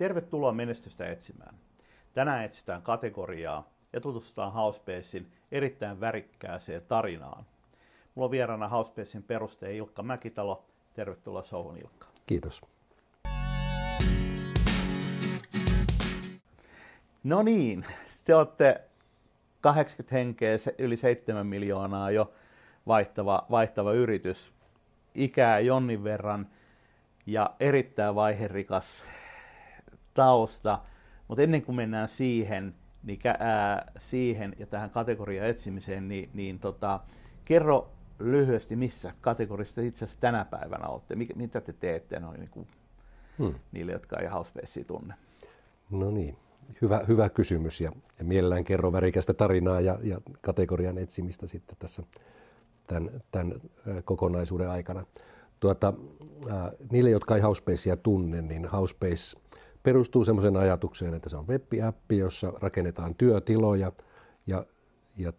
Tervetuloa 0.00 0.52
menestystä 0.52 1.06
etsimään. 1.06 1.54
Tänään 2.12 2.44
etsitään 2.44 2.82
kategoriaa 2.82 3.68
ja 3.92 4.00
tutustutaan 4.00 4.52
Housebasein 4.52 5.32
erittäin 5.52 6.00
värikkääseen 6.00 6.82
tarinaan. 6.88 7.44
Mulla 8.14 8.26
on 8.26 8.30
vieraana 8.30 8.68
Housebasein 8.68 9.24
perustaja 9.24 9.72
Ilkka 9.72 10.02
Mäkitalo. 10.02 10.64
Tervetuloa 10.94 11.42
showhun 11.42 11.76
Ilkka. 11.76 12.06
Kiitos. 12.26 12.62
No 17.24 17.42
niin, 17.42 17.86
te 18.24 18.34
olette 18.34 18.80
80 19.60 20.14
henkeä, 20.16 20.56
yli 20.78 20.96
7 20.96 21.46
miljoonaa 21.46 22.10
jo 22.10 22.32
vaihtava, 22.86 23.46
vaihtava 23.50 23.92
yritys. 23.92 24.52
Ikää 25.14 25.60
jonnin 25.60 26.04
verran 26.04 26.46
ja 27.26 27.50
erittäin 27.60 28.14
vaiherikas 28.14 29.04
tausta. 30.14 30.78
Mutta 31.28 31.42
ennen 31.42 31.62
kuin 31.62 31.76
mennään 31.76 32.08
siihen, 32.08 32.74
niin, 33.02 33.20
ää, 33.38 33.92
siihen 33.98 34.56
ja 34.58 34.66
tähän 34.66 34.90
kategorian 34.90 35.46
etsimiseen, 35.46 36.08
niin, 36.08 36.30
niin 36.34 36.58
tota, 36.58 37.00
kerro 37.44 37.90
lyhyesti, 38.18 38.76
missä 38.76 39.12
kategorista 39.20 39.80
itse 39.80 40.04
asiassa 40.04 40.20
tänä 40.20 40.44
päivänä 40.44 40.88
olette? 40.88 41.16
Mikä, 41.16 41.34
mitä 41.34 41.60
te 41.60 41.72
teette 41.72 42.20
noin 42.20 42.40
niin 42.40 42.50
kuin 42.50 42.66
hmm. 43.38 43.54
niille, 43.72 43.92
jotka 43.92 44.16
ei 44.16 44.28
Housebasea 44.28 44.84
tunne? 44.84 45.14
No 45.90 46.10
niin, 46.10 46.36
hyvä, 46.82 47.00
hyvä 47.08 47.28
kysymys 47.28 47.80
ja, 47.80 47.92
ja 48.18 48.24
mielellään 48.24 48.64
kerro 48.64 48.92
värikästä 48.92 49.34
tarinaa 49.34 49.80
ja, 49.80 49.98
ja 50.02 50.20
kategorian 50.40 50.98
etsimistä 50.98 51.46
sitten 51.46 51.76
tässä 51.78 52.02
tämän, 52.86 53.22
tämän 53.30 53.54
kokonaisuuden 54.04 54.70
aikana. 54.70 55.04
Tuota, 55.60 55.94
äh, 56.50 56.70
niille, 56.90 57.10
jotka 57.10 57.36
ei 57.36 57.42
Housebasea 57.42 57.96
tunne, 57.96 58.42
niin 58.42 58.66
Housebase 58.66 59.36
perustuu 59.82 60.24
sellaiseen 60.24 60.56
ajatukseen, 60.56 61.14
että 61.14 61.28
se 61.28 61.36
on 61.36 61.48
web-appi, 61.48 62.18
jossa 62.18 62.52
rakennetaan 62.60 63.14
työtiloja 63.14 63.92
ja, 64.46 64.66
ja 65.16 65.32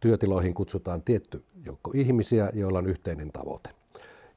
työtiloihin 0.00 0.54
kutsutaan 0.54 1.02
tietty 1.02 1.44
joukko 1.64 1.90
ihmisiä, 1.94 2.50
joilla 2.54 2.78
on 2.78 2.86
yhteinen 2.86 3.32
tavoite. 3.32 3.70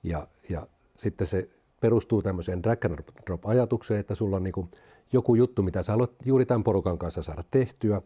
Ja, 0.04 0.28
ja 0.50 0.68
sitten 0.98 1.28
se 1.28 1.50
perustuu 1.82 2.22
tämmöiseen 2.22 2.64
drag 2.64 2.86
and 2.86 3.00
drop 3.26 3.46
ajatukseen, 3.46 4.00
että 4.00 4.16
sulla 4.16 4.36
on 4.36 4.44
niin 4.44 4.70
joku 5.14 5.36
juttu, 5.36 5.64
mitä 5.64 5.84
sä 5.84 5.92
haluat 5.92 6.12
juuri 6.26 6.46
tämän 6.46 6.64
porukan 6.64 6.98
kanssa 6.98 7.22
saada 7.22 7.44
tehtyä, 7.52 8.02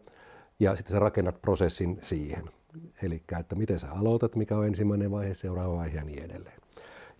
ja 0.60 0.76
sitten 0.76 0.92
sä 0.92 0.98
rakennat 0.98 1.42
prosessin 1.42 1.98
siihen. 2.02 2.50
Eli 3.02 3.22
että 3.40 3.54
miten 3.54 3.78
sä 3.78 3.92
aloitat, 3.92 4.36
mikä 4.36 4.56
on 4.56 4.66
ensimmäinen 4.66 5.10
vaihe, 5.10 5.34
seuraava 5.34 5.76
vaihe 5.76 5.98
ja 5.98 6.04
niin 6.04 6.22
edelleen. 6.22 6.60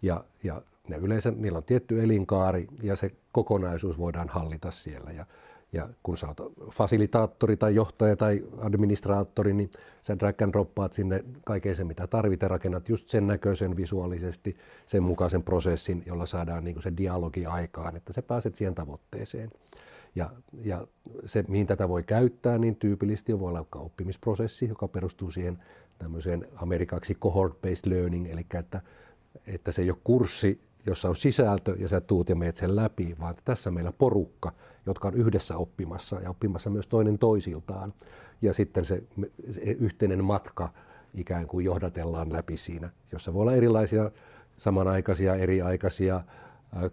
Ja, 0.03 0.25
ja 0.43 0.63
ne 0.91 0.97
yleensä, 0.97 1.31
niillä 1.31 1.57
on 1.57 1.65
tietty 1.65 2.03
elinkaari 2.03 2.67
ja 2.83 2.97
se 2.97 3.11
kokonaisuus 3.33 3.99
voidaan 3.99 4.29
hallita 4.29 4.71
siellä. 4.71 5.11
Ja, 5.11 5.27
ja 5.73 5.89
kun 6.03 6.17
sä 6.17 6.29
oot 6.29 6.41
fasilitaattori 6.71 7.57
tai 7.57 7.75
johtaja 7.75 8.17
tai 8.17 8.45
administraattori, 8.59 9.53
niin 9.53 9.71
sä 10.03 10.19
drag 10.19 10.43
and 10.43 10.53
droppaat 10.53 10.93
sinne 10.93 11.25
kaiken 11.45 11.77
sen, 11.77 11.87
mitä 11.87 12.07
tarvitaan, 12.07 12.51
rakennat 12.51 12.89
just 12.89 13.09
sen 13.09 13.27
näköisen 13.27 13.77
visuaalisesti, 13.77 14.57
sen 14.87 15.03
mukaisen 15.03 15.43
prosessin, 15.43 16.03
jolla 16.07 16.27
saadaan 16.27 16.65
niin 16.65 16.83
se 16.83 16.93
dialogi 16.97 17.47
aikaan, 17.47 17.97
että 17.97 18.13
sä 18.13 18.23
pääset 18.23 18.55
siihen 18.55 18.75
tavoitteeseen. 18.75 19.51
Ja, 20.15 20.31
ja 20.63 20.87
se, 21.25 21.45
mihin 21.49 21.67
tätä 21.67 21.89
voi 21.89 22.03
käyttää, 22.03 22.59
niin 22.59 22.77
tyypillisesti 22.77 23.39
voi 23.39 23.49
olla 23.49 23.67
oppimisprosessi, 23.75 24.69
joka 24.69 24.89
perustuu 24.89 25.31
siihen 25.31 25.59
tämmöiseen 25.99 26.47
amerikaksi 26.57 27.15
cohort-based 27.15 27.91
learning, 27.91 28.31
eli 28.31 28.47
että, 28.55 28.81
että 29.47 29.73
se 29.73 29.83
ei 29.83 29.91
ole 29.91 29.99
kurssi, 30.05 30.61
jossa 30.87 31.09
on 31.09 31.17
sisältö 31.17 31.77
ja 31.79 31.89
sä 31.89 32.01
tuut 32.01 32.29
ja 32.29 32.37
meet 32.37 32.57
sen 32.57 32.77
läpi, 32.77 33.17
vaan 33.21 33.35
tässä 33.45 33.71
meillä 33.71 33.93
porukka, 33.93 34.53
jotka 34.87 35.09
on 35.09 35.15
yhdessä 35.15 35.57
oppimassa 35.57 36.21
ja 36.21 36.31
oppimassa 36.31 36.71
myös 36.71 36.87
toinen 36.87 37.19
toisiltaan. 37.19 37.95
Ja 38.43 38.55
sitten 38.55 38.85
se, 38.85 39.03
se 39.51 39.61
yhteinen 39.61 40.25
matka 40.25 40.69
ikään 41.15 41.47
kuin 41.47 41.65
johdatellaan 41.65 42.33
läpi 42.33 42.57
siinä, 42.57 42.91
jossa 43.13 43.35
voi 43.35 43.41
olla 43.43 43.55
erilaisia 43.55 44.11
samanaikaisia, 44.59 45.35
eriaikaisia 45.35 46.21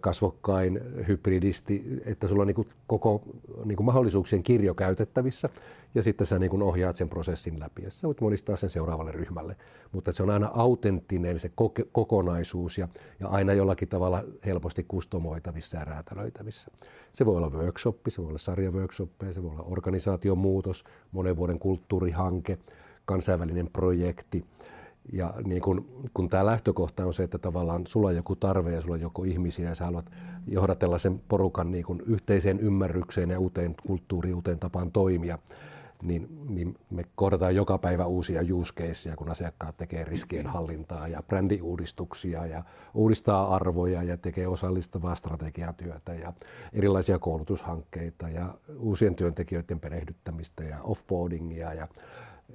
kasvokkain 0.00 0.80
hybridisti, 1.08 1.84
että 2.04 2.26
sulla 2.26 2.42
on 2.42 2.46
niin 2.46 2.54
kuin 2.54 2.68
koko 2.86 3.22
niin 3.64 3.76
kuin 3.76 3.84
mahdollisuuksien 3.84 4.42
kirjo 4.42 4.74
käytettävissä 4.74 5.48
ja 5.94 6.02
sitten 6.02 6.26
sä 6.26 6.38
niin 6.38 6.50
kuin 6.50 6.62
ohjaat 6.62 6.96
sen 6.96 7.08
prosessin 7.08 7.60
läpi 7.60 7.82
ja 7.82 7.90
sä 7.90 8.06
voit 8.06 8.20
monistaa 8.20 8.56
sen 8.56 8.70
seuraavalle 8.70 9.12
ryhmälle. 9.12 9.56
Mutta 9.92 10.12
se 10.12 10.22
on 10.22 10.30
aina 10.30 10.50
autenttinen 10.54 11.38
se 11.38 11.50
kokonaisuus 11.92 12.78
ja, 12.78 12.88
ja 13.20 13.28
aina 13.28 13.52
jollakin 13.52 13.88
tavalla 13.88 14.24
helposti 14.46 14.84
kustomoitavissa 14.88 15.76
ja 15.76 15.84
räätälöitävissä. 15.84 16.70
Se 17.12 17.26
voi 17.26 17.36
olla 17.36 17.50
workshoppi, 17.50 18.10
se 18.10 18.22
voi 18.22 18.28
olla 18.28 18.38
sarjaworkshoppeja, 18.38 19.32
se 19.32 19.42
voi 19.42 19.50
olla 19.50 19.62
organisaation 19.62 20.38
muutos, 20.38 20.84
monen 21.12 21.36
vuoden 21.36 21.58
kulttuurihanke, 21.58 22.58
kansainvälinen 23.04 23.68
projekti– 23.72 24.44
ja 25.12 25.34
niin 25.44 25.62
kun, 25.62 25.88
kun 26.14 26.28
tämä 26.28 26.46
lähtökohta 26.46 27.06
on 27.06 27.14
se, 27.14 27.22
että 27.22 27.38
tavallaan 27.38 27.86
sulla 27.86 28.08
on 28.08 28.16
joku 28.16 28.36
tarve 28.36 28.72
ja 28.72 28.80
sulla 28.80 28.94
on 28.94 29.00
joku 29.00 29.24
ihmisiä 29.24 29.68
ja 29.68 29.74
sä 29.74 29.84
haluat 29.84 30.10
johdatella 30.46 30.98
sen 30.98 31.20
porukan 31.28 31.70
niin 31.70 31.84
kun 31.84 32.02
yhteiseen 32.06 32.60
ymmärrykseen 32.60 33.30
ja 33.30 33.38
uuteen 33.38 33.74
kulttuuriin, 33.86 34.34
uuteen 34.34 34.58
tapaan 34.58 34.92
toimia, 34.92 35.38
niin, 36.02 36.28
niin 36.48 36.76
me 36.90 37.04
kohdataan 37.14 37.54
joka 37.54 37.78
päivä 37.78 38.06
uusia 38.06 38.42
use 38.52 38.74
caseja, 38.74 39.16
kun 39.16 39.30
asiakkaat 39.30 39.76
tekee 39.76 40.04
riskien 40.04 40.46
hallintaa 40.46 41.08
ja 41.08 41.22
brändiuudistuksia 41.22 42.46
ja 42.46 42.64
uudistaa 42.94 43.54
arvoja 43.54 44.02
ja 44.02 44.16
tekee 44.16 44.46
osallistavaa 44.46 45.14
strategiatyötä 45.14 46.14
ja 46.14 46.32
erilaisia 46.72 47.18
koulutushankkeita 47.18 48.28
ja 48.28 48.54
uusien 48.78 49.16
työntekijöiden 49.16 49.80
perehdyttämistä 49.80 50.64
ja 50.64 50.82
offboardingia 50.82 51.74
ja 51.74 51.88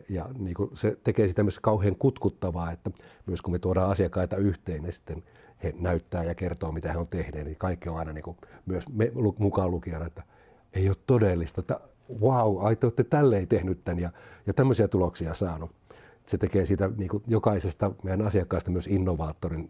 ja 0.09 0.29
niin 0.37 0.53
kuin 0.53 0.69
se 0.73 0.97
tekee 1.03 1.27
sitä 1.27 1.43
myös 1.43 1.59
kauhean 1.59 1.95
kutkuttavaa, 1.95 2.71
että 2.71 2.91
myös 3.25 3.41
kun 3.41 3.53
me 3.53 3.59
tuodaan 3.59 3.89
asiakkaita 3.89 4.37
yhteen, 4.37 4.83
niin 4.83 4.93
sitten 4.93 5.23
he 5.63 5.73
näyttää 5.79 6.23
ja 6.23 6.35
kertoo, 6.35 6.71
mitä 6.71 6.91
he 6.91 6.97
on 6.97 7.07
tehneet, 7.07 7.45
niin 7.45 7.57
kaikki 7.57 7.89
on 7.89 7.97
aina 7.97 8.13
niin 8.13 8.23
kuin 8.23 8.37
myös 8.65 8.83
me 8.89 9.11
mukaan 9.37 9.71
lukijana, 9.71 10.05
että 10.05 10.23
ei 10.73 10.89
ole 10.89 10.97
todellista, 11.05 11.61
että 11.61 11.79
wow, 12.21 12.65
ai 12.65 12.75
te 12.75 12.85
olette 12.85 13.03
tälleen 13.03 13.47
tehnyt 13.47 13.83
tämän 13.83 13.99
ja, 13.99 14.09
ja 14.47 14.53
tämmöisiä 14.53 14.87
tuloksia 14.87 15.33
saanut. 15.33 15.71
Se 16.25 16.37
tekee 16.37 16.65
siitä 16.65 16.91
niin 16.97 17.09
kuin 17.09 17.23
jokaisesta 17.27 17.91
meidän 18.03 18.21
asiakkaista 18.21 18.71
myös 18.71 18.87
innovaattorin 18.87 19.69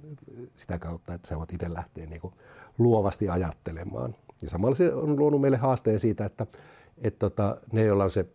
sitä 0.56 0.80
kautta, 0.80 1.14
että 1.14 1.28
sä 1.28 1.38
voit 1.38 1.54
itse 1.54 1.74
lähteä 1.74 2.06
niin 2.06 2.22
kuin 2.22 2.34
luovasti 2.78 3.30
ajattelemaan. 3.30 4.16
Ja 4.42 4.50
samalla 4.50 4.76
se 4.76 4.94
on 4.94 5.20
luonut 5.20 5.42
meille 5.42 5.58
haasteen 5.58 6.00
siitä, 6.00 6.26
että, 6.26 6.48
että 6.98 7.20
tota, 7.20 7.58
ne, 7.72 7.84
joilla 7.84 8.04
on 8.04 8.12
se 8.12 8.26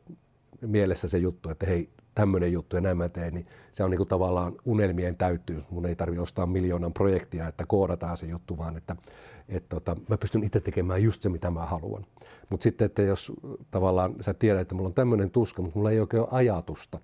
mielessä 0.61 1.09
se 1.09 1.19
juttu, 1.19 1.51
että 1.51 1.67
hei, 1.67 1.89
tämmöinen 2.15 2.53
juttu 2.53 2.77
ja 2.77 2.83
näin 2.83 2.97
mä 2.97 3.09
teen, 3.09 3.35
niin 3.35 3.47
se 3.73 3.85
on 3.85 3.91
niin 3.91 3.99
kuin 3.99 4.09
tavallaan 4.09 4.53
unelmien 4.65 5.17
täyttyys. 5.17 5.71
Mun 5.71 5.87
ei 5.87 5.97
tarvitse 5.97 6.23
ostaa 6.23 6.47
miljoonan 6.47 6.93
projektia, 6.93 7.49
että 7.49 7.67
koodataan 7.67 8.17
se 8.17 8.27
juttu, 8.27 8.59
vaan 8.59 8.77
että, 8.77 8.97
että 9.49 9.69
tota, 9.69 9.97
mä 10.09 10.17
pystyn 10.17 10.45
itse 10.45 10.61
tekemään 10.61 11.03
just 11.03 11.23
se, 11.23 11.29
mitä 11.29 11.51
mä 11.51 11.67
haluan. 11.67 12.07
Mutta 12.51 12.63
sitten, 12.65 12.87
että 12.87 13.03
jos 13.03 13.33
tavallaan 13.71 14.15
sä 14.21 14.35
tiedät, 14.35 14.61
että 14.61 14.75
mulla 14.75 14.89
on 14.89 14.95
tämmöinen 14.95 15.31
tuska, 15.31 15.63
mutta 15.63 15.79
mulla 15.79 15.91
ei 15.91 16.01
oikein 16.01 16.21
ole 16.21 16.29
ajatusta, 16.31 16.99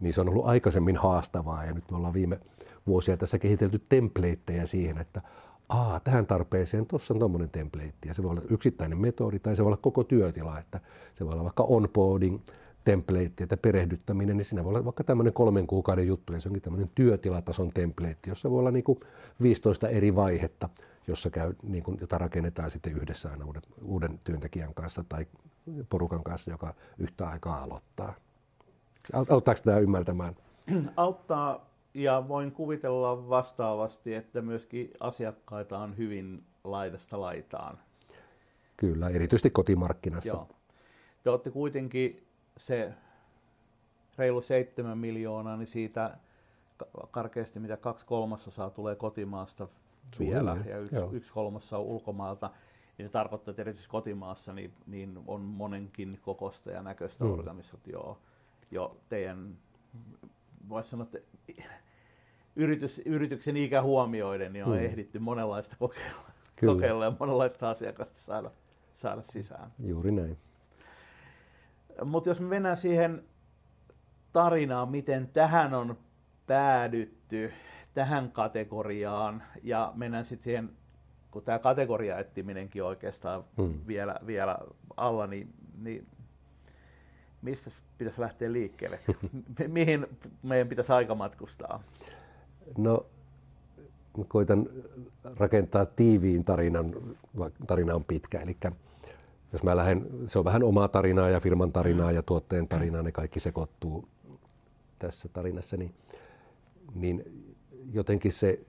niin 0.00 0.12
se 0.12 0.20
on 0.20 0.28
ollut 0.28 0.46
aikaisemmin 0.46 0.96
haastavaa 0.96 1.64
ja 1.64 1.72
nyt 1.72 1.90
me 1.90 1.96
ollaan 1.96 2.14
viime 2.14 2.40
vuosia 2.86 3.16
tässä 3.16 3.38
kehitelty 3.38 3.82
templateja 3.88 4.66
siihen, 4.66 4.98
että 4.98 5.22
aa, 5.68 6.00
tähän 6.00 6.26
tarpeeseen 6.26 6.86
tuossa 6.86 7.14
on 7.14 7.18
tuommoinen 7.20 7.50
template 7.50 7.94
ja 8.06 8.14
se 8.14 8.22
voi 8.22 8.30
olla 8.30 8.42
yksittäinen 8.50 8.98
metodi 8.98 9.38
tai 9.38 9.56
se 9.56 9.64
voi 9.64 9.68
olla 9.68 9.76
koko 9.76 10.04
työtila, 10.04 10.58
että 10.58 10.80
se 11.14 11.24
voi 11.24 11.32
olla 11.32 11.44
vaikka 11.44 11.62
onboarding, 11.62 12.40
template, 12.88 13.42
että 13.44 13.56
perehdyttäminen, 13.56 14.36
niin 14.36 14.44
siinä 14.44 14.64
voi 14.64 14.70
olla 14.70 14.84
vaikka 14.84 15.04
tämmöinen 15.04 15.32
kolmen 15.32 15.66
kuukauden 15.66 16.06
juttu, 16.06 16.32
ja 16.32 16.40
se 16.40 16.48
onkin 16.48 16.62
tämmöinen 16.62 16.90
työtilatason 16.94 17.70
template, 17.74 18.18
jossa 18.26 18.50
voi 18.50 18.58
olla 18.58 18.70
niin 18.70 18.84
kuin 18.84 19.00
15 19.42 19.88
eri 19.88 20.16
vaihetta, 20.16 20.68
jossa 21.06 21.30
käy, 21.30 21.54
niin 21.62 21.84
kuin, 21.84 21.98
jota 22.00 22.18
rakennetaan 22.18 22.70
sitten 22.70 22.92
yhdessä 22.92 23.30
aina 23.30 23.44
uuden, 23.44 23.62
uuden 23.82 24.20
työntekijän 24.24 24.74
kanssa 24.74 25.04
tai 25.08 25.26
porukan 25.90 26.22
kanssa, 26.22 26.50
joka 26.50 26.74
yhtä 26.98 27.28
aikaa 27.28 27.62
aloittaa. 27.62 28.14
Auttaako 29.12 29.60
tämä 29.64 29.78
ymmärtämään? 29.78 30.36
Auttaa 30.96 31.70
ja 31.94 32.24
voin 32.28 32.52
kuvitella 32.52 33.28
vastaavasti, 33.28 34.14
että 34.14 34.42
myöskin 34.42 34.90
asiakkaita 35.00 35.78
on 35.78 35.96
hyvin 35.96 36.44
laidasta 36.64 37.20
laitaan. 37.20 37.78
Kyllä, 38.76 39.08
erityisesti 39.08 39.50
kotimarkkinassa. 39.50 40.28
Joo. 40.28 40.48
Te 41.24 41.30
olette 41.30 41.50
kuitenkin 41.50 42.27
se 42.58 42.92
reilu 44.18 44.40
7 44.40 44.98
miljoonaa, 44.98 45.56
niin 45.56 45.66
siitä 45.66 46.16
karkeasti 47.10 47.60
mitä 47.60 47.76
kaksi 47.76 48.06
kolmasosaa 48.06 48.70
tulee 48.70 48.96
kotimaasta 48.96 49.68
vielä 50.18 50.56
ja 50.66 50.78
yksi, 50.78 50.96
yksi 51.12 51.32
kolmasosa 51.32 51.78
ulkomaalta. 51.78 52.50
Ja 52.98 53.04
se 53.04 53.12
tarkoittaa, 53.12 53.52
että 53.52 53.62
erityisesti 53.62 53.90
kotimaassa 53.90 54.52
niin, 54.52 54.72
niin 54.86 55.18
on 55.26 55.40
monenkin 55.40 56.18
kokosta 56.22 56.70
ja 56.70 56.82
näköistä 56.82 57.24
mm. 57.24 57.32
organisaatioa 57.32 58.18
jo 58.70 58.96
teidän, 59.08 59.58
voisi 60.68 60.90
sanoa, 60.90 61.06
että 61.14 61.18
yritys, 62.56 63.02
yrityksen 63.04 63.56
ikä 63.56 63.82
huomioiden 63.82 64.52
niin 64.52 64.64
on 64.64 64.76
mm. 64.76 64.84
ehditty 64.84 65.18
monenlaista 65.18 65.76
kokeilla, 65.78 66.30
kokeilla 66.66 67.04
ja 67.04 67.12
monenlaista 67.20 67.70
asiakasta 67.70 68.20
saada 68.20 68.50
saada 68.94 69.22
sisään. 69.22 69.72
Juuri 69.78 70.10
näin. 70.12 70.38
Mutta 72.04 72.30
jos 72.30 72.40
me 72.40 72.46
mennään 72.46 72.76
siihen 72.76 73.22
tarinaan, 74.32 74.88
miten 74.88 75.28
tähän 75.28 75.74
on 75.74 75.98
päädytty, 76.46 77.52
tähän 77.94 78.32
kategoriaan, 78.32 79.42
ja 79.62 79.92
mennään 79.96 80.24
sitten 80.24 80.44
siihen, 80.44 80.70
kun 81.30 81.42
tämä 81.42 81.58
kategoriaettiminenkin 81.58 82.84
oikeastaan 82.84 83.44
hmm. 83.56 83.74
vielä, 83.86 84.16
vielä 84.26 84.58
alla, 84.96 85.26
niin, 85.26 85.54
niin 85.82 86.06
mistä 87.42 87.70
pitäisi 87.98 88.20
lähteä 88.20 88.52
liikkeelle? 88.52 89.00
Mihin 89.68 90.06
meidän 90.42 90.68
pitäisi 90.68 90.92
aika 90.92 91.14
matkustaa? 91.14 91.82
No, 92.76 93.06
koitan 94.28 94.66
rakentaa 95.36 95.86
tiiviin 95.86 96.44
tarinan, 96.44 96.94
tarina 97.66 97.94
on 97.94 98.04
pitkä, 98.08 98.40
eli 98.40 98.56
jos 99.52 99.62
mä 99.62 99.76
lähden, 99.76 100.06
se 100.26 100.38
on 100.38 100.44
vähän 100.44 100.62
omaa 100.62 100.88
tarinaa 100.88 101.30
ja 101.30 101.40
firman 101.40 101.72
tarinaa 101.72 102.12
ja 102.12 102.22
tuotteen 102.22 102.68
tarinaa, 102.68 103.02
ne 103.02 103.12
kaikki 103.12 103.40
sekoittuu 103.40 104.08
tässä 104.98 105.28
tarinassa, 105.28 105.76
niin, 105.76 105.94
niin 106.94 107.24
jotenkin 107.92 108.32
se 108.32 108.60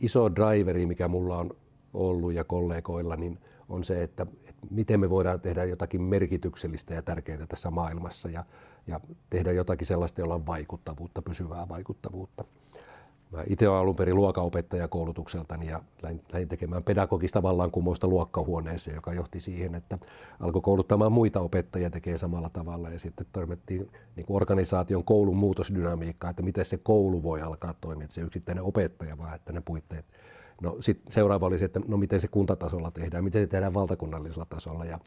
iso 0.00 0.34
driveri, 0.34 0.86
mikä 0.86 1.08
mulla 1.08 1.38
on 1.38 1.50
ollut 1.94 2.32
ja 2.32 2.44
kollegoilla, 2.44 3.16
niin 3.16 3.38
on 3.68 3.84
se, 3.84 4.02
että, 4.02 4.26
että 4.46 4.66
miten 4.70 5.00
me 5.00 5.10
voidaan 5.10 5.40
tehdä 5.40 5.64
jotakin 5.64 6.02
merkityksellistä 6.02 6.94
ja 6.94 7.02
tärkeää 7.02 7.46
tässä 7.46 7.70
maailmassa 7.70 8.30
ja, 8.30 8.44
ja 8.86 9.00
tehdä 9.30 9.52
jotakin 9.52 9.86
sellaista, 9.86 10.20
jolla 10.20 10.34
on 10.34 10.46
vaikuttavuutta, 10.46 11.22
pysyvää 11.22 11.68
vaikuttavuutta. 11.68 12.44
Mä 13.30 13.42
itse 13.46 13.68
olen 13.68 13.80
alun 13.80 13.96
perin 13.96 14.14
luokanopettaja 14.14 14.88
koulutukseltani 14.88 15.66
ja 15.66 15.82
lähdin 16.32 16.48
tekemään 16.48 16.82
pedagogista 16.82 17.42
vallankumousta 17.42 18.06
luokkahuoneeseen, 18.06 18.94
joka 18.94 19.12
johti 19.12 19.40
siihen, 19.40 19.74
että 19.74 19.98
alkoi 20.40 20.62
kouluttamaan 20.62 21.12
muita 21.12 21.40
opettajia 21.40 21.90
tekee 21.90 22.18
samalla 22.18 22.50
tavalla 22.50 22.90
ja 22.90 22.98
sitten 22.98 23.26
törmättiin 23.32 23.90
niin 24.16 24.26
kuin 24.26 24.36
organisaation 24.36 25.04
koulun 25.04 25.36
muutosdynamiikkaa, 25.36 26.30
että 26.30 26.42
miten 26.42 26.64
se 26.64 26.76
koulu 26.76 27.22
voi 27.22 27.42
alkaa 27.42 27.74
toimia, 27.80 28.04
että 28.04 28.14
se 28.14 28.20
yksittäinen 28.20 28.64
opettaja, 28.64 29.18
vaan 29.18 29.34
että 29.34 29.52
ne 29.52 29.60
puitteet. 29.60 30.04
No 30.62 30.76
sitten 30.80 31.12
seuraava 31.12 31.46
oli 31.46 31.58
se, 31.58 31.64
että 31.64 31.80
no 31.88 31.96
miten 31.96 32.20
se 32.20 32.28
kuntatasolla 32.28 32.90
tehdään, 32.90 33.24
miten 33.24 33.42
se 33.42 33.46
tehdään 33.46 33.74
valtakunnallisella 33.74 34.46
tasolla 34.50 34.84
ja, 34.84 34.98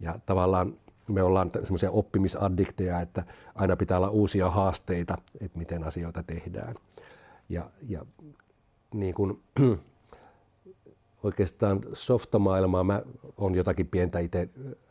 ja 0.00 0.18
tavallaan 0.26 0.74
me 1.08 1.22
ollaan 1.22 1.50
semmoisia 1.62 1.90
oppimisaddikteja, 1.90 3.00
että 3.00 3.24
aina 3.54 3.76
pitää 3.76 3.96
olla 3.96 4.10
uusia 4.10 4.50
haasteita, 4.50 5.18
että 5.40 5.58
miten 5.58 5.84
asioita 5.84 6.22
tehdään. 6.22 6.74
Ja, 7.48 7.70
ja 7.88 8.06
niin 8.94 9.14
kuin, 9.14 9.40
oikeastaan 11.22 11.80
softamaailmaa 11.92 12.84
mä 12.84 13.02
on 13.36 13.54
jotakin 13.54 13.86
pientä 13.86 14.18
itse 14.18 14.48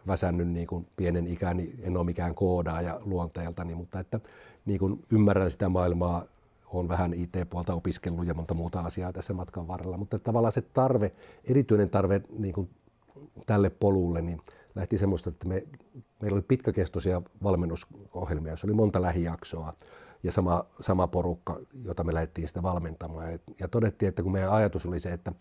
väsännyt 0.07 0.47
niin 0.47 0.67
kuin 0.67 0.87
pienen 0.95 1.27
ikäni, 1.27 1.75
en 1.81 1.97
ole 1.97 2.05
mikään 2.05 2.35
koodaaja 2.35 3.01
luonteeltani, 3.05 3.75
mutta 3.75 3.99
että 3.99 4.19
niin 4.65 4.79
kuin 4.79 5.05
ymmärrän 5.11 5.51
sitä 5.51 5.69
maailmaa, 5.69 6.25
olen 6.65 6.87
vähän 6.87 7.13
IT-puolta 7.13 7.73
opiskellut 7.73 8.27
ja 8.27 8.33
monta 8.33 8.53
muuta 8.53 8.79
asiaa 8.79 9.13
tässä 9.13 9.33
matkan 9.33 9.67
varrella, 9.67 9.97
mutta 9.97 10.19
tavallaan 10.19 10.51
se 10.51 10.61
tarve, 10.61 11.11
erityinen 11.43 11.89
tarve 11.89 12.21
niin 12.37 12.53
kuin 12.53 12.69
tälle 13.45 13.69
polulle, 13.69 14.21
niin 14.21 14.41
lähti 14.75 14.97
semmoista, 14.97 15.29
että 15.29 15.47
me, 15.47 15.63
meillä 16.21 16.35
oli 16.35 16.45
pitkäkestoisia 16.47 17.21
valmennusohjelmia, 17.43 18.55
se 18.55 18.67
oli 18.67 18.73
monta 18.73 19.01
lähijaksoa, 19.01 19.73
ja 20.25 20.31
sama, 20.31 20.65
sama 20.81 21.07
porukka, 21.07 21.59
jota 21.83 22.03
me 22.03 22.13
lähdettiin 22.13 22.47
sitä 22.47 22.63
valmentamaan. 22.63 23.31
Ja, 23.31 23.39
ja 23.59 23.67
todettiin, 23.67 24.09
että 24.09 24.23
kun 24.23 24.31
meidän 24.31 24.51
ajatus 24.51 24.85
oli 24.85 24.99
se, 24.99 25.13
että 25.13 25.31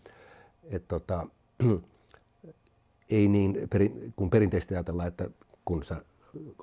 et 0.63 0.87
tota, 0.87 1.27
ei 3.09 3.27
niin, 3.27 3.67
perin, 3.69 4.13
kun 4.15 4.29
perinteisesti 4.29 4.75
ajatellaan, 4.75 5.07
että 5.07 5.29
kun 5.65 5.83
sä 5.83 5.95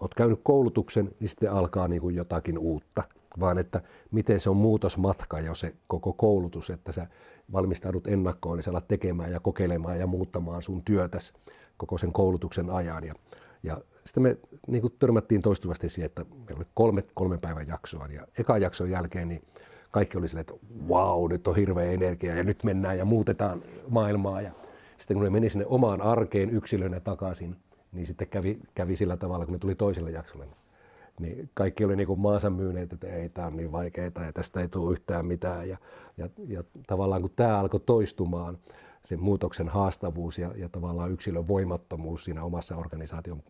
oot 0.00 0.14
käynyt 0.14 0.40
koulutuksen, 0.42 1.10
niin 1.20 1.28
sitten 1.28 1.52
alkaa 1.52 1.88
niin 1.88 2.00
kuin 2.00 2.14
jotakin 2.14 2.58
uutta, 2.58 3.02
vaan 3.40 3.58
että 3.58 3.80
miten 4.10 4.40
se 4.40 4.50
on 4.50 4.56
muutosmatka 4.56 5.40
jo 5.40 5.54
se 5.54 5.74
koko 5.86 6.12
koulutus, 6.12 6.70
että 6.70 6.92
sä 6.92 7.06
valmistaudut 7.52 8.06
ennakkoon, 8.06 8.56
niin 8.56 8.62
sä 8.62 8.70
alat 8.70 8.88
tekemään 8.88 9.32
ja 9.32 9.40
kokeilemaan 9.40 9.98
ja 9.98 10.06
muuttamaan 10.06 10.62
sun 10.62 10.82
työtäs 10.82 11.34
koko 11.76 11.98
sen 11.98 12.12
koulutuksen 12.12 12.70
ajan. 12.70 13.04
Ja, 13.04 13.14
ja 13.62 13.80
sitten 14.04 14.22
me 14.22 14.36
niin 14.66 14.82
kuin 14.82 14.94
törmättiin 14.98 15.42
toistuvasti 15.42 15.88
siihen, 15.88 16.06
että 16.06 16.24
meillä 16.24 16.56
oli 16.56 16.66
kolme, 16.74 17.04
kolmen 17.14 17.40
päivän 17.40 17.68
jaksoa 17.68 18.06
ja 18.06 18.26
eka 18.38 18.58
jakson 18.58 18.90
jälkeen 18.90 19.28
niin 19.28 19.42
kaikki 19.90 20.18
oli 20.18 20.28
silleen, 20.28 20.46
että 20.50 20.66
wow, 20.88 21.30
nyt 21.30 21.48
on 21.48 21.56
hirveä 21.56 21.90
energia 21.90 22.34
ja 22.34 22.44
nyt 22.44 22.64
mennään 22.64 22.98
ja 22.98 23.04
muutetaan 23.04 23.62
maailmaa. 23.88 24.40
Ja 24.40 24.50
sitten 24.98 25.14
kun 25.14 25.24
ne 25.24 25.30
meni 25.30 25.48
sinne 25.48 25.66
omaan 25.66 26.00
arkeen 26.00 26.50
yksilönä 26.50 27.00
takaisin, 27.00 27.56
niin 27.92 28.06
sitten 28.06 28.28
kävi, 28.28 28.58
kävi 28.74 28.96
sillä 28.96 29.16
tavalla, 29.16 29.44
kun 29.44 29.52
ne 29.52 29.58
tuli 29.58 29.74
toiselle 29.74 30.10
jaksolle. 30.10 30.46
Niin 31.20 31.50
kaikki 31.54 31.84
oli 31.84 31.96
niin 31.96 32.06
kuin 32.06 32.20
maansa 32.20 32.50
myyneet, 32.50 32.92
että 32.92 33.06
ei, 33.06 33.28
tämä 33.28 33.46
on 33.46 33.56
niin 33.56 33.72
vaikeaa 33.72 34.24
ja 34.24 34.32
tästä 34.32 34.60
ei 34.60 34.68
tule 34.68 34.92
yhtään 34.92 35.26
mitään. 35.26 35.68
Ja, 35.68 35.76
ja, 36.16 36.28
ja 36.48 36.64
tavallaan 36.86 37.22
kun 37.22 37.32
tämä 37.36 37.58
alkoi 37.58 37.80
toistumaan, 37.80 38.58
se 39.04 39.16
muutoksen 39.16 39.68
haastavuus 39.68 40.38
ja, 40.38 40.54
ja 40.56 40.68
tavallaan 40.68 41.12
yksilön 41.12 41.48
voimattomuus 41.48 42.24
siinä 42.24 42.44
omassa 42.44 42.76
organisaation 42.76 43.42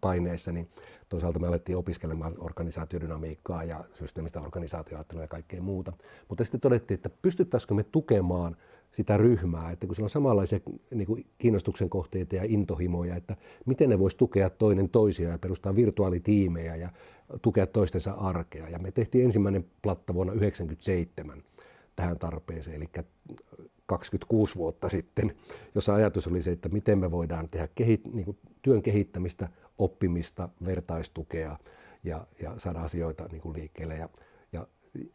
paineessa, 0.00 0.52
niin 0.52 0.68
toisaalta 1.08 1.38
me 1.38 1.46
alettiin 1.46 1.78
opiskelemaan 1.78 2.34
organisaatiodynamiikkaa 2.38 3.64
ja 3.64 3.84
systeemistä 3.94 4.40
organisaatioajattelua 4.40 5.24
ja 5.24 5.28
kaikkea 5.28 5.62
muuta. 5.62 5.92
Mutta 6.28 6.44
sitten 6.44 6.60
todettiin, 6.60 6.94
että 6.94 7.10
pystyttäisikö 7.22 7.74
me 7.74 7.82
tukemaan 7.82 8.56
sitä 8.92 9.16
ryhmää, 9.16 9.70
että 9.70 9.86
kun 9.86 9.96
siellä 9.96 10.06
on 10.06 10.10
samanlaisia 10.10 10.60
niin 10.94 11.06
kuin 11.06 11.26
kiinnostuksen 11.38 11.90
kohteita 11.90 12.36
ja 12.36 12.42
intohimoja, 12.46 13.16
että 13.16 13.36
miten 13.66 13.88
ne 13.90 13.98
voisi 13.98 14.16
tukea 14.16 14.50
toinen 14.50 14.88
toisia 14.88 15.28
ja 15.28 15.38
perustaa 15.38 15.76
virtuaalitiimejä 15.76 16.76
ja 16.76 16.90
tukea 17.42 17.66
toistensa 17.66 18.12
arkea. 18.12 18.68
Ja 18.68 18.78
me 18.78 18.92
tehtiin 18.92 19.24
ensimmäinen 19.24 19.64
platta 19.82 20.14
vuonna 20.14 20.32
1997 20.32 21.42
tähän 21.96 22.18
tarpeeseen, 22.18 22.76
eli 22.76 22.88
26 23.98 24.54
vuotta 24.54 24.88
sitten, 24.88 25.34
jossa 25.74 25.94
ajatus 25.94 26.26
oli 26.26 26.42
se, 26.42 26.52
että 26.52 26.68
miten 26.68 26.98
me 26.98 27.10
voidaan 27.10 27.48
tehdä 27.48 27.68
kehit, 27.74 28.14
niin 28.14 28.24
kuin 28.24 28.38
työn 28.62 28.82
kehittämistä, 28.82 29.48
oppimista, 29.78 30.48
vertaistukea 30.64 31.56
ja, 32.04 32.26
ja 32.42 32.54
saada 32.58 32.80
asioita 32.80 33.28
niin 33.32 33.42
kuin 33.42 33.54
liikkeelle. 33.54 33.96
Ja, 33.96 34.08
ja 34.52 34.66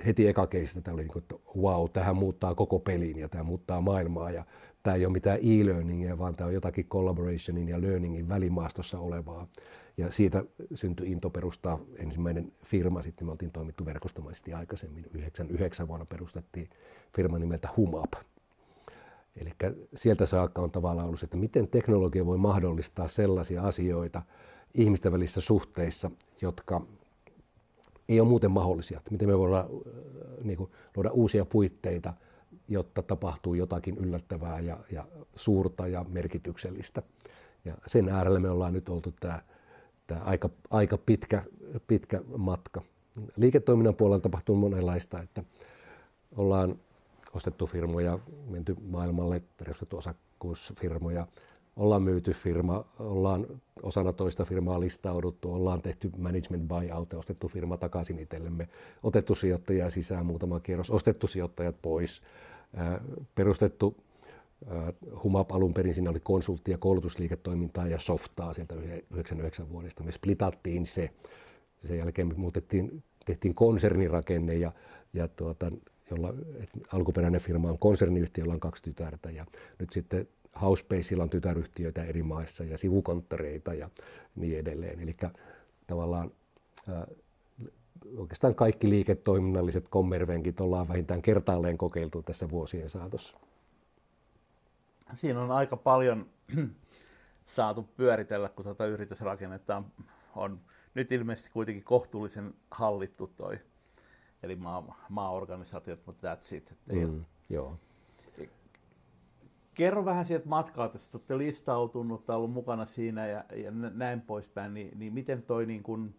heti 0.05 0.27
eka 0.27 0.47
keisistä 0.47 0.93
oli, 0.93 1.01
niin 1.01 1.11
kuin, 1.11 1.21
että 1.23 1.35
wow, 1.57 1.89
tähän 1.93 2.15
muuttaa 2.15 2.55
koko 2.55 2.79
pelin 2.79 3.19
ja 3.19 3.29
tämä 3.29 3.43
muuttaa 3.43 3.81
maailmaa 3.81 4.31
ja 4.31 4.45
tämä 4.83 4.95
ei 4.95 5.05
ole 5.05 5.13
mitään 5.13 5.39
e-learningia, 5.39 6.17
vaan 6.17 6.35
tämä 6.35 6.47
on 6.47 6.53
jotakin 6.53 6.87
collaborationin 6.87 7.67
ja 7.67 7.81
learningin 7.81 8.29
välimaastossa 8.29 8.99
olevaa. 8.99 9.47
Ja 9.97 10.11
siitä 10.11 10.43
syntyi 10.73 11.11
into 11.11 11.29
perustaa 11.29 11.79
ensimmäinen 11.95 12.51
firma, 12.65 13.01
sitten 13.01 13.27
me 13.27 13.31
oltiin 13.31 13.51
toimittu 13.51 13.85
verkostomaisesti 13.85 14.53
aikaisemmin, 14.53 15.05
99 15.13 15.87
vuonna 15.87 16.05
perustettiin 16.05 16.69
firma 17.15 17.39
nimeltä 17.39 17.69
Humap. 17.77 18.11
Eli 19.37 19.51
sieltä 19.95 20.25
saakka 20.25 20.61
on 20.61 20.71
tavallaan 20.71 21.07
ollut 21.07 21.19
se, 21.19 21.25
että 21.25 21.37
miten 21.37 21.67
teknologia 21.67 22.25
voi 22.25 22.37
mahdollistaa 22.37 23.07
sellaisia 23.07 23.61
asioita 23.61 24.21
ihmisten 24.73 25.11
välissä 25.11 25.41
suhteissa, 25.41 26.11
jotka 26.41 26.81
ei 28.09 28.19
ole 28.19 28.29
muuten 28.29 28.51
mahdollisia. 28.51 28.97
Että 28.97 29.11
miten 29.11 29.27
me 29.27 29.37
voidaan 29.37 29.65
äh, 29.65 30.43
niin 30.43 30.57
kuin, 30.57 30.71
luoda 30.95 31.09
uusia 31.09 31.45
puitteita, 31.45 32.13
jotta 32.67 33.01
tapahtuu 33.01 33.53
jotakin 33.53 33.97
yllättävää 33.97 34.59
ja, 34.59 34.77
ja 34.91 35.07
suurta 35.35 35.87
ja 35.87 36.05
merkityksellistä. 36.09 37.01
Ja 37.65 37.73
sen 37.87 38.09
äärellä 38.09 38.39
me 38.39 38.49
ollaan 38.49 38.73
nyt 38.73 38.89
oltu 38.89 39.13
tämä, 39.19 39.41
tämä 40.07 40.21
aika, 40.21 40.49
aika 40.69 40.97
pitkä, 40.97 41.43
pitkä 41.87 42.21
matka. 42.37 42.81
Liiketoiminnan 43.35 43.95
puolella 43.95 44.21
tapahtuu 44.21 44.55
monenlaista, 44.55 45.21
että 45.21 45.43
ollaan 46.35 46.79
ostettu 47.37 47.65
firmoja, 47.65 48.19
menty 48.49 48.75
maailmalle, 48.81 49.41
perustettu 49.57 49.97
osakkuusfirmoja, 49.97 51.27
ollaan 51.75 52.03
myyty 52.03 52.33
firma, 52.33 52.85
ollaan 52.99 53.47
osana 53.83 54.13
toista 54.13 54.45
firmaa 54.45 54.79
listauduttu, 54.79 55.53
ollaan 55.53 55.81
tehty 55.81 56.11
management 56.17 56.67
buyout 56.67 57.13
ostettu 57.13 57.47
firma 57.47 57.77
takaisin 57.77 58.19
itsellemme, 58.19 58.69
otettu 59.03 59.35
sijoittajia 59.35 59.89
sisään 59.89 60.25
muutama 60.25 60.59
kierros, 60.59 60.91
ostettu 60.91 61.27
sijoittajat 61.27 61.75
pois, 61.81 62.21
perustettu 63.35 63.95
Humap 65.23 65.51
alun 65.51 65.73
perin 65.73 65.93
siinä 65.93 66.09
oli 66.09 66.19
konsultti- 66.19 66.71
ja 66.71 66.77
koulutusliiketoimintaa 66.77 67.87
ja 67.87 67.99
softaa 67.99 68.53
sieltä 68.53 68.75
99 68.75 69.69
vuodesta. 69.69 70.03
Me 70.03 70.11
splitattiin 70.11 70.85
se. 70.85 71.09
Sen 71.85 71.97
jälkeen 71.97 72.27
me 72.27 72.33
muutettiin, 72.33 73.03
tehtiin 73.25 73.55
konsernirakenne 73.55 74.55
ja, 74.55 74.71
ja 75.13 75.27
tuota, 75.27 75.71
jolla 76.11 76.33
alkuperäinen 76.93 77.41
firma 77.41 77.69
on 77.69 77.79
konserniyhtiö, 77.79 78.41
jolla 78.41 78.53
on 78.53 78.59
kaksi 78.59 78.83
tytärtä 78.83 79.31
ja 79.31 79.45
nyt 79.79 79.93
sitten 79.93 80.27
Housepaceilla 80.61 81.23
on 81.23 81.29
tytäryhtiöitä 81.29 82.03
eri 82.03 82.23
maissa 82.23 82.63
ja 82.63 82.77
sivukonttoreita 82.77 83.73
ja 83.73 83.89
niin 84.35 84.59
edelleen. 84.59 84.99
Eli 84.99 85.15
tavallaan 85.87 86.31
ää, 86.89 87.07
oikeastaan 88.17 88.55
kaikki 88.55 88.89
liiketoiminnalliset 88.89 89.89
kommervenkit 89.89 90.59
ollaan 90.59 90.87
vähintään 90.87 91.21
kertaalleen 91.21 91.77
kokeiltu 91.77 92.23
tässä 92.23 92.49
vuosien 92.49 92.89
saatossa. 92.89 93.37
Siinä 95.15 95.41
on 95.41 95.51
aika 95.51 95.77
paljon 95.77 96.29
saatu 97.57 97.83
pyöritellä, 97.97 98.49
kun 98.49 98.65
tuota 98.65 98.85
yritysrakennetta 98.85 99.77
on, 99.77 99.85
on 100.35 100.59
nyt 100.93 101.11
ilmeisesti 101.11 101.49
kuitenkin 101.53 101.83
kohtuullisen 101.83 102.53
hallittu 102.71 103.31
toi, 103.37 103.59
eli 104.47 104.55
maa, 104.55 105.05
maaorganisaatiot, 105.09 105.99
mutta 106.05 106.35
that's 106.35 106.55
it. 106.55 106.73
Mm, 106.91 107.25
joo. 107.49 107.77
Kerro 109.73 110.05
vähän 110.05 110.25
sieltä 110.25 110.47
matkaa, 110.47 110.85
että 110.85 110.99
olette 111.13 111.37
listautunut, 111.37 112.29
ollut 112.29 112.51
mukana 112.51 112.85
siinä 112.85 113.27
ja, 113.27 113.43
ja 113.55 113.71
näin 113.71 114.21
poispäin, 114.21 114.73
niin, 114.73 114.99
niin 114.99 115.13
miten 115.13 115.43
toi 115.43 115.65
niin 115.65 115.83
kun, 115.83 116.15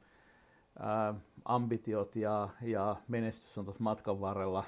ää, 0.78 1.14
ambitiot 1.44 2.16
ja, 2.16 2.48
ja 2.62 2.96
menestys 3.08 3.58
on 3.58 3.64
tuossa 3.64 3.82
matkan 3.82 4.20
varrella 4.20 4.64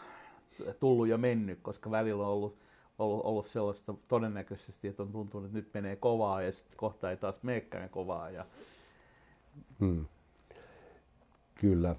tullut 0.81 1.09
ja 1.09 1.19
mennyt, 1.19 1.59
koska 1.63 1.91
välillä 1.91 2.23
on 2.23 2.33
ollut, 2.33 2.59
ollut, 2.99 3.25
ollut 3.25 3.47
sellaista 3.47 3.95
todennäköisesti, 4.09 4.89
että 4.89 5.03
on 5.03 5.13
tuntunut, 5.13 5.47
että 5.47 5.59
nyt 5.59 5.75
menee 5.75 5.97
kovaa 5.97 6.43
ja 6.43 6.53
sitten 6.53 6.77
kohta 6.77 7.11
ei 7.11 7.17
taas 7.17 7.43
meekään 7.43 7.91
kovaa. 7.91 8.31
Ja... 8.31 8.47
Hmm. 9.81 10.07
Kyllä, 11.55 11.97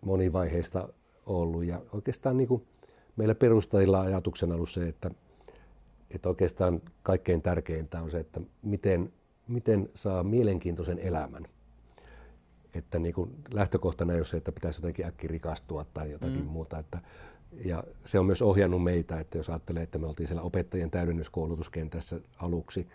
monivaiheista 0.00 0.88
ollut 1.26 1.64
ja 1.64 1.82
oikeastaan 1.92 2.36
niin 2.36 2.48
kuin 2.48 2.66
meillä 3.16 3.34
perustajilla 3.34 4.00
ajatuksena 4.00 4.54
ollut 4.54 4.70
se, 4.70 4.88
että, 4.88 5.10
että 6.10 6.28
oikeastaan 6.28 6.82
kaikkein 7.02 7.42
tärkeintä 7.42 8.02
on 8.02 8.10
se, 8.10 8.18
että 8.20 8.40
miten, 8.62 9.12
miten 9.48 9.88
saa 9.94 10.22
mielenkiintoisen 10.22 10.98
elämän. 10.98 11.46
Että 12.74 12.98
niin 12.98 13.14
kuin 13.14 13.30
lähtökohtana 13.52 14.12
ei 14.12 14.18
ole 14.18 14.26
se, 14.26 14.36
että 14.36 14.52
pitäisi 14.52 14.78
jotenkin 14.78 15.06
äkki 15.06 15.28
rikastua 15.28 15.84
tai 15.94 16.10
jotakin 16.10 16.44
mm. 16.44 16.50
muuta. 16.50 16.78
Että, 16.78 16.98
ja 17.64 17.84
se 18.04 18.18
on 18.18 18.26
myös 18.26 18.42
ohjannut 18.42 18.82
meitä, 18.82 19.20
että 19.20 19.38
jos 19.38 19.50
ajattelee, 19.50 19.82
että 19.82 19.98
me 19.98 20.06
oltiin 20.06 20.26
siellä 20.26 20.42
opettajien 20.42 20.90
täydennyskoulutuskentässä 20.90 22.20
aluksi 22.36 22.88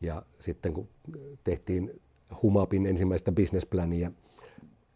ja 0.00 0.22
sitten 0.38 0.74
kun 0.74 0.88
tehtiin 1.44 2.00
Humapin 2.42 2.86
ensimmäistä 2.86 3.32
businessplania, 3.32 4.12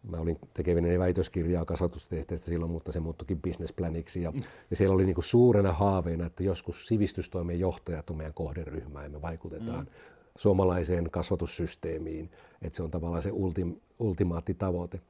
mä 0.09 0.17
olin 0.17 0.39
tekevinäni 0.53 0.99
väitöskirjaa 0.99 1.65
kasvatustesteistä 1.65 2.49
silloin, 2.49 2.71
mutta 2.71 2.91
se 2.91 2.99
muuttukin 2.99 3.41
businessplaniksi. 3.41 4.21
Ja, 4.21 4.33
ja 4.69 4.75
siellä 4.75 4.95
oli 4.95 5.05
niinku 5.05 5.21
suurena 5.21 5.71
haaveena, 5.71 6.25
että 6.25 6.43
joskus 6.43 6.87
sivistystoimen 6.87 7.59
johtajat 7.59 8.09
on 8.09 8.17
meidän 8.17 8.33
kohderyhmä 8.33 9.03
ja 9.03 9.09
me 9.09 9.21
vaikutetaan 9.21 9.85
mm. 9.85 9.91
suomalaiseen 10.37 11.11
kasvatussysteemiin. 11.11 12.29
Että 12.61 12.75
se 12.75 12.83
on 12.83 12.91
tavallaan 12.91 13.21
se 13.21 13.31
ultim, 13.31 13.75
ultimaattitavoite. 13.99 15.01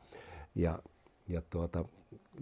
Ja, 0.56 0.80
ja 1.28 1.42
tuota, 1.50 1.86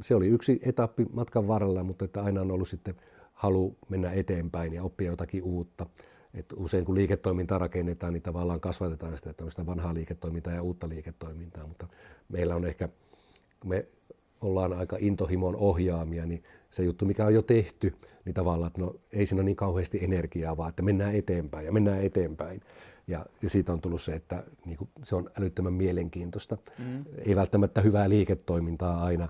se 0.01 0.15
oli 0.15 0.27
yksi 0.27 0.59
etappi 0.63 1.05
matkan 1.13 1.47
varrella, 1.47 1.83
mutta 1.83 2.05
että 2.05 2.23
aina 2.23 2.41
on 2.41 2.51
ollut 2.51 2.67
sitten 2.67 2.95
halu 3.33 3.77
mennä 3.89 4.11
eteenpäin 4.11 4.73
ja 4.73 4.83
oppia 4.83 5.11
jotakin 5.11 5.43
uutta. 5.43 5.85
Et 6.33 6.45
usein 6.55 6.85
kun 6.85 6.95
liiketoimintaa 6.95 7.57
rakennetaan, 7.57 8.13
niin 8.13 8.23
tavallaan 8.23 8.59
kasvatetaan 8.59 9.17
sitä, 9.17 9.29
että 9.29 9.43
on 9.43 9.51
sitä 9.51 9.65
vanhaa 9.65 9.93
liiketoimintaa 9.93 10.53
ja 10.53 10.61
uutta 10.61 10.89
liiketoimintaa, 10.89 11.67
mutta 11.67 11.87
meillä 12.29 12.55
on 12.55 12.65
ehkä, 12.65 12.89
me 13.65 13.85
ollaan 14.41 14.73
aika 14.73 14.97
intohimon 14.99 15.55
ohjaamia, 15.55 16.25
niin 16.25 16.43
se 16.69 16.83
juttu, 16.83 17.05
mikä 17.05 17.25
on 17.25 17.33
jo 17.33 17.41
tehty, 17.41 17.93
niin 18.25 18.33
tavallaan, 18.33 18.67
että 18.67 18.81
no, 18.81 18.95
ei 19.11 19.25
siinä 19.25 19.39
ole 19.39 19.45
niin 19.45 19.55
kauheasti 19.55 20.03
energiaa, 20.03 20.57
vaan 20.57 20.69
että 20.69 20.81
mennään 20.81 21.15
eteenpäin 21.15 21.65
ja 21.65 21.71
mennään 21.71 22.03
eteenpäin. 22.03 22.61
Ja, 23.07 23.25
ja 23.41 23.49
siitä 23.49 23.73
on 23.73 23.81
tullut 23.81 24.01
se, 24.01 24.13
että 24.13 24.43
niin 24.65 24.77
kuin, 24.77 24.89
se 25.03 25.15
on 25.15 25.29
älyttömän 25.39 25.73
mielenkiintoista. 25.73 26.57
Mm. 26.79 27.05
Ei 27.25 27.35
välttämättä 27.35 27.81
hyvää 27.81 28.09
liiketoimintaa 28.09 29.03
aina, 29.03 29.27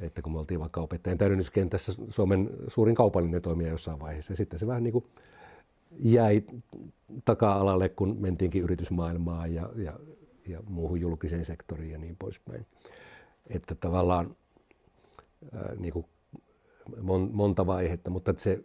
että 0.00 0.22
kun 0.22 0.32
me 0.32 0.38
oltiin 0.38 0.60
vaikka 0.60 0.80
opettajan 0.80 1.18
täydennyskentässä 1.18 1.92
Suomen 2.08 2.50
suurin 2.68 2.94
kaupallinen 2.94 3.42
toimija 3.42 3.70
jossain 3.70 4.00
vaiheessa, 4.00 4.32
ja 4.32 4.36
sitten 4.36 4.58
se 4.58 4.66
vähän 4.66 4.82
niin 4.82 4.92
kuin 4.92 5.04
jäi 5.98 6.42
taka-alalle, 7.24 7.88
kun 7.88 8.16
mentiinkin 8.20 8.62
yritysmaailmaan 8.62 9.54
ja, 9.54 9.70
ja, 9.76 9.92
ja 10.48 10.62
muuhun 10.68 11.00
julkiseen 11.00 11.44
sektoriin 11.44 11.90
ja 11.90 11.98
niin 11.98 12.16
poispäin. 12.18 12.66
Että 13.46 13.74
tavallaan 13.74 14.36
ää, 15.54 15.74
niin 15.78 15.92
kuin 15.92 16.06
mon, 17.02 17.30
monta 17.32 17.66
vaihetta, 17.66 18.10
mutta 18.10 18.30
että 18.30 18.42
se 18.42 18.64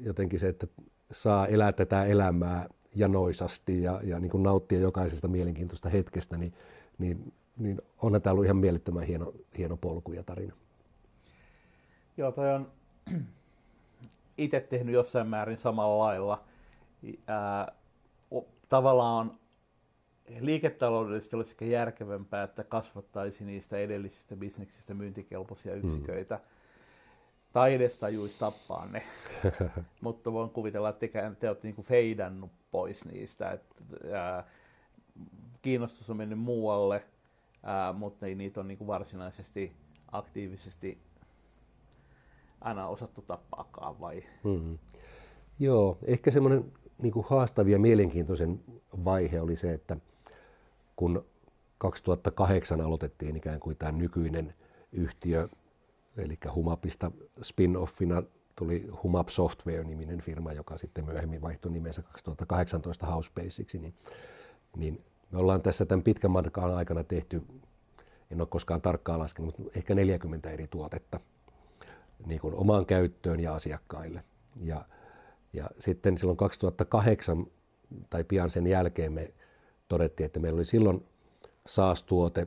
jotenkin 0.00 0.38
se, 0.38 0.48
että 0.48 0.66
saa 1.10 1.46
elää 1.46 1.72
tätä 1.72 2.04
elämää 2.04 2.68
janoisasti 2.94 3.82
ja, 3.82 4.00
ja 4.04 4.20
niin 4.20 4.30
kuin 4.30 4.42
nauttia 4.42 4.80
jokaisesta 4.80 5.28
mielenkiintoista 5.28 5.88
hetkestä, 5.88 6.36
niin, 6.36 6.54
niin, 6.98 7.32
niin 7.56 7.82
onhan 8.02 8.22
tämä 8.22 8.32
ollut 8.32 8.44
ihan 8.44 8.56
mielettömän 8.56 9.02
hieno, 9.02 9.32
hieno 9.58 9.76
polku 9.76 10.12
ja 10.12 10.22
tarina. 10.22 10.54
Joo, 12.16 12.32
toi 12.32 12.54
on 12.54 12.72
itse 14.38 14.60
tehnyt 14.60 14.94
jossain 14.94 15.26
määrin 15.26 15.58
samalla 15.58 16.04
lailla. 16.04 16.44
Ää, 17.26 17.72
tavallaan 18.68 19.38
liiketaloudellisesti 20.40 21.36
olisi 21.36 21.50
ehkä 21.50 21.64
järkevämpää, 21.64 22.42
että 22.42 22.64
kasvattaisi 22.64 23.44
niistä 23.44 23.78
edellisistä 23.78 24.36
bisneksistä 24.36 24.94
myyntikelpoisia 24.94 25.72
hmm. 25.74 25.84
yksiköitä. 25.84 26.40
Tai 27.52 27.74
edes 27.74 27.98
tajuisi 27.98 28.38
tappaa 28.38 28.86
ne. 28.86 29.02
Mutta 30.00 30.32
voin 30.32 30.50
kuvitella, 30.50 30.88
että 30.88 31.06
te, 31.08 31.32
te 31.40 31.48
olette 31.48 31.68
niinku 31.68 31.82
feidannut 31.82 32.50
pois 32.70 33.04
niistä. 33.04 33.50
Että, 33.50 33.74
ää, 34.12 34.44
kiinnostus 35.62 36.10
on 36.10 36.16
mennyt 36.16 36.38
muualle, 36.38 37.04
ää, 37.62 37.92
mutta 37.92 38.26
ei 38.26 38.34
niitä 38.34 38.60
ole 38.60 38.68
niinku 38.68 38.86
varsinaisesti 38.86 39.72
aktiivisesti 40.12 40.98
aina 42.60 42.88
osattu 42.88 43.22
tappaakaan 43.22 44.00
vai? 44.00 44.24
Mm-hmm. 44.44 44.78
Joo, 45.58 45.98
ehkä 46.04 46.30
semmoinen 46.30 46.72
niin 47.02 47.12
haastava 47.26 47.68
ja 47.68 47.78
mielenkiintoisen 47.78 48.60
vaihe 49.04 49.40
oli 49.40 49.56
se, 49.56 49.72
että 49.72 49.96
kun 50.96 51.24
2008 51.78 52.80
aloitettiin 52.80 53.36
ikään 53.36 53.60
kuin 53.60 53.76
tämä 53.76 53.92
nykyinen 53.92 54.54
yhtiö, 54.92 55.48
eli 56.16 56.38
Humapista 56.54 57.10
spin-offina 57.42 58.22
tuli 58.56 58.88
Humap 59.02 59.28
Software-niminen 59.28 60.20
firma, 60.20 60.52
joka 60.52 60.76
sitten 60.76 61.04
myöhemmin 61.04 61.42
vaihtoi 61.42 61.72
nimensä 61.72 62.02
2018 62.02 63.06
Housebasicsi, 63.06 63.78
niin, 63.78 63.94
niin 64.76 65.04
me 65.30 65.38
ollaan 65.38 65.62
tässä 65.62 65.86
tämän 65.86 66.02
pitkän 66.02 66.30
matkan 66.30 66.74
aikana 66.74 67.04
tehty, 67.04 67.42
en 68.30 68.40
ole 68.40 68.48
koskaan 68.50 68.80
tarkkaan 68.80 69.18
laskenut, 69.18 69.58
mutta 69.58 69.78
ehkä 69.78 69.94
40 69.94 70.50
eri 70.50 70.66
tuotetta 70.66 71.20
niin 72.26 72.40
kuin 72.40 72.54
omaan 72.54 72.86
käyttöön 72.86 73.40
ja 73.40 73.54
asiakkaille. 73.54 74.24
Ja, 74.62 74.84
ja 75.52 75.70
sitten 75.78 76.18
silloin 76.18 76.36
2008 76.36 77.46
tai 78.10 78.24
pian 78.24 78.50
sen 78.50 78.66
jälkeen 78.66 79.12
me 79.12 79.32
todettiin, 79.88 80.24
että 80.24 80.40
meillä 80.40 80.56
oli 80.56 80.64
silloin 80.64 81.04
SaaS-tuote, 81.66 82.46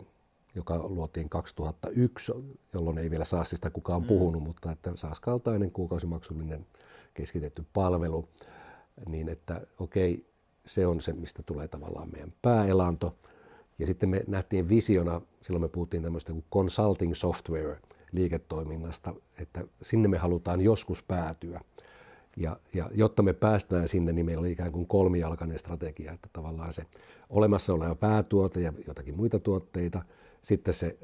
joka 0.55 0.77
luotiin 0.77 1.29
2001, 1.29 2.31
jolloin 2.73 2.97
ei 2.97 3.09
vielä 3.11 3.25
SaaSista 3.25 3.69
kukaan 3.69 4.01
mm. 4.01 4.07
puhunut, 4.07 4.43
mutta 4.43 4.71
että 4.71 4.91
SaaS-kaltainen 4.95 5.71
kuukausimaksullinen 5.71 6.65
keskitetty 7.13 7.65
palvelu, 7.73 8.27
niin 9.05 9.29
että 9.29 9.61
okei, 9.79 10.25
se 10.65 10.87
on 10.87 11.01
se, 11.01 11.13
mistä 11.13 11.43
tulee 11.43 11.67
tavallaan 11.67 12.11
meidän 12.11 12.33
pääelanto. 12.41 13.15
Ja 13.79 13.85
sitten 13.85 14.09
me 14.09 14.23
nähtiin 14.27 14.69
visiona, 14.69 15.21
silloin 15.41 15.61
me 15.61 15.67
puhuttiin 15.67 16.03
tämmöistä 16.03 16.31
kuin 16.31 16.45
consulting 16.53 17.13
software 17.13 17.79
liiketoiminnasta, 18.11 19.13
että 19.39 19.63
sinne 19.81 20.07
me 20.07 20.17
halutaan 20.17 20.61
joskus 20.61 21.03
päätyä. 21.03 21.61
Ja, 22.37 22.59
ja 22.73 22.89
jotta 22.93 23.23
me 23.23 23.33
päästään 23.33 23.87
sinne, 23.87 24.11
niin 24.11 24.25
meillä 24.25 24.41
oli 24.41 24.51
ikään 24.51 24.71
kuin 24.71 24.87
kolmijalkainen 24.87 25.59
strategia, 25.59 26.11
että 26.11 26.29
tavallaan 26.33 26.73
se 26.73 26.85
olemassa 27.29 27.73
oleva 27.73 27.95
päätuote 27.95 28.61
ja 28.61 28.73
jotakin 28.87 29.15
muita 29.15 29.39
tuotteita, 29.39 30.01
sitten 30.41 30.73
se, 30.73 30.97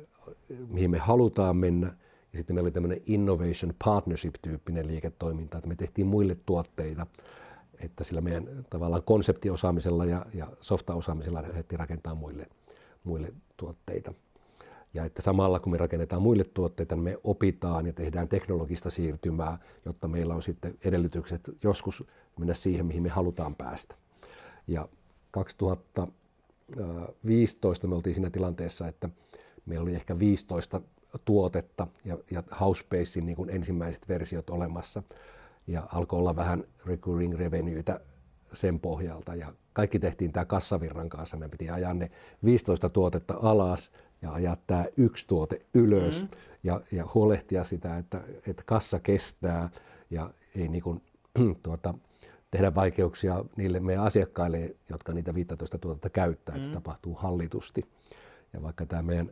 mihin 0.67 0.91
me 0.91 0.97
halutaan 0.97 1.57
mennä, 1.57 1.87
ja 2.33 2.37
sitten 2.37 2.55
meillä 2.55 2.65
oli 2.65 2.71
tämmöinen 2.71 3.01
innovation 3.05 3.73
partnership-tyyppinen 3.85 4.87
liiketoiminta, 4.87 5.57
että 5.57 5.67
me 5.67 5.75
tehtiin 5.75 6.07
muille 6.07 6.37
tuotteita, 6.45 7.07
että 7.79 8.03
sillä 8.03 8.21
meidän 8.21 8.65
tavallaan 8.69 9.03
konseptiosaamisella 9.03 10.05
ja, 10.05 10.25
ja 10.33 10.47
softaosaamisella 10.59 11.41
lähdettiin 11.41 11.79
rakentaa 11.79 12.15
muille, 12.15 12.47
muille 13.03 13.33
tuotteita. 13.57 14.13
Ja 14.93 15.05
että 15.05 15.21
samalla 15.21 15.59
kun 15.59 15.71
me 15.71 15.77
rakennetaan 15.77 16.21
muille 16.21 16.43
tuotteita, 16.43 16.95
niin 16.95 17.03
me 17.03 17.17
opitaan 17.23 17.85
ja 17.85 17.93
tehdään 17.93 18.27
teknologista 18.27 18.89
siirtymää, 18.89 19.57
jotta 19.85 20.07
meillä 20.07 20.35
on 20.35 20.41
sitten 20.41 20.77
edellytykset 20.83 21.49
joskus 21.63 22.03
mennä 22.39 22.53
siihen, 22.53 22.85
mihin 22.85 23.03
me 23.03 23.09
halutaan 23.09 23.55
päästä. 23.55 23.95
Ja 24.67 24.89
2015 25.31 27.87
me 27.87 27.95
oltiin 27.95 28.13
siinä 28.13 28.29
tilanteessa, 28.29 28.87
että 28.87 29.09
meillä 29.65 29.83
oli 29.83 29.95
ehkä 29.95 30.19
15 30.19 30.81
tuotetta 31.25 31.87
ja, 32.05 32.17
ja 32.31 32.43
Housebasein 32.59 33.25
niin 33.25 33.35
kuin 33.35 33.49
ensimmäiset 33.49 34.09
versiot 34.09 34.49
olemassa. 34.49 35.03
Ja 35.67 35.87
alkoi 35.93 36.19
olla 36.19 36.35
vähän 36.35 36.63
recurring 36.85 37.33
revenuetä 37.33 37.99
sen 38.53 38.79
pohjalta. 38.79 39.35
Ja 39.35 39.53
kaikki 39.73 39.99
tehtiin 39.99 40.31
tämä 40.31 40.45
kassavirran 40.45 41.09
kanssa. 41.09 41.37
Me 41.37 41.49
piti 41.49 41.69
ajaa 41.69 41.93
ne 41.93 42.11
15 42.43 42.89
tuotetta 42.89 43.33
alas 43.41 43.91
ja 44.21 44.31
ajaa 44.31 44.57
tämä 44.67 44.85
yksi 44.97 45.27
tuote 45.27 45.61
ylös 45.73 46.21
mm. 46.21 46.29
ja, 46.63 46.81
ja 46.91 47.05
huolehtia 47.13 47.63
sitä, 47.63 47.97
että, 47.97 48.21
että 48.47 48.63
kassa 48.65 48.99
kestää 48.99 49.69
ja 50.09 50.29
ei 50.55 50.67
niin 50.67 50.83
kuin, 50.83 51.01
tuota, 51.63 51.93
tehdä 52.51 52.75
vaikeuksia 52.75 53.45
niille 53.55 53.79
meidän 53.79 54.03
asiakkaille, 54.03 54.75
jotka 54.89 55.13
niitä 55.13 55.35
15 55.35 55.77
tuotetta 55.77 56.09
käyttää, 56.09 56.55
että 56.55 56.67
mm. 56.67 56.71
se 56.71 56.75
tapahtuu 56.75 57.15
hallitusti. 57.15 57.83
Ja 58.53 58.61
vaikka 58.61 58.85
tämä 58.85 59.01
meidän 59.01 59.31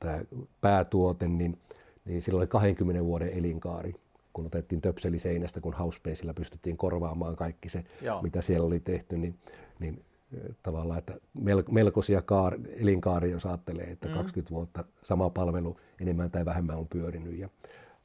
tämä 0.00 0.20
päätuote, 0.60 1.28
niin, 1.28 1.58
niin 2.04 2.22
sillä 2.22 2.38
oli 2.38 2.46
20 2.46 3.04
vuoden 3.04 3.28
elinkaari, 3.28 3.94
kun 4.32 4.46
otettiin 4.46 4.80
töpseli 4.80 5.18
seinästä, 5.18 5.60
kun 5.60 5.74
Housepaceillä 5.74 6.34
pystyttiin 6.34 6.76
korvaamaan 6.76 7.36
kaikki 7.36 7.68
se, 7.68 7.84
Joo. 8.02 8.22
mitä 8.22 8.40
siellä 8.42 8.66
oli 8.66 8.80
tehty, 8.80 9.18
niin, 9.18 9.38
niin 9.78 10.04
tavallaan, 10.62 10.98
että 10.98 11.14
melkoisia 11.70 12.22
kaar, 12.22 12.58
elinkaari, 12.76 13.30
jos 13.30 13.46
ajattelee, 13.46 13.84
että 13.84 14.08
mm. 14.08 14.14
20 14.14 14.54
vuotta 14.54 14.84
sama 15.02 15.30
palvelu 15.30 15.76
enemmän 16.00 16.30
tai 16.30 16.44
vähemmän 16.44 16.78
on 16.78 16.88
pyörinyt 16.88 17.38
ja, 17.38 17.48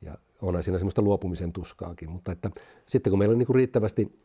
ja 0.02 0.18
on 0.42 0.64
siinä 0.64 0.78
semmoista 0.78 1.02
luopumisen 1.02 1.54
tuskaakin, 1.54 2.10
mutta 2.10 2.32
että 2.32 2.52
sitten 2.86 3.12
kun 3.12 3.20
meillä 3.20 3.34
on 3.34 3.40
niin 3.40 3.48
kuin 3.48 3.56
riittävästi 3.56 4.20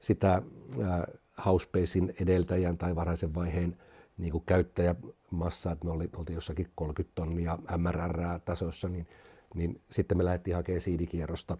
sitä 0.00 0.34
äh, 0.34 1.02
Housepacein 1.46 2.14
edeltäjän 2.20 2.78
tai 2.78 2.94
varhaisen 2.94 3.34
vaiheen 3.34 3.76
niin 4.18 4.32
kuin 4.32 4.44
käyttäjämassaa, 4.46 5.72
että 5.72 5.86
me 5.86 5.90
oltiin 5.90 6.34
jossakin 6.34 6.68
30 6.74 7.14
tonnia 7.14 7.58
MRR-tasossa, 7.76 8.88
niin, 8.88 9.06
niin 9.54 9.80
sitten 9.90 10.18
me 10.18 10.24
lähdettiin 10.24 10.56
hakemaan 10.56 10.80
siidikierrosta 10.80 11.58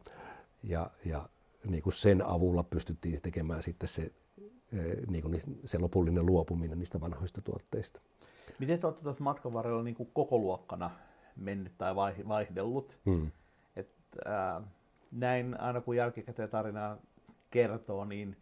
ja, 0.63 0.91
ja 1.05 1.29
niin 1.67 1.83
kuin 1.83 1.93
sen 1.93 2.27
avulla 2.27 2.63
pystyttiin 2.63 3.23
tekemään 3.23 3.63
sitten 3.63 3.89
se, 3.89 4.13
niin 5.07 5.23
kuin 5.23 5.35
se 5.65 5.79
lopullinen 5.79 6.27
luopuminen 6.27 6.79
niistä 6.79 7.01
vanhoista 7.01 7.43
tuotteista. 7.43 8.01
Miten 8.59 8.81
te 8.81 8.87
olette 8.87 9.03
tuossa 9.03 9.25
matkan 9.25 9.53
varrella 9.53 9.83
niin 9.83 9.95
kuin 9.95 10.11
koko 10.13 10.39
luokkana 10.39 10.91
mennyt 11.37 11.79
tai 11.79 11.97
vaihdellut? 12.29 13.01
Hmm. 13.07 13.31
Et, 13.77 13.91
äh, 14.27 14.63
näin 15.11 15.61
aina 15.61 15.81
kun 15.81 15.97
jälkikäteen 15.97 16.49
tarinaa 16.49 16.99
kertoo, 17.51 18.05
niin 18.05 18.37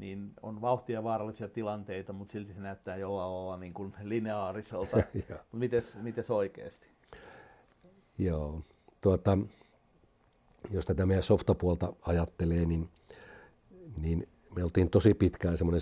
niin 0.00 0.32
on 0.42 0.60
vauhtia 0.60 1.04
vaarallisia 1.04 1.48
tilanteita, 1.48 2.12
mutta 2.12 2.32
silti 2.32 2.54
se 2.54 2.60
näyttää 2.60 2.96
jollain 2.96 3.32
lailla 3.32 3.56
niin 3.56 3.74
kuin 3.74 3.94
lineaariselta. 4.02 4.96
mites, 5.52 5.96
mites 5.96 6.30
oikeasti? 6.30 6.86
Joo, 8.18 8.60
tuota, 9.00 9.38
jos 10.70 10.86
tätä 10.86 11.06
meidän 11.06 11.22
softapuolta 11.22 11.92
ajattelee, 12.02 12.64
niin, 12.64 12.88
niin 13.96 14.28
me 14.56 14.64
oltiin 14.64 14.90
tosi 14.90 15.14
pitkään 15.14 15.56
semmoinen 15.56 15.80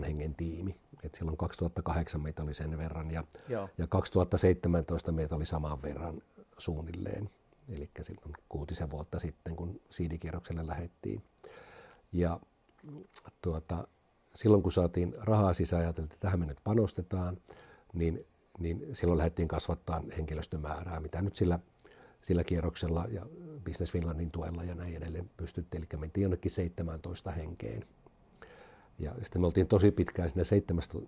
7-8 0.00 0.04
hengen 0.04 0.34
tiimi. 0.34 0.76
Et 1.02 1.14
silloin 1.14 1.36
2008 1.36 2.20
meitä 2.20 2.42
oli 2.42 2.54
sen 2.54 2.78
verran 2.78 3.10
ja, 3.10 3.24
ja 3.78 3.86
2017 3.86 5.12
meitä 5.12 5.36
oli 5.36 5.46
saman 5.46 5.82
verran 5.82 6.22
suunnilleen. 6.58 7.30
Eli 7.68 7.90
silloin 8.02 8.32
kuutisen 8.48 8.90
vuotta 8.90 9.18
sitten, 9.18 9.56
kun 9.56 9.80
siidikierrokselle 9.90 10.66
lähdettiin. 10.66 11.22
Ja 12.12 12.40
tuota, 13.42 13.88
silloin 14.34 14.62
kun 14.62 14.72
saatiin 14.72 15.14
rahaa 15.18 15.52
sisään 15.52 15.82
ja 15.82 15.88
että 15.88 16.16
tähän 16.20 16.40
me 16.40 16.46
nyt 16.46 16.58
panostetaan, 16.64 17.38
niin, 17.92 18.26
niin 18.58 18.86
silloin 18.92 19.18
lähdettiin 19.18 19.48
kasvattaa 19.48 20.02
henkilöstömäärää, 20.16 21.00
mitä 21.00 21.22
nyt 21.22 21.36
sillä, 21.36 21.58
sillä 22.20 22.44
kierroksella 22.44 23.06
ja 23.10 23.26
Business 23.64 23.92
Finlandin 23.92 24.30
tuella 24.30 24.64
ja 24.64 24.74
näin 24.74 24.96
edelleen 24.96 25.30
pystyttiin. 25.36 25.82
Eli 25.92 26.00
mentiin 26.00 26.22
jonnekin 26.22 26.50
17 26.50 27.30
henkeen. 27.30 27.84
Ja 28.98 29.14
sitten 29.22 29.42
me 29.42 29.46
oltiin 29.46 29.66
tosi 29.66 29.90
pitkään 29.90 30.30
siinä 30.30 30.44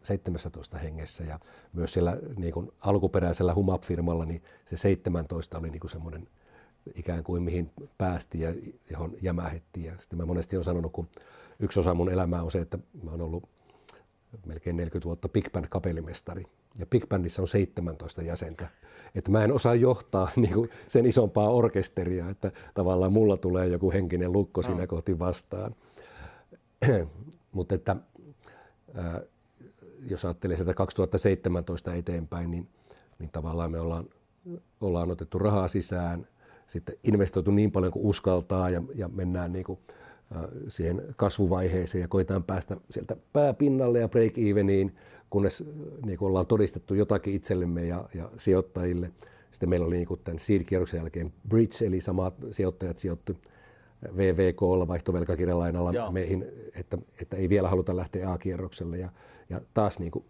17 0.03 0.79
hengessä 0.79 1.25
ja 1.25 1.41
myös 1.73 1.93
siellä 1.93 2.19
niin 2.37 2.53
kuin 2.53 2.73
alkuperäisellä 2.81 3.55
Humap-firmalla 3.55 4.25
niin 4.25 4.43
se 4.65 4.77
17 4.77 5.59
oli 5.59 5.71
niin 5.71 5.81
kuin 5.81 5.91
semmoinen 5.91 6.29
ikään 6.95 7.25
kuin 7.25 7.43
mihin 7.43 7.71
päästiin 7.99 8.43
ja 8.43 8.55
johon 8.91 9.15
jämähettiin. 9.23 9.87
Ja 9.87 9.93
sitten 10.01 10.19
mä 10.19 10.27
monesti 10.27 10.57
olen 10.57 10.65
sanonut, 10.65 10.93
kun 10.93 11.09
yksi 11.59 11.81
osa 11.81 11.95
mun 11.95 12.13
elämää 12.13 12.43
on 12.43 12.51
se, 12.51 12.61
että 12.61 12.79
mä 13.03 13.11
oon 13.11 13.21
ollut 13.21 13.49
melkein 14.47 14.77
40 14.77 15.07
vuotta 15.07 15.29
Big 15.29 15.53
Band 15.53 15.67
kapellimestari. 15.69 16.45
Ja 16.79 16.87
Big 16.87 17.09
Bandissa 17.09 17.43
on 17.43 17.49
17 17.49 18.23
jäsentä. 18.23 18.69
Että 19.15 19.31
mä 19.31 19.45
en 19.45 19.53
osaa 19.53 19.75
johtaa 19.75 20.29
niin 20.37 20.55
kuin 20.55 20.71
sen 20.89 21.07
isompaa 21.07 21.51
orkesteria, 21.51 22.31
että 22.31 22.53
tavallaan 22.75 23.13
mulla 23.13 23.37
tulee 23.37 23.67
joku 23.67 23.93
henkinen 23.93 24.33
lukko 24.33 24.63
siinä 24.63 24.81
no. 24.81 24.87
kohti 24.87 25.19
vastaan. 25.19 25.75
Mutta 27.53 27.75
että 27.75 27.97
äh, 28.99 29.21
jos 30.09 30.25
ajattelee 30.25 30.57
sitä 30.57 30.75
2017 30.75 31.95
eteenpäin, 31.95 32.51
niin, 32.51 32.69
niin 33.19 33.31
tavallaan 33.31 33.71
me 33.71 33.81
ollaan, 33.81 34.05
ollaan 34.81 35.11
otettu 35.11 35.39
rahaa 35.39 35.69
sisään, 35.69 36.27
sitten 36.67 36.95
investoitu 37.05 37.51
niin 37.51 37.73
paljon 37.73 37.93
kuin 37.93 38.07
uskaltaa 38.07 38.71
ja, 38.71 38.83
ja 38.95 39.09
mennään 39.09 39.53
niin 39.53 39.65
kuin, 39.65 39.79
siihen 40.69 41.03
kasvuvaiheeseen 41.17 42.03
ja 42.03 42.09
koitetaan 42.09 42.45
päästä 42.45 42.77
sieltä 42.91 43.17
pääpinnalle 43.33 43.99
ja 44.01 44.09
break-eveniin, 44.09 44.91
kunnes 45.31 45.65
niin 46.07 46.19
kuin 46.19 46.29
ollaan 46.29 46.47
todistettu 46.47 46.95
jotakin 46.95 47.35
itsellemme 47.35 47.87
ja, 47.87 48.09
ja 48.15 48.31
sijoittajille. 48.37 49.11
Sitten 49.51 49.69
meillä 49.69 49.87
oli 49.87 49.97
niin 49.97 50.09
kuin 50.09 50.21
tämän 50.25 50.39
seed-kierroksen 50.39 50.99
jälkeen 50.99 51.33
bridge, 51.49 51.87
eli 51.87 52.01
samat 52.01 52.35
sijoittajat 52.51 52.99
sijoittu 52.99 53.37
VVKlla 54.17 54.89
vaihtovelkakirjalainalla 54.89 55.93
Joo. 55.93 56.13
meihin, 56.13 56.45
että, 56.75 56.99
että 57.23 57.37
ei 57.37 57.49
vielä 57.49 57.69
haluta 57.69 57.97
lähteä 57.97 58.33
A-kierrokselle. 58.33 58.99
Ja, 58.99 59.09
ja 59.51 59.61
taas 59.75 59.99
niin 59.99 60.11
kuin 60.11 60.25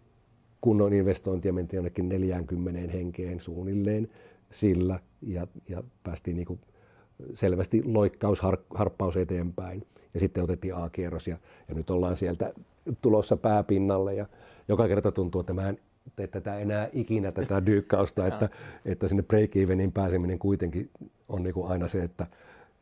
kunnon 0.61 0.93
investointia 0.93 1.53
mentiin 1.53 1.77
jonnekin 1.77 2.09
40 2.09 2.91
henkeen 2.91 3.39
suunnilleen 3.39 4.09
sillä 4.49 4.99
ja, 5.21 5.47
ja 5.69 5.83
päästiin 6.03 6.35
niin 6.35 6.45
kuin 6.45 6.59
selvästi 7.33 7.81
loikkaus, 7.85 8.41
har, 8.41 8.57
harppaus 8.73 9.17
eteenpäin. 9.17 9.87
Ja 10.13 10.19
sitten 10.19 10.43
otettiin 10.43 10.75
A-kierros 10.75 11.27
ja, 11.27 11.37
ja 11.69 11.75
nyt 11.75 11.89
ollaan 11.89 12.17
sieltä 12.17 12.53
tulossa 13.01 13.37
pääpinnalle 13.37 14.13
ja 14.15 14.25
joka 14.67 14.87
kerta 14.87 15.11
tuntuu, 15.11 15.41
että 15.41 15.53
mä 15.53 15.69
en 15.69 15.79
tee 16.15 16.27
tätä 16.27 16.59
enää 16.59 16.89
ikinä 16.93 17.31
tätä 17.31 17.65
dyykkausta, 17.65 18.27
että, 18.27 18.49
että 18.85 19.07
sinne 19.07 19.23
break-evenin 19.23 19.91
pääseminen 19.91 20.39
kuitenkin 20.39 20.89
on 21.29 21.43
niin 21.43 21.53
kuin 21.53 21.71
aina 21.71 21.87
se, 21.87 22.03
että, 22.03 22.27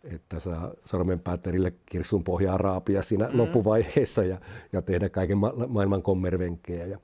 että 0.03 0.39
saa 0.39 0.71
sormenpäätterille 0.85 1.73
kirsun 1.85 2.23
pohjaa 2.23 2.57
raapia 2.57 3.01
siinä 3.01 3.27
mm. 3.27 3.37
loppuvaiheessa 3.37 4.23
ja, 4.23 4.37
ja 4.73 4.81
tehdä 4.81 5.09
kaiken 5.09 5.37
ma- 5.37 5.53
maailman 5.67 6.01
kommervenkkejä. 6.01 6.85
Ja, 6.85 6.99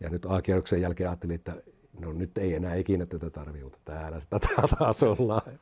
ja 0.00 0.10
nyt 0.10 0.26
A-kierroksen 0.28 0.80
jälkeen 0.80 1.10
ajattelin, 1.10 1.34
että 1.34 1.52
no 2.00 2.12
nyt 2.12 2.38
ei 2.38 2.54
enää 2.54 2.74
ikinä 2.74 3.06
tätä 3.06 3.30
tarvitse, 3.30 3.64
mutta 3.64 3.78
täällä 3.84 4.20
sitä 4.20 4.38
taas 4.78 5.02
ollaan. 5.02 5.58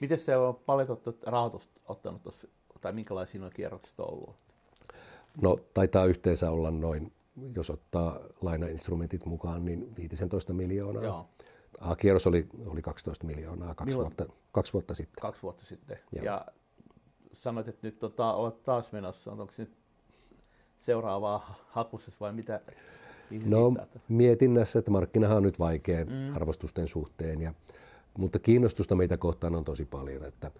Miten 0.00 0.20
se 0.20 0.36
on 0.36 0.54
paljon 0.54 1.00
rahoitusta 1.26 1.80
ottanut 1.88 2.22
tuossa, 2.22 2.48
tai 2.80 2.92
minkälaisia 2.92 3.40
nuo 3.40 3.50
kierrokset 3.50 4.00
on 4.00 4.12
ollut? 4.12 4.36
No 5.42 5.56
taitaa 5.74 6.04
yhteensä 6.04 6.50
olla 6.50 6.70
noin, 6.70 7.12
jos 7.54 7.70
ottaa 7.70 8.20
lainainstrumentit 8.42 9.26
mukaan, 9.26 9.64
niin 9.64 9.94
15 9.96 10.52
miljoonaa. 10.52 11.02
Joo. 11.02 11.28
A-kierros 11.80 12.26
oli, 12.26 12.48
oli 12.66 12.82
12 12.82 13.26
miljoonaa 13.26 13.74
kaksi, 13.74 13.96
vuotta, 13.96 14.26
kaksi 14.52 14.72
vuotta 14.72 14.94
sitten. 14.94 15.22
Kaksi 15.22 15.42
vuotta 15.42 15.64
sitten. 15.64 15.98
Joo. 16.12 16.24
Ja 16.24 16.46
sanoit, 17.32 17.68
että 17.68 17.86
nyt 17.86 17.98
tota, 17.98 18.32
olet 18.32 18.62
taas 18.62 18.92
menossa. 18.92 19.32
Onko 19.32 19.52
nyt 19.58 19.70
seuraavaa 20.78 21.54
hakusessa 21.68 22.16
vai 22.20 22.32
mitä? 22.32 22.60
No 23.44 23.74
mietinnässä, 24.08 24.78
että 24.78 24.90
markkinahan 24.90 25.36
on 25.36 25.42
nyt 25.42 25.58
vaikea 25.58 26.04
mm. 26.04 26.36
arvostusten 26.36 26.88
suhteen, 26.88 27.40
ja, 27.40 27.54
mutta 28.18 28.38
kiinnostusta 28.38 28.94
meitä 28.94 29.16
kohtaan 29.16 29.54
on 29.54 29.64
tosi 29.64 29.84
paljon. 29.84 30.24
Että, 30.24 30.50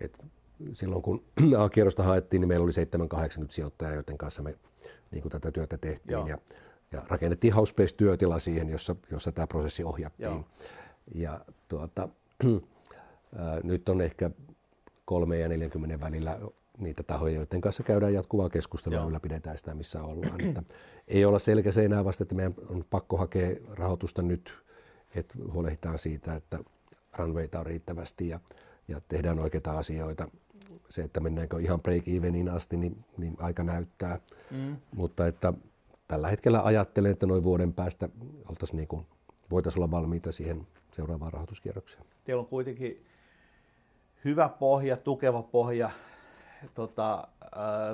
että 0.00 0.24
silloin 0.72 1.02
kun 1.02 1.22
A-kierrosta 1.58 2.02
haettiin, 2.02 2.40
niin 2.40 2.48
meillä 2.48 2.64
oli 2.64 2.72
780 2.72 3.54
sijoittajaa, 3.54 3.94
joiden 3.94 4.18
kanssa 4.18 4.42
me 4.42 4.54
niin 5.10 5.22
kuin 5.22 5.32
tätä 5.32 5.52
työtä 5.52 5.78
tehtiin. 5.78 6.26
Ja, 6.26 6.38
ja 6.92 7.02
rakennettiin 7.08 7.54
Housebase-työtila 7.54 8.38
siihen, 8.38 8.68
jossa, 8.68 8.96
jossa 9.10 9.32
tämä 9.32 9.46
prosessi 9.46 9.84
ohjattiin. 9.84 10.30
Joo. 10.30 10.44
Ja 11.14 11.40
tuota, 11.68 12.08
ää, 13.36 13.60
nyt 13.62 13.88
on 13.88 14.00
ehkä 14.00 14.30
kolme 15.04 15.38
ja 15.38 15.48
40 15.48 16.00
välillä 16.00 16.38
niitä 16.82 17.02
tahoja, 17.02 17.34
joiden 17.34 17.60
kanssa 17.60 17.82
käydään 17.82 18.14
jatkuvaa 18.14 18.48
keskustelua 18.48 18.98
ja 18.98 19.06
ylläpidetään 19.06 19.58
sitä, 19.58 19.74
missä 19.74 20.02
ollaan. 20.02 20.40
että 20.40 20.62
ei 21.08 21.24
olla 21.24 21.38
selkeä 21.38 21.72
seinää 21.72 22.04
vasta, 22.04 22.22
että 22.22 22.34
meidän 22.34 22.54
on 22.68 22.84
pakko 22.90 23.16
hakea 23.16 23.56
rahoitusta 23.70 24.22
nyt, 24.22 24.54
että 25.14 25.34
huolehditaan 25.52 25.98
siitä, 25.98 26.34
että 26.34 26.58
runwayta 27.18 27.60
on 27.60 27.66
riittävästi 27.66 28.28
ja, 28.28 28.40
ja 28.88 29.00
tehdään 29.08 29.38
oikeita 29.38 29.78
asioita. 29.78 30.28
Se, 30.88 31.02
että 31.02 31.20
mennäänkö 31.20 31.60
ihan 31.60 31.80
break-eveniin 31.80 32.48
asti, 32.48 32.76
niin, 32.76 33.04
niin 33.16 33.36
aika 33.38 33.64
näyttää. 33.64 34.20
Mm. 34.50 34.76
Mutta 34.94 35.26
että 35.26 35.52
tällä 36.08 36.28
hetkellä 36.28 36.62
ajattelen, 36.62 37.12
että 37.12 37.26
noin 37.26 37.42
vuoden 37.42 37.72
päästä 37.72 38.08
oltaisiin 38.48 38.76
niin 38.76 38.88
kuin, 38.88 39.06
voitaisiin 39.50 39.82
olla 39.82 39.90
valmiita 39.90 40.32
siihen 40.32 40.66
seuraavaan 40.92 41.32
rahoituskierrokseen. 41.32 42.04
Teillä 42.24 42.40
on 42.40 42.46
kuitenkin 42.46 43.04
hyvä 44.24 44.48
pohja, 44.48 44.96
tukeva 44.96 45.42
pohja 45.42 45.90
tota, 46.74 47.28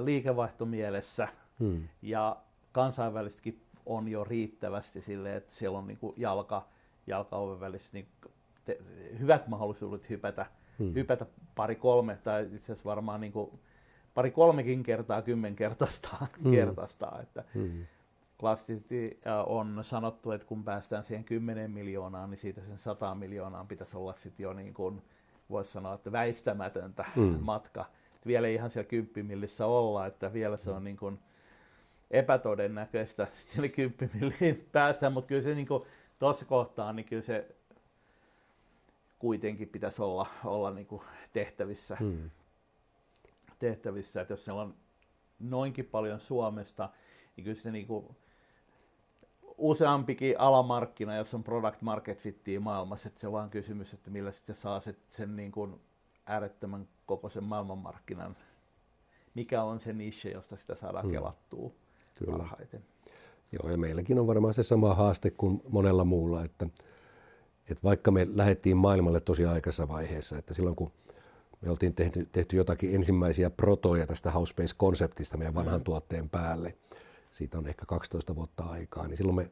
liikevaihtomielessä 0.05 1.29
hmm. 1.61 1.89
ja 2.03 2.37
kansainvälisestikin 2.73 3.63
on 3.87 4.09
jo 4.09 4.25
riittävästi 4.25 5.01
sille, 5.01 5.37
että 5.37 5.53
siellä 5.53 5.79
on 5.79 5.87
niin 5.87 5.99
kuin 5.99 6.15
jalka, 6.17 6.67
jalka 7.07 7.37
oven 7.37 7.61
välissä 7.61 7.91
niin 7.93 8.09
te, 8.65 8.79
hyvät 9.19 9.49
mahdollisuudet 9.49 10.11
hypätä, 10.11 10.47
hmm. 10.79 10.95
hypätä 10.95 11.27
pari 11.55 11.77
kolme 11.77 12.19
tai 12.25 12.43
itse 12.43 12.57
asiassa 12.57 12.85
varmaan 12.85 13.21
niin 13.21 13.33
kuin 13.33 13.51
pari 14.19 14.31
kolmekin 14.31 14.83
kertaa 14.83 15.23
kymmenkertaistaa 15.23 16.27
mm. 16.45 16.51
kertaistaa, 16.51 17.19
että 17.23 17.45
mm. 17.55 17.87
klassisesti 18.41 19.21
on 19.47 19.79
sanottu, 19.83 20.31
että 20.31 20.47
kun 20.47 20.65
päästään 20.65 21.05
siihen 21.05 21.25
10 21.25 21.71
miljoonaan, 21.71 22.31
niin 22.31 22.39
siitä 22.39 22.61
sen 22.61 22.79
100 22.79 23.15
miljoonaan 23.15 23.67
pitäisi 23.67 23.97
olla 23.97 24.15
sitten 24.15 24.45
jo 24.45 24.53
niin 24.53 24.75
kuin, 24.75 25.03
voisi 25.51 25.73
sanoa, 25.73 25.95
että 25.95 26.13
väistämätöntä 26.13 27.05
mm. 27.17 27.39
matka. 27.41 27.85
Vielä 28.27 28.47
ei 28.47 28.55
ihan 28.55 28.71
siellä 28.71 28.89
kymppimillissä 28.89 29.67
olla, 29.67 30.07
että 30.07 30.33
vielä 30.33 30.57
se 30.57 30.71
on 30.71 30.85
niin 30.85 30.97
kuin 30.97 31.19
epätodennäköistä 32.11 33.27
sinne 33.47 33.69
kymppimilliin 33.69 34.69
päästä, 34.73 35.11
mutta 35.11 35.29
kyllä 35.29 35.43
se 35.43 35.55
niin 35.55 35.69
tuossa 36.19 36.45
kohtaa, 36.45 36.93
niin 36.93 37.07
kyllä 37.07 37.23
se 37.23 37.57
kuitenkin 39.19 39.69
pitäisi 39.69 40.03
olla, 40.03 40.27
olla 40.45 40.71
niin 40.71 40.87
kuin 40.87 41.03
tehtävissä. 41.33 41.97
Hmm. 42.01 42.31
tehtävissä. 43.59 44.21
Että 44.21 44.33
jos 44.33 44.45
siellä 44.45 44.63
on 44.63 44.75
noinkin 45.39 45.85
paljon 45.85 46.21
Suomesta, 46.21 46.91
niin 47.37 47.45
kyllä 47.45 47.57
se 47.57 47.71
niin 47.71 47.87
kuin 47.87 48.17
useampikin 49.59 50.41
alamarkkina, 50.41 51.17
jos 51.17 51.35
on 51.35 51.45
product 51.45 51.83
market 51.83 52.23
fittiä 52.23 52.61
maailmassa, 52.61 53.09
että 53.09 53.21
se 53.21 53.27
on 53.27 53.33
vaan 53.33 53.51
kysymys, 53.51 53.95
että 53.95 54.11
millä 54.11 54.33
sitten 54.33 54.55
saa 54.55 54.81
sen, 54.81 54.97
sen 55.09 55.37
niin 55.37 55.53
kuin 55.53 55.81
äärettömän 56.29 56.89
koko 57.07 57.29
sen 57.29 57.45
maailmanmarkkinan, 57.45 58.37
mikä 59.35 59.63
on 59.63 59.81
se 59.81 59.93
niche, 59.93 60.31
josta 60.31 60.57
sitä 60.57 60.75
saadaan 60.75 61.05
hmm. 61.05 61.13
kelattua 61.13 61.71
Kyllä. 62.15 62.39
parhaiten. 62.39 62.85
Joo, 63.53 63.71
ja 63.71 63.79
meilläkin 63.79 64.19
on 64.19 64.27
varmaan 64.27 64.55
se 64.55 64.63
sama 64.63 64.95
haaste 64.95 65.31
kuin 65.31 65.63
monella 65.69 66.05
muulla, 66.05 66.45
että, 66.45 66.67
että 67.71 67.83
vaikka 67.85 68.11
me 68.11 68.27
lähdettiin 68.31 68.77
maailmalle 68.77 69.21
tosi 69.21 69.47
aikaisessa 69.47 69.89
vaiheessa, 69.89 70.39
että 70.39 70.55
silloin 70.55 70.77
kun 70.77 70.93
me 71.61 71.71
oltiin 71.71 71.95
tehty, 71.95 72.29
tehty 72.33 72.57
jotakin 72.57 72.95
ensimmäisiä 72.95 73.51
protoja 73.51 74.07
tästä 74.07 74.31
Housebase-konseptista 74.31 75.37
meidän 75.37 75.55
vanhan 75.55 75.81
mm. 75.81 75.85
tuotteen 75.85 76.29
päälle, 76.29 76.77
siitä 77.31 77.59
on 77.59 77.67
ehkä 77.67 77.87
12 77.87 78.37
vuotta 78.37 78.65
aikaa, 78.65 79.07
niin 79.07 79.17
silloin 79.17 79.37
me 79.37 79.51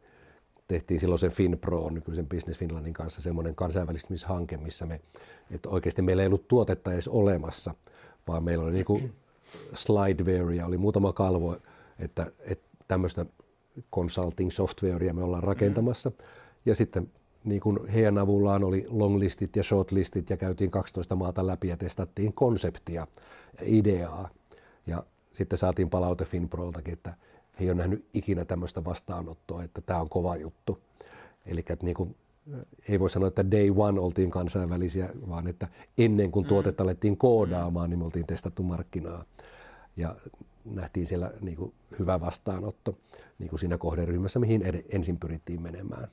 tehtiin 0.69 1.01
silloin 1.01 1.19
sen 1.19 1.31
FinPro, 1.31 1.91
nykyisen 1.91 2.27
Business 2.27 2.59
Finlandin 2.59 2.93
kanssa 2.93 3.23
semmoinen 3.23 3.55
kansainvälistymishanke, 3.55 4.57
missä 4.57 4.87
me, 4.87 5.01
että 5.51 5.69
oikeasti 5.69 6.03
meillä 6.03 6.23
ei 6.23 6.27
ollut 6.27 6.49
tuotetta 6.49 6.93
edes 6.93 7.09
olemassa, 7.09 7.75
vaan 8.29 8.45
meillä 8.45 8.65
oli 8.65 8.73
niin 8.73 8.85
kuin 8.85 9.13
slideware 9.75 10.55
ja 10.55 10.67
oli 10.67 10.79
muutama 10.79 11.13
kalvo, 11.13 11.57
että, 11.99 12.33
että 12.41 12.69
tämmöistä 12.89 13.27
consulting 13.95 14.51
softwarea 14.51 15.15
me 15.15 15.23
ollaan 15.23 15.43
rakentamassa. 15.43 16.11
Mm. 16.11 16.17
Ja 16.67 16.75
sitten 16.75 17.11
niin 17.45 17.61
kuin 17.61 17.89
heidän 17.89 18.19
avullaan 18.19 18.65
oli 18.65 18.87
longlistit 18.89 19.57
ja 19.57 19.63
shortlistit 19.63 20.31
ja 20.31 20.37
käytiin 20.37 20.71
12 20.71 21.17
maata 21.17 21.47
läpi 21.47 21.69
ja 21.69 21.77
testattiin 21.77 22.35
konseptia 22.35 23.07
ja 23.61 23.63
ideaa. 23.63 24.29
Ja 24.87 25.03
sitten 25.33 25.59
saatiin 25.59 25.91
palaute 25.91 26.25
Finproltakin, 26.25 26.93
että 26.93 27.15
he 27.59 27.65
ei 27.65 27.71
ole 27.71 27.77
nähnyt 27.77 28.05
ikinä 28.15 28.45
tämmöistä 28.45 28.85
vastaanottoa, 28.85 29.63
että 29.63 29.81
tämä 29.81 30.01
on 30.01 30.09
kova 30.09 30.37
juttu. 30.37 30.79
Eli 31.47 31.65
niin 31.83 31.95
kuin, 31.95 32.17
ei 32.89 33.01
voi 33.01 33.11
sanoa, 33.11 33.29
että 33.29 33.51
day 33.51 33.73
one 33.77 34.01
oltiin 34.01 34.31
kansainvälisiä, 34.31 35.09
vaan 35.29 35.49
että 35.49 35.69
ennen 35.99 36.31
kuin 36.31 36.47
mm. 36.47 36.49
tuotetta 36.49 36.83
alettiin 36.83 37.17
koodaamaan, 37.17 37.91
niin 37.91 37.99
me 37.99 38.05
oltiin 38.05 38.27
testattu 38.27 38.63
markkinaa. 38.63 39.25
Ja 39.97 40.17
nähtiin 40.65 41.07
siellä 41.07 41.33
niin 41.41 41.57
kuin 41.57 41.73
hyvä 41.99 42.21
vastaanotto 42.21 42.99
niin 43.39 43.51
kuin 43.51 43.61
siinä 43.61 43.79
kohderyhmässä, 43.79 44.39
mihin 44.39 44.63
ensin 44.89 45.19
pyrittiin 45.19 45.63
menemään. 45.63 46.09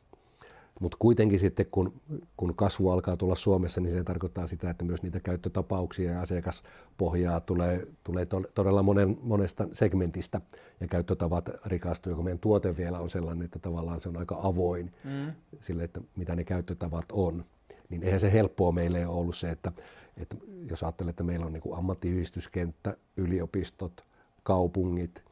Mutta 0.83 0.97
kuitenkin 0.99 1.39
sitten, 1.39 1.65
kun, 1.71 2.01
kun 2.37 2.55
kasvu 2.55 2.89
alkaa 2.89 3.17
tulla 3.17 3.35
Suomessa, 3.35 3.81
niin 3.81 3.93
se 3.93 4.03
tarkoittaa 4.03 4.47
sitä, 4.47 4.69
että 4.69 4.85
myös 4.85 5.03
niitä 5.03 5.19
käyttötapauksia 5.19 6.11
ja 6.11 6.21
asiakaspohjaa 6.21 7.39
tulee, 7.39 7.87
tulee 8.03 8.27
todella 8.53 8.83
monen, 8.83 9.17
monesta 9.21 9.67
segmentistä 9.71 10.41
ja 10.79 10.87
käyttötavat 10.87 11.49
rikastuu, 11.65 12.15
kun 12.15 12.23
meidän 12.23 12.39
tuote 12.39 12.77
vielä 12.77 12.99
on 12.99 13.09
sellainen, 13.09 13.45
että 13.45 13.59
tavallaan 13.59 13.99
se 13.99 14.09
on 14.09 14.17
aika 14.17 14.39
avoin 14.43 14.93
mm. 15.03 15.31
sille, 15.61 15.83
että 15.83 16.01
mitä 16.15 16.35
ne 16.35 16.43
käyttötavat 16.43 17.05
on. 17.11 17.45
Niin 17.89 18.03
eihän 18.03 18.19
se 18.19 18.33
helppoa 18.33 18.71
meille 18.71 19.07
ole 19.07 19.15
ollut 19.15 19.35
se, 19.35 19.49
että, 19.49 19.71
että 20.17 20.35
jos 20.69 20.83
ajattelee, 20.83 21.09
että 21.09 21.23
meillä 21.23 21.45
on 21.45 21.53
niin 21.53 21.63
kuin 21.63 21.77
ammattiyhdistyskenttä, 21.77 22.97
yliopistot, 23.17 24.05
kaupungit, 24.43 25.23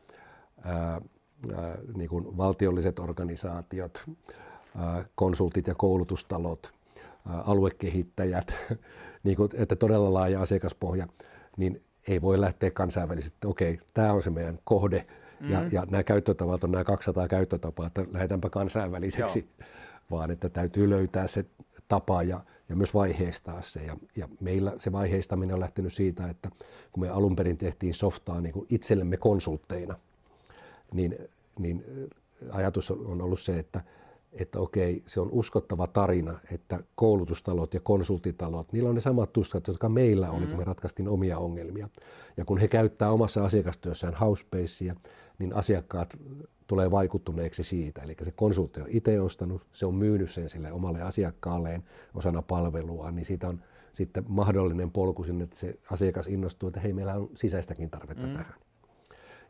ää, 0.64 1.02
ää, 1.56 1.78
niin 1.98 2.10
kuin 2.10 2.38
valtiolliset 2.38 3.00
organisaatiot, 3.00 4.04
konsultit 5.16 5.68
ja 5.68 5.76
koulutustalot, 5.76 6.74
aluekehittäjät, 7.26 8.54
niin 9.24 9.38
kuin, 9.38 9.50
että 9.54 9.76
todella 9.76 10.14
laaja 10.14 10.42
asiakaspohja, 10.42 11.08
niin 11.58 11.84
ei 12.08 12.22
voi 12.22 12.42
lähteä 12.42 12.72
kansainvälisesti, 12.72 13.36
että 13.36 13.48
okei, 13.48 13.80
tämä 13.94 14.14
on 14.14 14.24
se 14.24 14.30
meidän 14.30 14.60
kohde, 14.64 14.98
mm-hmm. 14.98 15.54
ja, 15.54 15.64
ja 15.72 15.86
nämä 15.90 16.04
käyttötavat 16.04 16.64
on 16.64 16.72
nämä 16.72 16.84
200 16.84 17.28
käyttötapaa, 17.28 17.88
että 17.88 18.06
lähdetäänpä 18.12 18.50
kansainväliseksi, 18.50 19.40
Joo. 19.60 19.68
vaan 20.12 20.32
että 20.32 20.50
täytyy 20.50 20.90
löytää 20.90 21.28
se 21.28 21.46
tapa 21.88 22.24
ja, 22.24 22.42
ja 22.70 22.76
myös 22.76 22.94
vaiheistaa 22.94 23.62
se. 23.62 23.80
Ja, 23.80 23.98
ja 24.16 24.30
meillä 24.40 24.74
se 24.80 24.92
vaiheistaminen 24.92 25.54
on 25.54 25.60
lähtenyt 25.60 25.94
siitä, 25.94 26.30
että 26.30 26.50
kun 26.92 27.04
me 27.04 27.10
alun 27.10 27.36
perin 27.36 27.58
tehtiin 27.58 27.94
softaa 27.94 28.42
niin 28.42 28.54
kuin 28.54 28.68
itsellemme 28.70 29.18
konsultteina, 29.18 29.96
niin, 30.94 31.18
niin 31.60 31.86
ajatus 32.52 32.92
on 32.92 33.22
ollut 33.22 33.40
se, 33.40 33.60
että, 33.60 33.82
että 34.32 34.60
okei, 34.60 35.04
se 35.06 35.20
on 35.20 35.30
uskottava 35.32 35.88
tarina, 35.88 36.40
että 36.52 36.80
koulutustalot 36.96 37.74
ja 37.74 37.80
konsultitalot, 37.80 38.74
niillä 38.74 38.90
on 38.90 38.96
ne 38.96 39.02
samat 39.02 39.34
tuskat, 39.34 39.68
jotka 39.68 39.90
meillä 39.90 40.30
oli, 40.30 40.40
mm-hmm. 40.40 40.50
kun 40.50 40.58
me 40.58 40.64
ratkaistiin 40.64 41.10
omia 41.10 41.38
ongelmia. 41.38 41.90
Ja 42.38 42.46
kun 42.46 42.58
he 42.58 42.68
käyttää 42.68 43.12
omassa 43.12 43.46
asiakastyössään 43.46 44.14
housebasea, 44.16 44.96
niin 45.40 45.56
asiakkaat 45.56 46.18
tulee 46.68 46.92
vaikuttuneeksi 46.92 47.64
siitä. 47.64 48.02
Eli 48.02 48.16
se 48.22 48.32
konsultti 48.32 48.82
on 48.82 48.88
itse 48.90 49.22
ostanut, 49.22 49.62
se 49.72 49.86
on 49.86 49.96
myynyt 49.96 50.32
sen 50.32 50.50
sille 50.50 50.72
omalle 50.72 51.02
asiakkaalleen 51.02 51.84
osana 52.14 52.42
palvelua, 52.42 53.12
niin 53.12 53.26
siitä 53.26 53.48
on 53.48 53.62
sitten 53.94 54.24
mahdollinen 54.28 54.92
polku 54.92 55.24
sinne, 55.24 55.44
että 55.44 55.56
se 55.56 55.76
asiakas 55.92 56.28
innostuu, 56.28 56.68
että 56.68 56.80
hei, 56.80 56.94
meillä 56.94 57.16
on 57.16 57.30
sisäistäkin 57.36 57.90
tarvetta 57.90 58.28
mm. 58.28 58.34
tähän. 58.34 58.56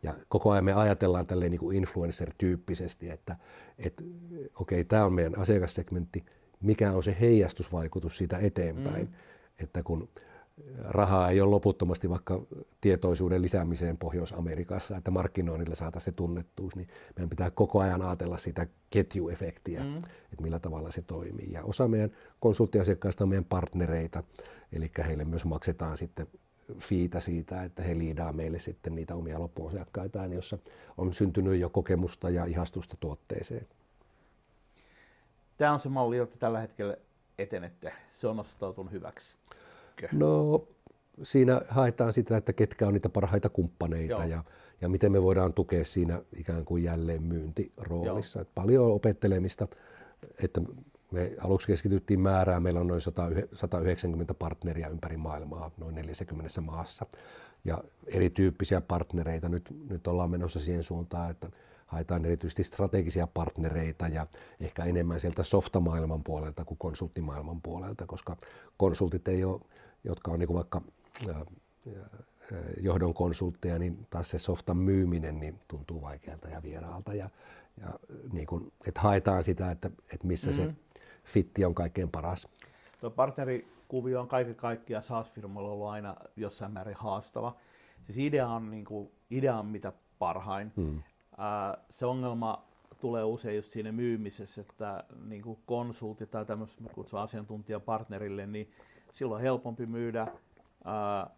Ja 0.04 0.14
koko 0.30 0.52
ajan 0.52 0.66
me 0.66 0.74
ajatellaan 0.74 1.28
tälleen 1.28 1.52
niin 1.52 1.60
kuin 1.60 1.78
influencer-tyyppisesti, 1.78 3.10
että, 3.10 3.36
että 3.78 4.04
okei, 4.60 4.82
okay, 4.82 4.84
tämä 4.84 5.06
on 5.06 5.14
meidän 5.14 5.38
asiakassegmentti, 5.38 6.26
mikä 6.62 6.92
on 6.92 7.04
se 7.04 7.18
heijastusvaikutus 7.20 8.18
siitä 8.18 8.38
eteenpäin. 8.38 9.06
Mm. 9.06 9.14
Että 9.64 9.84
kun 9.84 10.10
rahaa 10.80 11.30
ei 11.30 11.42
ole 11.42 11.50
loputtomasti 11.50 12.10
vaikka 12.10 12.42
tietoisuuden 12.82 13.42
lisäämiseen 13.42 13.98
Pohjois-Amerikassa, 13.98 14.98
että 14.98 15.12
markkinoinnilla 15.12 15.76
saataisiin 15.76 16.14
se 16.14 16.16
tunnettuus, 16.16 16.76
niin 16.76 16.88
meidän 17.16 17.30
pitää 17.30 17.52
koko 17.52 17.80
ajan 17.80 18.02
ajatella 18.02 18.38
sitä 18.38 18.68
ketjuefektiä, 18.90 19.84
mm. 19.84 19.98
että 19.98 20.42
millä 20.42 20.60
tavalla 20.60 20.92
se 20.92 21.02
toimii. 21.02 21.52
Ja 21.52 21.64
osa 21.64 21.88
meidän 21.88 22.12
konsulttiasiakkaista 22.40 23.24
on 23.24 23.30
meidän 23.30 23.46
partnereita, 23.46 24.24
eli 24.74 24.92
heille 25.08 25.26
myös 25.26 25.46
maksetaan 25.46 25.98
sitten 25.98 26.28
fiitä 26.80 27.20
siitä, 27.20 27.64
että 27.64 27.84
he 27.84 27.98
liidaa 27.98 28.34
meille 28.34 28.60
sitten 28.60 28.96
niitä 28.96 29.16
omia 29.16 29.40
loppuasiakkaitaan, 29.40 30.34
jossa 30.34 30.58
on 30.98 31.14
syntynyt 31.14 31.60
jo 31.60 31.70
kokemusta 31.70 32.30
ja 32.30 32.46
ihastusta 32.46 32.98
tuotteeseen. 33.00 33.68
Tämä 35.62 35.74
on 35.74 35.80
se 35.80 35.90
malli, 35.90 36.18
jota 36.18 36.38
tällä 36.38 36.60
hetkellä 36.60 36.98
etenette. 37.40 37.94
Se 38.12 38.28
on 38.28 38.36
nostautunut 38.36 38.92
hyväksi. 38.92 39.38
No 40.12 40.64
siinä 41.24 41.62
haetaan 41.70 42.14
sitä, 42.14 42.38
että 42.38 42.54
ketkä 42.54 42.88
on 42.88 42.94
niitä 42.94 43.10
parhaita 43.10 43.50
kumppaneita 43.50 44.26
ja, 44.26 44.44
ja 44.82 44.90
miten 44.90 45.12
me 45.12 45.22
voidaan 45.22 45.54
tukea 45.54 45.86
siinä 45.86 46.22
ikään 46.36 46.66
kuin 46.66 46.84
jälleen 46.84 47.24
myyntiroolissa. 47.24 48.42
Että 48.42 48.52
paljon 48.56 48.92
opettelemista, 48.92 49.68
että 50.44 50.62
me 51.12 51.32
aluksi 51.42 51.68
keskityttiin 51.68 52.20
määrään, 52.20 52.64
meillä 52.64 52.80
on 52.80 52.88
noin 52.88 53.02
190 53.54 54.34
partneria 54.34 54.90
ympäri 54.90 55.18
maailmaa, 55.18 55.72
noin 55.78 55.96
40 55.96 56.62
maassa. 56.62 57.06
Ja 57.66 57.84
erityyppisiä 58.08 58.82
partnereita, 58.82 59.50
nyt, 59.50 59.76
nyt 59.90 60.08
ollaan 60.08 60.32
menossa 60.32 60.60
siihen 60.60 60.84
suuntaan, 60.84 61.32
että 61.32 61.50
haetaan 61.92 62.26
erityisesti 62.26 62.64
strategisia 62.64 63.28
partnereita 63.28 64.08
ja 64.08 64.28
ehkä 64.60 64.84
enemmän 64.84 65.20
sieltä 65.20 65.44
softamaailman 65.44 66.24
puolelta 66.24 66.66
kuin 66.66 66.78
konsulttimaailman 66.78 67.62
puolelta, 67.62 68.06
koska 68.06 68.38
konsultit 68.78 69.28
ei 69.28 69.44
ole 69.44 69.62
jotka 70.04 70.32
on 70.32 70.40
niin 70.40 70.54
vaikka 70.54 70.82
johdon 72.82 73.14
konsultteja, 73.14 73.80
niin 73.80 74.08
taas 74.10 74.30
se 74.30 74.40
softan 74.40 74.78
myyminen 74.78 75.40
niin 75.40 75.60
tuntuu 75.68 76.02
vaikealta 76.02 76.50
ja 76.50 76.64
vieraalta. 76.64 77.14
Ja, 77.14 77.30
ja 77.82 78.00
niin 78.32 78.48
kuin, 78.48 78.72
että 78.88 79.02
haetaan 79.02 79.44
sitä, 79.44 79.72
että, 79.72 79.92
että 80.14 80.28
missä 80.28 80.52
mm-hmm. 80.52 80.76
se 80.94 81.02
fitti 81.24 81.66
on 81.66 81.76
kaikkein 81.76 82.10
paras. 82.10 82.48
Tuo 83.00 83.10
partnerikuvio 83.10 84.22
on 84.22 84.28
kaiken 84.28 84.56
kaikkiaan 84.56 85.04
SaaS-firmalla 85.04 85.72
ollut 85.72 85.88
aina 85.88 86.16
jossain 86.36 86.72
määrin 86.72 86.96
haastava. 87.00 87.56
Siis 88.06 88.18
idea 88.18 88.48
on, 88.48 88.72
niin 88.72 88.86
kuin, 88.86 89.12
idea 89.30 89.58
on 89.58 89.66
mitä 89.66 89.94
parhain. 90.20 90.72
Mm. 90.76 91.04
Ää, 91.38 91.78
se 91.90 92.06
ongelma 92.06 92.64
tulee 93.02 93.24
usein 93.24 93.56
just 93.56 93.72
siinä 93.72 93.92
myymisessä, 93.92 94.62
että 94.62 95.04
niin 95.26 95.42
kuin 95.42 95.60
konsultti 95.66 96.26
tai 96.26 96.46
tämmöistä 96.46 96.84
kutsua 96.94 97.22
asiantuntijapartnerille, 97.22 98.48
niin 98.48 98.72
silloin 99.14 99.38
on 99.40 99.42
helpompi 99.42 99.86
myydä 99.86 100.28
ää, 100.84 101.30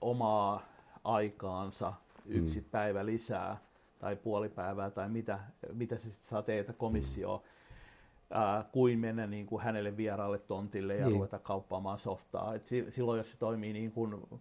omaa 0.00 0.62
aikaansa 1.04 1.92
yksi 2.26 2.60
mm. 2.60 2.66
päivä 2.70 3.06
lisää 3.06 3.56
tai 3.98 4.16
puoli 4.16 4.48
päivää 4.48 4.90
tai 4.90 5.08
mitä, 5.08 5.40
mitä 5.72 5.96
se 5.96 6.10
sitten 6.10 6.28
saa 6.28 6.42
teitä 6.42 6.72
komissioon, 6.72 7.40
mm. 7.40 7.46
ää, 8.30 8.64
kuin 8.72 8.98
mennä 8.98 9.26
niin 9.26 9.46
kuin 9.46 9.62
hänelle 9.62 9.96
vieraalle 9.96 10.38
tontille 10.38 10.96
ja 10.96 11.06
niin. 11.06 11.14
ruveta 11.14 11.38
kauppaamaan 11.38 11.98
softaa. 11.98 12.54
Et 12.54 12.66
silloin 12.88 13.18
jos 13.18 13.30
se 13.30 13.38
toimii 13.38 13.72
niin 13.72 13.92
kuin, 13.92 14.40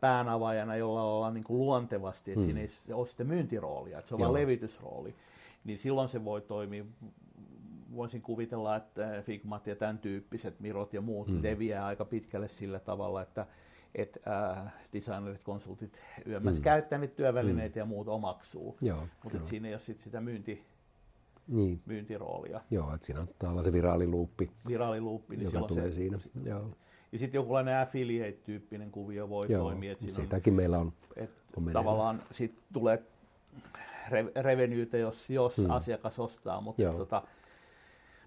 päänavaajana 0.00 0.76
jolla 0.76 1.02
ollaan 1.02 1.34
niin 1.34 1.44
kuin 1.44 1.58
luontevasti, 1.58 2.30
että 2.30 2.40
mm. 2.40 2.44
siinä 2.44 2.60
ei 2.60 2.94
ole 2.94 3.06
sitten 3.06 3.26
myyntiroolia, 3.26 3.98
että 3.98 4.08
se 4.08 4.14
on 4.14 4.20
vain 4.20 4.34
levitysrooli, 4.34 5.14
niin 5.64 5.78
silloin 5.78 6.08
se 6.08 6.24
voi 6.24 6.40
toimia 6.40 6.84
voisin 7.96 8.22
kuvitella, 8.22 8.76
että 8.76 9.22
Figmat 9.22 9.66
ja 9.66 9.76
tämän 9.76 9.98
tyyppiset 9.98 10.60
Mirot 10.60 10.94
ja 10.94 11.00
muut 11.00 11.28
mm. 11.28 11.42
leviää 11.42 11.86
aika 11.86 12.04
pitkälle 12.04 12.48
sillä 12.48 12.78
tavalla, 12.78 13.22
että 13.22 13.46
että 13.94 14.20
äh, 14.50 14.72
designerit, 14.92 15.42
konsultit 15.42 15.98
yömmässä 16.26 16.60
mm. 16.60 16.64
käyttää 16.64 16.98
niitä 16.98 17.14
työvälineitä 17.14 17.74
mm. 17.74 17.78
ja 17.78 17.84
muut 17.84 18.08
omaksuu. 18.08 18.78
Mutta 19.24 19.38
siinä 19.44 19.68
ei 19.68 19.74
ole 19.74 19.80
sit 19.80 20.00
sitä 20.00 20.20
myynti, 20.20 20.64
niin. 21.48 21.82
myyntiroolia. 21.86 22.60
Joo, 22.70 22.94
että 22.94 23.06
siinä 23.06 23.26
on 23.42 23.64
se 23.64 23.72
viraaliluuppi, 23.72 24.50
viraaliluuppi 24.68 25.36
niin 25.36 25.44
joka 25.44 25.66
tulee 25.66 25.90
se, 25.90 25.94
siinä. 25.94 26.18
Joo. 26.44 26.70
Ja 27.12 27.18
sitten 27.18 27.38
jokinlainen 27.38 27.78
affiliate-tyyppinen 27.78 28.90
kuvio 28.90 29.28
voi 29.28 29.46
Joo, 29.48 29.62
toimia. 29.62 29.92
Että 29.92 30.04
sitäkin 30.04 30.52
on, 30.52 30.56
meillä 30.56 30.78
on, 30.78 30.92
et 31.16 31.30
on 31.56 31.64
Tavallaan 31.72 32.22
sit 32.30 32.54
tulee 32.72 33.02
revenueita, 34.42 34.96
jos, 34.96 35.30
jos 35.30 35.56
hmm. 35.56 35.70
asiakas 35.70 36.18
ostaa, 36.18 36.60
mutta 36.60 36.92
tota, 36.92 37.22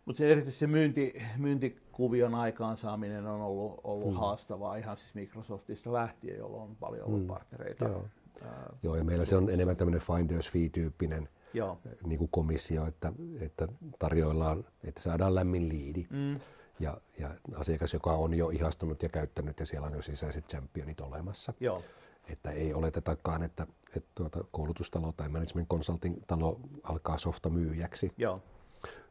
mutta 0.05 0.17
se 0.17 0.31
erityisesti 0.31 0.59
se 0.59 0.67
myynti, 0.67 1.13
myyntikuvion 1.37 2.35
aikaansaaminen 2.35 3.27
on 3.27 3.41
ollut, 3.41 3.81
ollut 3.83 4.11
mm. 4.11 4.17
haastavaa 4.19 4.75
ihan 4.75 4.97
siis 4.97 5.15
Microsoftista 5.15 5.93
lähtien, 5.93 6.37
jolloin 6.37 6.63
on 6.63 6.75
paljon 6.75 7.07
ollut 7.07 7.21
mm. 7.21 7.27
partnereita. 7.27 7.85
Joo. 7.85 8.05
Ää, 8.41 8.73
Joo, 8.83 8.95
ja 8.95 9.03
meillä 9.03 9.25
se 9.25 9.35
on 9.35 9.49
enemmän 9.49 9.75
tämmöinen 9.77 10.01
finders 10.01 10.49
fee-tyyppinen 10.51 11.29
Joo. 11.53 11.77
Niin 12.05 12.19
kuin 12.19 12.29
komissio, 12.31 12.85
että, 12.85 13.13
että 13.39 13.67
tarjoillaan, 13.99 14.65
että 14.83 15.01
saadaan 15.01 15.35
lämmin 15.35 15.69
liidi. 15.69 16.05
Mm. 16.09 16.39
Ja, 16.83 16.97
ja 17.19 17.29
asiakas, 17.55 17.93
joka 17.93 18.11
on 18.11 18.33
jo 18.33 18.49
ihastunut 18.49 19.03
ja 19.03 19.09
käyttänyt 19.09 19.59
ja 19.59 19.65
siellä 19.65 19.87
on 19.87 19.93
jo 19.93 20.01
sisäiset 20.01 20.47
championit 20.47 21.01
olemassa. 21.01 21.53
Joo. 21.59 21.83
Että 22.29 22.51
ei 22.51 22.73
oletetakaan, 22.73 23.43
että, 23.43 23.67
että 23.95 24.09
tuota, 24.15 24.43
koulutustalo 24.51 25.11
tai 25.11 25.29
management 25.29 25.67
consulting 25.67 26.15
talo 26.27 26.59
alkaa 26.83 27.17
softa 27.17 27.49
myyjäksi. 27.49 28.11
Joo 28.17 28.41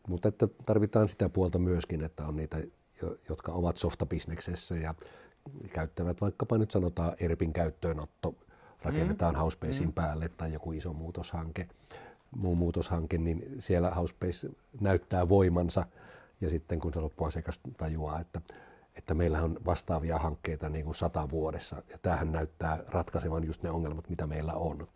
mutta 0.08 0.28
että 0.28 0.48
tarvitaan 0.66 1.08
sitä 1.08 1.28
puolta 1.28 1.58
myöskin, 1.58 2.04
että 2.04 2.26
on 2.26 2.36
niitä, 2.36 2.58
jotka 3.28 3.52
ovat 3.52 3.76
softabisneksessä 3.76 4.74
ja 4.74 4.94
käyttävät 5.72 6.20
vaikkapa 6.20 6.58
nyt 6.58 6.70
sanotaan 6.70 7.14
ERPin 7.20 7.52
käyttöönotto, 7.52 8.34
rakennetaan 8.82 9.34
mm. 9.34 9.38
Housebasein 9.38 9.88
mm. 9.88 9.92
päälle 9.92 10.28
tai 10.28 10.52
joku 10.52 10.72
iso 10.72 10.92
muutoshanke, 10.92 11.68
muu 12.30 12.54
muutoshanke, 12.54 13.18
niin 13.18 13.56
siellä 13.58 13.90
Housebase 13.90 14.50
näyttää 14.80 15.28
voimansa 15.28 15.86
ja 16.42 16.50
sitten 16.50 16.80
kun 16.80 16.94
se 16.94 17.00
loppuasiakas 17.00 17.60
tajuaa, 17.76 18.20
että, 18.20 18.40
että 18.94 19.14
meillä 19.14 19.42
on 19.42 19.58
vastaavia 19.66 20.18
hankkeita 20.18 20.68
niin 20.68 20.84
kuin 20.84 20.94
sata 20.94 21.28
vuodessa 21.30 21.82
ja 21.90 21.98
tämähän 21.98 22.32
näyttää 22.32 22.84
ratkaisevan 22.88 23.44
just 23.44 23.62
ne 23.62 23.70
ongelmat, 23.70 24.08
mitä 24.08 24.26
meillä 24.26 24.52
on, 24.54 24.88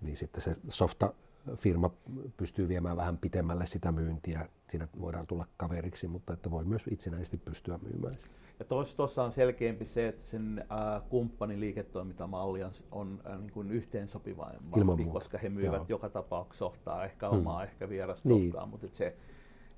niin 0.00 0.16
sitten 0.16 0.42
se 0.42 0.54
softa 0.68 1.12
firma 1.56 1.90
pystyy 2.36 2.68
viemään 2.68 2.96
vähän 2.96 3.18
pitemmälle 3.18 3.66
sitä 3.66 3.92
myyntiä. 3.92 4.48
Siinä 4.68 4.88
voidaan 5.00 5.26
tulla 5.26 5.46
kaveriksi, 5.56 6.08
mutta 6.08 6.32
että 6.32 6.50
voi 6.50 6.64
myös 6.64 6.82
itsenäisesti 6.90 7.36
pystyä 7.36 7.78
myymään 7.82 8.18
sitä. 8.18 8.34
Ja 8.58 8.64
tuossa 8.96 9.22
on 9.22 9.32
selkeämpi 9.32 9.84
se, 9.84 10.08
että 10.08 10.30
sen 10.30 10.64
äh, 10.72 11.02
kumppanin 11.08 11.60
liiketoimintamalli 11.60 12.62
on, 12.62 12.70
on 12.90 13.22
äh, 13.26 13.38
niin 13.38 13.52
kuin 13.52 13.70
yhteensopivampi, 13.70 15.04
koska 15.12 15.38
he 15.38 15.48
myyvät 15.48 15.72
Joo. 15.72 15.86
joka 15.88 16.08
tapauksessa 16.08 16.64
softaa, 16.64 17.04
ehkä 17.04 17.28
hmm. 17.28 17.38
omaa, 17.38 17.62
ehkä 17.62 17.88
vierasta 17.88 18.28
niin. 18.28 18.50
softaa, 18.50 18.66
mutta 18.66 18.88
se, 18.88 19.16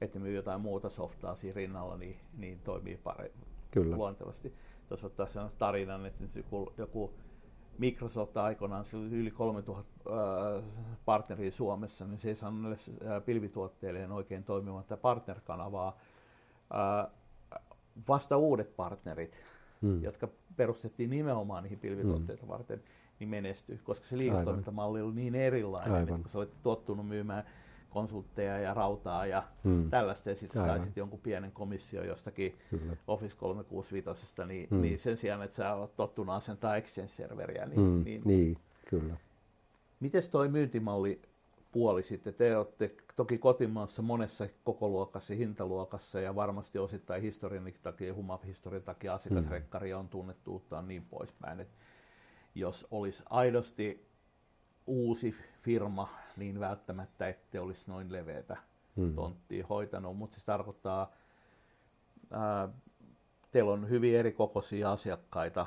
että 0.05 0.19
myy 0.19 0.35
jotain 0.35 0.61
muuta 0.61 0.91
softaa 0.91 1.35
siinä 1.35 1.57
rinnalla, 1.57 1.97
niin, 1.97 2.17
niin 2.39 2.61
toimii 2.65 2.97
paremmin 2.97 3.47
Kyllä. 3.71 3.97
luontevasti. 3.97 4.55
Tuossa 4.89 5.07
ottaa 5.07 5.27
sellaisen 5.27 5.59
tarinan, 5.59 6.07
että 6.07 6.25
joku, 6.35 6.73
joku 6.79 7.15
Microsoft 7.79 8.37
aikoinaan, 8.37 8.85
sillä 8.85 9.07
oli 9.07 9.17
yli 9.17 9.31
3000 9.31 9.85
äh, 10.11 10.65
partneria 11.05 11.53
Suomessa, 11.53 12.07
niin 12.07 12.19
se 12.19 12.29
ei 12.29 12.35
saanut 12.35 12.61
näille 12.61 12.77
äh, 13.17 13.25
pilvituotteille 13.25 14.09
oikein 14.13 14.45
toimimatta 14.45 14.97
partnerkanavaa. 14.97 15.99
Äh, 16.75 17.13
vasta 18.09 18.37
uudet 18.37 18.77
partnerit, 18.77 19.37
hmm. 19.83 20.03
jotka 20.03 20.29
perustettiin 20.57 21.11
nimenomaan 21.11 21.63
niihin 21.63 21.79
pilvituotteita 21.79 22.43
hmm. 22.43 22.53
varten, 22.53 22.83
niin 23.19 23.29
menestyi, 23.29 23.79
koska 23.85 24.07
se 24.07 24.19
liiketoimintamalli 24.19 25.01
oli 25.01 25.15
niin 25.15 25.35
erilainen, 25.35 25.93
Aivan. 25.93 26.09
että 26.09 26.23
kun 26.23 26.31
sä 26.31 26.39
olet 26.39 26.63
tottunut 26.63 27.09
myymään 27.09 27.45
konsultteja 27.95 28.59
ja 28.59 28.75
rautaa 28.75 29.27
ja 29.27 29.43
hmm. 29.65 29.91
tällaista, 29.91 30.31
ja 30.31 30.37
sitten 30.37 30.63
saisit 30.63 30.97
jonkun 30.97 31.21
pienen 31.21 31.53
komissio 31.53 32.05
jostakin 32.05 32.59
Kyllä. 32.71 32.97
Office 33.07 33.37
365, 33.37 34.35
niin, 34.47 34.69
hmm. 34.71 34.81
niin 34.81 34.99
sen 34.99 35.17
sijaan, 35.17 35.43
että 35.43 35.57
sä 35.57 35.75
oot 35.75 35.97
tottunut 35.97 36.35
asentaa 36.35 36.77
Exchange-serveriä, 36.77 37.67
niin, 37.67 37.81
hmm. 37.81 38.05
niin, 38.05 38.23
niin 38.25 38.57
kyllä. 38.89 39.17
Miten 40.01 40.23
toi 40.31 40.49
myyntimalli 40.49 41.23
puoli 41.73 42.03
sitten? 42.03 42.35
Te 42.35 42.57
olette 42.57 42.95
toki 43.17 43.39
kotimaassa 43.39 44.03
monessa 44.03 44.49
kokoluokassa, 44.65 45.35
hintaluokassa 45.35 46.21
ja 46.21 46.35
varmasti 46.35 46.79
osittain 46.79 47.23
historian 47.23 47.73
takia, 47.83 48.15
humap-historian 48.15 48.83
takia 48.83 49.15
asiakasrekkari 49.15 49.95
on 49.95 50.09
tunnettuutta 50.09 50.83
niin 50.83 51.05
poispäin. 51.05 51.61
Et 51.61 51.69
jos 52.55 52.87
olisi 52.91 53.23
aidosti 53.31 54.07
uusi 54.87 55.35
firma, 55.63 56.09
niin 56.37 56.61
välttämättä 56.61 57.29
ette 57.29 57.61
olisi 57.61 57.91
noin 57.91 58.13
leveätä 58.13 58.57
hmm. 58.97 59.15
tonttia 59.15 59.67
hoitanut, 59.67 60.17
mutta 60.17 60.41
se 60.41 60.45
tarkoittaa, 60.45 61.13
ää, 62.31 62.69
teillä 63.51 63.73
on 63.73 63.89
hyvin 63.89 64.17
eri 64.17 64.33
kokoisia 64.33 64.93
asiakkaita, 64.93 65.67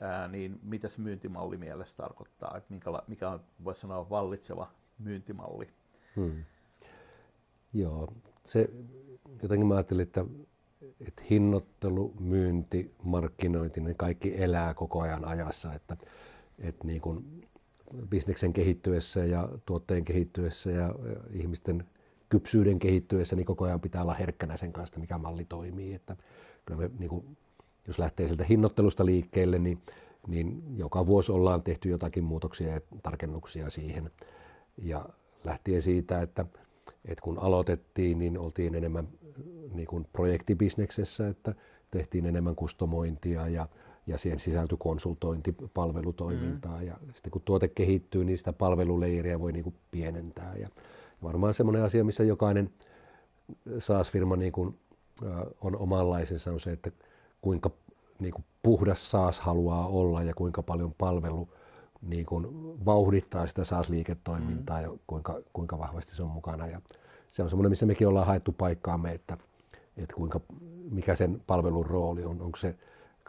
ää, 0.00 0.28
niin 0.28 0.60
mitä 0.62 0.88
se 0.88 1.00
myyntimalli 1.00 1.56
mielessä 1.56 1.96
tarkoittaa, 1.96 2.56
että 2.56 2.74
mikä, 2.74 2.90
mikä 3.06 3.28
on, 3.28 3.40
voisi 3.64 3.80
sanoa, 3.80 4.10
vallitseva 4.10 4.70
myyntimalli? 4.98 5.68
Hmm. 6.16 6.44
Joo, 7.72 8.12
se 8.44 8.70
jotenkin 9.42 9.66
mä 9.66 9.74
ajattelin, 9.74 10.02
että, 10.02 10.24
että 11.06 11.22
hinnoittelu, 11.30 12.14
myynti, 12.20 12.94
markkinointi, 13.02 13.80
ne 13.80 13.94
kaikki 13.94 14.42
elää 14.42 14.74
koko 14.74 15.00
ajan 15.00 15.24
ajassa, 15.24 15.74
että 15.74 15.96
että 16.60 16.86
niin 16.86 17.00
kuin 17.00 17.48
bisneksen 18.08 18.52
kehittyessä 18.52 19.24
ja 19.24 19.48
tuotteen 19.66 20.04
kehittyessä 20.04 20.70
ja 20.70 20.94
ihmisten 21.32 21.84
kypsyyden 22.28 22.78
kehittyessä, 22.78 23.36
niin 23.36 23.46
koko 23.46 23.64
ajan 23.64 23.80
pitää 23.80 24.02
olla 24.02 24.14
herkkänä 24.14 24.56
sen 24.56 24.72
kanssa, 24.72 25.00
mikä 25.00 25.18
malli 25.18 25.44
toimii. 25.44 25.94
Että 25.94 26.16
kyllä 26.66 26.80
me, 26.80 26.90
niin 26.98 27.08
kuin, 27.08 27.36
jos 27.86 27.98
lähtee 27.98 28.26
sieltä 28.26 28.44
hinnoittelusta 28.44 29.06
liikkeelle, 29.06 29.58
niin, 29.58 29.82
niin 30.26 30.62
joka 30.76 31.06
vuosi 31.06 31.32
ollaan 31.32 31.62
tehty 31.62 31.88
jotakin 31.88 32.24
muutoksia 32.24 32.68
ja 32.74 32.80
tarkennuksia 33.02 33.70
siihen. 33.70 34.10
Ja 34.78 35.08
lähtien 35.44 35.82
siitä, 35.82 36.22
että, 36.22 36.46
että 37.04 37.22
kun 37.22 37.38
aloitettiin, 37.38 38.18
niin 38.18 38.38
oltiin 38.38 38.74
enemmän 38.74 39.08
niin 39.74 39.86
kuin 39.86 40.06
projektibisneksessä, 40.12 41.28
että 41.28 41.54
tehtiin 41.90 42.26
enemmän 42.26 42.56
kustomointia 42.56 43.48
ja 43.48 43.68
ja 44.06 44.18
siihen 44.18 44.38
sisältyi 44.38 44.78
konsultointi, 44.78 45.52
palvelutoimintaa 45.74 46.78
mm. 46.78 46.86
ja 46.86 46.96
sitten 47.14 47.30
kun 47.30 47.42
tuote 47.44 47.68
kehittyy, 47.68 48.24
niin 48.24 48.38
sitä 48.38 48.52
palveluleiriä 48.52 49.40
voi 49.40 49.52
niin 49.52 49.64
kuin 49.64 49.74
pienentää 49.90 50.54
ja, 50.54 50.60
ja 50.60 50.68
varmaan 51.22 51.54
semmoinen 51.54 51.82
asia, 51.82 52.04
missä 52.04 52.24
jokainen 52.24 52.70
SaaS-firma 53.78 54.36
niin 54.36 54.52
kuin, 54.52 54.78
äh, 55.26 55.38
on 55.60 55.76
omanlaisensa 55.76 56.52
on 56.52 56.60
se, 56.60 56.72
että 56.72 56.90
kuinka 57.42 57.70
niin 58.18 58.32
kuin 58.32 58.44
puhdas 58.62 59.10
SaaS 59.10 59.40
haluaa 59.40 59.86
olla 59.86 60.22
ja 60.22 60.34
kuinka 60.34 60.62
paljon 60.62 60.94
palvelu 60.94 61.48
niin 62.02 62.26
kuin 62.26 62.46
vauhdittaa 62.84 63.46
sitä 63.46 63.64
SaaS-liiketoimintaa 63.64 64.78
mm. 64.78 64.82
ja 64.82 64.90
kuinka, 65.06 65.40
kuinka 65.52 65.78
vahvasti 65.78 66.16
se 66.16 66.22
on 66.22 66.30
mukana. 66.30 66.66
Ja 66.66 66.80
se 67.30 67.42
on 67.42 67.50
semmoinen, 67.50 67.70
missä 67.70 67.86
mekin 67.86 68.08
ollaan 68.08 68.26
haettu 68.26 68.52
paikkaamme, 68.52 69.12
että, 69.12 69.36
että 69.96 70.14
kuinka, 70.14 70.40
mikä 70.90 71.14
sen 71.14 71.42
palvelun 71.46 71.86
rooli 71.86 72.24
on. 72.24 72.42
Onko 72.42 72.56
se 72.58 72.74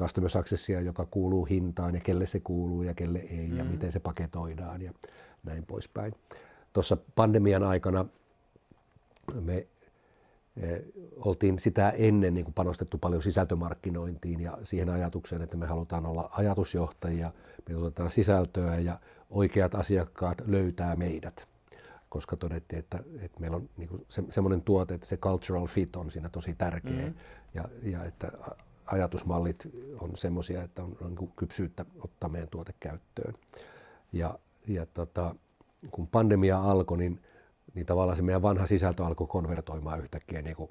customer 0.02 0.30
successia, 0.30 0.82
joka 0.82 1.06
kuuluu 1.06 1.46
hintaan 1.46 1.96
ja 1.96 2.02
kelle 2.02 2.26
se 2.26 2.40
kuuluu 2.40 2.84
ja 2.84 2.94
kelle 2.94 3.20
ei 3.20 3.48
mm. 3.48 3.58
ja 3.58 3.64
miten 3.64 3.92
se 3.92 4.00
paketoidaan 4.00 4.82
ja 4.82 4.94
näin 5.44 5.66
poispäin. 5.66 6.14
Tuossa 6.74 6.98
pandemian 7.16 7.64
aikana 7.64 8.06
me 9.42 9.68
e, 10.58 10.80
oltiin 11.16 11.60
sitä 11.60 11.90
ennen 11.90 12.34
niin 12.34 12.46
kuin 12.46 12.54
panostettu 12.54 12.98
paljon 12.98 13.24
sisältömarkkinointiin 13.24 14.40
ja 14.40 14.58
siihen 14.64 14.90
ajatukseen, 14.90 15.42
että 15.42 15.58
me 15.58 15.66
halutaan 15.66 16.06
olla 16.06 16.30
ajatusjohtajia, 16.32 17.32
me 17.70 17.76
otetaan 17.76 18.10
sisältöä 18.10 18.80
ja 18.80 19.00
oikeat 19.30 19.76
asiakkaat 19.76 20.42
löytää 20.48 20.96
meidät 20.96 21.52
koska 22.12 22.36
todettiin, 22.36 22.80
että, 22.80 23.00
että 23.20 23.40
meillä 23.40 23.58
on 23.58 23.70
niin 23.78 24.06
se, 24.10 24.24
semmoinen 24.30 24.62
tuote, 24.62 24.94
että 24.94 25.08
se 25.08 25.18
cultural 25.18 25.68
fit 25.68 25.96
on 25.96 26.12
siinä 26.12 26.30
tosi 26.30 26.54
tärkeä 26.54 27.08
mm. 27.08 27.14
ja, 27.54 27.70
ja 27.84 28.04
että 28.04 28.32
ajatusmallit 28.86 29.68
on 30.00 30.12
semmoisia, 30.16 30.64
että 30.64 30.84
on, 30.84 30.98
on 31.02 31.16
niin 31.16 31.34
kypsyyttä 31.36 31.86
ottaa 32.00 32.30
meidän 32.30 32.50
tuote 32.50 32.74
käyttöön. 32.80 33.34
Ja, 34.14 34.40
ja 34.68 34.86
tota, 34.86 35.36
kun 35.92 36.08
pandemia 36.08 36.60
alkoi, 36.60 36.98
niin, 36.98 37.22
niin 37.74 37.86
tavallaan 37.86 38.18
se 38.18 38.24
meidän 38.24 38.42
vanha 38.42 38.66
sisältö 38.66 39.06
alkoi 39.06 39.28
konvertoimaan 39.28 40.00
yhtäkkiä 40.00 40.42
niin 40.42 40.56
kuin 40.56 40.70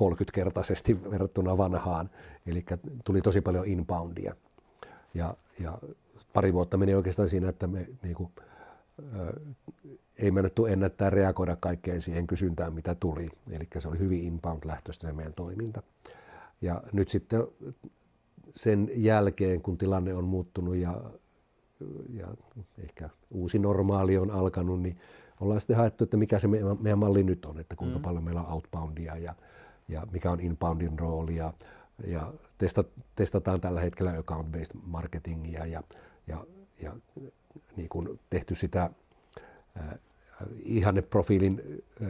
30-kertaisesti 0.00 1.10
verrattuna 1.10 1.58
vanhaan. 1.58 2.10
Eli 2.46 2.64
tuli 3.04 3.22
tosi 3.22 3.40
paljon 3.40 3.66
inboundia. 3.66 4.34
Ja, 5.14 5.34
ja 5.60 5.78
pari 6.32 6.52
vuotta 6.52 6.76
meni 6.76 6.94
oikeastaan 6.94 7.28
siinä, 7.28 7.48
että 7.48 7.66
me 7.66 7.86
niin 8.02 8.14
kuin, 8.14 8.32
ei 10.18 10.30
mennetty 10.30 10.62
ennättää 10.68 11.10
reagoida 11.10 11.56
kaikkeen 11.56 12.00
siihen 12.00 12.26
kysyntään, 12.26 12.72
mitä 12.72 12.94
tuli. 12.94 13.28
Eli 13.50 13.68
se 13.78 13.88
oli 13.88 13.98
hyvin 13.98 14.24
inbound-lähtöistä 14.24 15.06
se 15.06 15.12
meidän 15.12 15.34
toiminta. 15.34 15.82
Ja 16.62 16.82
nyt 16.92 17.08
sitten 17.08 17.46
sen 18.54 18.90
jälkeen, 18.94 19.62
kun 19.62 19.78
tilanne 19.78 20.14
on 20.14 20.24
muuttunut 20.24 20.76
ja, 20.76 21.00
ja 22.14 22.28
ehkä 22.78 23.10
uusi 23.30 23.58
normaali 23.58 24.18
on 24.18 24.30
alkanut, 24.30 24.82
niin 24.82 24.98
ollaan 25.40 25.60
sitten 25.60 25.76
haettu, 25.76 26.04
että 26.04 26.16
mikä 26.16 26.38
se 26.38 26.48
meidän, 26.48 26.76
meidän 26.80 26.98
malli 26.98 27.22
nyt 27.22 27.44
on, 27.44 27.60
että 27.60 27.76
kuinka 27.76 27.98
mm. 27.98 28.02
paljon 28.02 28.24
meillä 28.24 28.42
on 28.42 28.52
outboundia 28.52 29.16
ja, 29.16 29.34
ja 29.88 30.06
mikä 30.10 30.30
on 30.30 30.40
inboundin 30.40 30.98
rooli 30.98 31.36
ja, 31.36 31.52
ja 32.06 32.32
testat, 32.58 32.86
testataan 33.16 33.60
tällä 33.60 33.80
hetkellä 33.80 34.12
account-based 34.12 34.78
marketingia 34.86 35.66
ja, 35.66 35.82
ja, 36.26 36.46
ja 36.82 36.96
niin 37.76 37.88
kuin 37.88 38.20
tehty 38.30 38.54
sitä 38.54 38.90
äh, 39.80 39.98
ihanneprofiilin 40.58 41.82
äh, 42.02 42.08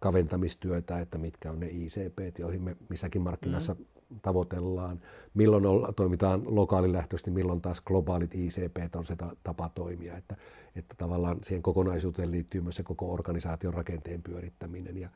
kaventamistyötä, 0.00 1.00
että 1.00 1.18
mitkä 1.18 1.50
on 1.50 1.60
ne 1.60 1.66
ICP, 1.66 2.38
joihin 2.38 2.62
me 2.62 2.76
missäkin 2.88 3.22
markkinassa 3.22 3.74
mm. 3.74 4.20
tavoitellaan, 4.22 5.00
milloin 5.34 5.66
olla, 5.66 5.92
toimitaan 5.96 6.42
lokaalilähtöisesti, 6.46 7.30
milloin 7.30 7.60
taas 7.60 7.80
globaalit 7.80 8.34
ICP 8.34 8.76
on 8.96 9.04
se 9.04 9.16
tapa 9.44 9.68
toimia, 9.68 10.16
että, 10.16 10.36
että 10.76 10.94
tavallaan 10.98 11.38
siihen 11.42 11.62
kokonaisuuteen 11.62 12.30
liittyy 12.30 12.60
myös 12.60 12.76
se 12.76 12.82
koko 12.82 13.12
organisaation 13.12 13.74
rakenteen 13.74 14.22
pyörittäminen 14.22 14.96
ja, 14.96 15.08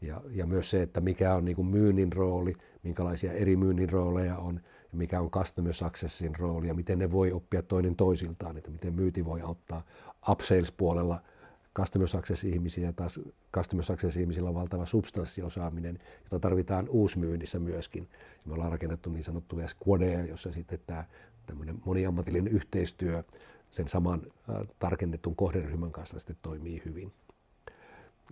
ja, 0.00 0.20
ja 0.30 0.46
myös 0.46 0.70
se, 0.70 0.82
että 0.82 1.00
mikä 1.00 1.34
on 1.34 1.44
niin 1.44 1.56
kuin 1.56 1.68
myynnin 1.68 2.12
rooli, 2.12 2.52
minkälaisia 2.82 3.32
eri 3.32 3.56
myynnin 3.56 3.90
rooleja 3.90 4.36
on 4.36 4.60
ja 4.92 4.98
mikä 4.98 5.20
on 5.20 5.30
customer 5.30 5.72
successin 5.72 6.38
rooli 6.38 6.68
ja 6.68 6.74
miten 6.74 6.98
ne 6.98 7.10
voi 7.12 7.32
oppia 7.32 7.62
toinen 7.62 7.96
toisiltaan, 7.96 8.56
että 8.56 8.70
miten 8.70 8.94
myyti 8.94 9.24
voi 9.24 9.40
auttaa 9.40 9.82
upsales-puolella– 10.28 11.20
customer 11.76 12.08
success-ihmisiä 12.08 12.86
ja 12.86 12.92
taas 12.92 13.20
customer 13.52 13.84
success-ihmisillä 13.84 14.48
on 14.48 14.54
valtava 14.54 14.86
substanssiosaaminen, 14.86 15.98
jota 16.24 16.40
tarvitaan 16.40 16.88
uusmyynnissä 16.88 17.58
myöskin. 17.58 18.08
Me 18.44 18.54
ollaan 18.54 18.72
rakennettu 18.72 19.10
niin 19.10 19.24
sanottuja 19.24 19.68
squadeja, 19.68 20.24
jossa 20.24 20.52
sitten 20.52 20.78
tämä 20.86 21.04
tämmöinen 21.46 21.78
moniammatillinen 21.84 22.52
yhteistyö 22.52 23.24
sen 23.70 23.88
saman 23.88 24.22
äh, 24.50 24.56
tarkennetun 24.78 25.36
kohderyhmän 25.36 25.92
kanssa 25.92 26.18
sitten 26.18 26.36
toimii 26.42 26.82
hyvin. 26.84 27.12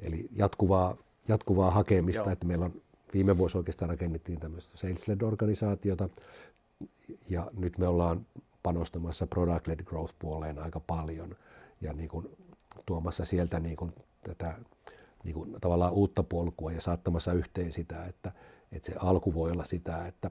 Eli 0.03 0.29
jatkuvaa, 0.33 0.97
jatkuvaa 1.29 1.71
hakemista, 1.71 2.23
Joo. 2.23 2.31
että 2.31 2.47
meillä 2.47 2.65
on 2.65 2.83
viime 3.15 3.39
vuosi 3.39 3.59
oikeastaan 3.59 3.89
rakennettiin 3.89 4.41
tämmöistä 4.41 4.77
sales-led-organisaatiota 4.77 6.09
ja 7.29 7.51
nyt 7.57 7.79
me 7.79 7.87
ollaan 7.87 8.27
panostamassa 8.63 9.27
product-led 9.27 9.85
growth-puoleen 9.85 10.59
aika 10.59 10.81
paljon 10.81 11.37
ja 11.81 11.93
niin 11.93 12.09
kuin 12.09 12.29
tuomassa 12.87 13.25
sieltä 13.25 13.61
niin 13.61 13.77
kuin 13.77 13.93
tätä 14.23 14.55
niin 15.25 15.35
kuin 15.35 15.57
tavallaan 15.61 15.93
uutta 15.93 16.23
polkua 16.23 16.73
ja 16.73 16.81
saattamassa 16.81 17.33
yhteen 17.33 17.73
sitä, 17.73 18.05
että, 18.05 18.33
että 18.73 18.87
se 18.87 18.95
alku 18.99 19.35
voi 19.35 19.51
olla 19.51 19.65
sitä, 19.65 20.07
että, 20.07 20.31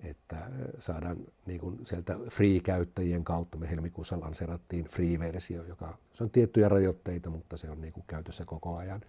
että 0.00 0.36
saadaan 0.78 1.16
niin 1.46 1.60
kuin 1.60 1.86
sieltä 1.86 2.16
free-käyttäjien 2.30 3.24
kautta. 3.24 3.58
Me 3.58 3.70
helmikuussa 3.70 4.20
lanserattiin 4.20 4.84
free-versio, 4.84 5.64
joka 5.64 5.98
se 6.12 6.24
on 6.24 6.30
tiettyjä 6.30 6.68
rajoitteita, 6.68 7.30
mutta 7.30 7.56
se 7.56 7.70
on 7.70 7.80
niin 7.80 7.92
kuin 7.92 8.04
käytössä 8.06 8.44
koko 8.44 8.76
ajan, 8.76 9.00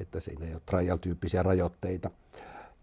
että 0.00 0.20
siinä 0.20 0.46
ei 0.46 0.52
ole 0.54 0.62
trial-tyyppisiä 0.66 1.42
rajoitteita. 1.42 2.10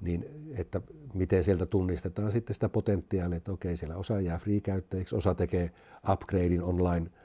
Niin, 0.02 0.26
että 0.56 0.82
miten 1.14 1.44
sieltä 1.44 1.66
tunnistetaan 1.66 2.32
sitten 2.32 2.54
sitä 2.54 2.70
potentiaalia, 2.70 3.38
että 3.38 3.52
okei, 3.52 3.78
siellä 3.78 3.96
osa 3.96 4.22
jää 4.22 4.38
free-käyttäjiksi, 4.38 5.16
osa 5.16 5.36
tekee 5.36 5.72
upgradein 6.12 6.64
online– 6.64 7.12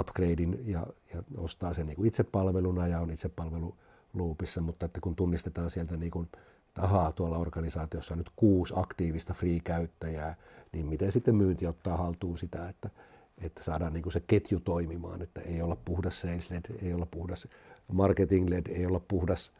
upgradein 0.00 0.62
ja, 0.66 0.86
ja 1.14 1.22
ostaa 1.36 1.72
sen 1.72 1.86
niin 1.86 1.96
kuin 1.96 2.06
itsepalveluna 2.06 2.88
ja 2.88 3.00
on 3.00 3.10
itsepalveluluupissa, 3.10 4.60
mutta 4.60 4.86
että 4.86 5.00
kun 5.00 5.16
tunnistetaan 5.16 5.70
sieltä 5.70 5.96
niin 5.96 6.10
kuin, 6.10 6.24
että 6.24 6.38
ahaa, 6.82 7.12
tuolla 7.12 7.38
organisaatiossa 7.38 8.14
on 8.14 8.18
nyt 8.18 8.30
kuusi 8.36 8.74
aktiivista 8.76 9.34
free-käyttäjää, 9.34 10.36
niin 10.72 10.86
miten 10.86 11.12
sitten 11.12 11.34
myynti 11.34 11.66
ottaa 11.66 11.96
haltuun 11.96 12.38
sitä, 12.38 12.68
että, 12.68 12.90
että 13.38 13.62
saadaan 13.62 13.92
niin 13.92 14.02
kuin 14.02 14.12
se 14.12 14.22
ketju 14.26 14.60
toimimaan, 14.60 15.22
että 15.22 15.40
ei 15.40 15.62
olla 15.62 15.76
puhdas 15.84 16.20
sales-led, 16.20 16.76
ei 16.82 16.94
olla 16.94 17.06
puhdas 17.06 17.48
marketing-led, 17.92 18.66
ei 18.68 18.86
olla 18.86 19.00
puhdas 19.08 19.52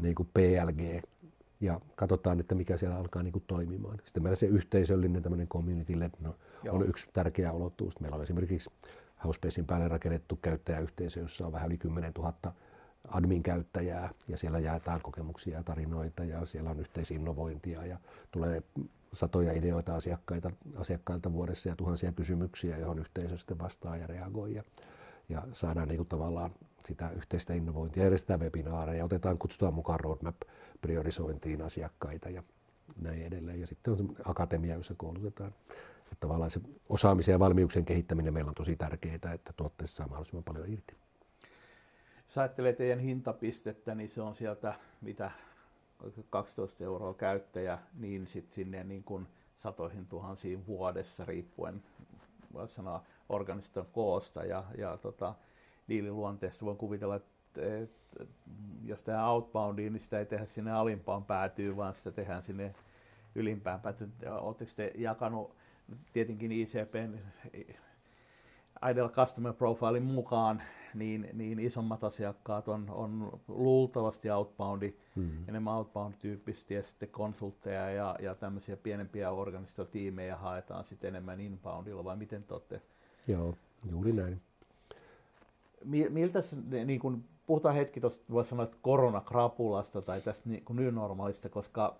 niin 0.00 0.14
kuin 0.14 0.28
PLG, 0.34 1.02
ja 1.62 1.80
katsotaan, 1.96 2.40
että 2.40 2.54
mikä 2.54 2.76
siellä 2.76 2.96
alkaa 2.96 3.22
niin 3.22 3.32
kuin 3.32 3.44
toimimaan. 3.46 3.98
Sitten 4.04 4.22
meillä 4.22 4.36
se 4.36 4.46
yhteisöllinen 4.46 5.22
tämmöinen 5.22 5.48
community-led 5.48 6.10
no, 6.20 6.34
on 6.70 6.88
yksi 6.88 7.08
tärkeä 7.12 7.52
ulottuvuus. 7.52 8.00
Meillä 8.00 8.16
on 8.16 8.22
esimerkiksi 8.22 8.70
Housebasein 9.24 9.66
päälle 9.66 9.88
rakennettu 9.88 10.38
käyttäjäyhteisö, 10.42 11.20
jossa 11.20 11.46
on 11.46 11.52
vähän 11.52 11.68
yli 11.68 11.78
10 11.78 12.12
000 12.18 12.34
admin-käyttäjää 13.08 14.10
ja 14.28 14.36
siellä 14.36 14.58
jaetaan 14.58 15.00
kokemuksia 15.02 15.56
ja 15.56 15.62
tarinoita 15.62 16.24
ja 16.24 16.46
siellä 16.46 16.70
on 16.70 16.80
yhteisinnovointia 16.80 17.86
ja 17.86 17.98
tulee 18.30 18.62
satoja 19.12 19.52
ideoita 19.52 19.94
asiakkaita, 19.94 20.50
asiakkailta 20.76 21.32
vuodessa 21.32 21.68
ja 21.68 21.76
tuhansia 21.76 22.12
kysymyksiä, 22.12 22.78
johon 22.78 22.98
yhteisö 22.98 23.36
sitten 23.36 23.58
vastaa 23.58 23.96
ja 23.96 24.06
reagoi 24.06 24.54
ja, 24.54 24.62
ja 25.28 25.42
saadaan 25.52 25.88
niin 25.88 25.96
kuin 25.96 26.08
tavallaan 26.08 26.50
sitä 26.86 27.10
yhteistä 27.10 27.54
innovointia, 27.54 28.02
järjestetään 28.02 28.40
webinaareja, 28.40 29.04
otetaan, 29.04 29.38
kutsutaan 29.38 29.74
mukaan 29.74 30.00
roadmap-priorisointiin 30.00 31.62
asiakkaita 31.62 32.30
ja 32.30 32.42
näin 33.00 33.22
edelleen. 33.22 33.60
Ja 33.60 33.66
sitten 33.66 33.92
on 33.92 34.16
akatemia, 34.24 34.74
jossa 34.74 34.94
koulutetaan 34.96 35.54
tavallaan 36.20 36.50
se 36.50 36.60
osaamisen 36.88 37.32
ja 37.32 37.38
valmiuksien 37.38 37.84
kehittäminen 37.84 38.34
meillä 38.34 38.48
on 38.48 38.54
tosi 38.54 38.76
tärkeää, 38.76 39.32
että 39.34 39.52
tuotteessa 39.56 39.96
saa 39.96 40.08
mahdollisimman 40.08 40.44
paljon 40.44 40.68
irti. 40.68 40.96
Jos 42.24 42.38
ajattelee 42.38 42.72
teidän 42.72 42.98
hintapistettä, 42.98 43.94
niin 43.94 44.08
se 44.08 44.22
on 44.22 44.34
sieltä 44.34 44.74
mitä 45.00 45.30
12 46.30 46.84
euroa 46.84 47.14
käyttäjä, 47.14 47.78
niin 47.98 48.26
sitten 48.26 48.54
sinne 48.54 48.84
niin 48.84 49.04
kuin 49.04 49.26
satoihin 49.56 50.06
tuhansiin 50.06 50.66
vuodessa 50.66 51.24
riippuen 51.24 51.82
voisi 52.52 52.74
sanoa 52.74 53.02
organiston 53.28 53.86
koosta 53.92 54.44
ja, 54.44 54.64
ja 54.78 54.96
tota, 54.96 55.34
diililuonteesta. 55.88 56.64
Voin 56.64 56.76
kuvitella, 56.76 57.16
että, 57.16 57.76
että 57.82 58.24
jos 58.84 59.02
tehdään 59.02 59.28
outboundiin, 59.28 59.92
niin 59.92 60.00
sitä 60.00 60.18
ei 60.18 60.26
tehdä 60.26 60.46
sinne 60.46 60.72
alimpaan 60.72 61.24
päätyyn, 61.24 61.76
vaan 61.76 61.94
sitä 61.94 62.10
tehdään 62.10 62.42
sinne 62.42 62.74
ylimpään 63.34 63.80
päätyyn. 63.80 64.12
Oletteko 64.40 64.70
te 64.76 64.92
jakanut 64.94 65.56
tietenkin 66.12 66.52
ICPn 66.52 67.18
Ideal 68.90 69.08
Customer 69.08 69.52
Profilin 69.52 70.02
mukaan 70.02 70.62
niin, 70.94 71.28
niin 71.32 71.58
isommat 71.58 72.04
asiakkaat 72.04 72.68
on, 72.68 72.90
on 72.90 73.40
luultavasti 73.48 74.30
outboundi, 74.30 74.94
hmm. 75.16 75.48
enemmän 75.48 75.74
outbound-tyyppisesti 75.74 76.74
ja 76.74 76.82
sitten 76.82 77.08
konsultteja 77.08 77.90
ja, 77.90 78.16
ja 78.22 78.34
tämmöisiä 78.34 78.76
pienempiä 78.76 79.30
organisaatiotiimejä 79.30 80.36
haetaan 80.36 80.84
sitten 80.84 81.08
enemmän 81.08 81.40
inboundilla 81.40 82.04
vai 82.04 82.16
miten 82.16 82.42
te 82.42 82.54
olette? 82.54 82.80
Joo, 83.28 83.54
juuri 83.90 84.12
näin. 84.12 84.40
Miltä 86.10 86.38
niin 86.84 87.00
kun 87.00 87.24
puhutaan 87.46 87.74
hetki 87.74 88.00
tuosta, 88.00 88.24
voisi 88.30 88.50
sanoa, 88.50 88.64
että 88.64 88.76
koronakrapulasta 88.82 90.02
tai 90.02 90.20
tästä 90.20 90.48
niin 90.48 90.64
kuin 90.64 90.76
new 90.76 90.94
normalista, 90.94 91.48
koska 91.48 91.96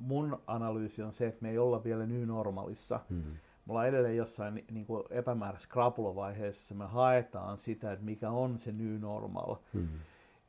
mun 0.00 0.42
analyysi 0.46 1.02
on 1.02 1.12
se, 1.12 1.26
että 1.26 1.42
me 1.42 1.50
ei 1.50 1.58
olla 1.58 1.84
vielä 1.84 2.06
new 2.06 2.24
normalissa. 2.24 3.00
Mm-hmm. 3.08 3.32
Me 3.66 3.72
ollaan 3.72 3.88
edelleen 3.88 4.16
jossain 4.16 4.64
niin 4.70 4.86
kuin 4.86 5.04
epämääräisessä 5.10 5.72
krapulovaiheessa, 5.72 6.74
me 6.74 6.84
haetaan 6.84 7.58
sitä, 7.58 7.92
että 7.92 8.04
mikä 8.04 8.30
on 8.30 8.58
se 8.58 8.72
new 8.72 9.00
normal. 9.00 9.56
Mm-hmm. 9.72 9.98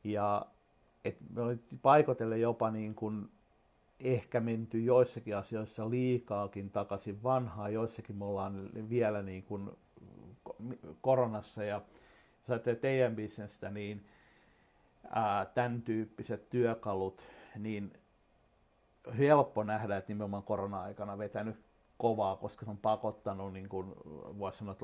Ja 0.04 0.46
et 1.06 1.18
me 1.34 1.42
ollaan 1.42 1.60
paikotellen 1.82 2.42
jopa 2.42 2.72
niin 2.72 2.96
kuin 2.96 3.30
ehkä 4.00 4.40
menty 4.40 4.80
joissakin 4.84 5.38
asioissa 5.38 5.90
liikaakin 5.90 6.70
takaisin 6.70 7.24
vanhaa, 7.24 7.70
joissakin 7.70 8.16
me 8.16 8.26
ollaan 8.26 8.70
vielä 8.90 9.22
niin 9.22 9.44
kuin 9.44 9.70
koronassa 11.02 11.64
ja 11.64 11.82
jos 12.42 12.50
ajattelee 12.50 12.80
teidän 12.80 13.16
bisnestä, 13.16 13.70
niin 13.70 14.06
ää, 15.10 15.46
tämän 15.46 15.82
tyyppiset 15.82 16.50
työkalut, 16.50 17.28
niin 17.56 17.94
helppo 19.18 19.64
nähdä, 19.64 19.98
että 19.98 20.12
nimenomaan 20.12 20.44
korona-aikana 20.44 21.18
vetänyt 21.18 21.56
kovaa, 21.98 22.36
koska 22.36 22.66
se 22.66 22.72
on 22.72 22.78
pakottanut, 22.78 23.54
niin 23.54 23.70
kuin 23.70 23.88
voisi 24.40 24.58
sanoa, 24.58 24.76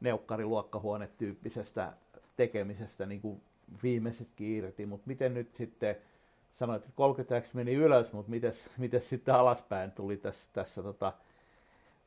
neukkariluokkahuone-tyyppisestä 0.00 1.92
tekemisestä 2.36 3.06
niin 3.06 3.20
kuin 3.20 3.42
viimeisetkin 3.82 4.56
irti, 4.56 4.86
mutta 4.86 5.06
miten 5.06 5.34
nyt 5.34 5.54
sitten 5.54 5.96
sanoit, 6.52 6.82
että 6.82 6.96
30 6.96 7.50
meni 7.54 7.74
ylös, 7.74 8.12
mutta 8.12 8.32
miten 8.78 9.02
sitten 9.02 9.34
alaspäin 9.34 9.92
tuli 9.92 10.16
tässä, 10.16 10.50
tässä 10.52 10.82
tota, 10.82 11.12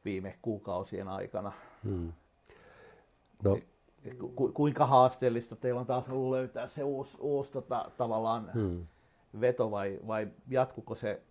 viime 0.06 0.38
kuukausien 0.42 1.08
aikana? 1.08 1.52
Hmm. 1.84 2.14
No, 3.44 3.60
ku, 4.36 4.52
kuinka 4.54 4.86
haasteellista 4.86 5.56
teillä 5.56 5.80
on 5.80 5.86
taas 5.86 6.10
ollut 6.10 6.32
löytää 6.32 6.68
se 6.68 6.84
uusi, 6.84 7.18
uusi 7.20 7.54
tota, 7.54 7.92
tavallaan 7.98 8.54
hmm. 8.54 8.88
Veto 9.42 9.72
vai, 9.72 10.00
vai 10.08 10.28
jatkuko 10.48 10.96
se? 10.96 11.22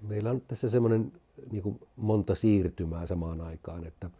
Meillä 0.00 0.30
on 0.30 0.40
tässä 0.40 0.68
semmoinen 0.68 1.12
niin 1.52 1.80
monta 1.96 2.34
siirtymää 2.34 3.06
samaan 3.06 3.40
aikaan, 3.40 3.86
että 3.86 4.10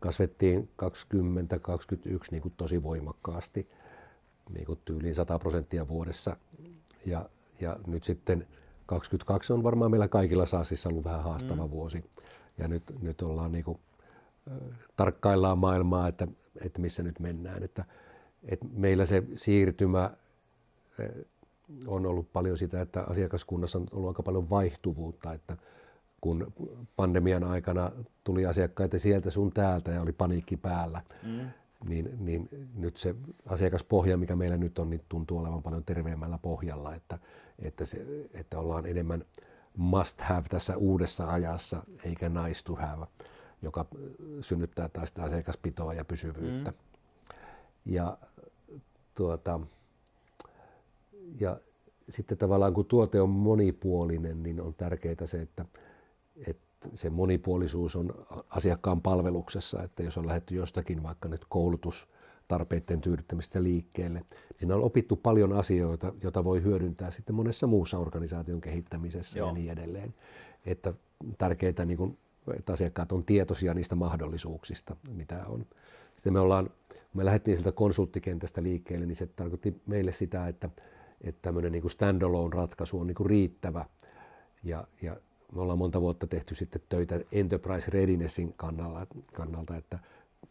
kasvettiin 0.00 0.68
20-21 0.82 0.86
niin 2.30 2.52
tosi 2.56 2.82
voimakkaasti, 2.82 3.68
niin 4.54 4.66
kuin 4.66 4.78
tyyliin 4.84 5.14
100 5.14 5.38
prosenttia 5.38 5.88
vuodessa. 5.88 6.36
Ja, 7.06 7.28
ja 7.60 7.76
nyt 7.86 8.04
sitten 8.04 8.46
22 8.86 9.52
on 9.52 9.62
varmaan 9.62 9.90
meillä 9.90 10.08
kaikilla 10.08 10.46
saasissa 10.46 10.88
ollut 10.88 11.04
vähän 11.04 11.22
haastava 11.22 11.66
mm. 11.66 11.70
vuosi. 11.70 12.04
Ja 12.58 12.68
nyt, 12.68 12.82
nyt 13.02 13.22
ollaan 13.22 13.52
niin 13.52 13.64
kuin, 13.64 13.78
tarkkaillaan 14.96 15.58
maailmaa, 15.58 16.08
että, 16.08 16.28
että 16.64 16.80
missä 16.80 17.02
nyt 17.02 17.20
mennään. 17.20 17.62
Että, 17.62 17.84
että 18.44 18.66
meillä 18.72 19.06
se 19.06 19.22
siirtymä 19.36 20.10
on 21.86 22.06
ollut 22.06 22.32
paljon 22.32 22.58
sitä, 22.58 22.80
että 22.80 23.02
asiakaskunnassa 23.02 23.78
on 23.78 23.86
ollut 23.92 24.08
aika 24.08 24.22
paljon 24.22 24.50
vaihtuvuutta, 24.50 25.32
että 25.32 25.56
kun 26.20 26.52
pandemian 26.96 27.44
aikana 27.44 27.92
tuli 28.24 28.46
asiakkaita 28.46 28.98
sieltä 28.98 29.30
sun 29.30 29.52
täältä 29.52 29.90
ja 29.90 30.02
oli 30.02 30.12
paniikki 30.12 30.56
päällä, 30.56 31.02
mm. 31.22 31.48
niin, 31.88 32.16
niin 32.18 32.48
nyt 32.74 32.96
se 32.96 33.14
asiakaspohja, 33.46 34.16
mikä 34.16 34.36
meillä 34.36 34.56
nyt 34.56 34.78
on, 34.78 34.90
niin 34.90 35.02
tuntuu 35.08 35.38
olevan 35.38 35.62
paljon 35.62 35.84
terveemmällä 35.84 36.38
pohjalla, 36.38 36.94
että, 36.94 37.18
että, 37.58 37.84
se, 37.84 38.06
että 38.34 38.58
ollaan 38.58 38.86
enemmän 38.86 39.24
must 39.76 40.20
have 40.20 40.48
tässä 40.48 40.76
uudessa 40.76 41.32
ajassa, 41.32 41.82
eikä 42.04 42.28
nice 42.28 42.64
to 42.64 42.74
have, 42.74 43.06
joka 43.62 43.86
synnyttää 44.40 44.88
taas 44.88 45.08
sitä 45.08 45.22
asiakaspitoa 45.22 45.94
ja 45.94 46.04
pysyvyyttä. 46.04 46.70
Mm. 46.70 46.76
Ja, 47.84 48.18
tuota, 49.14 49.60
ja 51.40 51.60
sitten 52.10 52.38
tavallaan 52.38 52.74
kun 52.74 52.86
tuote 52.86 53.20
on 53.20 53.28
monipuolinen, 53.28 54.42
niin 54.42 54.60
on 54.60 54.74
tärkeää 54.74 55.26
se, 55.26 55.40
että, 55.40 55.64
että 56.46 56.88
se 56.94 57.10
monipuolisuus 57.10 57.96
on 57.96 58.26
asiakkaan 58.48 59.02
palveluksessa, 59.02 59.82
että 59.82 60.02
jos 60.02 60.18
on 60.18 60.26
lähdetty 60.26 60.54
jostakin 60.54 61.02
vaikka 61.02 61.28
nyt 61.28 61.44
koulutustarpeiden 61.48 63.00
tyydyttämistä 63.00 63.62
liikkeelle, 63.62 64.18
niin 64.18 64.58
siinä 64.58 64.74
on 64.74 64.82
opittu 64.82 65.16
paljon 65.16 65.52
asioita, 65.52 66.12
joita 66.22 66.44
voi 66.44 66.62
hyödyntää 66.62 67.10
sitten 67.10 67.36
monessa 67.36 67.66
muussa 67.66 67.98
organisaation 67.98 68.60
kehittämisessä 68.60 69.38
Joo. 69.38 69.48
ja 69.48 69.54
niin 69.54 69.70
edelleen. 69.70 70.14
Että 70.66 70.94
tärkeää, 71.38 71.84
niin 71.84 71.98
kuin, 71.98 72.18
että 72.58 72.72
asiakkaat 72.72 73.12
on 73.12 73.24
tietoisia 73.24 73.74
niistä 73.74 73.94
mahdollisuuksista, 73.94 74.96
mitä 75.08 75.46
on. 75.46 75.66
Sitten 76.14 76.32
me 76.32 76.40
ollaan, 76.40 76.70
me 77.14 77.24
lähdettiin 77.24 77.56
sieltä 77.56 77.72
konsulttikentästä 77.72 78.62
liikkeelle, 78.62 79.06
niin 79.06 79.16
se 79.16 79.26
tarkoitti 79.26 79.82
meille 79.86 80.12
sitä, 80.12 80.48
että, 80.48 80.70
että 81.20 81.42
tämmöinen 81.42 81.72
niin 81.72 81.90
standalone 81.90 82.56
ratkaisu 82.56 83.00
on 83.00 83.06
niin 83.06 83.14
kuin 83.14 83.30
riittävä 83.30 83.84
ja, 84.62 84.86
ja 85.02 85.16
me 85.54 85.60
ollaan 85.60 85.78
monta 85.78 86.00
vuotta 86.00 86.26
tehty 86.26 86.54
sitten 86.54 86.82
töitä 86.88 87.20
enterprise 87.32 87.90
readinessin 87.90 88.54
kannalta, 88.56 89.06
kannalta 89.32 89.76
että 89.76 89.98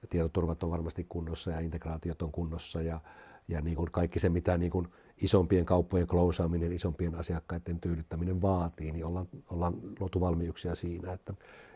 tietoturvat 0.09 0.63
on 0.63 0.71
varmasti 0.71 1.05
kunnossa 1.09 1.51
ja 1.51 1.59
integraatiot 1.59 2.21
on 2.21 2.31
kunnossa 2.31 2.81
ja, 2.81 2.99
ja 3.47 3.61
niin 3.61 3.75
kuin 3.75 3.91
kaikki 3.91 4.19
se, 4.19 4.29
mitä 4.29 4.57
niin 4.57 4.71
kuin 4.71 4.87
isompien 5.17 5.65
kauppojen 5.65 6.07
klousaaminen, 6.07 6.71
isompien 6.71 7.15
asiakkaiden 7.15 7.79
tyydyttäminen 7.79 8.41
vaatii, 8.41 8.91
niin 8.91 9.05
ollaan, 9.05 9.27
ollaan 9.49 9.73
luotu 9.99 10.19
valmiuksia 10.21 10.75
siinä, 10.75 11.13
että, 11.13 11.33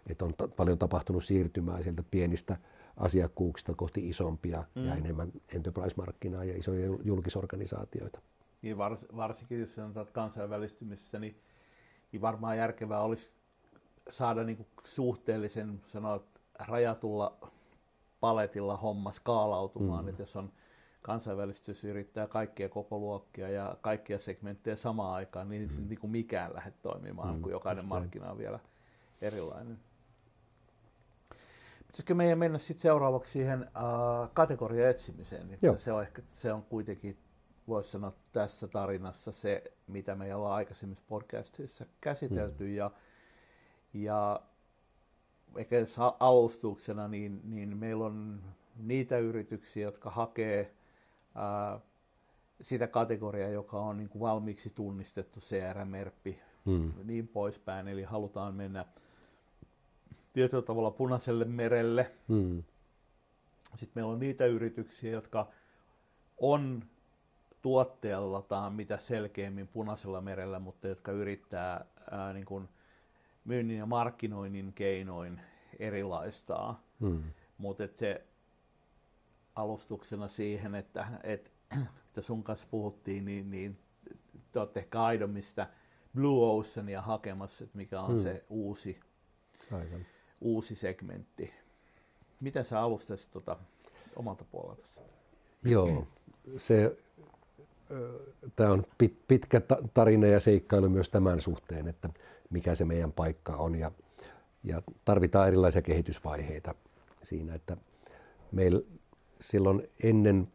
että 0.08 0.26
on 0.26 0.34
ta- 0.34 0.48
paljon 0.48 0.78
tapahtunut 0.78 1.24
siirtymää 1.24 1.82
sieltä 1.84 2.04
pienistä 2.12 2.58
asiakkuuksista 2.98 3.74
kohti 3.74 4.10
isompia 4.10 4.64
mm. 4.76 4.86
ja 4.86 4.96
enemmän 4.96 5.32
enterprise-markkinaa 5.54 6.44
ja 6.44 6.58
isoja 6.58 6.98
julkisorganisaatioita. 7.04 8.22
Niin 8.62 8.78
vars, 8.78 9.06
varsinkin 9.16 9.60
jos 9.60 9.76
sanotaan 9.76 10.08
kansainvälistymisessä, 10.14 11.20
niin 11.20 11.42
niin 12.12 12.22
varmaan 12.22 12.58
järkevää 12.58 13.02
olisi 13.02 13.32
saada 14.10 14.44
niin 14.44 14.58
kuin 14.58 14.68
suhteellisen 14.84 15.82
sanoa, 15.86 16.24
rajatulla 16.68 17.38
paletilla 18.20 18.78
homma 18.78 19.12
skaalautumaan, 19.12 20.06
mm. 20.06 20.10
että 20.10 20.22
jos 20.22 20.36
on 20.36 20.52
kansainvälistys 21.02 21.84
yrittää 21.84 22.28
kaikkia 22.28 22.70
koko 22.70 23.00
luokkia 23.00 23.50
ja 23.50 23.78
kaikkia 23.82 24.20
segmenttejä 24.20 24.76
samaan 24.76 25.14
aikaan, 25.14 25.50
niin 25.50 25.72
mm. 25.78 25.88
niin 25.88 26.00
kuin 26.00 26.12
mikään 26.12 26.54
lähde 26.54 26.74
toimimaan, 26.82 27.36
mm. 27.36 27.42
kun 27.42 27.52
jokainen 27.52 27.86
markkina 27.86 28.32
on 28.32 28.38
vielä 28.38 28.60
erilainen. 29.22 29.80
Pitäisikö 31.80 32.16
meidän 32.16 32.40
mennä 32.40 32.58
sitten 32.58 32.82
seuraavaksi 32.82 33.32
siihen 33.32 33.62
uh, 33.62 34.30
kategoria 34.34 34.90
etsimiseen? 34.90 35.58
Se 35.78 35.92
on 35.94 36.02
ehkä 36.02 36.22
se 36.28 36.54
on 36.54 36.64
kuitenkin 36.64 37.18
voisi 37.70 37.92
sanoa 37.92 38.14
tässä 38.32 38.68
tarinassa 38.68 39.32
se, 39.32 39.64
mitä 39.88 40.16
me 40.16 40.36
ollaan 40.36 40.56
aikaisemmissa 40.56 41.06
podcastissa 41.08 41.86
käsitelty. 42.02 42.64
Mm. 42.64 42.76
Ja, 42.76 42.92
ja 43.94 44.42
ehkä 45.56 45.76
alustuksena, 46.20 47.08
niin, 47.08 47.42
niin 47.44 47.78
meillä 47.78 48.06
on 48.06 48.42
niitä 48.76 49.18
yrityksiä, 49.18 49.84
jotka 49.84 50.10
hakee 50.10 50.76
ää, 51.36 51.80
sitä 52.62 52.88
kategoriaa, 52.88 53.50
joka 53.50 53.80
on 53.80 53.98
niin 53.98 54.10
kuin 54.10 54.20
valmiiksi 54.20 54.70
tunnistettu 54.70 55.40
CRM-merppi, 55.40 56.40
mm. 56.66 56.94
niin 57.04 57.28
poispäin. 57.28 57.88
Eli 57.88 58.04
halutaan 58.04 58.56
mennä 58.56 58.86
tietyllä 60.34 60.64
tavalla 60.64 60.92
punaiselle 60.92 61.46
merelle. 61.46 62.12
Mm. 62.28 62.64
Sitten 63.76 63.92
meillä 63.96 64.14
on 64.14 64.20
niitä 64.20 64.46
yrityksiä, 64.46 65.12
jotka 65.12 65.48
on 66.38 66.84
tuotteeltaan 67.62 68.74
mitä 68.74 68.98
selkeämmin 68.98 69.68
punaisella 69.68 70.22
merellä, 70.22 70.60
mutta 70.60 70.88
jotka 70.88 71.12
yrittää 71.12 71.86
ää, 72.12 72.34
niin 72.34 72.46
kuin 72.46 72.70
myynnin 73.46 73.78
ja 73.78 73.86
markkinoinnin 73.86 74.74
keinoin 74.74 75.42
erilaistaa. 75.80 76.84
Hmm. 77.00 77.24
Mutta 77.58 77.84
se 77.96 78.26
alustuksena 79.56 80.28
siihen, 80.28 80.76
että, 80.76 81.08
että, 81.24 81.50
että 82.08 82.22
sun 82.22 82.44
kanssa 82.44 82.68
puhuttiin, 82.72 83.26
niin, 83.26 83.52
niin 83.52 83.80
te 84.52 84.60
olette 84.60 84.80
ehkä 84.80 85.04
aidommista 85.04 85.68
Blue 86.16 86.60
Oceania 86.60 87.02
hakemassa, 87.02 87.64
että 87.64 87.78
mikä 87.78 88.02
on 88.02 88.12
hmm. 88.12 88.20
se 88.20 88.44
uusi, 88.50 89.00
Aivan. 89.72 90.06
uusi 90.42 90.76
segmentti. 90.76 91.54
Miten 92.42 92.66
sä 92.66 92.82
alustasit 92.82 93.32
tuota 93.32 93.58
omalta 94.16 94.46
puolelta? 94.52 94.88
Joo, 95.64 96.08
se 96.58 96.98
tämä 98.56 98.72
on 98.72 98.84
pit, 98.98 99.28
pitkä 99.28 99.62
tarina 99.94 100.28
ja 100.28 100.40
seikkailu 100.40 100.90
myös 100.90 101.10
tämän 101.10 101.42
suhteen, 101.42 101.88
että 101.88 102.10
mikä 102.50 102.76
se 102.76 102.86
meidän 102.86 103.12
paikka 103.12 103.56
on. 103.56 103.76
Ja, 103.76 103.92
ja 104.64 104.82
tarvitaan 105.06 105.48
erilaisia 105.48 105.82
kehitysvaiheita 105.82 106.76
siinä, 107.24 107.56
että 107.56 107.78
meillä 108.52 108.82
silloin 109.42 109.90
ennen 110.04 110.48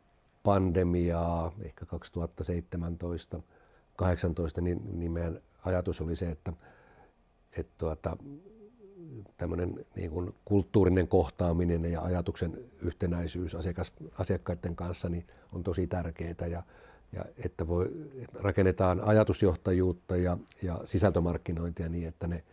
pandemiaa, 0.42 1.52
ehkä 1.62 1.86
2017 1.86 3.40
18 3.96 4.60
niin, 4.60 5.00
niin 5.00 5.12
meidän 5.12 5.40
ajatus 5.64 6.00
oli 6.00 6.16
se, 6.16 6.30
että, 6.30 6.52
että 7.56 7.72
tuota, 7.78 8.16
tämmöinen 9.36 9.86
niin 9.96 10.10
kuin 10.10 10.34
kulttuurinen 10.44 11.08
kohtaaminen 11.08 11.84
ja 11.84 12.02
ajatuksen 12.02 12.58
yhtenäisyys 12.82 13.54
asiakas, 13.54 13.92
asiakkaiden 14.18 14.76
kanssa 14.76 15.08
niin 15.08 15.26
on 15.52 15.62
tosi 15.62 15.86
tärkeää 15.86 16.46
ja 16.50 16.62
ja 17.14 17.24
että, 17.44 17.68
voi, 17.68 17.90
että 18.22 18.38
rakennetaan 18.42 19.00
ajatusjohtajuutta 19.00 20.16
ja, 20.16 20.38
ja 20.62 20.80
sisältömarkkinointia 20.84 21.88
niin, 21.88 22.08
että 22.08 22.26
ne 22.26 22.44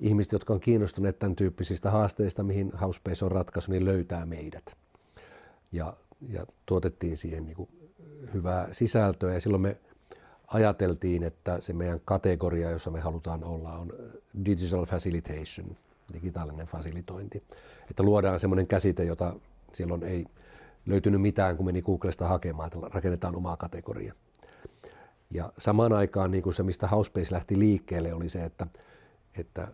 ihmiset, 0.00 0.32
jotka 0.32 0.52
on 0.52 0.60
kiinnostuneet 0.60 1.18
tämän 1.18 1.36
tyyppisistä 1.36 1.90
haasteista, 1.90 2.42
mihin 2.42 2.72
Housebase 2.80 3.24
on 3.24 3.32
ratkaisu, 3.32 3.72
niin 3.72 3.84
löytää 3.84 4.26
meidät. 4.26 4.76
Ja, 5.72 5.96
ja 6.28 6.46
tuotettiin 6.66 7.16
siihen 7.16 7.44
niin 7.44 7.56
kuin 7.56 7.68
hyvää 8.34 8.68
sisältöä 8.72 9.34
ja 9.34 9.40
silloin 9.40 9.62
me 9.62 9.76
ajateltiin, 10.46 11.22
että 11.22 11.60
se 11.60 11.72
meidän 11.72 12.00
kategoria, 12.04 12.70
jossa 12.70 12.90
me 12.90 13.00
halutaan 13.00 13.44
olla, 13.44 13.72
on 13.72 13.92
digital 14.44 14.86
facilitation, 14.86 15.76
digitaalinen 16.12 16.66
fasilitointi. 16.66 17.42
Että 17.90 18.02
luodaan 18.02 18.40
semmoinen 18.40 18.66
käsite, 18.66 19.04
jota 19.04 19.34
silloin 19.72 20.02
ei 20.02 20.26
löytynyt 20.86 21.20
mitään, 21.20 21.56
kun 21.56 21.66
meni 21.66 21.82
Googlesta 21.82 22.28
hakemaan, 22.28 22.66
että 22.66 22.88
rakennetaan 22.92 23.36
omaa 23.36 23.56
kategoria. 23.56 24.14
Ja 25.30 25.52
samaan 25.58 25.92
aikaan 25.92 26.30
niin 26.30 26.42
kuin 26.42 26.54
se, 26.54 26.62
mistä 26.62 26.88
Housebase 26.88 27.34
lähti 27.34 27.58
liikkeelle, 27.58 28.14
oli 28.14 28.28
se, 28.28 28.44
että, 28.44 28.66
että 29.38 29.68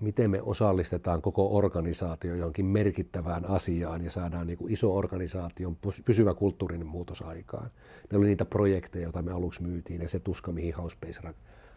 miten 0.00 0.30
me 0.30 0.42
osallistetaan 0.42 1.22
koko 1.22 1.56
organisaatio 1.56 2.34
johonkin 2.34 2.66
merkittävään 2.66 3.50
asiaan 3.50 4.04
ja 4.04 4.10
saadaan 4.10 4.46
niin 4.46 4.58
kuin 4.58 4.72
iso 4.72 4.96
organisaation 4.96 5.76
pysyvä 6.04 6.34
kulttuurinen 6.34 6.86
muutos 6.86 7.22
aikaan. 7.22 7.70
Ne 8.12 8.18
oli 8.18 8.26
niitä 8.26 8.44
projekteja, 8.44 9.02
joita 9.02 9.22
me 9.22 9.32
aluksi 9.32 9.62
myytiin 9.62 10.02
ja 10.02 10.08
se 10.08 10.20
tuska, 10.20 10.52
mihin 10.52 10.74
Housebase 10.74 11.20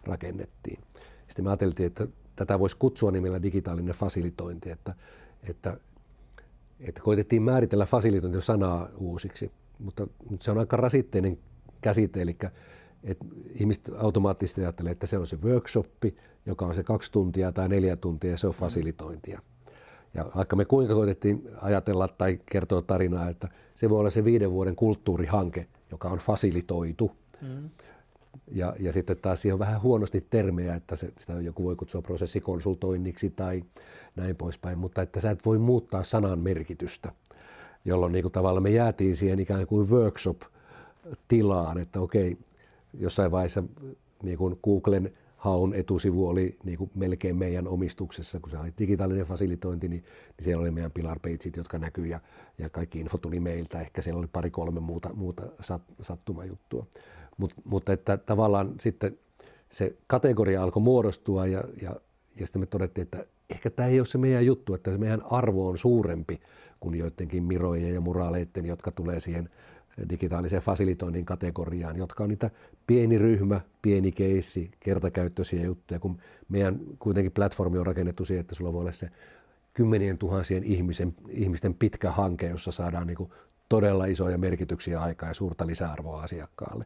rakennettiin. 0.04 0.80
Sitten 1.28 1.46
me 1.46 1.50
ajateltiin, 1.50 1.88
että 1.88 2.08
tätä 2.36 2.60
voisi 2.60 2.78
kutsua 2.78 3.12
nimellä 3.12 3.42
digitaalinen 3.42 3.96
fasilitointi, 3.96 4.70
että, 4.70 4.96
että, 5.44 5.78
että 6.80 7.02
koitettiin 7.02 7.42
määritellä 7.42 7.86
fasilitointi-sanaa 7.86 8.90
uusiksi, 8.98 9.52
mutta, 9.80 10.08
mutta 10.30 10.44
se 10.44 10.52
on 10.52 10.58
aika 10.58 10.78
rasitteinen 10.78 11.38
käsite, 11.82 12.22
eli 12.22 12.38
että 13.04 13.26
ihmiset 13.56 13.92
automaattisesti 13.98 14.62
ajattelee, 14.62 14.92
että 14.92 15.08
se 15.08 15.18
on 15.18 15.28
se 15.28 15.38
workshoppi, 15.44 16.16
joka 16.46 16.66
on 16.66 16.76
se 16.76 16.84
kaksi 16.84 17.12
tuntia 17.12 17.52
tai 17.52 17.70
neljä 17.70 17.96
tuntia 17.96 18.32
ja 18.32 18.38
se 18.38 18.48
on 18.48 18.54
mm. 18.54 18.60
fasilitointia. 18.60 19.42
Ja 20.14 20.26
vaikka 20.36 20.56
me 20.56 20.66
kuinka 20.66 20.94
koitettiin 20.94 21.50
ajatella 21.62 22.08
tai 22.08 22.40
kertoa 22.46 22.82
tarinaa, 22.82 23.30
että 23.30 23.48
se 23.76 23.90
voi 23.90 24.00
olla 24.00 24.10
se 24.10 24.24
viiden 24.24 24.52
vuoden 24.52 24.76
kulttuurihanke, 24.76 25.68
joka 25.92 26.10
on 26.10 26.18
fasilitoitu. 26.18 27.12
Mm. 27.42 27.70
Ja, 28.52 28.76
ja 28.80 28.94
sitten 28.94 29.18
taas 29.18 29.42
siihen 29.42 29.54
on 29.54 29.60
vähän 29.60 29.82
huonosti 29.82 30.26
termejä, 30.30 30.76
että 30.76 30.96
se, 30.96 31.14
sitä 31.18 31.34
joku 31.34 31.64
voi 31.64 31.76
kutsua 31.76 32.02
prosessikonsultoinniksi 32.02 33.30
tai 33.30 33.64
näin 34.18 34.36
poispäin, 34.36 34.78
mutta 34.80 35.02
että 35.02 35.20
sä 35.20 35.32
et 35.32 35.46
voi 35.46 35.58
muuttaa 35.58 36.04
sanan 36.04 36.40
merkitystä, 36.40 37.12
jolloin 37.86 38.12
niin 38.12 38.24
kuin 38.24 38.32
tavallaan 38.32 38.64
me 38.64 38.70
jäätiin 38.70 39.16
siihen 39.16 39.40
ikään 39.40 39.68
kuin 39.68 39.90
workshop-tilaan, 39.90 41.78
että 41.78 42.00
okei, 42.00 42.38
jossain 42.94 43.32
vaiheessa 43.32 43.64
niin 44.24 44.38
kuin 44.38 44.60
Googlen 44.64 45.12
haun 45.38 45.74
etusivu 45.74 46.28
oli 46.28 46.58
niin 46.64 46.78
kuin 46.78 46.92
melkein 46.96 47.36
meidän 47.36 47.68
omistuksessa, 47.68 48.40
kun 48.40 48.50
se 48.50 48.58
oli 48.58 48.74
digitaalinen 48.78 49.26
fasilitointi, 49.26 49.88
niin, 49.88 50.04
niin 50.04 50.46
siellä 50.46 50.62
oli 50.62 50.72
meidän 50.72 50.92
pilar 50.92 51.20
jotka 51.56 51.78
näkyy 51.78 52.06
ja, 52.06 52.20
ja 52.58 52.70
kaikki 52.70 53.00
info 53.00 53.18
tuli 53.18 53.40
meiltä. 53.40 53.82
Ehkä 53.82 54.02
siellä 54.02 54.20
oli 54.20 54.28
pari-kolme 54.28 54.80
muuta, 54.80 55.14
muuta 55.14 55.44
sat, 55.60 55.82
sattumajuttua. 56.02 56.88
Mut, 57.38 57.54
mutta 57.64 57.94
että 57.94 58.18
tavallaan 58.18 58.76
sitten 58.80 59.18
se 59.70 59.96
kategoria 60.08 60.64
alkoi 60.64 60.84
muodostua 60.84 61.48
ja, 61.48 61.64
ja, 61.82 61.96
ja 62.40 62.48
sitten 62.48 62.62
me 62.62 62.66
todettiin, 62.66 63.04
että 63.04 63.26
ehkä 63.50 63.70
tämä 63.70 63.90
ei 63.90 64.00
ole 64.00 64.06
se 64.06 64.18
meidän 64.18 64.46
juttu, 64.46 64.74
että 64.74 64.92
se 64.92 64.98
meidän 64.98 65.22
arvo 65.32 65.68
on 65.68 65.78
suurempi 65.78 66.40
kuin 66.80 66.96
joidenkin 66.96 67.44
mirojen 67.44 67.94
ja 67.94 68.02
muraaleiden, 68.02 68.66
jotka 68.66 68.92
tulee 68.92 69.20
siihen 69.20 69.50
digitaalisen 70.10 70.62
fasilitoinnin 70.62 71.26
kategoriaan, 71.26 71.98
jotka 71.98 72.24
on 72.24 72.30
niitä 72.30 72.52
pieni 72.88 73.18
ryhmä, 73.18 73.62
pieni 73.82 74.12
keissi, 74.12 74.72
kertakäyttöisiä 74.80 75.64
juttuja, 75.64 76.00
kun 76.00 76.18
meidän 76.50 76.80
kuitenkin 77.00 77.32
platformi 77.32 77.78
on 77.78 77.86
rakennettu 77.86 78.26
siihen, 78.26 78.42
että 78.42 78.56
sulla 78.56 78.74
voi 78.74 78.82
olla 78.82 78.92
se 78.92 79.10
kymmenien 79.74 80.18
tuhansien 80.18 80.64
ihmisen, 80.64 81.16
ihmisten 81.30 81.74
pitkä 81.74 82.12
hanke, 82.12 82.50
jossa 82.50 82.72
saadaan 82.72 83.08
niin 83.08 83.30
todella 83.70 84.06
isoja 84.06 84.38
merkityksiä 84.38 85.02
aikaa 85.02 85.30
ja 85.30 85.34
suurta 85.34 85.68
lisäarvoa 85.68 86.22
asiakkaalle. 86.22 86.86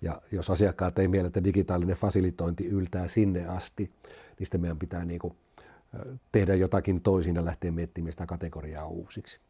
Ja 0.00 0.22
jos 0.32 0.50
asiakkaat 0.50 0.98
ei 0.98 1.08
miele, 1.08 1.26
että 1.26 1.44
digitaalinen 1.44 1.96
fasilitointi 1.96 2.66
yltää 2.66 3.08
sinne 3.08 3.46
asti, 3.46 3.90
niin 4.38 4.46
sitten 4.46 4.60
meidän 4.60 4.78
pitää 4.78 5.04
niin 5.04 5.18
kuin 5.18 5.34
tehdä 6.32 6.54
jotakin 6.54 7.02
toisin 7.02 7.36
ja 7.36 7.44
lähteä 7.44 7.70
miettimään 7.70 8.12
sitä 8.12 8.26
kategoriaa 8.26 8.86
uusiksi. 8.86 9.40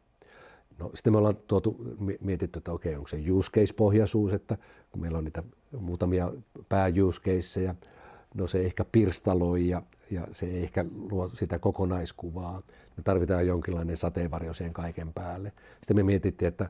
No, 0.79 0.91
sitten 0.93 1.13
me 1.13 1.17
ollaan 1.17 1.35
tuotu, 1.47 1.97
mietitty, 2.21 2.57
että 2.57 2.71
okei, 2.71 2.95
onko 2.95 3.07
se 3.07 3.31
use 3.31 3.51
case-pohjaisuus, 3.51 4.33
että 4.33 4.57
kun 4.91 5.01
meillä 5.01 5.17
on 5.17 5.23
niitä 5.23 5.43
muutamia 5.79 6.31
pää-use 6.69 7.21
caseja, 7.21 7.75
no 8.33 8.47
se 8.47 8.65
ehkä 8.65 8.85
pirstaloi 8.85 9.67
ja, 9.67 9.81
ja 10.11 10.27
se 10.31 10.59
ehkä 10.59 10.85
luo 11.11 11.29
sitä 11.29 11.59
kokonaiskuvaa. 11.59 12.61
Me 12.97 13.03
tarvitaan 13.03 13.47
jonkinlainen 13.47 13.97
sateenvarjo 13.97 14.53
siihen 14.53 14.73
kaiken 14.73 15.13
päälle. 15.13 15.51
Sitten 15.75 15.95
me 15.95 16.03
mietittiin, 16.03 16.47
että, 16.47 16.69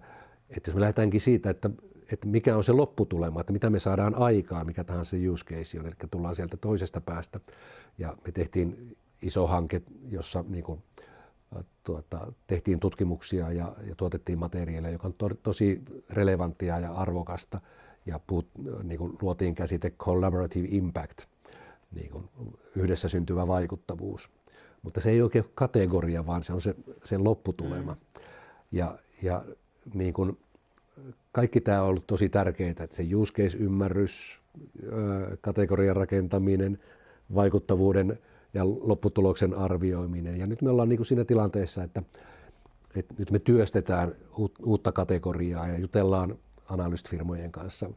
että 0.49 0.69
jos 0.69 0.75
me 0.75 0.81
lähdetäänkin 0.81 1.21
siitä, 1.21 1.49
että, 1.49 1.69
että 2.11 2.27
mikä 2.27 2.57
on 2.57 2.63
se 2.63 2.71
lopputulema, 2.71 3.41
että 3.41 3.53
mitä 3.53 3.69
me 3.69 3.79
saadaan 3.79 4.15
aikaan, 4.15 4.65
mikä 4.65 4.83
tahansa 4.83 5.09
se 5.09 5.29
use 5.29 5.45
case 5.45 5.79
on, 5.79 5.85
eli 5.85 5.95
tullaan 6.11 6.35
sieltä 6.35 6.57
toisesta 6.57 7.01
päästä. 7.01 7.39
Ja 7.97 8.17
me 8.25 8.31
tehtiin 8.31 8.97
iso 9.23 9.47
hanke, 9.47 9.81
jossa 10.09 10.45
niin 10.47 10.63
kuin, 10.63 10.83
tuota, 11.83 12.31
tehtiin 12.47 12.79
tutkimuksia 12.79 13.51
ja, 13.51 13.75
ja 13.87 13.95
tuotettiin 13.95 14.39
materiaalia, 14.39 14.91
joka 14.91 15.07
on 15.07 15.13
to, 15.13 15.29
tosi 15.43 15.81
relevanttia 16.09 16.79
ja 16.79 16.91
arvokasta. 16.91 17.61
Ja 18.05 18.19
puhut, 18.27 18.47
niin 18.83 18.97
kuin 18.97 19.17
luotiin 19.21 19.55
käsite 19.55 19.89
collaborative 19.89 20.67
impact, 20.71 21.21
niin 21.91 22.11
kuin 22.11 22.29
yhdessä 22.75 23.09
syntyvä 23.09 23.47
vaikuttavuus. 23.47 24.29
Mutta 24.81 25.01
se 25.01 25.09
ei 25.09 25.21
oikein 25.21 25.45
ole 25.45 25.51
kategoria, 25.55 26.25
vaan 26.25 26.43
se 26.43 26.53
on 26.53 26.61
se, 26.61 26.75
se 27.03 27.17
lopputulema. 27.17 27.93
Mm. 27.93 27.99
Ja, 28.71 28.97
ja 29.21 29.45
niin 29.93 30.13
kuin 30.13 30.37
kaikki 31.31 31.61
tämä 31.61 31.81
on 31.81 31.87
ollut 31.87 32.07
tosi 32.07 32.29
tärkeää, 32.29 32.69
että 32.69 32.95
se 32.95 33.03
use 33.15 33.33
case-ymmärrys, 33.33 34.41
kategorian 35.41 35.95
rakentaminen, 35.95 36.79
vaikuttavuuden 37.35 38.19
ja 38.53 38.65
lopputuloksen 38.65 39.53
arvioiminen. 39.53 40.39
Ja 40.39 40.47
nyt 40.47 40.61
me 40.61 40.69
ollaan 40.69 40.89
niin 40.89 40.97
kuin 40.97 41.07
siinä 41.07 41.25
tilanteessa, 41.25 41.83
että, 41.83 42.03
että 42.95 43.13
nyt 43.17 43.31
me 43.31 43.39
työstetään 43.39 44.15
uutta 44.65 44.91
kategoriaa 44.91 45.67
ja 45.67 45.77
jutellaan 45.77 46.35
analystfirmojen 46.69 47.51
kanssa, 47.51 47.89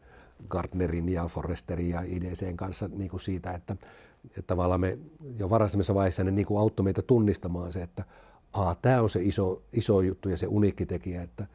Gartnerin 0.49 1.09
ja 1.09 1.29
Forresterin 1.29 1.89
ja 1.91 2.03
IDCn 2.03 2.57
kanssa 2.57 2.89
niin 2.89 3.11
kuin 3.11 3.21
siitä, 3.21 3.53
että, 3.53 3.77
että 4.25 4.43
tavallaan 4.47 4.81
me 4.81 4.99
jo 5.39 5.51
varhaisemmassa 5.51 5.95
vaiheessa 5.95 6.25
ne 6.25 6.31
niin 6.31 6.47
kuin 6.47 6.61
auttoi 6.61 6.85
meitä 6.85 7.03
tunnistamaan 7.03 7.73
se, 7.73 7.83
että 7.83 8.05
aa, 8.53 8.75
tämä 8.75 9.03
on 9.03 9.11
se 9.11 9.23
iso, 9.23 9.63
iso 9.73 10.01
juttu 10.01 10.29
ja 10.29 10.37
se 10.37 10.47
uniikki 10.47 10.87
tekijä, 10.87 11.23
että, 11.23 11.47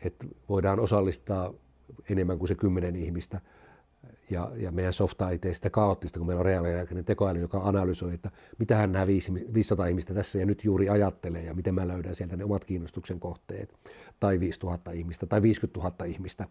että 0.00 0.26
voidaan 0.48 0.80
osallistaa 0.80 1.52
enemmän 2.10 2.38
kuin 2.38 2.48
se 2.48 2.54
kymmenen 2.54 2.96
ihmistä– 2.96 3.40
ja, 4.30 4.50
ja 4.56 4.72
meidän 4.72 4.92
softa 4.92 5.30
ei 5.30 5.38
tee 5.38 5.54
sitä 5.54 5.70
kaoottista, 5.70 6.18
kun 6.18 6.26
meillä 6.26 6.40
on 6.40 6.46
reaaliaikainen 6.46 7.04
tekoäly, 7.04 7.40
joka 7.40 7.60
analysoi, 7.64 8.14
että 8.14 8.30
mitä 8.58 8.76
hän 8.76 8.92
nämä 8.92 9.06
500 9.06 9.86
ihmistä 9.86 10.14
tässä 10.14 10.38
ja 10.38 10.46
nyt 10.46 10.64
juuri 10.64 10.88
ajattelee 10.88 11.42
ja 11.42 11.54
miten 11.54 11.74
mä 11.74 11.88
löydän 11.88 12.14
sieltä 12.14 12.36
ne 12.36 12.44
omat 12.44 12.64
kiinnostuksen 12.64 13.20
kohteet, 13.20 13.74
tai 14.20 14.40
5000 14.40 14.90
ihmistä 14.90 15.26
tai 15.26 15.42
50 15.42 15.80
000 15.80 16.04
ihmistä. 16.04 16.48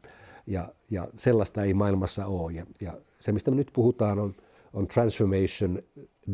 Ja, 0.47 0.73
ja 0.91 1.07
sellaista 1.15 1.63
ei 1.63 1.73
maailmassa 1.73 2.25
ole. 2.25 2.51
Ja, 2.51 2.65
ja 2.81 2.97
se, 3.19 3.31
mistä 3.31 3.51
me 3.51 3.57
nyt 3.57 3.71
puhutaan, 3.73 4.19
on, 4.19 4.35
on 4.73 4.87
transformation, 4.87 5.79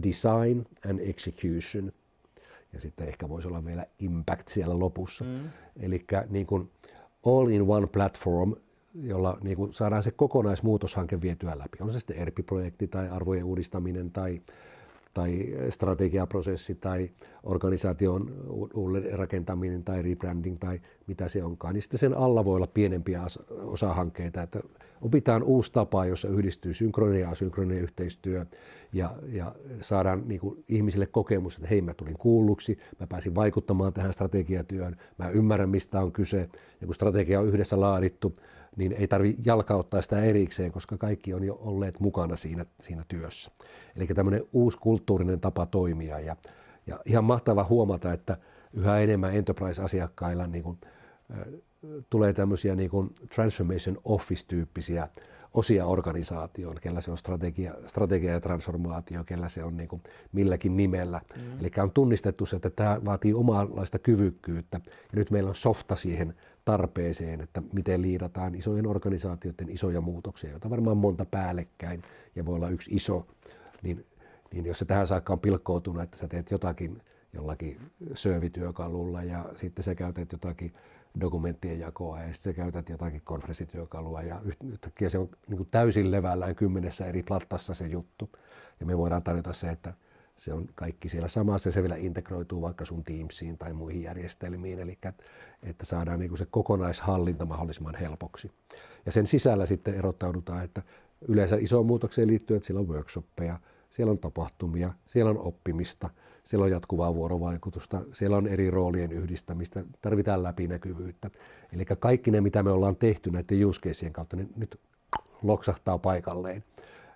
design 0.03 0.65
and 0.89 0.99
execution. 0.99 1.91
Ja 2.73 2.81
sitten 2.81 3.07
ehkä 3.07 3.29
voisi 3.29 3.47
olla 3.47 3.65
vielä 3.65 3.85
impact 3.99 4.47
siellä 4.47 4.79
lopussa. 4.79 5.25
Mm. 5.25 5.49
Eli 5.79 6.05
niin 6.29 6.47
kuin 6.47 6.71
all 7.25 7.47
in 7.47 7.61
one 7.61 7.87
platform, 7.87 8.55
jolla 8.93 9.37
niin 9.43 9.57
kuin 9.57 9.73
saadaan 9.73 10.03
se 10.03 10.11
kokonaismuutoshanke 10.11 11.21
vietyä 11.21 11.57
läpi. 11.57 11.77
On 11.81 11.91
se 11.91 11.99
sitten 11.99 12.17
ERPI-projekti 12.17 12.87
tai 12.87 13.09
arvojen 13.09 13.43
uudistaminen 13.43 14.11
tai, 14.11 14.41
tai 15.13 15.47
strategiaprosessi 15.69 16.75
tai 16.75 17.09
organisaation 17.43 18.31
uudelleen 18.73 19.19
rakentaminen 19.19 19.83
tai 19.83 20.01
rebranding 20.01 20.57
tai 20.59 20.81
mitä 21.07 21.27
se 21.27 21.43
onkaan. 21.43 21.73
Niin 21.73 21.81
sitten 21.81 21.99
sen 21.99 22.17
alla 22.17 22.45
voi 22.45 22.55
olla 22.55 22.67
pienempiä 22.67 23.21
osahankkeita, 23.49 24.41
että 24.41 24.59
opitaan 25.01 25.43
uusi 25.43 25.71
tapa, 25.71 26.05
jossa 26.05 26.27
yhdistyy 26.27 26.73
synkronia 26.73 27.19
ja 27.19 27.29
asynkroninen 27.29 27.83
yhteistyö 27.83 28.45
ja, 28.93 29.09
ja 29.27 29.55
saadaan 29.81 30.23
niin 30.27 30.41
kuin 30.41 30.63
ihmisille 30.69 31.05
kokemus, 31.05 31.55
että 31.55 31.67
hei 31.67 31.81
mä 31.81 31.93
tulin 31.93 32.17
kuulluksi, 32.17 32.79
mä 32.99 33.07
pääsin 33.07 33.35
vaikuttamaan 33.35 33.93
tähän 33.93 34.13
strategiatyöhön, 34.13 34.97
mä 35.17 35.29
ymmärrän 35.29 35.69
mistä 35.69 36.01
on 36.01 36.11
kyse 36.11 36.49
ja 36.81 36.87
kun 36.87 36.95
strategia 36.95 37.39
on 37.39 37.47
yhdessä 37.47 37.79
laadittu, 37.79 38.35
niin 38.77 38.91
ei 38.91 39.07
tarvitse 39.07 39.41
jalkauttaa 39.45 40.01
sitä 40.01 40.23
erikseen, 40.23 40.71
koska 40.71 40.97
kaikki 40.97 41.33
on 41.33 41.43
jo 41.43 41.57
olleet 41.61 41.99
mukana 41.99 42.35
siinä, 42.35 42.65
siinä 42.81 43.05
työssä. 43.07 43.51
Eli 43.95 44.07
tämmöinen 44.07 44.43
uusi 44.53 44.77
kulttuurinen 44.77 45.39
tapa 45.39 45.65
toimia 45.65 46.19
ja, 46.19 46.35
ja 46.87 46.99
ihan 47.05 47.23
mahtava 47.23 47.63
huomata, 47.63 48.13
että 48.13 48.37
yhä 48.73 48.99
enemmän 48.99 49.35
enterprise-asiakkailla 49.35 50.47
niin 50.47 50.63
kuin, 50.63 50.77
äh, 51.31 51.37
tulee 52.09 52.33
tämmöisiä 52.33 52.75
niin 52.75 52.89
kuin 52.89 53.15
transformation 53.35 53.97
office-tyyppisiä 54.03 55.07
osia 55.53 55.85
organisaatioon, 55.85 56.77
kellä 56.81 57.01
se 57.01 57.11
on 57.11 57.17
strategia, 57.17 57.73
strategia 57.87 58.31
ja 58.31 58.39
transformaatio, 58.39 59.23
kellä 59.23 59.49
se 59.49 59.63
on 59.63 59.77
niin 59.77 59.89
kuin 59.89 60.03
milläkin 60.31 60.77
nimellä. 60.77 61.21
Mm. 61.35 61.59
Eli 61.59 61.71
on 61.77 61.91
tunnistettu 61.91 62.45
se, 62.45 62.55
että 62.55 62.69
tämä 62.69 63.01
vaatii 63.05 63.33
omanlaista 63.33 63.99
kyvykkyyttä. 63.99 64.79
Ja 64.85 64.91
nyt 65.15 65.31
meillä 65.31 65.49
on 65.49 65.55
softa 65.55 65.95
siihen 65.95 66.33
tarpeeseen, 66.65 67.41
että 67.41 67.61
miten 67.73 68.01
liidataan 68.01 68.55
isojen 68.55 68.87
organisaatioiden 68.87 69.69
isoja 69.69 70.01
muutoksia, 70.01 70.49
joita 70.49 70.69
varmaan 70.69 70.97
monta 70.97 71.25
päällekkäin 71.25 72.03
ja 72.35 72.45
voi 72.45 72.55
olla 72.55 72.69
yksi 72.69 72.95
iso, 72.95 73.27
niin, 73.81 74.05
niin 74.53 74.65
jos 74.65 74.79
se 74.79 74.85
tähän 74.85 75.07
saakka 75.07 75.33
on 75.33 75.39
pilkkoutunut, 75.39 76.03
että 76.03 76.17
sä 76.17 76.27
teet 76.27 76.51
jotakin 76.51 77.01
jollakin 77.33 77.79
servityökalulla 78.13 79.23
ja 79.23 79.45
sitten 79.55 79.83
sä 79.83 79.95
käytät 79.95 80.31
jotakin 80.31 80.73
dokumenttien 81.19 81.79
jakoa 81.79 82.21
ja 82.21 82.33
sitten 82.33 82.53
sä 82.53 82.57
käytät 82.57 82.89
jotakin 82.89 83.21
konferenssityökalua 83.23 84.21
ja 84.21 84.41
yhtäkkiä 84.63 85.09
se 85.09 85.17
on 85.17 85.29
niin 85.47 85.67
täysin 85.71 86.11
levällään 86.11 86.55
kymmenessä 86.55 87.05
eri 87.05 87.23
plattassa 87.23 87.73
se 87.73 87.85
juttu. 87.85 88.29
Ja 88.79 88.85
me 88.85 88.97
voidaan 88.97 89.23
tarjota 89.23 89.53
se, 89.53 89.69
että 89.69 89.93
se 90.41 90.53
on 90.53 90.65
kaikki 90.75 91.09
siellä 91.09 91.27
samassa 91.27 91.71
se 91.71 91.81
vielä 91.81 91.95
integroituu 91.95 92.61
vaikka 92.61 92.85
sun 92.85 93.03
Teamsiin 93.03 93.57
tai 93.57 93.73
muihin 93.73 94.03
järjestelmiin, 94.03 94.79
eli 94.79 94.97
että 95.63 95.85
saadaan 95.85 96.19
niin 96.19 96.29
kuin 96.29 96.37
se 96.37 96.45
kokonaishallinta 96.45 97.45
mahdollisimman 97.45 97.95
helpoksi. 97.95 98.51
Ja 99.05 99.11
sen 99.11 99.27
sisällä 99.27 99.65
sitten 99.65 99.95
erottaudutaan, 99.95 100.63
että 100.63 100.81
yleensä 101.27 101.55
isoon 101.55 101.85
muutokseen 101.85 102.27
liittyy, 102.27 102.57
että 102.57 102.67
siellä 102.67 102.79
on 102.79 102.87
workshoppeja, 102.87 103.59
siellä 103.89 104.11
on 104.11 104.19
tapahtumia, 104.19 104.93
siellä 105.07 105.31
on 105.31 105.37
oppimista, 105.37 106.09
siellä 106.43 106.63
on 106.63 106.71
jatkuvaa 106.71 107.15
vuorovaikutusta, 107.15 108.01
siellä 108.13 108.37
on 108.37 108.47
eri 108.47 108.71
roolien 108.71 109.11
yhdistämistä, 109.11 109.83
tarvitaan 110.01 110.43
läpinäkyvyyttä. 110.43 111.29
Eli 111.73 111.85
kaikki 111.85 112.31
ne, 112.31 112.41
mitä 112.41 112.63
me 112.63 112.71
ollaan 112.71 112.97
tehty 112.97 113.31
näiden 113.31 113.65
use 113.65 114.09
kautta, 114.11 114.35
niin 114.35 114.49
nyt 114.55 114.79
loksahtaa 115.43 115.97
paikalleen 115.97 116.63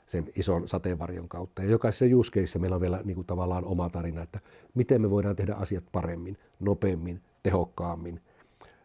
sen 0.06 0.26
ison 0.36 0.68
sateenvarjon 0.68 1.30
kautta. 1.30 1.64
Ja 1.64 1.70
jokaisessa 1.70 2.06
use 2.16 2.60
meillä 2.60 2.76
on 2.76 2.82
vielä 2.82 3.02
niin 3.04 3.16
kuin 3.16 3.28
tavallaan 3.28 3.66
oma 3.66 3.90
tarina, 3.90 4.22
että 4.22 4.40
miten 4.74 5.02
me 5.02 5.10
voidaan 5.10 5.36
tehdä 5.36 5.54
asiat 5.54 5.86
paremmin, 5.92 6.38
nopeammin, 6.60 7.22
tehokkaammin, 7.44 8.22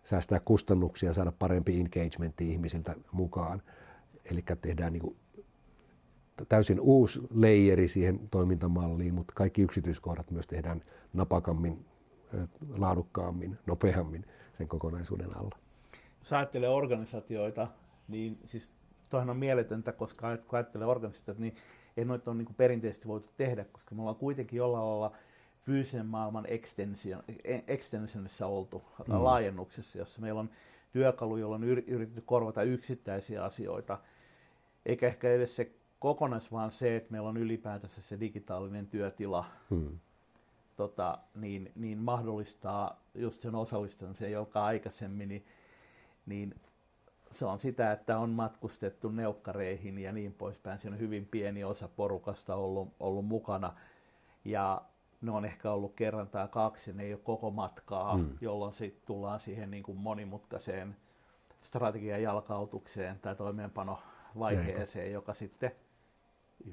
säästää 0.04 0.40
kustannuksia, 0.44 1.12
saada 1.12 1.32
parempi 1.32 1.80
engagementti 1.80 2.50
ihmisiltä 2.50 2.94
mukaan. 3.12 3.62
Eli 4.24 4.44
tehdään 4.62 4.92
niin 4.92 5.02
kuin 5.02 5.16
täysin 6.48 6.80
uusi 6.80 7.20
leijeri 7.34 7.88
siihen 7.88 8.28
toimintamalliin, 8.30 9.14
mutta 9.14 9.34
kaikki 9.36 9.62
yksityiskohdat 9.62 10.30
myös 10.30 10.46
tehdään 10.46 10.82
napakammin, 11.12 11.84
laadukkaammin, 12.76 13.58
nopeammin 13.66 14.24
sen 14.52 14.68
kokonaisuuden 14.68 15.36
alla. 15.36 15.58
Jos 16.20 16.32
ajattelee 16.32 16.68
organisaatioita, 16.68 17.68
niin 18.08 18.38
siis 18.44 18.74
toihan 19.10 19.30
on 19.30 19.36
mieletöntä, 19.36 19.92
koska 19.92 20.36
kun 20.36 20.56
ajattelee 20.58 20.86
organisaatioita, 20.86 21.40
niin 21.40 21.56
ei 21.96 22.04
noita 22.04 22.30
ole 22.30 22.38
niin 22.38 22.54
perinteisesti 22.56 23.08
voitu 23.08 23.30
tehdä, 23.36 23.64
koska 23.64 23.94
me 23.94 24.00
ollaan 24.00 24.16
kuitenkin 24.16 24.56
jollain 24.56 24.84
lailla 24.84 25.16
fyysisen 25.60 26.06
maailman 26.06 26.44
extension, 26.48 27.22
extensionissa 27.66 28.46
oltu 28.46 28.82
mm. 29.08 29.24
laajennuksessa, 29.24 29.98
jossa 29.98 30.20
meillä 30.20 30.40
on 30.40 30.50
työkalu, 30.92 31.36
jolla 31.36 31.54
on 31.54 31.64
yritetty 31.64 32.22
korvata 32.26 32.62
yksittäisiä 32.62 33.44
asioita, 33.44 33.98
eikä 34.86 35.06
ehkä 35.06 35.32
edes 35.32 35.56
se 35.56 35.72
kokonais, 35.98 36.52
vaan 36.52 36.72
se, 36.72 36.96
että 36.96 37.12
meillä 37.12 37.28
on 37.28 37.36
ylipäätänsä 37.36 38.02
se 38.02 38.20
digitaalinen 38.20 38.86
työtila, 38.86 39.44
hmm. 39.70 39.98
tota, 40.76 41.18
niin, 41.34 41.72
niin 41.74 41.98
mahdollistaa 41.98 43.04
just 43.14 43.40
sen 43.40 43.54
osallistumisen, 43.54 44.32
joka 44.32 44.64
aikaisemmin, 44.64 45.28
niin, 45.28 45.44
niin 46.26 46.54
se 47.30 47.44
on 47.44 47.58
sitä, 47.58 47.92
että 47.92 48.18
on 48.18 48.30
matkustettu 48.30 49.10
neukkareihin 49.10 49.98
ja 49.98 50.12
niin 50.12 50.32
poispäin. 50.32 50.78
Siinä 50.78 50.94
on 50.94 51.00
hyvin 51.00 51.28
pieni 51.30 51.64
osa 51.64 51.88
porukasta 51.88 52.54
ollut, 52.54 52.88
ollut 53.00 53.26
mukana 53.26 53.72
ja 54.44 54.82
ne 55.20 55.30
on 55.30 55.44
ehkä 55.44 55.70
ollut 55.70 55.94
kerran 55.94 56.28
tai 56.28 56.48
kaksi, 56.48 56.92
ne 56.92 57.02
ei 57.02 57.12
ole 57.12 57.20
koko 57.24 57.50
matkaa, 57.50 58.14
hmm. 58.16 58.28
jolloin 58.40 58.72
sitten 58.72 59.06
tullaan 59.06 59.40
siihen 59.40 59.70
niin 59.70 59.82
kuin 59.82 59.98
monimutkaiseen 59.98 60.96
strategian 61.62 62.22
jalkautukseen 62.22 63.18
tai 63.22 63.36
toimeenpanovaiheeseen, 63.36 65.04
Näin. 65.04 65.12
joka 65.12 65.34
sitten 65.34 65.70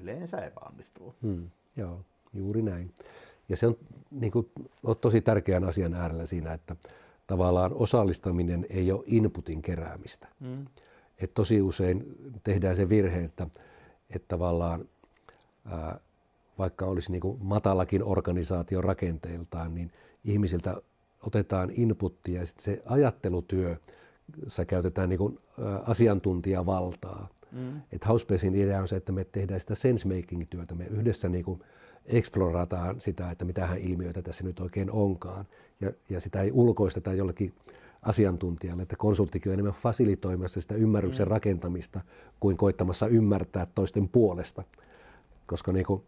yleensä 0.00 0.38
epäonnistuu. 0.38 1.14
Hmm, 1.22 1.50
joo, 1.76 2.00
juuri 2.34 2.62
näin. 2.62 2.94
Ja 3.48 3.56
se 3.56 3.66
on, 3.66 3.76
niin 4.10 4.32
kuin, 4.32 4.50
on 4.84 4.96
tosi 4.96 5.20
tärkeän 5.20 5.64
asian 5.64 5.94
äärellä 5.94 6.26
siinä, 6.26 6.52
että 6.52 6.76
tavallaan 7.28 7.72
osallistaminen 7.74 8.66
ei 8.70 8.92
ole 8.92 9.04
inputin 9.06 9.62
keräämistä. 9.62 10.28
Hmm. 10.40 10.66
Et 11.18 11.34
tosi 11.34 11.62
usein 11.62 12.04
tehdään 12.44 12.76
se 12.76 12.88
virhe, 12.88 13.24
että, 13.24 13.46
että 14.10 14.28
tavallaan 14.28 14.88
ää, 15.64 16.00
vaikka 16.58 16.86
olisi 16.86 17.12
niin 17.12 17.20
kuin 17.20 17.38
matalakin 17.40 18.04
organisaatio 18.04 18.80
rakenteeltaan, 18.80 19.74
niin 19.74 19.92
ihmisiltä 20.24 20.82
otetaan 21.22 21.70
inputtia 21.72 22.40
ja 22.40 22.46
sitten 22.46 22.64
se 22.64 22.82
ajattelutyö, 22.86 23.76
sä 24.46 24.64
käytetään 24.64 25.08
niin 25.08 25.18
kuin, 25.18 25.38
ä, 25.58 25.76
asiantuntijavaltaa. 25.78 27.28
Mm. 27.52 27.80
Housepacin 28.08 28.54
idea 28.54 28.80
on 28.80 28.88
se, 28.88 28.96
että 28.96 29.12
me 29.12 29.24
tehdään 29.24 29.60
sitä 29.60 29.74
sense-making-työtä. 29.74 30.74
Me 30.74 30.84
yhdessä 30.84 31.28
niin 31.28 31.44
kuin 31.44 31.60
explorataan 32.08 33.00
sitä, 33.00 33.30
että 33.30 33.44
mitähän 33.44 33.78
ilmiöitä 33.78 34.22
tässä 34.22 34.44
nyt 34.44 34.60
oikein 34.60 34.90
onkaan. 34.90 35.44
Ja, 35.80 35.92
ja 36.08 36.20
sitä 36.20 36.40
ei 36.42 36.50
ulkoisteta 36.52 37.12
jollekin 37.12 37.52
asiantuntijalle, 38.02 38.82
että 38.82 38.96
konsulttikin 38.96 39.50
on 39.50 39.54
enemmän 39.54 39.74
fasilitoimassa 39.74 40.60
sitä 40.60 40.74
ymmärryksen 40.74 41.26
mm. 41.26 41.30
rakentamista 41.30 42.00
kuin 42.40 42.56
koittamassa 42.56 43.06
ymmärtää 43.06 43.66
toisten 43.74 44.08
puolesta. 44.08 44.62
Koska 45.46 45.72
niin 45.72 45.86
kuin, 45.86 46.02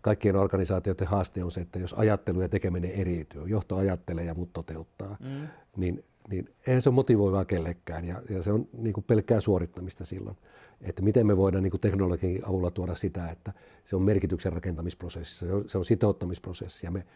kaikkien 0.00 0.36
organisaatioiden 0.36 1.06
haaste 1.06 1.44
on 1.44 1.50
se, 1.50 1.60
että 1.60 1.78
jos 1.78 1.94
ajattelu 1.94 2.40
ja 2.40 2.48
tekeminen 2.48 2.90
eriytyy, 2.90 3.42
johto 3.46 3.76
ajattelee 3.76 4.24
ja 4.24 4.34
muut 4.34 4.52
toteuttaa, 4.52 5.16
mm. 5.20 5.48
niin 5.76 6.04
niin 6.30 6.48
eihän 6.66 6.82
se 6.82 6.88
ole 6.88 6.94
motivoivaa 6.94 7.44
kellekään 7.44 8.04
ja, 8.04 8.22
ja 8.30 8.42
se 8.42 8.52
on 8.52 8.68
niin 8.78 8.92
kuin 8.92 9.04
pelkkää 9.04 9.40
suorittamista 9.40 10.04
silloin. 10.04 10.36
Että 10.80 11.02
miten 11.02 11.26
me 11.26 11.36
voidaan 11.36 11.62
niin 11.62 11.70
kuin 11.70 11.80
teknologian 11.80 12.48
avulla 12.48 12.70
tuoda 12.70 12.94
sitä, 12.94 13.30
että 13.30 13.52
se 13.84 13.96
on 13.96 14.02
merkityksen 14.02 14.52
rakentamisprosessi, 14.52 15.38
se 15.38 15.52
on, 15.52 15.68
se 15.68 15.78
on 15.78 15.84
sitouttamisprosessi 15.84 16.86
ja 16.86 16.90
me, 16.90 17.06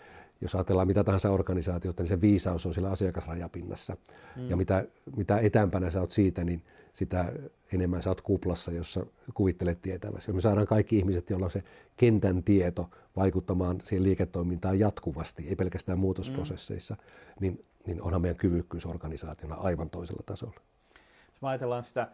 jos 0.40 0.54
ajatellaan 0.54 0.86
mitä 0.86 1.04
tahansa 1.04 1.30
organisaatiota, 1.30 2.02
niin 2.02 2.08
se 2.08 2.20
viisaus 2.20 2.66
on 2.66 2.74
sillä 2.74 2.90
asiakasrajapinnassa 2.90 3.96
mm. 4.36 4.50
ja 4.50 4.56
mitä, 4.56 4.84
mitä 5.16 5.38
etäämpänä 5.38 5.90
sä 5.90 6.00
oot 6.00 6.10
siitä, 6.10 6.44
niin 6.44 6.62
sitä 6.92 7.32
enemmän 7.72 8.02
sä 8.02 8.10
oot 8.10 8.20
kuplassa, 8.20 8.72
jossa 8.72 9.06
kuvittelet 9.34 9.82
tietäväsi. 9.82 10.30
Jos 10.30 10.34
me 10.34 10.40
saadaan 10.40 10.66
kaikki 10.66 10.98
ihmiset, 10.98 11.30
joilla 11.30 11.46
on 11.46 11.50
se 11.50 11.62
kentän 11.96 12.44
tieto 12.44 12.90
vaikuttamaan 13.16 13.80
siihen 13.84 14.02
liiketoimintaan 14.02 14.78
jatkuvasti, 14.78 15.48
ei 15.48 15.56
pelkästään 15.56 15.98
muutosprosesseissa, 15.98 16.94
mm. 16.94 17.00
niin 17.40 17.64
niin 17.86 18.02
onhan 18.02 18.22
meidän 18.22 18.36
kyvykkyys 18.36 18.86
organisaationa 18.86 19.54
aivan 19.54 19.90
toisella 19.90 20.22
tasolla. 20.26 20.60
Jos 21.28 21.38
ajatellaan 21.42 21.84
sitä 21.84 22.08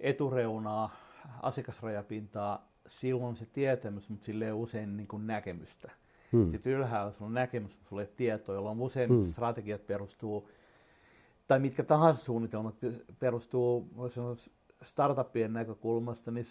etureunaa, 0.00 0.96
asiakasrajapintaa, 1.42 2.68
silloin 2.88 3.36
se 3.36 3.46
tietämys, 3.46 4.10
mutta 4.10 4.24
sille 4.24 4.44
ei 4.44 4.50
ole 4.50 4.60
usein 4.60 4.96
niin 4.96 5.08
kuin 5.08 5.26
näkemystä. 5.26 5.90
Hmm. 6.32 6.50
Sitten 6.50 6.72
ylhäällä 6.72 7.12
sulla 7.12 7.26
on 7.26 7.34
näkemys, 7.34 7.74
mutta 7.76 7.88
sulla 7.88 8.02
ei 8.02 8.08
tietoa, 8.16 8.54
jolloin 8.54 8.80
usein 8.80 9.10
hmm. 9.10 9.30
strategiat 9.30 9.86
perustuu, 9.86 10.48
tai 11.46 11.58
mitkä 11.58 11.82
tahansa 11.82 12.24
suunnitelmat 12.24 12.74
perustuu 13.18 13.88
sanoa, 14.08 14.34
startuppien 14.82 15.52
näkökulmasta, 15.52 16.30
niin 16.30 16.44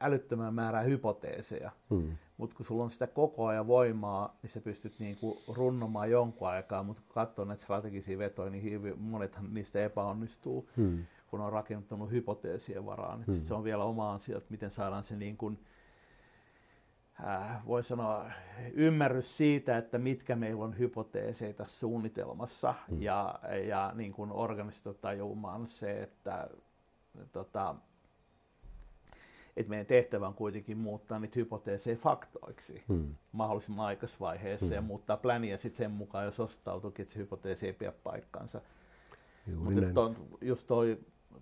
älyttömän 0.00 0.54
määrää 0.54 0.82
hypoteeseja. 0.82 1.70
Hmm. 1.90 2.16
Mutta 2.36 2.56
kun 2.56 2.66
sulla 2.66 2.84
on 2.84 2.90
sitä 2.90 3.06
koko 3.06 3.46
ajan 3.46 3.66
voimaa, 3.66 4.36
niin 4.42 4.50
sä 4.50 4.60
pystyt 4.60 4.98
niinku 4.98 5.42
runnomaan 5.48 6.10
jonkun 6.10 6.48
aikaa, 6.48 6.82
mutta 6.82 7.02
kun 7.02 7.14
katsoo 7.14 7.44
näitä 7.44 7.62
strategisia 7.62 8.18
vetoja, 8.18 8.50
niin 8.50 8.62
hyvin, 8.62 8.98
monethan 8.98 9.54
niistä 9.54 9.84
epäonnistuu, 9.84 10.68
hmm. 10.76 11.04
kun 11.26 11.40
on 11.40 11.52
rakennuttanut 11.52 12.10
hypoteesien 12.10 12.86
varaan. 12.86 13.24
Hmm. 13.24 13.34
se 13.34 13.54
on 13.54 13.64
vielä 13.64 13.84
oma 13.84 14.14
asia, 14.14 14.36
että 14.36 14.50
miten 14.50 14.70
saadaan 14.70 15.04
se 15.04 15.16
niin 15.16 15.36
kuin, 15.36 15.58
äh, 17.26 17.66
voi 17.66 17.84
sanoa, 17.84 18.30
ymmärrys 18.72 19.36
siitä, 19.36 19.78
että 19.78 19.98
mitkä 19.98 20.36
meillä 20.36 20.64
on 20.64 20.78
hypoteeseja 20.78 21.54
tässä 21.54 21.78
suunnitelmassa 21.78 22.74
hmm. 22.88 23.02
ja, 23.02 23.38
ja 23.68 23.92
niin 23.94 24.12
kuin 24.12 24.30
tajumaan 25.00 25.66
se, 25.66 26.02
että 26.02 26.48
tota, 27.32 27.74
että 29.56 29.70
meidän 29.70 29.86
tehtävä 29.86 30.26
on 30.26 30.34
kuitenkin 30.34 30.78
muuttaa 30.78 31.18
niitä 31.18 31.40
hypoteeseja 31.40 31.96
faktoiksi 31.96 32.82
hmm. 32.88 33.14
mahdollisimman 33.32 33.86
aikaisvaiheessa 33.86 34.66
hmm. 34.66 34.74
ja 34.74 34.82
muuttaa 34.82 35.16
pläniä 35.16 35.56
sitten 35.56 35.78
sen 35.78 35.90
mukaan, 35.90 36.24
jos 36.24 36.40
ostautuukin, 36.40 37.02
että 37.02 37.14
se 37.14 37.20
hypoteesi 37.20 37.66
ei 37.66 37.72
pidä 37.72 37.92
paikkansa. 38.04 38.60
Mutta 39.56 39.80
ton, 39.94 40.16
just 40.40 40.66
toi, 40.66 40.98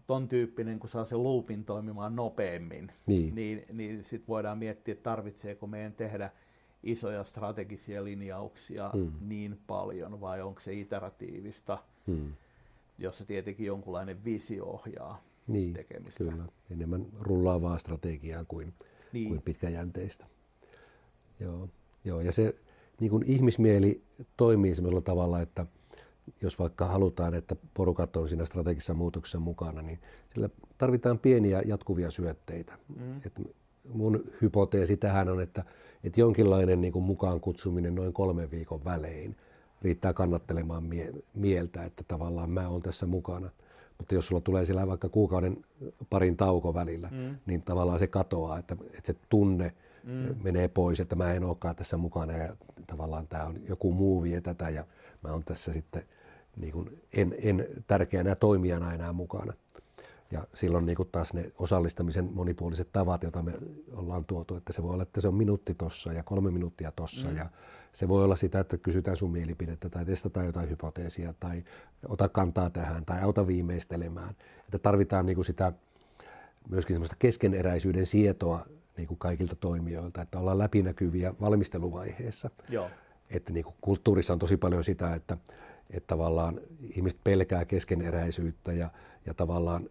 ton 0.07 0.29
tyyppinen, 0.29 0.79
kun 0.79 0.91
saa 0.91 1.05
sen 1.05 1.23
loopin 1.23 1.65
toimimaan 1.65 2.17
nopeammin, 2.17 2.93
niin, 3.07 3.35
niin, 3.35 3.65
niin 3.73 4.05
sitten 4.05 4.29
voidaan 4.29 4.59
miettiä, 4.59 4.93
että 4.93 5.03
tarvitseeko 5.03 5.67
meidän 5.67 5.93
tehdä 5.93 6.31
isoja 6.83 7.25
strategisia 7.25 8.05
linjauksia 8.05 8.89
hmm. 8.89 9.13
niin 9.21 9.59
paljon 9.67 10.21
vai 10.21 10.43
onko 10.43 10.61
se 10.61 10.73
iteratiivista, 10.73 11.79
hmm. 12.07 12.33
jossa 12.99 13.25
tietenkin 13.25 13.67
jonkunlainen 13.67 14.25
visio 14.25 14.65
ohjaa 14.65 15.23
niin, 15.53 15.73
tekemistä. 15.73 16.25
Kyllä, 16.25 16.45
enemmän 16.71 17.07
rullaavaa 17.21 17.79
strategiaa 17.79 18.45
kuin, 18.45 18.75
niin. 19.13 19.29
kuin 19.29 19.43
pitkäjänteistä. 19.43 20.27
Joo, 21.41 21.69
joo. 22.05 22.21
ja 22.21 22.33
se 22.33 22.55
niin 23.01 23.11
kuin 23.11 23.25
ihmismieli 23.27 24.03
toimii 24.37 24.75
sellaisella 24.75 25.01
tavalla, 25.01 25.41
että 25.41 25.67
jos 26.43 26.59
vaikka 26.59 26.87
halutaan, 26.87 27.35
että 27.35 27.57
porukat 27.75 28.17
on 28.17 28.29
siinä 28.29 28.45
strategisessa 28.45 28.95
muutoksessa 28.95 29.39
mukana, 29.39 29.83
niin 29.83 29.99
sillä 30.35 30.49
tarvitaan 30.79 31.19
pieniä 31.19 31.63
jatkuvia 31.67 32.11
syötteitä. 32.11 32.79
Mm. 32.97 33.17
Et 33.27 33.41
mun 33.89 34.25
hypoteesi 34.43 34.97
tähän 34.97 35.29
on, 35.29 35.41
että, 35.41 35.65
että 36.05 36.21
jonkinlainen 36.21 36.81
niin 36.81 36.93
kuin 36.93 37.05
mukaan 37.05 37.41
kutsuminen 37.41 37.95
noin 37.95 38.13
kolmen 38.13 38.51
viikon 38.51 38.85
välein 38.85 39.37
riittää 39.83 40.13
kannattelemaan 40.13 40.85
mie- 40.85 41.13
mieltä, 41.35 41.85
että 41.85 42.05
tavallaan 42.09 42.51
mä 42.51 42.69
oon 42.69 42.83
tässä 42.83 43.07
mukana– 43.07 43.51
mutta 44.01 44.15
jos 44.15 44.27
sulla 44.27 44.41
tulee 44.41 44.65
siellä 44.65 44.87
vaikka 44.87 45.09
kuukauden 45.09 45.65
parin 46.11 46.37
tauko 46.37 46.75
välillä, 46.75 47.09
mm. 47.11 47.37
niin 47.47 47.63
tavallaan 47.63 47.99
se 47.99 48.07
katoaa, 48.07 48.59
että, 48.59 48.77
että 48.85 49.07
se 49.13 49.15
tunne 49.29 49.75
mm. 50.05 50.37
menee 50.43 50.69
pois, 50.69 51.01
että 51.01 51.17
mä 51.17 51.33
en 51.33 51.45
olekaan 51.45 51.77
tässä 51.77 51.97
mukana 51.97 52.33
ja 52.33 52.57
tavallaan 52.87 53.27
tämä 53.29 53.45
on 53.45 53.61
joku 53.69 53.93
muu 53.93 54.23
vie 54.23 54.41
tätä 54.41 54.71
ja 54.71 54.85
mä 55.23 55.33
oon 55.33 55.45
tässä 55.45 55.73
sitten 55.73 56.03
niin 56.57 56.73
kuin 56.73 57.03
en, 57.13 57.35
en 57.43 57.67
tärkeänä 57.87 58.35
toimijana 58.35 58.95
enää 58.95 59.13
mukana. 59.13 59.53
Ja 60.31 60.47
silloin 60.55 60.87
niin 60.87 60.97
kuin 60.97 61.09
taas 61.13 61.35
ne 61.35 61.53
osallistamisen 61.59 62.31
monipuoliset 62.33 62.89
tavat, 62.93 63.23
joita 63.23 63.43
me 63.43 63.53
ollaan 63.93 64.25
tuotu, 64.25 64.57
että 64.57 64.73
se 64.73 64.83
voi 64.83 64.93
olla, 64.93 65.03
että 65.03 65.21
se 65.21 65.29
on 65.29 65.35
minuutti 65.35 65.75
tossa 65.75 66.13
ja 66.13 66.23
kolme 66.23 66.51
minuuttia 66.51 66.93
tossa 66.93 67.29
mm. 67.29 67.37
ja 67.37 67.47
se 67.93 68.09
voi 68.09 68.25
olla 68.25 68.37
sitä, 68.37 68.61
että 68.61 68.79
kysytään 68.79 69.17
sun 69.17 69.31
mielipidettä 69.31 69.89
tai 69.89 70.05
testataan 70.05 70.47
jotain 70.47 70.71
hypoteesia 70.71 71.35
tai 71.41 71.65
ota 72.09 72.29
kantaa 72.29 72.71
tähän 72.71 73.05
tai 73.05 73.23
auta 73.23 73.47
viimeistelemään. 73.47 74.37
Että 74.65 74.79
tarvitaan 74.79 75.27
niin 75.27 75.35
kuin 75.35 75.45
sitä 75.45 75.73
myöskin 76.69 76.95
semmoista 76.95 77.17
keskeneräisyyden 77.19 78.07
sietoa 78.07 78.67
niin 78.97 79.09
kuin 79.09 79.19
kaikilta 79.19 79.57
toimijoilta, 79.57 80.23
että 80.23 80.39
ollaan 80.39 80.59
läpinäkyviä 80.59 81.35
valmisteluvaiheessa. 81.41 82.51
Joo. 82.69 82.91
Että 83.31 83.53
niin 83.53 83.65
kuin 83.65 83.77
kulttuurissa 83.81 84.33
on 84.33 84.39
tosi 84.39 84.57
paljon 84.57 84.85
sitä, 84.85 85.15
että, 85.15 85.37
että 85.91 86.07
tavallaan 86.07 86.61
ihmiset 86.81 87.21
pelkää 87.25 87.65
keskeneräisyyttä 87.65 88.73
ja, 88.73 88.91
ja 89.27 89.35
tavallaan 89.35 89.91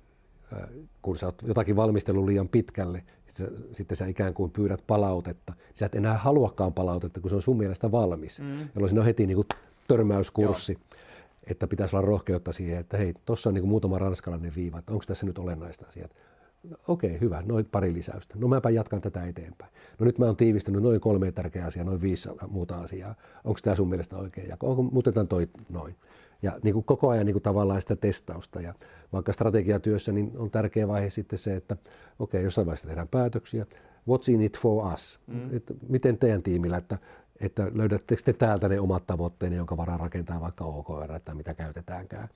kun 1.01 1.17
sä 1.17 1.25
oot 1.25 1.41
jotakin 1.47 1.75
valmistellut 1.75 2.25
liian 2.25 2.49
pitkälle, 2.49 3.03
sitten 3.29 3.57
sä, 3.57 3.63
sitten 3.73 3.97
sä 3.97 4.05
ikään 4.05 4.33
kuin 4.33 4.51
pyydät 4.51 4.83
palautetta. 4.87 5.53
Sä 5.73 5.85
et 5.85 5.95
enää 5.95 6.17
haluakaan 6.17 6.73
palautetta, 6.73 7.21
kun 7.21 7.29
se 7.29 7.35
on 7.35 7.41
sun 7.41 7.57
mielestä 7.57 7.91
valmis, 7.91 8.39
mm. 8.39 8.59
jolloin 8.59 8.89
siinä 8.89 9.01
on 9.01 9.05
heti 9.05 9.27
niin 9.27 9.35
kuin 9.35 9.47
törmäyskurssi. 9.87 10.73
Joo. 10.73 10.99
Että 11.43 11.67
pitäisi 11.67 11.95
olla 11.95 12.07
rohkeutta 12.07 12.51
siihen, 12.51 12.79
että 12.79 12.97
hei, 12.97 13.13
tuossa 13.25 13.49
on 13.49 13.53
niin 13.53 13.61
kuin 13.61 13.69
muutama 13.69 13.99
ranskalainen 13.99 14.51
viiva, 14.55 14.79
että 14.79 14.93
onko 14.93 15.03
tässä 15.07 15.25
nyt 15.25 15.37
olennaista 15.37 15.85
asiat. 15.87 16.15
No, 16.63 16.77
okei, 16.87 17.09
okay, 17.09 17.21
hyvä, 17.21 17.43
noin 17.45 17.65
pari 17.65 17.93
lisäystä. 17.93 18.35
No 18.37 18.47
mäpä 18.47 18.69
jatkan 18.69 19.01
tätä 19.01 19.23
eteenpäin. 19.23 19.71
No 19.99 20.05
nyt 20.05 20.19
mä 20.19 20.25
oon 20.25 20.35
tiivistänyt 20.35 20.83
noin 20.83 21.01
kolme 21.01 21.31
tärkeää 21.31 21.65
asiaa, 21.67 21.85
noin 21.85 22.01
viisi 22.01 22.29
muuta 22.47 22.75
asiaa. 22.75 23.15
Onko 23.43 23.59
tämä 23.63 23.75
sun 23.75 23.89
mielestä 23.89 24.17
oikein 24.17 24.49
jako? 24.49 24.69
Onko, 24.69 24.83
muutetaan 24.83 25.27
toi 25.27 25.47
noin. 25.69 25.95
Ja 26.41 26.59
niin 26.63 26.73
kuin 26.73 26.85
koko 26.85 27.09
ajan 27.09 27.25
niin 27.25 27.33
kuin 27.33 27.43
tavallaan 27.43 27.81
sitä 27.81 27.95
testausta. 27.95 28.61
Ja 28.61 28.73
vaikka 29.13 29.33
strategiatyössä 29.33 30.11
niin 30.11 30.31
on 30.37 30.51
tärkeä 30.51 30.87
vaihe 30.87 31.09
sitten 31.09 31.39
se, 31.39 31.55
että 31.55 31.73
okei, 31.73 31.93
okay, 32.19 32.41
jossain 32.41 32.67
vaiheessa 32.67 32.87
tehdään 32.87 33.07
päätöksiä. 33.11 33.65
What's 34.09 34.31
in 34.31 34.41
it 34.41 34.59
for 34.59 34.93
us? 34.93 35.19
Mm. 35.27 35.55
Että 35.55 35.73
miten 35.89 36.19
teidän 36.19 36.43
tiimillä, 36.43 36.77
että, 36.77 36.97
että 37.39 37.71
löydättekö 37.73 38.21
te 38.25 38.33
täältä 38.33 38.69
ne 38.69 38.79
omat 38.79 39.07
tavoitteenne, 39.07 39.57
jonka 39.57 39.77
varaa 39.77 39.97
rakentaa 39.97 40.41
vaikka 40.41 40.65
OKR 40.65 41.19
tai 41.25 41.35
mitä 41.35 41.53
käytetäänkään. 41.53 42.29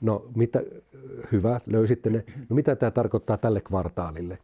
No 0.00 0.26
mitä, 0.36 0.62
hyvä, 1.32 1.60
löysitte 1.66 2.10
ne. 2.10 2.24
No 2.48 2.56
mitä 2.56 2.76
tämä 2.76 2.90
tarkoittaa 2.90 3.36
tälle 3.36 3.60
kvartaalille? 3.60 4.38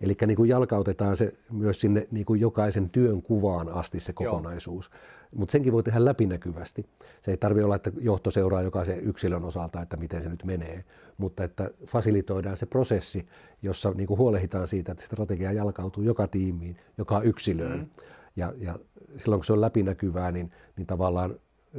Eli 0.00 0.16
niin 0.26 0.36
kuin 0.36 0.48
jalkautetaan 0.48 1.16
se 1.16 1.32
myös 1.52 1.80
sinne 1.80 2.08
niin 2.10 2.26
kuin 2.26 2.40
jokaisen 2.40 2.90
työn 2.90 3.22
kuvaan 3.22 3.68
asti 3.68 4.00
se 4.00 4.12
kokonaisuus. 4.12 4.90
Mutta 5.36 5.52
senkin 5.52 5.72
voi 5.72 5.82
tehdä 5.82 6.04
läpinäkyvästi. 6.04 6.86
Se 7.20 7.30
ei 7.30 7.36
tarvitse 7.36 7.64
olla, 7.64 7.76
että 7.76 7.92
johto 8.00 8.30
seuraa 8.30 8.62
jokaisen 8.62 9.00
yksilön 9.00 9.44
osalta, 9.44 9.82
että 9.82 9.96
miten 9.96 10.22
se 10.22 10.28
nyt 10.28 10.44
menee, 10.44 10.84
mutta 11.18 11.44
että 11.44 11.70
fasilitoidaan 11.86 12.56
se 12.56 12.66
prosessi, 12.66 13.26
jossa 13.62 13.90
niin 13.90 14.06
kuin 14.06 14.18
huolehditaan 14.18 14.68
siitä, 14.68 14.92
että 14.92 15.04
strategia 15.04 15.52
jalkautuu 15.52 16.02
joka 16.02 16.26
tiimiin, 16.28 16.76
joka 16.98 17.20
yksilöön. 17.20 17.78
Mm. 17.78 17.86
Ja, 18.36 18.52
ja 18.58 18.78
silloin 19.16 19.40
kun 19.40 19.44
se 19.44 19.52
on 19.52 19.60
läpinäkyvää, 19.60 20.32
niin, 20.32 20.52
niin 20.76 20.86
tavallaan 20.86 21.34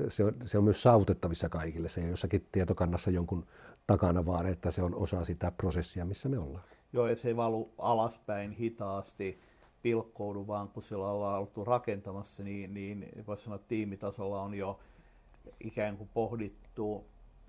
se 0.10 0.24
on, 0.24 0.36
se 0.46 0.58
on 0.58 0.64
myös 0.64 0.82
saavutettavissa 0.82 1.50
kaikille. 1.50 1.90
Se 1.90 2.02
ei 2.02 2.06
ole 2.06 2.12
jossakin 2.12 2.48
tietokannassa 2.52 3.12
jonkun 3.12 3.46
takana, 3.88 4.26
vaan 4.26 4.46
että 4.46 4.72
se 4.72 4.84
on 4.84 4.96
osa 4.96 5.24
sitä 5.24 5.52
prosessia, 5.52 6.06
missä 6.06 6.30
me 6.30 6.40
ollaan. 6.40 6.64
Joo, 6.94 7.16
se 7.16 7.28
ei 7.28 7.36
valu 7.36 7.74
alaspäin 7.78 8.52
hitaasti, 8.52 9.40
pilkkoudu, 9.82 10.48
vaan 10.48 10.70
kun 10.70 10.84
sillä 10.84 11.12
ollaan 11.12 11.40
oltu 11.40 11.66
rakentamassa, 11.66 12.44
niin, 12.44 12.74
niin 12.74 13.12
voisi 13.28 13.44
sanoa, 13.44 13.56
että 13.56 13.68
tiimitasolla 13.68 14.42
on 14.42 14.54
jo 14.54 14.80
ikään 15.60 15.98
kuin 15.98 16.10
pohdittu 16.14 17.06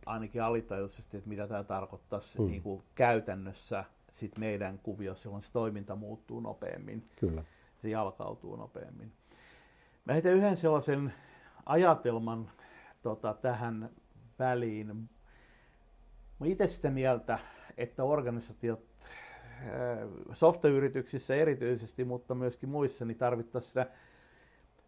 ainakin 0.06 0.42
alitajuisesti, 0.42 1.16
että 1.16 1.28
mitä 1.28 1.46
tämä 1.46 1.64
tarkoittaisi 1.64 2.40
mm. 2.40 2.46
niin 2.46 2.62
kuin 2.62 2.82
käytännössä 2.94 3.84
sit 4.10 4.38
meidän 4.38 4.78
kuviossa, 4.78 5.22
silloin 5.22 5.42
se 5.42 5.52
toiminta 5.52 5.96
muuttuu 5.96 6.40
nopeammin. 6.40 7.08
Kyllä. 7.16 7.44
Se 7.82 7.88
jalkautuu 7.88 8.56
nopeammin. 8.56 9.12
Mä 10.04 10.12
heitän 10.12 10.32
yhden 10.32 10.56
sellaisen 10.56 11.14
ajatelman 11.66 12.50
tota, 13.02 13.34
tähän 13.34 13.90
väliin. 14.38 15.10
Mä 16.38 16.46
itse 16.46 16.68
sitä 16.68 16.90
mieltä, 16.90 17.38
että 17.76 18.04
organisaatiot 18.04 18.88
softayrityksissä 20.32 21.34
erityisesti, 21.34 22.04
mutta 22.04 22.34
myöskin 22.34 22.68
muissa, 22.68 23.04
niin 23.04 23.18
tarvittaisiin 23.18 23.68
sitä 23.68 23.86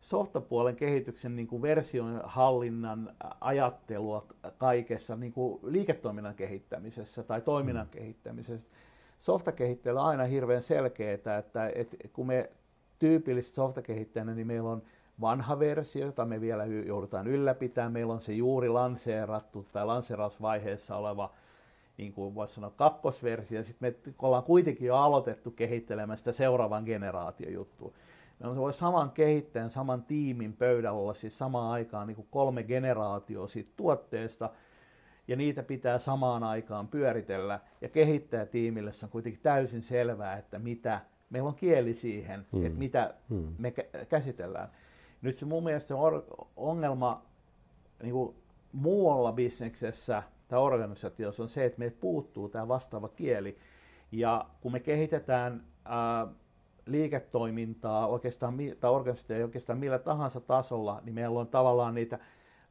softapuolen 0.00 0.76
kehityksen 0.76 1.36
niin 1.36 1.48
kuin 1.48 1.62
version 1.62 2.20
hallinnan 2.24 3.16
ajattelua 3.40 4.26
kaikessa 4.58 5.16
niin 5.16 5.32
kuin 5.32 5.60
liiketoiminnan 5.62 6.34
kehittämisessä 6.34 7.22
tai 7.22 7.40
toiminnan 7.40 7.86
mm. 7.86 7.90
kehittämisessä. 7.90 8.70
Softakehittäjällä 9.20 10.02
on 10.02 10.08
aina 10.08 10.24
hirveän 10.24 10.62
selkeää, 10.62 11.14
että, 11.14 11.72
että 11.74 11.96
kun 12.12 12.26
me 12.26 12.50
tyypillisesti 12.98 13.54
softakehittäjänä, 13.54 14.34
niin 14.34 14.46
meillä 14.46 14.70
on 14.70 14.82
vanha 15.20 15.58
versio, 15.58 16.06
jota 16.06 16.24
me 16.24 16.40
vielä 16.40 16.64
joudutaan 16.64 17.26
ylläpitämään. 17.26 17.92
Meillä 17.92 18.12
on 18.12 18.20
se 18.20 18.32
juuri 18.32 18.68
lanseerattu 18.68 19.66
tai 19.72 19.86
lanseerausvaiheessa 19.86 20.96
oleva 20.96 21.30
niin 22.00 22.12
kuin 22.12 22.34
voisi 22.34 22.54
sanoa 22.54 22.70
kakkosversio, 22.70 23.62
sitten 23.64 23.94
me 24.04 24.12
ollaan 24.18 24.42
kuitenkin 24.42 24.86
jo 24.86 24.96
aloitettu 24.96 25.50
kehittelemään 25.50 26.18
sitä 26.18 26.32
seuraavan 26.32 26.84
generaation 26.84 27.52
juttua. 27.52 27.92
Meillä 28.38 28.54
se 28.54 28.60
voi 28.60 28.72
saman 28.72 29.10
kehittäjän, 29.10 29.70
saman 29.70 30.02
tiimin 30.02 30.52
pöydällä 30.52 30.98
olla 30.98 31.14
siis 31.14 31.38
samaan 31.38 31.70
aikaan 31.70 32.06
niin 32.06 32.14
kuin 32.14 32.28
kolme 32.30 32.62
generaatioa 32.62 33.48
siitä 33.48 33.70
tuotteesta, 33.76 34.50
ja 35.28 35.36
niitä 35.36 35.62
pitää 35.62 35.98
samaan 35.98 36.42
aikaan 36.42 36.88
pyöritellä, 36.88 37.60
ja 37.80 37.88
kehittäjätiimille 37.88 38.92
se 38.92 39.06
on 39.06 39.10
kuitenkin 39.10 39.42
täysin 39.42 39.82
selvää, 39.82 40.36
että 40.36 40.58
mitä, 40.58 41.00
meillä 41.30 41.48
on 41.48 41.54
kieli 41.54 41.94
siihen, 41.94 42.46
hmm. 42.52 42.66
että 42.66 42.78
mitä 42.78 43.14
hmm. 43.28 43.54
me 43.58 43.70
käsitellään. 44.08 44.68
Nyt 45.22 45.36
se 45.36 45.46
mun 45.46 45.64
mielestä 45.64 45.96
on 45.96 46.24
ongelma 46.56 47.22
niin 48.02 48.12
kuin 48.12 48.34
muualla 48.72 49.32
bisneksessä, 49.32 50.22
tai 50.50 50.58
organisaatiossa 50.58 51.42
on 51.42 51.48
se, 51.48 51.64
että 51.64 51.78
meiltä 51.78 51.96
puuttuu 52.00 52.48
tämä 52.48 52.68
vastaava 52.68 53.08
kieli. 53.08 53.58
Ja 54.12 54.46
kun 54.60 54.72
me 54.72 54.80
kehitetään 54.80 55.64
ää, 55.84 56.26
liiketoimintaa 56.86 58.06
oikeastaan, 58.06 58.54
tai 58.80 58.90
organisaatioa 58.90 59.44
oikeastaan 59.44 59.78
millä 59.78 59.98
tahansa 59.98 60.40
tasolla, 60.40 61.00
niin 61.04 61.14
meillä 61.14 61.40
on 61.40 61.48
tavallaan 61.48 61.94
niitä 61.94 62.18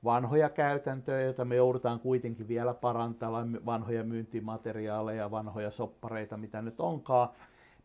vanhoja 0.03 0.49
käytäntöjä, 0.49 1.21
joita 1.21 1.45
me 1.45 1.55
joudutaan 1.55 1.99
kuitenkin 1.99 2.47
vielä 2.47 2.73
parantamaan, 2.73 3.65
vanhoja 3.65 4.03
myyntimateriaaleja, 4.03 5.31
vanhoja 5.31 5.71
soppareita, 5.71 6.37
mitä 6.37 6.61
nyt 6.61 6.79
onkaan. 6.79 7.29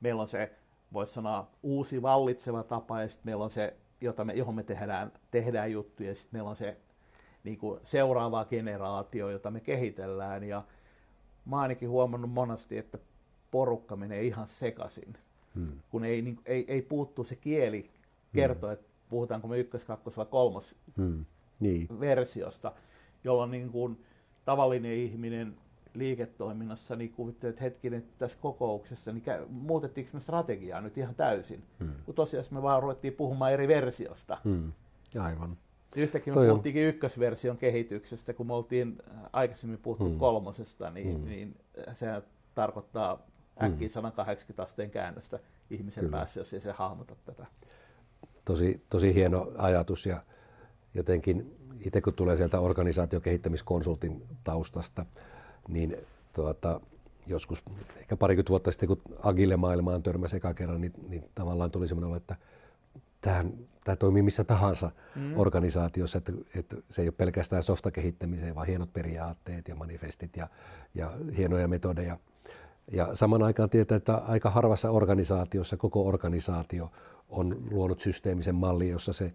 Meillä 0.00 0.22
on 0.22 0.28
se, 0.28 0.52
voisi 0.92 1.14
sanoa, 1.14 1.50
uusi 1.62 2.02
vallitseva 2.02 2.62
tapa, 2.62 3.02
ja 3.02 3.08
sitten 3.08 3.26
meillä 3.30 3.44
on 3.44 3.50
se, 3.50 3.76
jota 4.00 4.24
me, 4.24 4.32
johon 4.32 4.54
me 4.54 4.62
tehdään, 4.62 5.12
tehdään 5.30 5.72
juttuja, 5.72 6.08
ja 6.08 6.14
sitten 6.14 6.38
meillä 6.38 6.50
on 6.50 6.56
se 6.56 6.76
niin 7.44 7.58
kuin 7.58 7.80
seuraava 7.82 8.44
generaatio, 8.44 9.30
jota 9.30 9.50
me 9.50 9.60
kehitellään. 9.60 10.44
Ja 10.44 10.62
mä 11.44 11.60
ainakin 11.60 11.90
huomannut 11.90 12.30
monesti, 12.30 12.78
että 12.78 12.98
porukka 13.50 13.96
menee 13.96 14.22
ihan 14.22 14.48
sekaisin, 14.48 15.16
hmm. 15.54 15.72
kun 15.90 16.04
ei, 16.04 16.22
niin, 16.22 16.38
ei, 16.46 16.64
ei 16.68 16.82
puuttu 16.82 17.24
se 17.24 17.36
kieli 17.36 17.90
kertoa, 18.32 18.70
hmm. 18.70 18.74
että 18.74 18.86
puhutaanko 19.08 19.48
me 19.48 19.58
ykkös, 19.58 19.84
kakkos 19.84 20.16
vai 20.16 20.26
kolmos 20.26 20.76
hmm. 20.96 21.24
niin. 21.60 22.00
versiosta, 22.00 22.72
jolloin 23.24 23.50
niin 23.50 23.70
kuin 23.70 24.04
tavallinen 24.44 24.92
ihminen 24.92 25.56
liiketoiminnassa 25.94 26.96
niin 26.96 27.12
kuvittelee, 27.12 27.50
että 27.50 27.62
hetkinen, 27.62 27.98
että 27.98 28.14
tässä 28.18 28.38
kokouksessa, 28.40 29.12
niin 29.12 29.24
muutettiinko 29.48 30.10
me 30.14 30.20
strategiaa 30.20 30.80
nyt 30.80 30.98
ihan 30.98 31.14
täysin, 31.14 31.62
hmm. 31.80 31.92
kun 32.04 32.14
tosiaan 32.14 32.46
me 32.50 32.62
vaan 32.62 32.82
ruvettiin 32.82 33.14
puhumaan 33.14 33.52
eri 33.52 33.68
versiosta. 33.68 34.38
Hmm. 34.44 34.72
Aivan. 35.18 35.56
Yhtäkkiä 35.96 36.34
me 36.34 36.46
puhuttiinkin 36.46 36.82
on... 36.82 36.88
ykkösversion 36.88 37.56
kehityksestä, 37.56 38.32
kun 38.32 38.46
me 38.46 38.54
oltiin 38.54 39.02
äh, 39.10 39.20
aikaisemmin 39.32 39.78
puhuttu 39.78 40.08
hmm. 40.08 40.18
kolmosesta, 40.18 40.90
niin, 40.90 41.16
hmm. 41.16 41.28
niin 41.28 41.56
se 41.92 42.06
tarkoittaa 42.54 43.26
äkkiä 43.62 43.88
hmm. 43.88 43.92
180 43.92 44.62
asteen 44.62 44.90
käännöstä 44.90 45.38
ihmisen 45.70 46.04
Kyllä. 46.04 46.16
päässä, 46.16 46.40
jos 46.40 46.54
ei 46.54 46.60
se 46.60 46.72
hahmota 46.72 47.16
tätä. 47.24 47.46
Tosi, 48.44 48.82
tosi 48.88 49.14
hieno 49.14 49.52
ajatus 49.58 50.06
ja 50.06 50.22
jotenkin 50.94 51.56
itse 51.80 52.00
kun 52.00 52.12
tulee 52.12 52.36
sieltä 52.36 52.60
organisaatiokehittämiskonsultin 52.60 54.22
taustasta, 54.44 55.06
niin 55.68 55.96
tuota, 56.32 56.80
joskus 57.26 57.62
ehkä 58.00 58.16
parikymmentä 58.16 58.50
vuotta 58.50 58.70
sitten, 58.70 58.88
kun 58.88 59.00
Agile-maailmaan 59.22 60.02
törmäsi 60.02 60.36
eka 60.36 60.54
kerran, 60.54 60.80
niin, 60.80 60.92
niin 61.08 61.24
tavallaan 61.34 61.70
tuli 61.70 61.88
semmoinen 61.88 62.08
olo, 62.08 62.16
että 62.16 62.36
tähän, 63.20 63.52
tämä 63.84 63.96
toimii 63.96 64.22
missä 64.22 64.44
tahansa 64.44 64.90
mm. 65.16 65.38
organisaatiossa, 65.38 66.18
että, 66.18 66.32
että 66.54 66.76
se 66.90 67.02
ei 67.02 67.08
ole 67.08 67.14
pelkästään 67.16 67.62
softakehittämiseen, 67.62 68.54
vaan 68.54 68.66
hienot 68.66 68.92
periaatteet 68.92 69.68
ja 69.68 69.74
manifestit 69.74 70.36
ja, 70.36 70.48
ja 70.94 71.12
hienoja 71.36 71.68
metodeja. 71.68 72.18
Ja 72.92 73.14
saman 73.14 73.42
aikaan 73.42 73.70
tietää, 73.70 73.96
että 73.96 74.14
aika 74.14 74.50
harvassa 74.50 74.90
organisaatiossa 74.90 75.76
koko 75.76 76.08
organisaatio 76.08 76.92
on 77.28 77.56
luonut 77.70 78.00
systeemisen 78.00 78.54
mallin, 78.54 78.90
jossa 78.90 79.12
se 79.12 79.32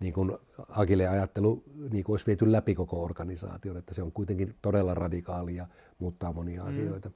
niin 0.00 0.12
kuin 0.12 0.32
agile 0.68 1.08
ajattelu 1.08 1.62
niin 1.90 2.04
kuin 2.04 2.14
olisi 2.14 2.26
viety 2.26 2.52
läpi 2.52 2.74
koko 2.74 3.02
organisaation, 3.02 3.76
että 3.76 3.94
se 3.94 4.02
on 4.02 4.12
kuitenkin 4.12 4.54
todella 4.62 4.94
radikaali 4.94 5.56
ja 5.56 5.66
muuttaa 5.98 6.32
monia 6.32 6.62
mm. 6.62 6.68
asioita. 6.68 7.10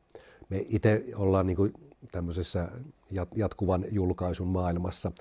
Me 0.48 0.66
itse 0.68 1.04
ollaan 1.14 1.46
niin 1.46 1.56
kuin 1.56 1.72
tämmöisessä 2.12 2.68
jatkuvan 3.36 3.84
julkaisun 3.90 4.48
maailmassa 4.48 5.12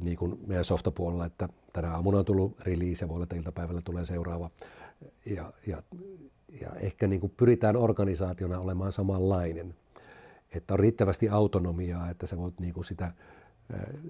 niin 0.00 0.16
kuin 0.16 0.40
meidän 0.46 0.64
softapuolella, 0.64 1.26
että 1.26 1.48
tänä 1.72 1.94
aamuna 1.94 2.18
on 2.18 2.24
tullut 2.24 2.60
release 2.60 3.04
ja 3.04 3.08
voi 3.08 3.14
olla, 3.14 3.24
että 3.24 3.36
iltapäivällä 3.36 3.80
tulee 3.84 4.04
seuraava. 4.04 4.50
Ja, 5.26 5.52
ja, 5.66 5.82
ja 6.60 6.70
ehkä 6.80 7.06
niin 7.06 7.20
kuin 7.20 7.32
pyritään 7.36 7.76
organisaationa 7.76 8.58
olemaan 8.58 8.92
samanlainen, 8.92 9.74
että 10.52 10.74
on 10.74 10.80
riittävästi 10.80 11.28
autonomiaa, 11.28 12.10
että 12.10 12.26
sä 12.26 12.36
voit 12.36 12.60
niin 12.60 12.74
kuin 12.74 12.84
sitä 12.84 13.12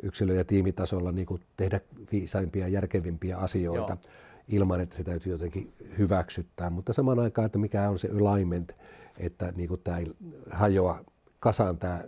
yksilö- 0.03 0.35
ja 0.35 0.45
tiimitasolla 0.45 1.13
niin 1.13 1.27
kuin 1.27 1.41
tehdä 1.57 1.81
viisaimpia 2.13 2.65
ja 2.65 2.69
järkevimpiä 2.69 3.37
asioita 3.37 3.93
Joo. 3.93 4.13
ilman, 4.49 4.81
että 4.81 4.97
se 4.97 5.05
täytyy 5.05 5.33
jotenkin 5.33 5.73
hyväksyttää. 5.99 6.71
Mutta 6.71 6.93
samaan 6.93 7.19
aikaan, 7.19 7.47
että 7.47 7.59
mikä 7.59 7.91
on 7.91 7.99
se 7.99 8.09
alignment, 8.09 8.77
että 9.19 9.53
niin 9.57 9.69
kuin 9.69 9.81
tämä 9.85 9.99
ei 9.99 10.07
hajoa 10.51 11.05
kasaan 11.41 11.79
tämä 11.79 12.05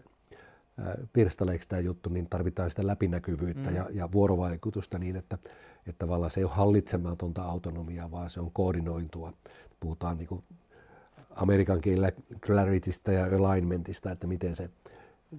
pirstaleiksi 1.13 1.69
tämä 1.69 1.81
juttu, 1.81 2.11
niin 2.11 2.29
tarvitaan 2.31 2.71
sitä 2.71 2.87
läpinäkyvyyttä 2.87 3.71
mm. 3.71 3.77
ja, 3.77 3.87
ja 3.93 4.13
vuorovaikutusta 4.13 4.99
niin, 4.99 5.17
että, 5.17 5.39
että 5.87 5.99
tavallaan 5.99 6.31
se 6.31 6.41
ei 6.41 6.45
ole 6.45 6.53
hallitsematonta 6.55 7.43
autonomiaa, 7.43 8.11
vaan 8.11 8.31
se 8.31 8.41
on 8.41 8.51
koordinointua. 8.53 9.33
Puhutaan 9.81 10.17
niin 10.19 10.29
kuin 10.29 10.45
Amerikan 11.31 11.81
kielellä 11.81 12.13
claritystä 12.47 13.13
ja 13.13 13.25
alignmentista, 13.25 14.11
että 14.11 14.27
miten 14.27 14.57
se 14.57 14.71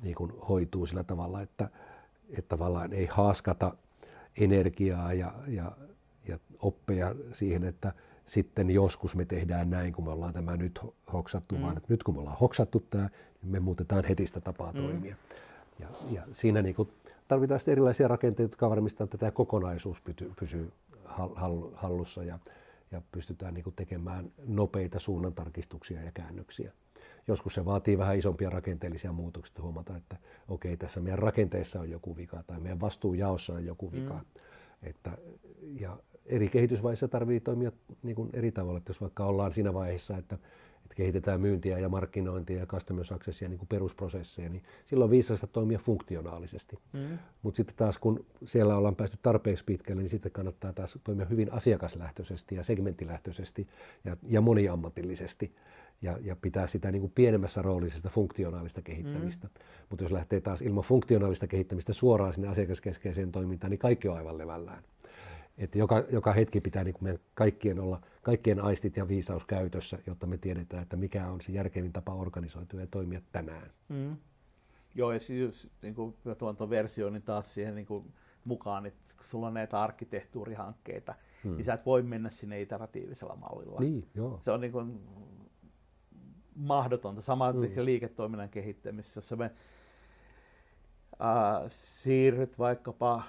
niin 0.03 0.15
kuin 0.15 0.31
hoituu 0.49 0.85
sillä 0.85 1.03
tavalla, 1.03 1.41
että, 1.41 1.69
että 2.29 2.49
tavallaan 2.49 2.93
ei 2.93 3.05
haaskata 3.05 3.75
energiaa 4.37 5.13
ja, 5.13 5.33
ja, 5.47 5.71
ja 6.27 6.39
oppeja 6.59 7.15
siihen, 7.33 7.63
että 7.63 7.93
sitten 8.25 8.69
joskus 8.69 9.15
me 9.15 9.25
tehdään 9.25 9.69
näin, 9.69 9.93
kun 9.93 10.05
me 10.05 10.11
ollaan 10.11 10.33
tämä 10.33 10.57
nyt 10.57 10.79
hoksattu, 11.13 11.55
mm. 11.55 11.61
vaan 11.61 11.77
että 11.77 11.93
nyt 11.93 12.03
kun 12.03 12.15
me 12.15 12.19
ollaan 12.19 12.37
hoksattu 12.37 12.79
tämä, 12.79 13.09
niin 13.41 13.51
me 13.51 13.59
muutetaan 13.59 14.05
heti 14.09 14.27
sitä 14.27 14.41
tapaa 14.41 14.71
mm. 14.71 14.81
toimia. 14.81 15.15
Ja, 15.79 15.87
ja 16.11 16.21
siinä 16.31 16.61
niin 16.61 16.75
kuin 16.75 16.89
tarvitaan 17.27 17.59
sitten 17.59 17.71
erilaisia 17.71 18.07
rakenteita, 18.07 18.51
jotka 18.53 18.69
varmistavat, 18.69 19.07
että 19.07 19.17
tämä 19.17 19.31
kokonaisuus 19.31 20.01
pysyy, 20.01 20.31
pysyy 20.39 20.71
hallussa 21.73 22.23
ja, 22.23 22.39
ja 22.91 23.01
pystytään 23.11 23.53
niin 23.53 23.63
kuin 23.63 23.75
tekemään 23.75 24.31
nopeita 24.47 24.99
suunnantarkistuksia 24.99 26.01
ja 26.01 26.11
käännöksiä. 26.11 26.71
Joskus 27.27 27.53
se 27.53 27.65
vaatii 27.65 27.97
vähän 27.97 28.17
isompia 28.17 28.49
rakenteellisia 28.49 29.11
muutoksia, 29.11 29.51
että 29.51 29.61
huomata, 29.61 29.97
että 29.97 30.17
okei, 30.47 30.77
tässä 30.77 30.99
meidän 30.99 31.19
rakenteessa 31.19 31.79
on 31.79 31.89
joku 31.89 32.17
vika 32.17 32.43
tai 32.47 32.59
meidän 32.59 32.81
vastuujaossa 32.81 33.53
on 33.53 33.65
joku 33.65 33.91
vika. 33.91 34.13
Mm. 34.13 34.41
Että, 34.83 35.17
ja 35.79 35.97
eri 36.25 36.49
kehitysvaiheissa 36.49 37.07
tarvii 37.07 37.39
toimia 37.39 37.71
niin 38.03 38.15
kuin 38.15 38.29
eri 38.33 38.51
tavalla. 38.51 38.77
Että 38.77 38.89
jos 38.89 39.01
vaikka 39.01 39.25
ollaan 39.25 39.53
siinä 39.53 39.73
vaiheessa, 39.73 40.17
että, 40.17 40.35
että 40.83 40.95
kehitetään 40.95 41.41
myyntiä 41.41 41.79
ja 41.79 41.89
markkinointia 41.89 42.59
ja 42.59 42.65
customer 42.65 43.05
successia 43.05 43.49
niin 43.49 43.57
kuin 43.57 43.67
perusprosesseja, 43.67 44.49
niin 44.49 44.63
silloin 44.85 45.11
viisasta 45.11 45.47
toimia 45.47 45.79
funktionaalisesti. 45.79 46.79
Mm. 46.93 47.17
Mutta 47.41 47.57
sitten 47.57 47.75
taas 47.75 47.97
kun 47.97 48.25
siellä 48.45 48.77
ollaan 48.77 48.95
päästy 48.95 49.17
tarpeeksi 49.21 49.65
pitkälle, 49.65 50.01
niin 50.01 50.09
sitten 50.09 50.31
kannattaa 50.31 50.73
taas 50.73 50.99
toimia 51.03 51.25
hyvin 51.25 51.53
asiakaslähtöisesti 51.53 52.55
ja 52.55 52.63
segmenttilähtöisesti 52.63 53.67
ja, 54.05 54.17
ja 54.27 54.41
moniammatillisesti 54.41 55.55
ja, 56.01 56.17
ja 56.21 56.35
pitää 56.35 56.67
sitä 56.67 56.91
niin 56.91 57.01
kuin 57.01 57.11
pienemmässä 57.15 57.61
roolissa 57.61 57.97
sitä 57.97 58.09
funktionaalista 58.09 58.81
kehittämistä. 58.81 59.47
Mm. 59.47 59.53
Mutta 59.89 60.03
jos 60.03 60.11
lähtee 60.11 60.41
taas 60.41 60.61
ilman 60.61 60.83
funktionaalista 60.83 61.47
kehittämistä 61.47 61.93
suoraan 61.93 62.33
sinne 62.33 62.47
asiakaskeskeiseen 62.47 63.31
toimintaan, 63.31 63.71
niin 63.71 63.79
kaikki 63.79 64.07
on 64.07 64.17
aivan 64.17 64.37
levällään. 64.37 64.83
Että 65.57 65.77
joka, 65.77 66.03
joka 66.11 66.33
hetki 66.33 66.61
pitää 66.61 66.83
niin 66.83 66.93
kuin 66.93 67.03
meidän 67.03 67.21
kaikkien 67.33 67.79
olla, 67.79 68.01
kaikkien 68.21 68.59
aistit 68.59 68.97
ja 68.97 69.07
viisaus 69.07 69.45
käytössä, 69.45 69.99
jotta 70.07 70.27
me 70.27 70.37
tiedetään, 70.37 70.83
että 70.83 70.95
mikä 70.95 71.27
on 71.27 71.41
se 71.41 71.51
järkevin 71.51 71.93
tapa 71.93 72.13
organisoitua 72.13 72.79
ja 72.79 72.87
toimia 72.87 73.21
tänään. 73.31 73.71
Mm. 73.89 74.17
Joo, 74.95 75.11
ja 75.11 75.19
siis 75.19 75.69
niin 75.81 75.95
kuin 75.95 76.15
tuon 76.37 76.55
tuon 76.55 76.69
versioon, 76.69 77.13
niin 77.13 77.23
taas 77.23 77.53
siihen 77.53 77.75
niin 77.75 77.85
kuin 77.85 78.13
mukaan, 78.45 78.85
että 78.85 79.15
kun 79.17 79.25
sulla 79.25 79.47
on 79.47 79.53
näitä 79.53 79.81
arkkitehtuurihankkeita, 79.81 81.15
hmm. 81.43 81.55
niin 81.55 81.65
sä 81.65 81.73
et 81.73 81.85
voi 81.85 82.03
mennä 82.03 82.29
sinne 82.29 82.61
iteratiivisella 82.61 83.35
mallilla. 83.35 83.79
Niin, 83.79 84.07
joo. 84.15 84.39
Se 84.41 84.51
on 84.51 84.61
niin 84.61 84.71
kuin 84.71 85.01
mahdotonta. 86.55 87.21
Sama 87.21 87.51
hmm. 87.51 87.61
liiketoiminnan 87.81 88.49
kehittämisessä, 88.49 89.17
jos 89.17 89.39
me 89.39 89.45
äh, 89.45 89.51
siirryt 91.67 92.59
vaikkapa 92.59 93.15
äh, 93.15 93.23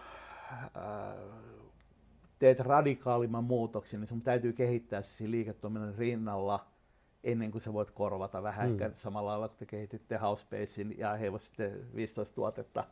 teet 2.39 2.61
radikaalimman 2.61 3.45
muutoksen, 3.45 4.01
niin 4.01 4.09
sun 4.09 4.22
täytyy 4.22 4.53
kehittää 4.53 5.03
se 5.03 5.30
liiketoiminnan 5.30 5.95
rinnalla 5.95 6.66
ennen 7.24 7.51
kuin 7.51 7.62
sä 7.62 7.72
voit 7.72 7.91
korvata 7.91 8.43
vähän 8.43 8.70
mm. 8.70 8.78
samalla 8.95 9.30
lailla, 9.30 9.49
kun 9.49 9.59
te 9.59 9.66
kehititte 9.66 10.16
Housebasein 10.16 10.99
ja 10.99 11.14
he 11.14 11.32
sitten 11.39 11.87
15 11.97 12.35
tuotetta 12.35 12.85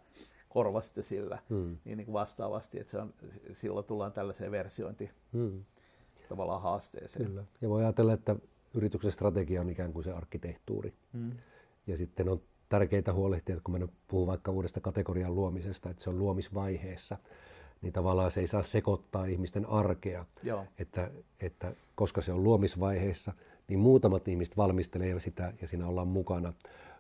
korvasitte 0.49 1.03
sillä, 1.03 1.39
mm. 1.49 1.79
niin, 1.85 1.97
niin 1.97 2.07
kuin 2.07 2.13
vastaavasti, 2.13 2.81
että 2.81 2.91
se 2.91 2.99
on, 2.99 3.15
silloin 3.53 3.87
tullaan 3.87 4.13
tällaiseen 4.13 4.51
versiointi 4.51 5.11
mm. 5.33 5.65
tavallaan 6.29 6.63
haasteeseen. 6.63 7.27
Kyllä. 7.27 7.45
Ja 7.61 7.69
voi 7.69 7.85
ajatella, 7.85 8.13
että 8.13 8.37
yrityksen 8.75 9.13
strategia 9.13 9.61
on 9.61 9.71
ikään 9.71 9.93
kuin 9.93 10.05
se 10.05 10.13
arkkitehtuuri. 10.13 10.93
Mm. 11.13 11.33
Ja 11.87 11.97
sitten 11.97 12.29
on 12.29 12.41
tärkeää 12.69 13.13
huolehtia, 13.13 13.55
että 13.55 13.65
kun 13.65 13.81
me 13.81 13.89
puhun 14.09 14.27
vaikka 14.27 14.51
uudesta 14.51 14.81
kategorian 14.81 15.35
luomisesta, 15.35 15.91
että 15.91 16.03
se 16.03 16.11
on 16.11 16.19
luomisvaiheessa, 16.19 17.17
niin 17.83 17.93
tavallaan 17.93 18.31
se 18.31 18.41
ei 18.41 18.47
saa 18.47 18.63
sekoittaa 18.63 19.25
ihmisten 19.25 19.67
arkea. 19.67 20.25
Joo. 20.43 20.65
Että, 20.79 21.11
että 21.41 21.75
koska 21.95 22.21
se 22.21 22.33
on 22.33 22.45
luomisvaiheessa, 22.45 23.33
niin 23.69 23.79
muutamat 23.79 24.29
ihmiset 24.29 24.57
valmistelee 24.57 25.21
sitä 25.21 25.53
ja 25.61 25.69
siinä 25.69 25.87
ollaan 25.87 26.09
mukana. 26.09 26.53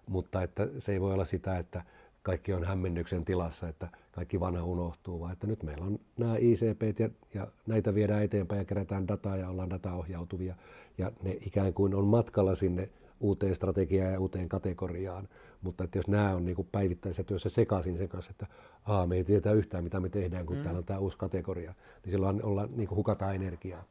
Mutta 0.06 0.42
että 0.42 0.68
se 0.78 0.92
ei 0.92 1.00
voi 1.00 1.12
olla 1.12 1.24
sitä, 1.24 1.58
että 1.58 1.84
kaikki 2.22 2.52
on 2.52 2.64
hämmennyksen 2.64 3.24
tilassa, 3.24 3.68
että 3.68 3.88
kaikki 4.12 4.40
vanha 4.40 4.64
unohtuu, 4.64 5.20
vaan 5.20 5.32
että 5.32 5.46
nyt 5.46 5.62
meillä 5.62 5.84
on 5.84 5.98
nämä 6.18 6.36
ICP 6.36 7.00
ja, 7.00 7.08
ja 7.34 7.46
näitä 7.66 7.94
viedään 7.94 8.22
eteenpäin 8.22 8.58
ja 8.58 8.64
kerätään 8.64 9.08
dataa 9.08 9.36
ja 9.36 9.48
ollaan 9.48 9.70
dataohjautuvia 9.70 10.54
ja 10.98 11.12
ne 11.22 11.36
ikään 11.46 11.74
kuin 11.74 11.94
on 11.94 12.04
matkalla 12.04 12.54
sinne 12.54 12.88
uuteen 13.22 13.56
strategiaan 13.56 14.12
ja 14.12 14.20
uuteen 14.20 14.48
kategoriaan. 14.48 15.28
Mutta 15.62 15.84
että 15.84 15.98
jos 15.98 16.08
nämä 16.08 16.34
on 16.34 16.44
niin 16.44 16.56
kuin 16.56 16.68
päivittäisessä 16.72 17.24
työssä 17.24 17.48
sekaisin 17.48 17.98
sen 17.98 18.08
kanssa, 18.08 18.30
että 18.30 18.46
Aa, 18.84 19.06
me 19.06 19.16
ei 19.16 19.24
tiedä 19.24 19.52
yhtään 19.52 19.84
mitä 19.84 20.00
me 20.00 20.08
tehdään, 20.08 20.46
kun 20.46 20.56
mm. 20.56 20.62
täällä 20.62 20.78
on 20.78 20.84
tämä 20.84 20.98
uusi 20.98 21.18
kategoria, 21.18 21.74
niin 22.04 22.10
silloin 22.10 22.44
ollaan, 22.44 22.68
niin 22.76 22.88
kuin 22.88 22.96
hukataan 22.96 23.34
energiaa. 23.34 23.84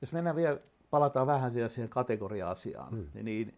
Jos 0.00 0.12
mennään 0.12 0.36
vielä, 0.36 0.58
palataan 0.90 1.26
vähän 1.26 1.52
siihen 1.68 1.88
kategoria-asiaan, 1.88 2.94
mm. 2.94 3.24
niin 3.24 3.54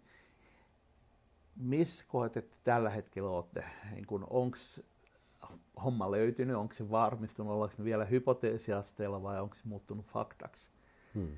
missä 1.56 2.04
koet, 2.08 2.36
että 2.36 2.56
tällä 2.64 2.90
hetkellä 2.90 3.30
olette? 3.30 3.64
Niin 3.94 4.06
onko 4.30 4.56
homma 5.84 6.10
löytynyt, 6.10 6.56
onko 6.56 6.74
se 6.74 6.90
varmistunut, 6.90 7.52
ollaanko 7.52 7.74
me 7.78 7.84
vielä 7.84 8.04
hypoteesiasteella 8.04 9.22
vai 9.22 9.40
onko 9.40 9.54
se 9.54 9.62
muuttunut 9.64 10.06
faktaksi? 10.06 10.70
Hmm. 11.14 11.28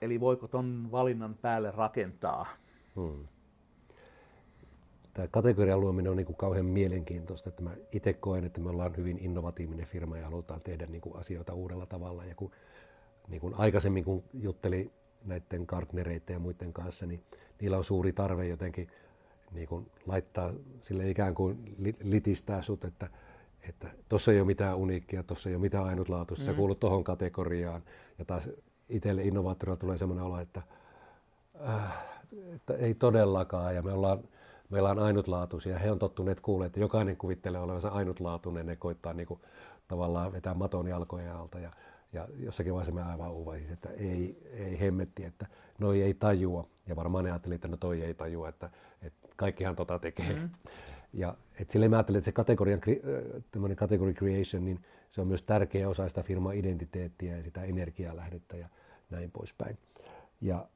Eli 0.00 0.20
voiko 0.20 0.48
tuon 0.48 0.88
valinnan 0.92 1.34
päälle 1.34 1.70
rakentaa? 1.70 2.46
Hmm. 2.96 3.26
Tämä 5.14 5.28
kategorian 5.28 5.80
luominen 5.80 6.10
on 6.10 6.16
niin 6.16 6.26
kuin 6.26 6.36
kauhean 6.36 6.66
mielenkiintoista, 6.66 7.48
että 7.48 7.62
mä 7.62 7.70
itse 7.92 8.12
koen, 8.12 8.44
että 8.44 8.60
me 8.60 8.70
ollaan 8.70 8.96
hyvin 8.96 9.18
innovatiivinen 9.18 9.86
firma 9.86 10.18
ja 10.18 10.24
halutaan 10.24 10.60
tehdä 10.60 10.86
niin 10.86 11.00
kuin 11.00 11.16
asioita 11.16 11.54
uudella 11.54 11.86
tavalla. 11.86 12.24
Ja 12.24 12.34
kun, 12.34 12.50
niin 13.28 13.40
kuin 13.40 13.54
aikaisemmin, 13.54 14.04
kun 14.04 14.24
jutteli 14.34 14.92
näiden 15.24 15.66
partnereiden 15.70 16.34
ja 16.34 16.38
muiden 16.38 16.72
kanssa, 16.72 17.06
niin 17.06 17.24
niillä 17.60 17.76
on 17.76 17.84
suuri 17.84 18.12
tarve 18.12 18.46
jotenkin 18.46 18.88
niin 19.52 19.68
kuin 19.68 19.90
laittaa 20.06 20.52
sille 20.80 21.10
ikään 21.10 21.34
kuin 21.34 21.76
litistää 22.02 22.62
sut, 22.62 22.84
että 22.84 23.10
että 23.68 23.88
tuossa 24.08 24.32
ei 24.32 24.40
ole 24.40 24.46
mitään 24.46 24.76
uniikkia, 24.76 25.22
tuossa 25.22 25.48
ei 25.48 25.54
ole 25.54 25.60
mitään 25.60 25.84
ainutlaatuista, 25.84 26.42
mm. 26.42 26.46
sä 26.46 26.56
kuulut 26.56 26.80
tuohon 26.80 27.04
kategoriaan. 27.04 27.82
Ja 28.18 28.24
taas 28.24 28.50
itselle 28.88 29.22
innovaattorilla 29.22 29.76
tulee 29.76 29.98
sellainen 29.98 30.24
olo, 30.24 30.40
että, 30.40 30.62
äh, 31.68 31.98
että 32.54 32.74
ei 32.74 32.94
todellakaan, 32.94 33.74
ja 33.74 33.82
me 33.82 33.92
ollaan, 33.92 34.18
meillä 34.70 34.90
on 34.90 34.98
ainutlaatuisia. 34.98 35.78
He 35.78 35.90
on 35.90 35.98
tottuneet 35.98 36.40
kuulemaan, 36.40 36.66
että 36.66 36.80
jokainen 36.80 37.16
kuvittelee 37.16 37.60
olevansa 37.60 37.88
ainutlaatuinen, 37.88 38.66
ne 38.66 38.76
koittaa 38.76 39.14
niin 39.14 39.26
kuin, 39.26 39.40
tavallaan 39.88 40.32
vetää 40.32 40.54
maton 40.54 40.86
jalkojen 40.86 41.36
alta. 41.36 41.58
Ja, 41.58 41.72
ja 42.12 42.28
jossakin 42.36 42.72
vaiheessa 42.72 42.94
me 42.94 43.02
aivan 43.02 43.32
uvaisin, 43.32 43.72
että 43.72 43.90
ei, 43.90 44.48
ei 44.52 44.80
hemmetti, 44.80 45.24
että 45.24 45.46
noi 45.78 46.02
ei 46.02 46.14
tajua. 46.14 46.68
Ja 46.86 46.96
varmaan 46.96 47.24
ne 47.24 47.30
ajatteli, 47.30 47.54
että 47.54 47.68
no 47.68 47.76
toi 47.76 48.02
ei 48.02 48.14
tajua, 48.14 48.48
että, 48.48 48.70
että 49.02 49.28
kaikkihan 49.36 49.76
tota 49.76 49.98
tekee. 49.98 50.34
Mm. 50.34 50.50
Ja 51.12 51.34
et 51.60 51.70
sille 51.70 51.88
mä 51.88 51.96
ajattelen, 51.96 52.18
että 52.18 52.24
se 52.24 52.32
kategorian, 52.32 52.80
category 53.76 54.14
creation, 54.14 54.64
niin 54.64 54.80
se 55.08 55.20
on 55.20 55.26
myös 55.26 55.42
tärkeä 55.42 55.88
osa 55.88 56.08
sitä 56.08 56.22
firman 56.22 56.54
identiteettiä 56.54 57.36
ja 57.36 57.42
sitä 57.42 57.62
energialähdettä 57.62 58.56
ja 58.56 58.68
näin 59.10 59.30
poispäin. 59.30 59.78
Ja 60.40 60.68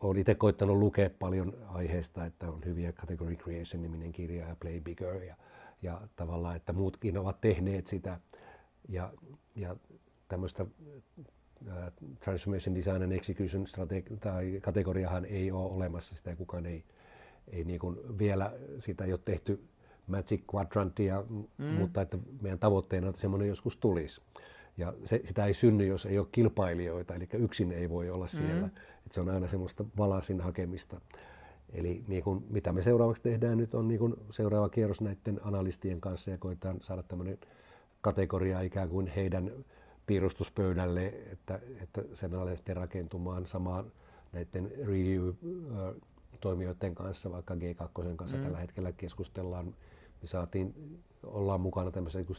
olen 0.00 0.18
itse 0.18 0.34
koittanut 0.34 0.76
lukea 0.76 1.10
paljon 1.18 1.54
aiheesta, 1.68 2.24
että 2.24 2.50
on 2.50 2.64
hyviä 2.64 2.92
Category 2.92 3.36
Creation-niminen 3.36 4.12
kirja 4.12 4.48
ja 4.48 4.56
Play 4.60 4.80
Bigger 4.80 5.22
ja, 5.22 5.36
ja 5.82 6.00
tavallaan, 6.16 6.56
että 6.56 6.72
muutkin 6.72 7.18
ovat 7.18 7.40
tehneet 7.40 7.86
sitä 7.86 8.20
ja, 8.88 9.12
ja 9.54 9.76
tämmöistä 10.28 10.66
Transformation 12.20 12.74
Design 12.74 13.02
and 13.02 13.12
Execution 13.12 13.66
strategi- 13.66 14.16
tai 14.20 14.58
kategoriahan 14.62 15.24
ei 15.24 15.50
ole 15.50 15.74
olemassa, 15.74 16.16
sitä 16.16 16.36
kukaan 16.36 16.66
ei, 16.66 16.84
ei 17.48 17.64
niin 17.64 17.80
kuin 17.80 18.18
vielä, 18.18 18.52
sitä 18.78 19.04
ei 19.04 19.12
ole 19.12 19.20
tehty 19.24 19.64
Magic 20.06 20.42
Quadrantia, 20.54 21.24
mm. 21.58 21.64
mutta 21.66 22.02
että 22.02 22.18
meidän 22.40 22.58
tavoitteena 22.58 23.06
on, 23.06 23.08
että 23.08 23.20
semmoinen 23.20 23.48
joskus 23.48 23.76
tulisi. 23.76 24.20
Ja 24.76 24.94
se, 25.04 25.20
sitä 25.24 25.46
ei 25.46 25.54
synny, 25.54 25.86
jos 25.86 26.06
ei 26.06 26.18
ole 26.18 26.26
kilpailijoita, 26.32 27.14
eli 27.14 27.28
yksin 27.32 27.72
ei 27.72 27.90
voi 27.90 28.10
olla 28.10 28.26
siellä. 28.26 28.66
Mm. 28.66 28.72
Et 29.06 29.12
se 29.12 29.20
on 29.20 29.28
aina 29.28 29.48
semmoista 29.48 29.84
balansin 29.96 30.40
hakemista. 30.40 31.00
Eli 31.72 32.04
niin 32.08 32.22
kun, 32.22 32.44
mitä 32.50 32.72
me 32.72 32.82
seuraavaksi 32.82 33.22
tehdään 33.22 33.58
nyt 33.58 33.74
on 33.74 33.88
niin 33.88 33.98
kun 33.98 34.16
seuraava 34.30 34.68
kierros 34.68 35.00
näiden 35.00 35.40
analistien 35.44 36.00
kanssa 36.00 36.30
ja 36.30 36.38
koetaan 36.38 36.76
saada 36.80 37.02
tämmöinen 37.02 37.38
kategoria 38.00 38.60
ikään 38.60 38.88
kuin 38.88 39.06
heidän 39.06 39.52
piirustuspöydälle, 40.06 41.06
että, 41.06 41.60
että 41.82 42.02
sen 42.14 42.34
alette 42.34 42.74
rakentumaan 42.74 43.46
samaan 43.46 43.92
näiden 44.32 44.72
review-toimijoiden 46.36 46.94
kanssa, 46.94 47.32
vaikka 47.32 47.54
G2 47.54 48.16
kanssa 48.16 48.36
mm. 48.36 48.42
tällä 48.42 48.58
hetkellä 48.58 48.92
keskustellaan. 48.92 49.66
Me 50.22 50.28
saatiin, 50.28 50.74
ollaan 51.22 51.60
mukana 51.60 51.90
tämmöisessä 51.90 52.34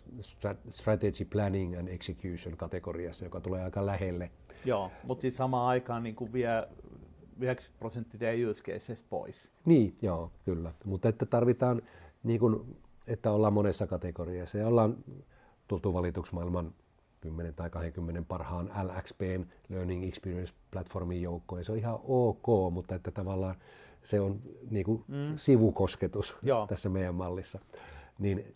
strategy 0.70 1.26
planning 1.26 1.80
and 1.80 1.88
execution 1.88 2.58
kategoriassa, 2.58 3.26
joka 3.26 3.40
tulee 3.40 3.64
aika 3.64 3.86
lähelle. 3.86 4.32
Joo, 4.66 4.92
mutta 5.04 5.22
siis 5.22 5.38
samaan 5.38 5.68
aikaan 5.68 6.04
niin 6.04 6.16
kuin 6.16 6.34
vie 6.34 6.68
90 7.40 7.80
prosenttia 7.80 8.50
use 8.50 8.64
cases 8.64 9.04
pois. 9.10 9.52
Niin, 9.66 9.98
joo, 10.02 10.32
kyllä. 10.46 10.74
Mutta 10.86 11.10
että 11.10 11.26
tarvitaan, 11.26 11.82
niin 12.24 12.40
kuin, 12.40 12.78
että 13.08 13.32
ollaan 13.32 13.54
monessa 13.54 13.88
kategoriassa 13.88 14.58
ja 14.58 14.68
ollaan 14.68 14.98
tultu 15.68 15.94
valituksi 15.94 16.36
maailman 16.36 16.74
10 17.22 17.54
tai 17.56 17.70
20 17.70 18.22
parhaan 18.28 18.72
LXPn 18.84 19.46
Learning 19.70 20.08
Experience 20.08 20.54
Platformin 20.72 21.22
joukkoon. 21.22 21.60
Ja 21.60 21.64
se 21.64 21.72
on 21.72 21.78
ihan 21.78 22.00
ok, 22.04 22.74
mutta 22.74 22.96
että 22.96 23.12
tavallaan 23.12 23.56
se 24.08 24.20
on 24.20 24.42
niin 24.70 24.86
kuin 24.86 25.04
mm. 25.08 25.34
sivukosketus 25.36 26.36
Joo. 26.44 26.68
tässä 26.68 26.90
meidän 26.90 27.16
mallissa. 27.16 27.60
Niin, 28.20 28.56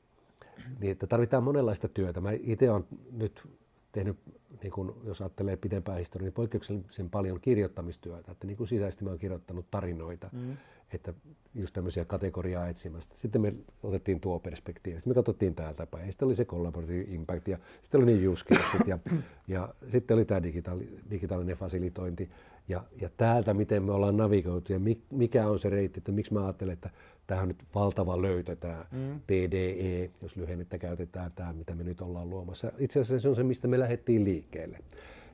niin, 0.80 0.91
että 0.91 1.08
tarvitaan 1.08 1.43
monenlaista 1.43 1.88
työtä. 1.88 2.22
Mä 2.22 2.32
itse 2.32 2.72
olen 2.72 2.84
nyt 3.12 3.47
tehnyt, 3.91 4.18
niin 4.64 4.72
kun, 4.72 5.02
jos 5.04 5.22
ajattelee 5.22 5.58
pitempää 5.58 5.95
historiaa, 5.95 6.26
niin 6.26 6.34
poikkeuksellisen 6.34 7.10
paljon 7.10 7.41
kirjoittamistyötä. 7.41 8.32
Että 8.32 8.47
niin 8.47 8.58
kuin 8.58 8.68
sisäisesti 8.68 9.04
mä 9.04 9.10
olen 9.10 9.20
kirjoittanut 9.20 9.72
tarinoita. 9.72 10.30
Mm 10.32 10.58
että 10.93 11.13
just 11.55 11.73
tämmöisiä 11.73 12.05
kategoriaa 12.05 12.67
etsimästä. 12.67 13.15
Sitten 13.15 13.41
me 13.41 13.53
otettiin 13.83 14.19
tuo 14.19 14.39
perspektiivi. 14.39 14.99
Sitten 14.99 15.11
me 15.11 15.15
katsottiin 15.15 15.55
täältä 15.55 15.85
päin. 15.85 16.11
Sitten 16.11 16.25
oli 16.25 16.35
se 16.35 16.45
collaborative 16.45 17.05
impact 17.07 17.47
ja 17.47 17.57
sitten 17.81 18.03
oli 18.03 18.15
ne 18.15 18.27
use 18.27 18.45
caset 18.45 18.87
ja, 18.87 18.99
ja 19.47 19.73
sitten 19.91 20.15
oli 20.15 20.25
tämä 20.25 20.43
digitaali, 20.43 20.99
digitaalinen 21.09 21.57
fasilitointi. 21.57 22.29
Ja, 22.67 22.83
ja 23.01 23.09
täältä, 23.17 23.53
miten 23.53 23.83
me 23.83 23.91
ollaan 23.91 24.17
navigoitu 24.17 24.73
ja 24.73 24.79
mikä 25.11 25.47
on 25.47 25.59
se 25.59 25.69
reitti, 25.69 25.99
että 25.99 26.11
miksi 26.11 26.33
mä 26.33 26.43
ajattelen, 26.43 26.73
että 26.73 26.89
tämä 27.27 27.41
on 27.41 27.47
nyt 27.47 27.63
valtava 27.75 28.21
löytö, 28.21 28.55
tämä 28.55 28.85
mm. 28.91 29.21
TDE, 29.27 30.09
jos 30.21 30.35
lyhennettä 30.35 30.77
käytetään, 30.77 31.31
tämä, 31.35 31.53
mitä 31.53 31.75
me 31.75 31.83
nyt 31.83 32.01
ollaan 32.01 32.29
luomassa. 32.29 32.71
Itse 32.77 32.99
asiassa 32.99 33.21
se 33.21 33.29
on 33.29 33.35
se, 33.35 33.43
mistä 33.43 33.67
me 33.67 33.79
lähdettiin 33.79 34.23
liikkeelle. 34.23 34.79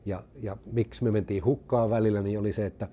Ja, 0.06 0.24
ja 0.42 0.58
miksi 0.72 1.04
me 1.04 1.12
mentiin 1.12 1.46
hukkaan 1.46 1.90
välillä, 1.90 2.22
niin 2.22 2.40
oli 2.40 2.54
se, 2.54 2.66
että 2.66 2.88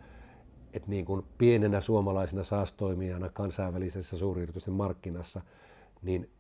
että 0.75 0.91
niin 0.91 1.05
kuin 1.05 1.25
pienenä 1.39 1.81
suomalaisena 1.81 2.43
saastoimijana 2.43 3.29
kansainvälisessä 3.29 4.19
suuryritysten 4.19 4.75
markkinassa, 4.75 5.41
niin 6.03 6.31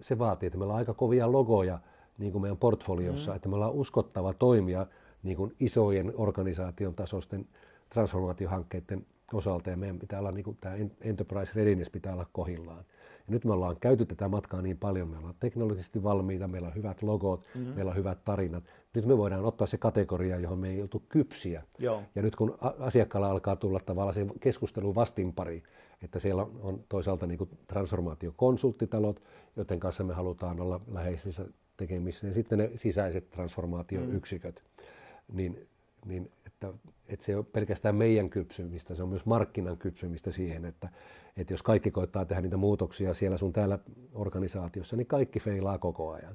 se 0.00 0.18
vaatii, 0.18 0.46
että 0.46 0.58
meillä 0.58 0.72
on 0.72 0.78
aika 0.78 0.94
kovia 0.94 1.32
logoja 1.32 1.78
niin 2.18 2.32
kuin 2.32 2.42
meidän 2.42 2.56
portfoliossa, 2.56 3.30
mm. 3.30 3.36
että 3.36 3.48
me 3.48 3.54
ollaan 3.54 3.72
uskottava 3.72 4.32
toimija 4.32 4.86
niin 5.22 5.36
kuin 5.36 5.54
isojen 5.60 6.12
organisaation 6.16 6.94
tasoisten 6.94 7.46
transformaatiohankkeiden 7.90 9.06
osalta 9.32 9.70
ja 9.70 9.76
meidän 9.76 9.98
pitää 9.98 10.18
olla, 10.18 10.32
niin 10.32 10.44
kuin 10.44 10.56
tämä 10.60 10.76
enterprise 11.00 11.52
readiness 11.54 11.90
pitää 11.90 12.12
olla 12.12 12.26
kohillaan. 12.32 12.84
Ja 13.26 13.32
nyt 13.32 13.44
me 13.44 13.52
ollaan 13.52 13.76
käyty 13.80 14.06
tätä 14.06 14.28
matkaa 14.28 14.62
niin 14.62 14.78
paljon, 14.78 15.08
me 15.08 15.18
ollaan 15.18 15.34
teknologisesti 15.40 16.02
valmiita, 16.02 16.48
meillä 16.48 16.68
on 16.68 16.74
hyvät 16.74 17.02
logot, 17.02 17.44
mm-hmm. 17.54 17.74
meillä 17.74 17.90
on 17.90 17.96
hyvät 17.96 18.24
tarinat. 18.24 18.64
Nyt 18.94 19.06
me 19.06 19.18
voidaan 19.18 19.44
ottaa 19.44 19.66
se 19.66 19.78
kategoria, 19.78 20.38
johon 20.38 20.58
me 20.58 20.70
ei 20.70 20.82
oltu 20.82 21.02
kypsiä. 21.08 21.62
Joo. 21.78 22.02
Ja 22.14 22.22
nyt 22.22 22.36
kun 22.36 22.58
asiakkaalla 22.78 23.30
alkaa 23.30 23.56
tulla 23.56 23.80
tavallaan 23.80 24.14
se 24.14 24.26
keskustelu 24.40 24.94
vastinpari, 24.94 25.62
että 26.02 26.18
siellä 26.18 26.46
on 26.60 26.84
toisaalta 26.88 27.26
niin 27.26 27.48
transformaatiokonsulttitalot, 27.66 29.22
joiden 29.56 29.80
kanssa 29.80 30.04
me 30.04 30.14
halutaan 30.14 30.60
olla 30.60 30.80
läheisissä 30.92 31.44
tekemissä, 31.76 32.26
ja 32.26 32.32
sitten 32.32 32.58
ne 32.58 32.70
sisäiset 32.74 33.30
transformaatioyksiköt, 33.30 34.62
mm. 34.62 35.36
niin, 35.36 35.68
niin 36.06 36.30
että, 36.46 36.72
että 37.08 37.24
se 37.24 37.32
ei 37.32 37.36
ole 37.36 37.44
pelkästään 37.52 37.94
meidän 37.94 38.30
kypsymistä, 38.30 38.94
se 38.94 39.02
on 39.02 39.08
myös 39.08 39.26
markkinan 39.26 39.78
kypsymistä 39.78 40.30
siihen, 40.30 40.64
että, 40.64 40.88
että 41.36 41.52
jos 41.52 41.62
kaikki 41.62 41.90
koittaa 41.90 42.24
tehdä 42.24 42.42
niitä 42.42 42.56
muutoksia 42.56 43.14
siellä 43.14 43.38
sun 43.38 43.52
täällä 43.52 43.78
organisaatiossa, 44.14 44.96
niin 44.96 45.06
kaikki 45.06 45.40
feilaa 45.40 45.78
koko 45.78 46.12
ajan. 46.12 46.34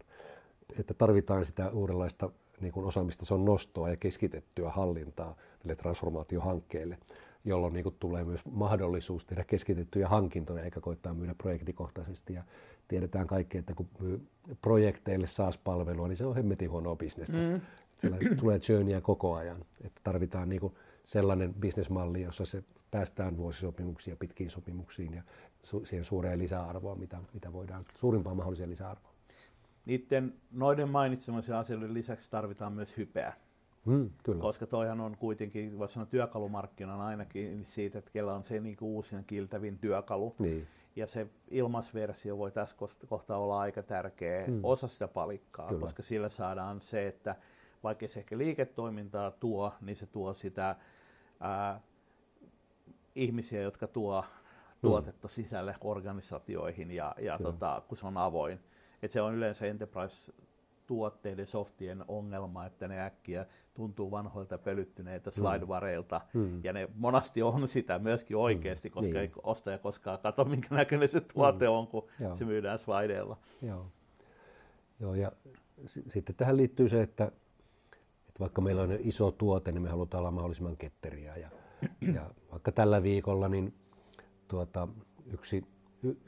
Että 0.79 0.93
tarvitaan 0.93 1.45
sitä 1.45 1.69
uudenlaista 1.69 2.29
niin 2.61 2.73
kuin 2.73 2.85
osaamistason 2.85 3.45
nostoa 3.45 3.89
ja 3.89 3.97
keskitettyä 3.97 4.69
hallintaa 4.69 5.35
näille 5.63 5.75
transformaatiohankkeille, 5.75 6.97
jolloin 7.45 7.73
niin 7.73 7.83
kuin 7.83 7.95
tulee 7.99 8.23
myös 8.23 8.45
mahdollisuus 8.45 9.25
tehdä 9.25 9.43
keskitettyjä 9.43 10.07
hankintoja 10.07 10.63
eikä 10.63 10.81
koittaa 10.81 11.13
myydä 11.13 11.35
projektikohtaisesti. 11.37 12.33
Ja 12.33 12.43
tiedetään 12.87 13.27
kaikki, 13.27 13.57
että 13.57 13.73
kun 13.73 13.89
myy 13.99 14.27
projekteille 14.61 15.27
SaaS-palvelua, 15.27 16.07
niin 16.07 16.17
se 16.17 16.25
on 16.25 16.35
hemmetin 16.35 16.71
huonoa 16.71 16.95
bisnestä. 16.95 17.37
Mm. 17.37 17.61
Siellä 17.97 18.17
tulee 18.39 18.59
journeyä 18.69 19.01
koko 19.01 19.35
ajan. 19.35 19.65
Että 19.83 20.01
tarvitaan 20.03 20.49
niin 20.49 20.61
kuin 20.61 20.73
sellainen 21.05 21.53
bisnesmalli, 21.53 22.21
jossa 22.21 22.45
se 22.45 22.63
päästään 22.91 23.37
vuosisopimuksiin 23.37 24.11
ja 24.11 24.17
pitkiin 24.17 24.49
sopimuksiin 24.49 25.13
ja 25.13 25.23
su- 25.67 25.85
siihen 25.85 26.05
suureen 26.05 26.39
lisäarvoon, 26.39 26.99
mitä, 26.99 27.17
mitä 27.33 27.53
voidaan, 27.53 27.85
suurimpaan 27.95 28.37
mahdolliseen 28.37 28.69
lisäarvoon. 28.69 29.06
Niiden 29.87 30.33
noiden 30.51 30.89
mainitsemisen 30.89 31.55
asioiden 31.55 31.93
lisäksi 31.93 32.31
tarvitaan 32.31 32.73
myös 32.73 32.97
hypeä. 32.97 33.33
Mm, 33.85 34.09
kyllä. 34.23 34.41
Koska 34.41 34.67
toihan 34.67 35.01
on 35.01 35.17
kuitenkin, 35.17 35.79
voisi 35.79 35.93
sanoa 35.93 36.05
työkalumarkkinan 36.05 37.01
ainakin 37.01 37.65
siitä, 37.65 37.99
että 37.99 38.11
kellä 38.11 38.33
on 38.33 38.43
se 38.43 38.59
niin 38.59 38.77
uusin 38.81 39.23
kiltävin 39.25 39.77
työkalu. 39.77 40.35
Niin. 40.39 40.67
Ja 40.95 41.07
se 41.07 41.27
ilmaisversio 41.51 42.37
voi 42.37 42.51
tässä 42.51 42.75
kohtaa 43.07 43.37
olla 43.37 43.59
aika 43.59 43.83
tärkeä 43.83 44.47
mm. 44.47 44.59
osa 44.63 44.87
sitä 44.87 45.07
palikkaa, 45.07 45.67
kyllä. 45.67 45.81
koska 45.81 46.03
sillä 46.03 46.29
saadaan 46.29 46.81
se, 46.81 47.07
että 47.07 47.35
vaikka 47.83 48.07
se 48.07 48.19
ehkä 48.19 48.37
liiketoimintaa 48.37 49.31
tuo, 49.31 49.73
niin 49.81 49.95
se 49.95 50.05
tuo 50.05 50.33
sitä 50.33 50.75
ää, 51.39 51.81
ihmisiä, 53.15 53.61
jotka 53.61 53.87
tuo 53.87 54.23
tuotetta 54.81 55.27
sisälle 55.27 55.75
organisaatioihin 55.81 56.91
ja, 56.91 57.15
ja 57.19 57.37
tota, 57.37 57.81
kun 57.87 57.97
se 57.97 58.07
on 58.07 58.17
avoin. 58.17 58.59
Et 59.01 59.11
se 59.11 59.21
on 59.21 59.35
yleensä 59.35 59.65
enterprise 59.65 60.33
tuotteiden, 60.87 61.47
softien 61.47 62.05
ongelma, 62.07 62.65
että 62.65 62.87
ne 62.87 63.01
äkkiä 63.01 63.45
tuntuu 63.73 64.11
vanhoilta 64.11 64.57
pölyttyneiltä 64.57 65.31
slidevareilta, 65.31 66.21
mm. 66.33 66.63
ja 66.63 66.73
ne 66.73 66.89
monasti 66.95 67.41
on 67.41 67.67
sitä 67.67 67.99
myöskin 67.99 68.37
oikeasti, 68.37 68.89
koska 68.89 69.13
niin. 69.13 69.21
ei 69.21 69.31
ostaja 69.43 69.77
koskaan 69.77 70.19
katso, 70.19 70.45
minkä 70.45 70.67
näköinen 70.75 71.09
se 71.09 71.21
tuote 71.21 71.65
mm. 71.65 71.71
on, 71.71 71.87
kun 71.87 72.07
Joo. 72.19 72.35
se 72.35 72.45
myydään 72.45 72.79
slideilla. 72.79 73.37
Joo. 73.61 73.85
Joo, 74.99 75.15
ja 75.15 75.31
s- 75.85 76.01
sitten 76.07 76.35
tähän 76.35 76.57
liittyy 76.57 76.89
se, 76.89 77.01
että, 77.01 77.31
että 78.27 78.39
vaikka 78.39 78.61
meillä 78.61 78.81
on 78.81 78.97
iso 78.99 79.31
tuote, 79.31 79.71
niin 79.71 79.81
me 79.81 79.89
halutaan 79.89 80.19
olla 80.19 80.31
mahdollisimman 80.31 80.77
ketteriä, 80.77 81.35
ja 81.35 81.49
ja 82.15 82.21
vaikka 82.51 82.71
tällä 82.71 83.03
viikolla 83.03 83.47
niin 83.47 83.73
tuota, 84.47 84.87
yksi, 85.33 85.63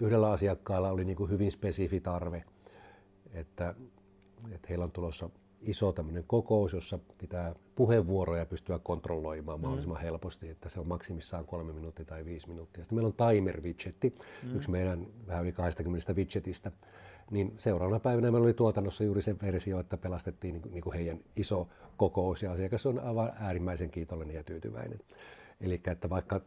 yhdellä 0.01 0.31
asiakkaalla 0.31 0.91
oli 0.91 1.05
niin 1.05 1.17
kuin 1.17 1.29
hyvin 1.29 1.51
spesifi 1.51 2.01
tarve, 2.01 2.43
että, 3.33 3.75
että 4.51 4.67
heillä 4.69 4.85
on 4.85 4.91
tulossa 4.91 5.29
iso 5.61 5.91
tämmöinen 5.91 6.23
kokous, 6.27 6.73
jossa 6.73 6.99
pitää 7.17 7.55
puheenvuoroja 7.75 8.45
pystyä 8.45 8.79
kontrolloimaan 8.79 9.59
mm. 9.59 9.61
mahdollisimman 9.61 10.01
helposti, 10.01 10.49
että 10.49 10.69
se 10.69 10.79
on 10.79 10.87
maksimissaan 10.87 11.45
kolme 11.45 11.73
minuuttia 11.73 12.05
tai 12.05 12.25
viisi 12.25 12.49
minuuttia. 12.49 12.83
Sitten 12.83 12.95
meillä 12.95 13.07
on 13.07 13.13
timer-widgetti, 13.13 14.15
mm. 14.43 14.55
yksi 14.55 14.71
meidän 14.71 15.07
vähän 15.27 15.43
yli 15.43 15.51
20 15.51 16.13
widgetistä, 16.13 16.71
niin 17.31 17.53
seuraavana 17.57 17.99
päivänä 17.99 18.31
meillä 18.31 18.45
oli 18.45 18.53
tuotannossa 18.53 19.03
juuri 19.03 19.21
se 19.21 19.35
versio, 19.41 19.79
että 19.79 19.97
pelastettiin 19.97 20.53
niin 20.53 20.61
kuin, 20.61 20.73
niin 20.73 20.83
kuin 20.83 20.93
heidän 20.93 21.19
iso 21.35 21.67
kokous 21.97 22.43
ja 22.43 22.51
asiakas 22.51 22.85
on 22.85 22.99
aivan 22.99 23.33
äärimmäisen 23.39 23.89
kiitollinen 23.89 24.35
ja 24.35 24.43
tyytyväinen. 24.43 24.99
Eli 25.61 25.81
että 25.87 26.09
vaikka 26.09 26.41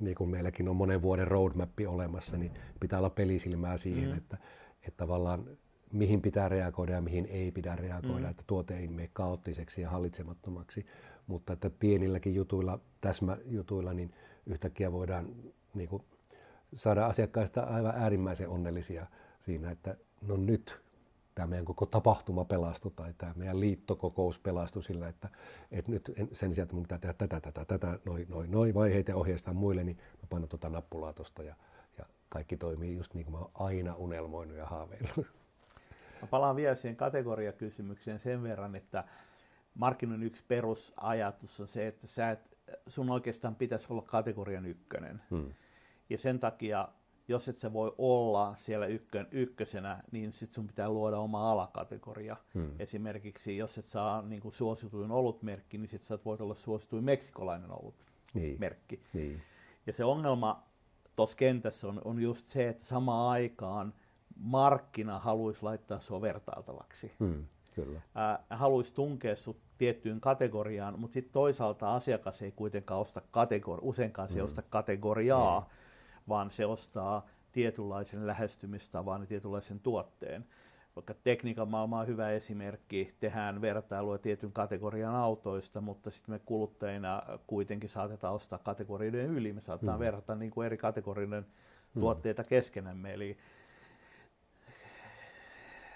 niin 0.00 0.14
kuin 0.14 0.30
meilläkin 0.30 0.68
on 0.68 0.76
monen 0.76 1.02
vuoden 1.02 1.28
roadmap 1.28 1.70
olemassa, 1.88 2.36
niin 2.36 2.52
pitää 2.80 2.98
olla 2.98 3.10
pelisilmää 3.10 3.76
siihen, 3.76 4.10
mm. 4.10 4.16
että, 4.16 4.38
että 4.82 4.96
tavallaan 4.96 5.44
mihin 5.92 6.22
pitää 6.22 6.48
reagoida 6.48 6.92
ja 6.92 7.00
mihin 7.00 7.26
ei 7.26 7.52
pidä 7.52 7.76
reagoida, 7.76 8.26
mm. 8.26 8.30
että 8.30 8.44
tuote 8.46 8.76
ei 8.76 8.88
mene 8.88 9.10
kaoottiseksi 9.12 9.82
ja 9.82 9.90
hallitsemattomaksi, 9.90 10.86
mutta 11.26 11.52
että 11.52 11.70
pienilläkin 11.70 12.34
jutuilla, 12.34 12.78
täsmäjutuilla, 13.00 13.92
niin 13.92 14.14
yhtäkkiä 14.46 14.92
voidaan 14.92 15.28
niin 15.74 15.88
kuin, 15.88 16.02
saada 16.74 17.06
asiakkaista 17.06 17.60
aivan 17.60 17.94
äärimmäisen 17.96 18.48
onnellisia 18.48 19.06
siinä, 19.40 19.70
että 19.70 19.96
no 20.20 20.36
nyt 20.36 20.82
tämä 21.34 21.46
meidän 21.46 21.64
koko 21.64 21.86
tapahtuma 21.86 22.44
pelastui 22.44 22.92
tai 22.96 23.14
tämä 23.18 23.32
meidän 23.36 23.60
liittokokous 23.60 24.38
pelastui 24.38 24.82
sillä, 24.82 25.08
että, 25.08 25.28
että 25.70 25.90
nyt 25.90 26.12
sen 26.32 26.54
sijaan, 26.54 26.64
että 26.64 26.74
mun 26.74 26.82
pitää 26.82 26.98
tehdä 26.98 27.14
tätä, 27.14 27.40
tätä, 27.40 27.64
tätä, 27.64 27.98
noin, 28.04 28.26
noin, 28.28 28.50
noin 28.50 28.74
vaiheita 28.74 29.10
ja 29.10 29.16
ohjeistaa 29.16 29.54
muille, 29.54 29.84
niin 29.84 29.96
mä 29.96 30.26
painan 30.30 30.48
tuota 30.48 30.68
nappulaa 30.68 31.12
tuosta 31.12 31.42
ja, 31.42 31.54
ja 31.98 32.04
kaikki 32.28 32.56
toimii 32.56 32.96
just 32.96 33.14
niin 33.14 33.24
kuin 33.24 33.32
mä 33.32 33.38
oon 33.38 33.50
aina 33.54 33.94
unelmoinut 33.94 34.56
ja 34.56 34.66
haaveillut. 34.66 35.41
Mä 36.22 36.28
palaan 36.28 36.56
vielä 36.56 36.74
siihen 36.74 36.96
kategoriakysymykseen 36.96 38.18
sen 38.18 38.42
verran, 38.42 38.76
että 38.76 39.04
markkinoinnin 39.74 40.26
yksi 40.26 40.44
perusajatus 40.48 41.60
on 41.60 41.68
se, 41.68 41.86
että 41.86 42.06
sä 42.06 42.30
et, 42.30 42.58
sun 42.86 43.10
oikeastaan 43.10 43.54
pitäisi 43.54 43.86
olla 43.90 44.02
kategorian 44.02 44.66
ykkönen. 44.66 45.22
Hmm. 45.30 45.52
Ja 46.10 46.18
sen 46.18 46.40
takia 46.40 46.88
jos 47.28 47.48
et 47.48 47.58
sä 47.58 47.72
voi 47.72 47.94
olla 47.98 48.54
siellä 48.56 48.86
ykkön, 48.86 49.28
ykkösenä, 49.30 50.02
niin 50.12 50.32
sit 50.32 50.52
sun 50.52 50.66
pitää 50.66 50.88
luoda 50.88 51.18
oma 51.18 51.52
alakategoria. 51.52 52.36
Hmm. 52.54 52.70
Esimerkiksi 52.78 53.56
jos 53.56 53.78
et 53.78 53.84
saa 53.84 54.22
niin 54.22 54.42
kuin 54.42 54.52
suosituin 54.52 55.10
olutmerkki, 55.10 55.78
niin 55.78 55.88
sit 55.88 56.02
sä 56.02 56.18
voit 56.24 56.40
olla 56.40 56.54
suosituin 56.54 57.04
meksikolainen 57.04 57.70
olutmerkki. 57.70 59.02
Niin. 59.12 59.28
Niin. 59.28 59.42
Ja 59.86 59.92
se 59.92 60.04
ongelma 60.04 60.62
tuossa 61.16 61.36
kentässä 61.36 61.88
on, 61.88 62.00
on 62.04 62.22
just 62.22 62.46
se, 62.46 62.68
että 62.68 62.86
samaan 62.86 63.30
aikaan 63.30 63.94
markkina 64.42 65.18
haluaisi 65.18 65.62
laittaa 65.62 66.00
sua 66.00 66.20
vertailtavaksi. 66.20 67.12
Hmm. 67.20 67.44
Kyllä. 67.74 67.96
Äh, 67.98 68.38
haluaisi 68.50 68.94
tunkea 68.94 69.36
sut 69.36 69.56
tiettyyn 69.78 70.20
kategoriaan, 70.20 70.98
mutta 70.98 71.14
sitten 71.14 71.32
toisaalta 71.32 71.94
asiakas 71.94 72.42
ei 72.42 72.52
kuitenkaan 72.52 73.00
osta 73.00 73.20
kategori- 73.20 73.82
useinkaan 73.82 74.28
se 74.28 74.34
hmm. 74.34 74.44
osta 74.44 74.62
kategoriaa, 74.62 75.60
hmm 75.60 75.70
vaan 76.28 76.50
se 76.50 76.66
ostaa 76.66 77.26
tietynlaisen 77.52 78.26
lähestymistavan 78.26 79.20
ja 79.20 79.26
tietynlaisen 79.26 79.80
tuotteen. 79.80 80.44
Vaikka 80.96 81.14
tekniikan 81.24 81.68
maailma 81.68 82.00
on 82.00 82.06
hyvä 82.06 82.30
esimerkki, 82.30 83.14
tehdään 83.20 83.60
vertailua 83.60 84.18
tietyn 84.18 84.52
kategorian 84.52 85.14
autoista, 85.14 85.80
mutta 85.80 86.10
sitten 86.10 86.34
me 86.34 86.38
kuluttajina 86.38 87.22
kuitenkin 87.46 87.88
saatetaan 87.88 88.34
ostaa 88.34 88.58
kategorioiden 88.58 89.26
yli. 89.26 89.52
Me 89.52 89.60
saatetaan 89.60 89.98
mm. 89.98 90.04
verrata 90.04 90.34
niin 90.34 90.50
kuin 90.50 90.66
eri 90.66 90.76
kategorioiden 90.76 91.46
mm. 91.94 92.00
tuotteita 92.00 92.44
keskenämme. 92.44 93.14
Eli 93.14 93.36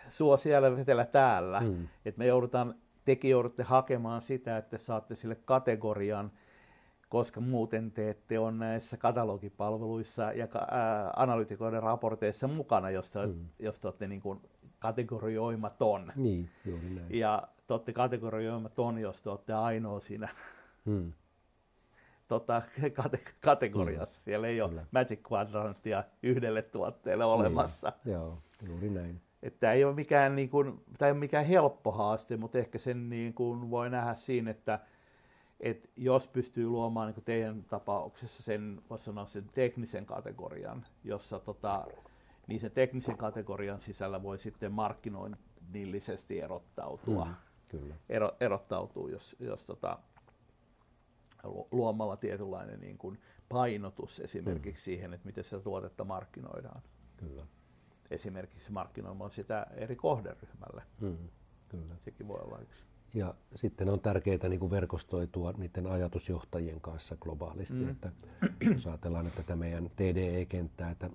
suo 0.09 0.36
siellä, 0.36 0.76
vetellä 0.76 1.04
täällä. 1.04 1.61
Mm. 1.61 1.88
Et 2.04 2.16
me 2.16 2.26
joudutaan, 2.26 2.74
tekin 3.04 3.30
joudutte 3.30 3.62
hakemaan 3.62 4.20
sitä, 4.20 4.57
että 4.57 4.78
saatte 4.78 5.14
sille 5.14 5.34
kategorian– 5.44 6.30
koska 7.09 7.40
muuten 7.40 7.92
te 7.92 8.11
ette 8.11 8.38
ole 8.38 8.52
näissä 8.52 8.96
katalogipalveluissa 8.96 10.32
ja 10.32 10.48
ää, 10.70 11.12
analytikoiden 11.16 11.82
raporteissa 11.82 12.48
mukana, 12.48 12.90
jos 12.90 13.11
te, 13.11 13.26
mm. 13.26 13.46
jos 13.59 13.80
te 13.80 13.88
olette 13.88 14.09
niin 14.09 14.20
kuin 14.20 14.40
kategorioimaton. 14.78 16.12
Niin, 16.16 16.50
juuri 16.64 16.90
näin. 16.90 17.18
Ja 17.18 17.48
te 17.66 17.72
olette 17.72 17.92
kategorioimaton, 17.92 18.98
jos 18.98 19.22
te 19.22 19.30
olette 19.30 19.52
ainoa 19.52 20.00
siinä 20.00 20.28
mm. 20.84 21.12
tota, 22.28 22.62
kate- 22.98 23.32
kategoriassa. 23.40 24.20
Mm. 24.20 24.24
Siellä 24.24 24.48
ei 24.48 24.61
ole 24.61 24.68
Kyllä. 24.68 24.86
Magic 24.90 25.32
Quadranttia 25.32 26.04
yhdelle 26.22 26.62
tuotteelle 26.62 27.24
olemassa. 27.24 27.92
Niin. 28.04 28.14
Joo, 28.14 28.38
juuri 28.68 28.90
näin. 28.90 29.20
Että 29.43 29.72
ei 29.72 29.84
ole 29.84 29.95
mikään, 29.95 30.37
niin 30.37 30.51
kuin, 30.51 30.84
tämä 30.99 31.07
ei 31.07 31.12
ole 31.12 31.18
mikään 31.18 31.47
helppo 31.47 31.93
haaste, 31.93 32.37
mutta 32.37 32.59
ehkä 32.59 32.78
sen 32.78 33.09
niin 33.09 33.34
kuin 33.34 33.70
voi 33.70 33.91
nähdä 33.91 34.14
siinä, 34.14 34.51
että 34.51 34.80
että 35.61 35.89
jos 35.97 36.28
pystyy 36.28 36.68
luomaan 36.68 37.12
niin 37.12 37.24
teidän 37.24 37.64
tapauksessa 37.64 38.43
sen, 38.43 38.82
voisi 38.91 39.05
sanoa 39.05 39.26
sen 39.26 39.45
teknisen 39.55 40.07
kategorian, 40.07 40.87
jossa 41.05 41.39
tota, 41.39 41.87
niin 42.47 42.61
sen 42.61 42.70
teknisen 42.70 43.16
kategorian 43.16 43.80
sisällä 43.80 44.22
voi 44.22 44.39
sitten 44.39 44.72
markkinoinnillisesti 44.72 46.41
erottautua. 46.41 47.24
Mm, 47.24 47.34
kyllä. 47.68 47.95
Ero, 48.09 48.37
erottautuu, 48.41 49.09
jos, 49.09 49.37
jos 49.41 49.66
tota, 49.66 49.99
luomalla 51.70 52.16
tietynlainen 52.16 52.80
niin 52.80 52.99
kuin 52.99 53.20
painotus 53.49 54.20
esimerkiksi 54.20 54.82
mm. 54.82 54.84
siihen, 54.84 55.14
että 55.14 55.26
miten 55.26 55.45
sitä 55.45 55.61
tuotetta 55.61 56.05
markkinoidaan. 56.05 56.82
Kyllä. 57.16 57.47
Esimerkiksi 58.11 58.72
markkinoimalla 58.72 59.30
sitä 59.30 59.66
eri 59.74 59.96
kohderyhmälle. 59.96 60.82
Mm, 61.00 61.16
kyllä. 61.68 61.96
Sekin 62.04 62.28
voi 62.28 62.40
olla 62.40 62.59
yksi. 62.59 62.84
Ja 63.14 63.34
sitten 63.54 63.88
on 63.88 64.00
tärkeää 64.00 64.48
niin 64.48 64.61
kuin 64.61 64.70
verkostoitua 64.70 65.52
niiden 65.57 65.86
ajatusjohtajien 65.86 66.80
kanssa 66.80 67.16
globaalisti, 67.16 67.74
mm. 67.74 67.88
että 67.88 68.12
jos 68.70 68.86
ajatellaan 68.86 69.26
että 69.26 69.42
tätä 69.42 69.57
meidän 69.57 69.90
TDE-kenttää, 69.96 70.90
että 70.90 71.11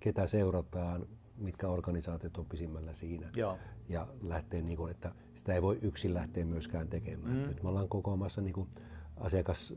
ketä 0.00 0.26
seurataan, 0.26 1.06
mitkä 1.36 1.68
organisaatiot 1.68 2.36
on 2.36 2.46
pisimmällä 2.46 2.92
siinä. 2.92 3.30
Joo. 3.36 3.58
Ja 3.88 4.06
lähtee, 4.22 4.62
niin 4.62 4.76
kuin, 4.76 4.90
että 4.90 5.12
sitä 5.34 5.54
ei 5.54 5.62
voi 5.62 5.78
yksin 5.82 6.14
lähteä 6.14 6.44
myöskään 6.44 6.88
tekemään. 6.88 7.36
Mm. 7.36 7.42
Nyt 7.42 7.62
me 7.62 7.68
ollaan 7.68 7.88
kokoamassa 7.88 8.40
niin 8.40 8.54
kuin 8.54 8.68
asiakas, 9.16 9.74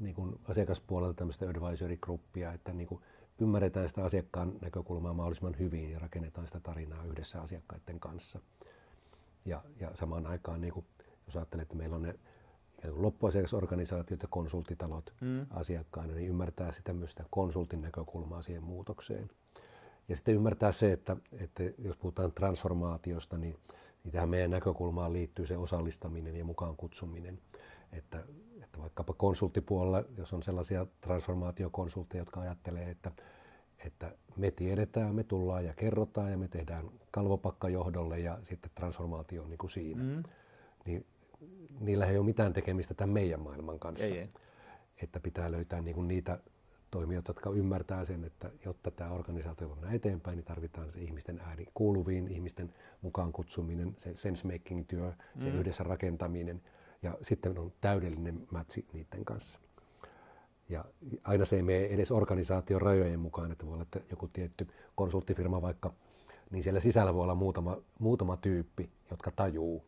niin 0.00 0.14
kuin 0.14 0.40
asiakaspuolelta 0.48 1.14
tämmöistä 1.14 1.46
advisory-gruppia, 1.46 2.52
että 2.52 2.72
niin 2.72 2.88
kuin 2.88 3.02
ymmärretään 3.40 3.88
sitä 3.88 4.04
asiakkaan 4.04 4.52
näkökulmaa 4.60 5.14
mahdollisimman 5.14 5.58
hyvin 5.58 5.90
ja 5.90 5.98
rakennetaan 5.98 6.46
sitä 6.46 6.60
tarinaa 6.60 7.04
yhdessä 7.04 7.40
asiakkaiden 7.40 8.00
kanssa. 8.00 8.40
Ja, 9.44 9.62
ja 9.80 9.90
samaan 9.94 10.26
aikaan, 10.26 10.60
niin 10.60 10.72
kuin, 10.72 10.86
jos 11.26 11.36
ajattelee, 11.36 11.62
että 11.62 11.76
meillä 11.76 11.96
on 11.96 12.02
ne 12.02 12.14
loppuasiakasorganisaatiot 12.88 14.22
ja 14.22 14.28
konsulttitalot 14.28 15.14
mm. 15.20 15.46
asiakkaina, 15.50 16.14
niin 16.14 16.28
ymmärtää 16.28 16.72
sitä 16.72 16.92
myös 16.92 17.10
sitä 17.10 17.24
konsultin 17.30 17.80
näkökulmaa 17.80 18.42
siihen 18.42 18.62
muutokseen. 18.62 19.30
Ja 20.08 20.16
sitten 20.16 20.34
ymmärtää 20.34 20.72
se, 20.72 20.92
että, 20.92 21.16
että 21.32 21.62
jos 21.78 21.96
puhutaan 21.96 22.32
transformaatiosta, 22.32 23.38
niin, 23.38 23.56
niin 24.04 24.12
tähän 24.12 24.28
meidän 24.28 24.50
näkökulmaan 24.50 25.12
liittyy 25.12 25.46
se 25.46 25.56
osallistaminen 25.56 26.36
ja 26.36 26.44
mukaan 26.44 26.76
kutsuminen. 26.76 27.38
Että, 27.92 28.18
että 28.18 28.32
vaikkapa 28.82 29.12
konsulttipuolella, 29.12 30.04
jos 30.16 30.32
on 30.32 30.42
sellaisia 30.42 30.86
transformaatiokonsultteja, 31.00 32.20
jotka 32.20 32.40
ajattelee, 32.40 32.90
että 32.90 33.12
että 33.86 34.12
me 34.36 34.50
tiedetään, 34.50 35.14
me 35.14 35.24
tullaan 35.24 35.64
ja 35.64 35.74
kerrotaan 35.74 36.30
ja 36.30 36.38
me 36.38 36.48
tehdään 36.48 36.90
kalvopakkajohdolle 37.10 38.18
ja 38.18 38.38
sitten 38.42 38.70
transformaatio 38.74 39.42
on 39.42 39.50
niin 39.50 39.58
kuin 39.58 39.70
siinä. 39.70 40.02
Mm. 40.02 40.22
Niin 40.84 41.06
niillä 41.80 42.06
ei 42.06 42.18
ole 42.18 42.26
mitään 42.26 42.52
tekemistä 42.52 42.94
tämän 42.94 43.12
meidän 43.12 43.40
maailman 43.40 43.78
kanssa. 43.78 44.04
Ei, 44.04 44.18
ei. 44.18 44.28
Että 45.02 45.20
pitää 45.20 45.52
löytää 45.52 45.82
niin 45.82 45.94
kuin 45.94 46.08
niitä 46.08 46.38
toimijoita, 46.90 47.30
jotka 47.30 47.50
ymmärtää 47.50 48.04
sen, 48.04 48.24
että 48.24 48.50
jotta 48.64 48.90
tämä 48.90 49.10
organisaatio 49.10 49.68
voi 49.68 49.76
mennä 49.76 49.96
eteenpäin, 49.96 50.36
niin 50.36 50.44
tarvitaan 50.44 50.90
se 50.90 51.00
ihmisten 51.00 51.40
ääni 51.40 51.66
kuuluviin, 51.74 52.28
ihmisten 52.28 52.74
mukaan 53.02 53.32
kutsuminen, 53.32 53.94
se 53.98 54.14
sense-making-työ, 54.14 55.12
se 55.38 55.50
mm. 55.50 55.58
yhdessä 55.58 55.84
rakentaminen 55.84 56.62
ja 57.02 57.18
sitten 57.22 57.58
on 57.58 57.72
täydellinen 57.80 58.46
mätsi 58.50 58.86
niiden 58.92 59.24
kanssa. 59.24 59.58
Ja 60.68 60.84
aina 61.24 61.44
se 61.44 61.56
ei 61.56 61.62
mene 61.62 61.84
edes 61.84 62.10
organisaation 62.10 62.82
rajojen 62.82 63.20
mukaan, 63.20 63.52
että 63.52 63.66
voi 63.66 63.72
olla 63.72 63.82
että 63.82 64.00
joku 64.10 64.28
tietty 64.28 64.68
konsulttifirma 64.94 65.62
vaikka, 65.62 65.92
niin 66.50 66.62
siellä 66.62 66.80
sisällä 66.80 67.14
voi 67.14 67.22
olla 67.22 67.34
muutama, 67.34 67.76
muutama 67.98 68.36
tyyppi, 68.36 68.90
jotka 69.10 69.30
tajuu. 69.30 69.84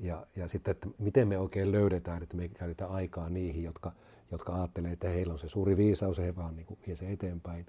Ja, 0.00 0.26
ja 0.36 0.48
sitten, 0.48 0.72
että 0.72 0.88
miten 0.98 1.28
me 1.28 1.38
oikein 1.38 1.72
löydetään, 1.72 2.22
että 2.22 2.36
me 2.36 2.48
käytetään 2.48 2.90
aikaa 2.90 3.28
niihin, 3.28 3.64
jotka, 3.64 3.92
jotka 4.30 4.54
ajattelee, 4.54 4.92
että 4.92 5.08
heillä 5.08 5.32
on 5.32 5.38
se 5.38 5.48
suuri 5.48 5.76
viisaus, 5.76 6.18
he 6.18 6.36
vaan 6.36 6.56
niin 6.56 6.66
vie 6.86 6.96
se 6.96 7.12
eteenpäin. 7.12 7.66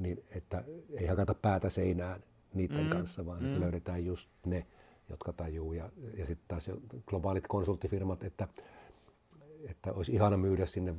Niin, 0.00 0.24
että 0.30 0.64
ei 0.98 1.06
hakata 1.06 1.34
päätä 1.34 1.70
seinään 1.70 2.22
niiden 2.54 2.84
mm, 2.84 2.90
kanssa, 2.90 3.26
vaan 3.26 3.40
mm. 3.40 3.46
että 3.46 3.60
löydetään 3.60 4.04
just 4.04 4.30
ne, 4.46 4.66
jotka 5.08 5.32
tajuu. 5.32 5.72
Ja, 5.72 5.90
ja 6.16 6.26
sitten 6.26 6.48
taas 6.48 6.70
globaalit 7.06 7.46
konsulttifirmat, 7.46 8.24
että, 8.24 8.48
että 9.68 9.92
olisi 9.92 10.12
ihana 10.12 10.36
myydä 10.36 10.66
sinne 10.66 10.94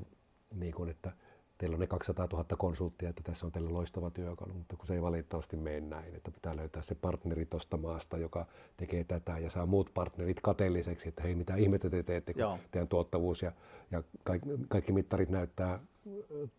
niin 0.53 0.73
kuin, 0.73 0.89
että 0.89 1.11
teillä 1.57 1.75
on 1.75 1.79
ne 1.79 1.87
200 1.87 2.27
000 2.31 2.45
konsulttia, 2.57 3.09
että 3.09 3.23
tässä 3.23 3.45
on 3.45 3.51
teillä 3.51 3.73
loistava 3.73 4.09
työkalu, 4.09 4.53
mutta 4.53 4.77
kun 4.77 4.87
se 4.87 4.93
ei 4.93 5.01
valitettavasti 5.01 5.57
mene 5.57 5.81
näin, 5.81 6.15
että 6.15 6.31
pitää 6.31 6.55
löytää 6.55 6.81
se 6.81 6.95
partneri 6.95 7.45
tuosta 7.45 7.77
maasta, 7.77 8.17
joka 8.17 8.45
tekee 8.77 9.03
tätä 9.03 9.39
ja 9.39 9.49
saa 9.49 9.65
muut 9.65 9.91
partnerit 9.93 10.41
kateelliseksi, 10.41 11.09
että 11.09 11.23
hei 11.23 11.35
mitä 11.35 11.55
ihmettä 11.55 11.89
te 11.89 12.03
teette, 12.03 12.33
kun 12.33 12.41
Joo. 12.41 12.59
teidän 12.71 12.87
tuottavuus 12.87 13.41
ja, 13.41 13.51
ja 13.91 14.03
kaikki, 14.23 14.49
kaikki 14.67 14.91
mittarit 14.91 15.29
näyttää 15.29 15.79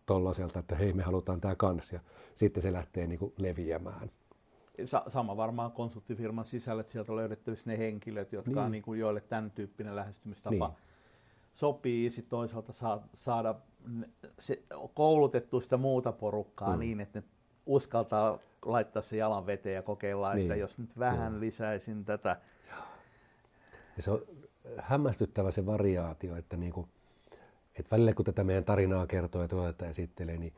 tollaiselta, 0.05 0.59
että 0.59 0.75
hei 0.75 0.93
me 0.93 1.03
halutaan 1.03 1.41
tämä 1.41 1.55
kanssa 1.55 1.95
ja 1.95 2.01
sitten 2.35 2.63
se 2.63 2.73
lähtee 2.73 3.07
niin 3.07 3.19
kuin 3.19 3.33
leviämään. 3.37 4.11
Sama 5.07 5.37
varmaan 5.37 5.71
konsulttifirman 5.71 6.45
sisällä, 6.45 6.81
että 6.81 6.91
sieltä 6.91 7.11
on 7.11 7.15
löydettävissä 7.15 7.69
ne 7.69 7.77
henkilöt, 7.77 8.33
jotka 8.33 8.51
niin. 8.51 8.59
on 8.59 8.71
niin 8.71 8.83
kuin 8.83 8.99
joille 8.99 9.21
tämän 9.21 9.51
tyyppinen 9.51 9.95
lähestymistapa 9.95 10.67
niin. 10.67 10.77
sopii, 11.53 12.09
sitten 12.09 12.29
toisaalta 12.29 12.73
saa, 12.73 13.07
saada 13.13 13.55
se, 14.39 14.63
koulutettu 14.93 15.59
sitä 15.59 15.77
muuta 15.77 16.11
porukkaa 16.11 16.73
mm. 16.73 16.79
niin, 16.79 16.99
että 16.99 17.19
ne 17.19 17.25
uskaltaa 17.65 18.39
laittaa 18.65 19.01
se 19.01 19.17
jalan 19.17 19.45
veteen 19.45 19.75
ja 19.75 19.81
kokeilla, 19.81 20.33
niin. 20.33 20.41
että 20.41 20.55
jos 20.55 20.77
nyt 20.77 20.99
vähän 20.99 21.31
Joo. 21.33 21.39
lisäisin 21.39 22.05
tätä. 22.05 22.37
Ja 23.97 24.03
se 24.03 24.11
on 24.11 24.21
hämmästyttävä 24.77 25.51
se 25.51 25.65
variaatio, 25.65 26.35
että, 26.35 26.57
niinku, 26.57 26.87
että 27.75 27.91
välillä 27.91 28.13
kun 28.13 28.25
tätä 28.25 28.43
meidän 28.43 28.63
tarinaa 28.63 29.07
kertoo 29.07 29.41
ja 29.41 29.47
tuota 29.47 29.85
esittelee, 29.85 30.37
niin, 30.37 30.53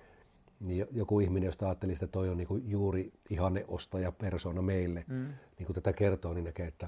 niin 0.59 0.87
joku 0.91 1.19
ihminen, 1.19 1.47
josta 1.47 1.65
ajattelisi, 1.65 2.05
että 2.05 2.11
toi 2.11 2.29
on 2.29 2.37
niinku 2.37 2.57
juuri 2.57 3.11
ihanneostaja 3.29 4.11
persona 4.11 4.61
meille, 4.61 5.05
mm. 5.07 5.27
niin 5.57 5.65
kun 5.65 5.75
tätä 5.75 5.93
kertoo, 5.93 6.33
niin 6.33 6.43
näkee, 6.43 6.67
että 6.67 6.87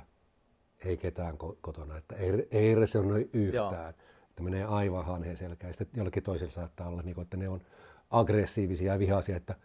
ei 0.85 0.97
ketään 0.97 1.37
kotona, 1.61 1.97
että 1.97 2.15
ei, 2.15 2.47
ei 2.51 2.75
resonoi 2.75 3.29
yhtään. 3.33 3.73
Joo. 3.73 3.93
Että 4.29 4.43
menee 4.43 4.63
aivan 4.63 5.05
hanheen 5.05 5.37
selkään. 5.37 5.73
Sitten 5.73 5.99
jollekin 5.99 6.23
toisella 6.23 6.51
saattaa 6.51 6.87
olla, 6.87 7.01
niin 7.01 7.15
kuin, 7.15 7.23
että 7.23 7.37
ne 7.37 7.49
on 7.49 7.61
aggressiivisia 8.09 8.93
ja 8.93 8.99
vihaisia, 8.99 9.35
että 9.35 9.55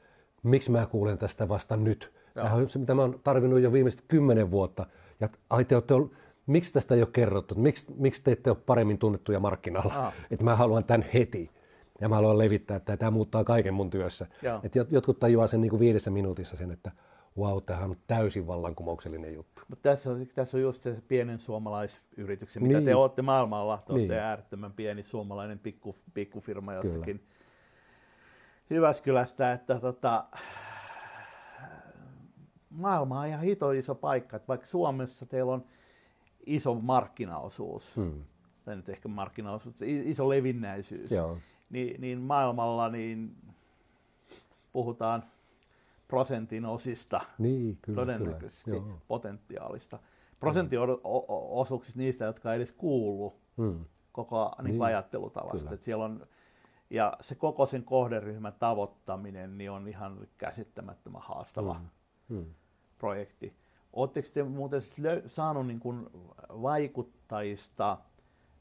miksi 0.43 0.71
mä 0.71 0.87
kuulen 0.87 1.19
tästä 1.19 1.49
vasta 1.49 1.77
nyt. 1.77 2.13
Tämä 2.35 2.53
on 2.53 2.69
se, 2.69 2.79
mitä 2.79 2.95
mä 2.95 3.03
oon 3.03 3.21
tarvinnut 3.25 3.61
jo 3.61 3.73
viimeiset 3.73 4.05
kymmenen 4.09 4.51
vuotta. 4.51 4.87
Ja 5.21 5.29
ai 5.51 5.65
te 5.65 5.77
olette 5.77 5.95
ollut, 5.95 6.13
miksi 6.47 6.73
tästä 6.73 6.95
ei 6.95 7.01
ole 7.03 7.09
kerrottu? 7.13 7.55
Miksi, 7.55 7.95
miksi 7.99 8.23
te 8.23 8.33
ette 8.33 8.51
ole 8.51 8.59
paremmin 8.67 8.99
tunnettuja 8.99 9.41
markkinalla? 9.41 9.95
Ah. 9.95 10.15
Että 10.31 10.45
mä 10.45 10.57
haluan 10.57 10.85
tämän 10.85 11.07
heti. 11.15 11.51
Ja 12.01 12.09
mä 12.09 12.15
haluan 12.15 12.39
levittää, 12.39 12.77
että 12.77 12.97
tämä 12.97 13.11
muuttaa 13.11 13.45
kaiken 13.45 13.75
mun 13.75 13.91
työssä. 13.91 14.27
Että 14.63 14.87
jotkut 14.91 15.19
tajuaa 15.19 15.47
sen 15.47 15.61
niin 15.61 15.71
kuin 15.71 15.81
viidessä 15.81 16.11
minuutissa 16.11 16.57
sen, 16.57 16.71
että 16.71 16.93
wow, 17.39 17.63
tämähän 17.63 17.91
on 17.91 17.97
täysin 18.07 18.47
vallankumouksellinen 18.47 19.35
juttu. 19.35 19.63
Mutta 19.69 19.91
tässä 19.91 20.11
on, 20.11 20.27
tässä 20.35 20.57
on 20.57 20.63
just 20.63 20.83
se 20.83 21.03
pienen 21.09 21.39
suomalaisyrityksen, 21.39 22.63
mitä 22.63 22.79
niin. 22.79 22.85
te 22.85 22.95
olette 22.95 23.23
maailmalla, 23.23 23.83
te 23.87 23.93
olette 23.93 24.15
niin. 24.15 24.23
äärettömän 24.23 24.73
pieni 24.73 25.03
suomalainen 25.03 25.59
pikku, 25.59 25.97
pikkufirma 26.15 26.75
jossakin 26.75 27.19
Kyllä. 27.19 27.37
Jyväskylästä, 28.71 29.53
että 29.53 29.81
tota, 29.81 30.25
maailma 32.71 33.21
on 33.21 33.27
ihan 33.27 33.41
hito 33.41 33.71
iso 33.71 33.95
paikka, 33.95 34.37
että 34.37 34.49
vaikka 34.49 34.67
Suomessa 34.67 35.27
teillä 35.27 35.53
on 35.53 35.65
iso 36.47 36.75
markkinaosuus, 36.75 37.97
hmm. 37.97 38.25
tai 38.65 38.77
nyt 38.77 38.89
ehkä 38.89 39.09
markkinaosuus, 39.09 39.83
iso 39.83 40.29
levinnäisyys, 40.29 41.11
Joo. 41.11 41.39
Niin, 41.71 42.01
niin 42.01 42.21
maailmalla 42.21 42.89
niin 42.89 43.37
puhutaan 44.73 45.25
prosentin 46.09 46.65
osista 46.65 47.21
niin, 47.39 47.79
kyllä, 47.83 47.97
todennäköisesti 47.97 48.71
kyllä. 48.71 48.95
potentiaalista. 49.09 49.99
Prosenttiosuuksista 50.41 51.99
niistä, 51.99 52.25
jotka 52.25 52.53
ei 52.53 52.57
edes 52.57 52.73
kuulu 52.73 53.35
hmm. 53.57 53.85
koko 54.13 54.53
niin, 54.63 54.73
niin, 54.73 54.83
ajattelutavasta. 54.83 55.75
Että 55.75 55.85
siellä 55.85 56.05
on, 56.05 56.27
ja 56.91 57.13
se 57.21 57.35
koko 57.35 57.67
sen 57.67 57.85
kohderyhmän 57.85 58.53
tavoittaminen 58.59 59.59
niin 59.59 59.71
on 59.71 59.89
ihan 59.89 60.29
käsittämättömän 60.39 61.23
haastava 61.25 61.75
hmm. 61.75 61.89
Hmm. 62.29 62.55
projekti. 62.99 63.57
Oletteko 63.93 64.29
te 64.35 64.43
muuten 64.43 64.83
siis 64.83 65.09
saanut 65.27 65.67
niin 65.67 65.81
kuin 65.81 66.07
vaikuttajista 66.63 67.99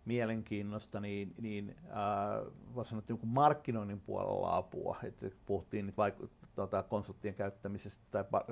mielenkiinnosta, 0.05 0.99
niin, 0.99 1.33
niin 1.41 1.75
äh, 1.85 2.53
voisi 2.75 2.89
sanoa, 2.89 2.99
että 2.99 3.13
niin 3.13 3.27
markkinoinnin 3.27 4.01
puolella 4.01 4.57
apua, 4.57 4.97
että 5.03 5.29
puhuttiin 5.45 5.85
nyt 5.85 5.95
vaiku- 5.97 6.29
tota, 6.55 6.83
konsulttien 6.83 7.35
käyttämisestä 7.35 8.05
tai 8.11 8.23
par, 8.23 8.43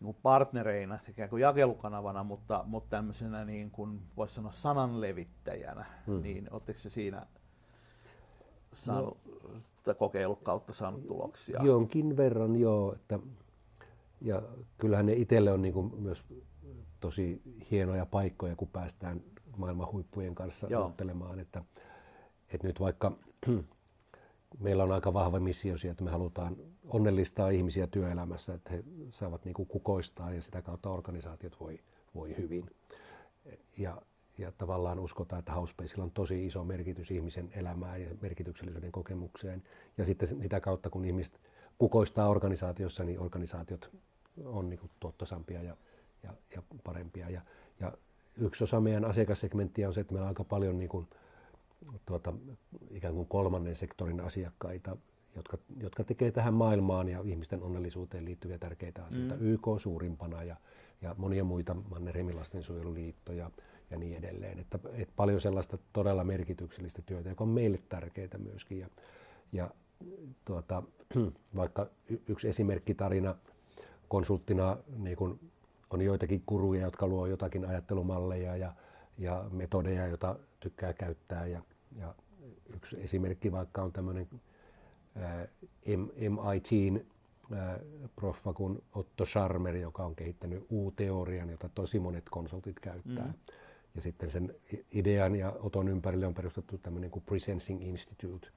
niin 0.00 0.16
partnereina, 0.22 0.98
ikään 1.08 1.30
kuin 1.30 1.40
jakelukanavana, 1.40 2.24
mutta, 2.24 2.64
mutta 2.66 2.90
tämmöisenä 2.90 3.44
niin 3.44 3.70
kuin 3.70 4.00
voisi 4.16 4.34
sanoa 4.34 4.52
sananlevittäjänä, 4.52 5.84
hmm. 6.06 6.22
niin 6.22 6.48
oletteko 6.50 6.78
se 6.78 6.90
siinä 6.90 7.26
saanut, 8.72 9.18
no, 9.86 9.94
kokeilun 9.94 10.36
kautta 10.42 10.72
saanut 10.72 11.06
tuloksia? 11.06 11.60
Jonkin 11.62 12.16
verran 12.16 12.56
joo, 12.56 12.94
että, 12.94 13.18
ja 14.20 14.42
kyllähän 14.78 15.06
ne 15.06 15.12
itselle 15.12 15.52
on 15.52 15.62
niin 15.62 15.74
kuin 15.74 15.94
myös 15.98 16.24
tosi 17.00 17.42
hienoja 17.70 18.06
paikkoja, 18.06 18.56
kun 18.56 18.68
päästään 18.68 19.22
maailman 19.56 19.92
huippujen 19.92 20.34
kanssa 20.34 20.66
Joo. 20.70 20.86
juttelemaan, 20.86 21.40
että, 21.40 21.62
että 22.48 22.66
nyt 22.66 22.80
vaikka 22.80 23.12
meillä 24.58 24.84
on 24.84 24.92
aika 24.92 25.12
vahva 25.12 25.40
missio 25.40 25.78
siihen, 25.78 25.92
että 25.92 26.04
me 26.04 26.10
halutaan 26.10 26.56
onnellistaa 26.84 27.50
ihmisiä 27.50 27.86
työelämässä, 27.86 28.54
että 28.54 28.70
he 28.70 28.84
saavat 29.10 29.44
niin 29.44 29.54
kuin 29.54 29.68
kukoistaa 29.68 30.32
ja 30.32 30.42
sitä 30.42 30.62
kautta 30.62 30.90
organisaatiot 30.90 31.60
voi, 31.60 31.80
voi 32.14 32.36
hyvin. 32.36 32.70
Ja, 33.78 34.02
ja 34.38 34.52
tavallaan 34.52 34.98
uskotaan, 34.98 35.38
että 35.38 35.52
Housepacella 35.52 36.04
on 36.04 36.10
tosi 36.10 36.46
iso 36.46 36.64
merkitys 36.64 37.10
ihmisen 37.10 37.50
elämään 37.54 38.02
ja 38.02 38.08
merkityksellisyyden 38.20 38.92
kokemukseen. 38.92 39.62
Ja 39.98 40.04
sitten 40.04 40.28
sitä 40.28 40.60
kautta, 40.60 40.90
kun 40.90 41.04
ihmiset 41.04 41.40
kukoistaa 41.78 42.28
organisaatiossa, 42.28 43.04
niin 43.04 43.20
organisaatiot 43.20 43.90
on 44.44 44.68
niin 44.68 44.80
kuin 44.80 44.90
tuottosampia 45.00 45.62
ja, 45.62 45.76
ja, 46.22 46.34
ja 46.54 46.62
parempia. 46.84 47.30
Ja, 47.30 47.40
ja 47.80 47.92
yksi 48.38 48.64
osa 48.64 48.80
meidän 48.80 49.04
asiakassegmenttiä 49.04 49.88
on 49.88 49.94
se, 49.94 50.00
että 50.00 50.14
meillä 50.14 50.24
on 50.24 50.28
aika 50.28 50.44
paljon 50.44 50.78
niin 50.78 50.88
kuin, 50.88 51.06
tuota, 52.06 52.32
ikään 52.90 53.14
kuin 53.14 53.26
kolmannen 53.26 53.74
sektorin 53.74 54.20
asiakkaita, 54.20 54.96
jotka, 55.36 55.58
jotka 55.80 56.04
tekee 56.04 56.30
tähän 56.30 56.54
maailmaan 56.54 57.08
ja 57.08 57.20
ihmisten 57.24 57.62
onnellisuuteen 57.62 58.24
liittyviä 58.24 58.58
tärkeitä 58.58 59.04
asioita. 59.04 59.34
Mm. 59.34 59.40
YK 59.52 59.66
suurimpana 59.78 60.42
ja, 60.42 60.56
ja 61.02 61.14
monia 61.18 61.44
muita, 61.44 61.74
Mannerheimin 61.74 62.36
lastensuojeluliitto 62.36 63.32
ja, 63.32 63.50
ja 63.90 63.98
niin 63.98 64.16
edelleen. 64.16 64.58
Että, 64.58 64.78
että 64.92 65.14
paljon 65.16 65.40
sellaista 65.40 65.78
todella 65.92 66.24
merkityksellistä 66.24 67.02
työtä, 67.02 67.28
joka 67.28 67.44
on 67.44 67.50
meille 67.50 67.78
tärkeää 67.88 68.38
myöskin. 68.38 68.78
Ja, 68.78 68.88
ja 69.52 69.70
tuota, 70.44 70.82
vaikka 71.56 71.86
yksi 72.28 72.48
esimerkkitarina 72.48 73.34
konsulttina 74.08 74.76
niin 74.98 75.16
kun 75.16 75.40
on 75.90 76.02
joitakin 76.02 76.42
kuruja, 76.46 76.82
jotka 76.82 77.06
luo 77.06 77.26
jotakin 77.26 77.64
ajattelumalleja 77.66 78.56
ja, 78.56 78.72
ja 79.18 79.44
metodeja, 79.52 80.06
joita 80.06 80.36
tykkää 80.60 80.92
käyttää. 80.92 81.46
Ja, 81.46 81.60
ja 81.96 82.14
yksi 82.74 82.96
esimerkki 83.00 83.52
vaikka 83.52 83.82
on 83.82 83.92
tämmöinen 83.92 84.28
MITin 86.16 87.06
proffa 88.16 88.52
kuin 88.52 88.82
Otto 88.94 89.24
Scharmer, 89.24 89.76
joka 89.76 90.04
on 90.04 90.16
kehittänyt 90.16 90.66
U-teorian, 90.70 91.50
jota 91.50 91.68
tosi 91.68 92.00
monet 92.00 92.24
konsultit 92.30 92.80
käyttää. 92.80 93.26
Mm. 93.26 93.34
Ja 93.94 94.02
sitten 94.02 94.30
sen 94.30 94.54
idean 94.92 95.36
ja 95.36 95.52
Oton 95.60 95.88
ympärille 95.88 96.26
on 96.26 96.34
perustettu 96.34 96.78
tämmöinen 96.78 97.10
kuin 97.10 97.22
Presensing 97.26 97.82
Institute, 97.82 98.48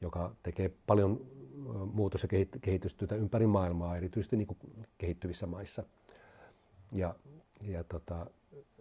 joka 0.00 0.34
tekee 0.42 0.70
paljon 0.86 1.26
muutos- 1.92 2.22
ja 2.22 2.28
kehitystyötä 2.60 3.14
ympäri 3.14 3.46
maailmaa, 3.46 3.96
erityisesti 3.96 4.36
niin 4.36 4.46
kuin 4.46 4.58
kehittyvissä 4.98 5.46
maissa. 5.46 5.84
Ja, 6.92 7.14
ja 7.64 7.84
tota, 7.84 8.26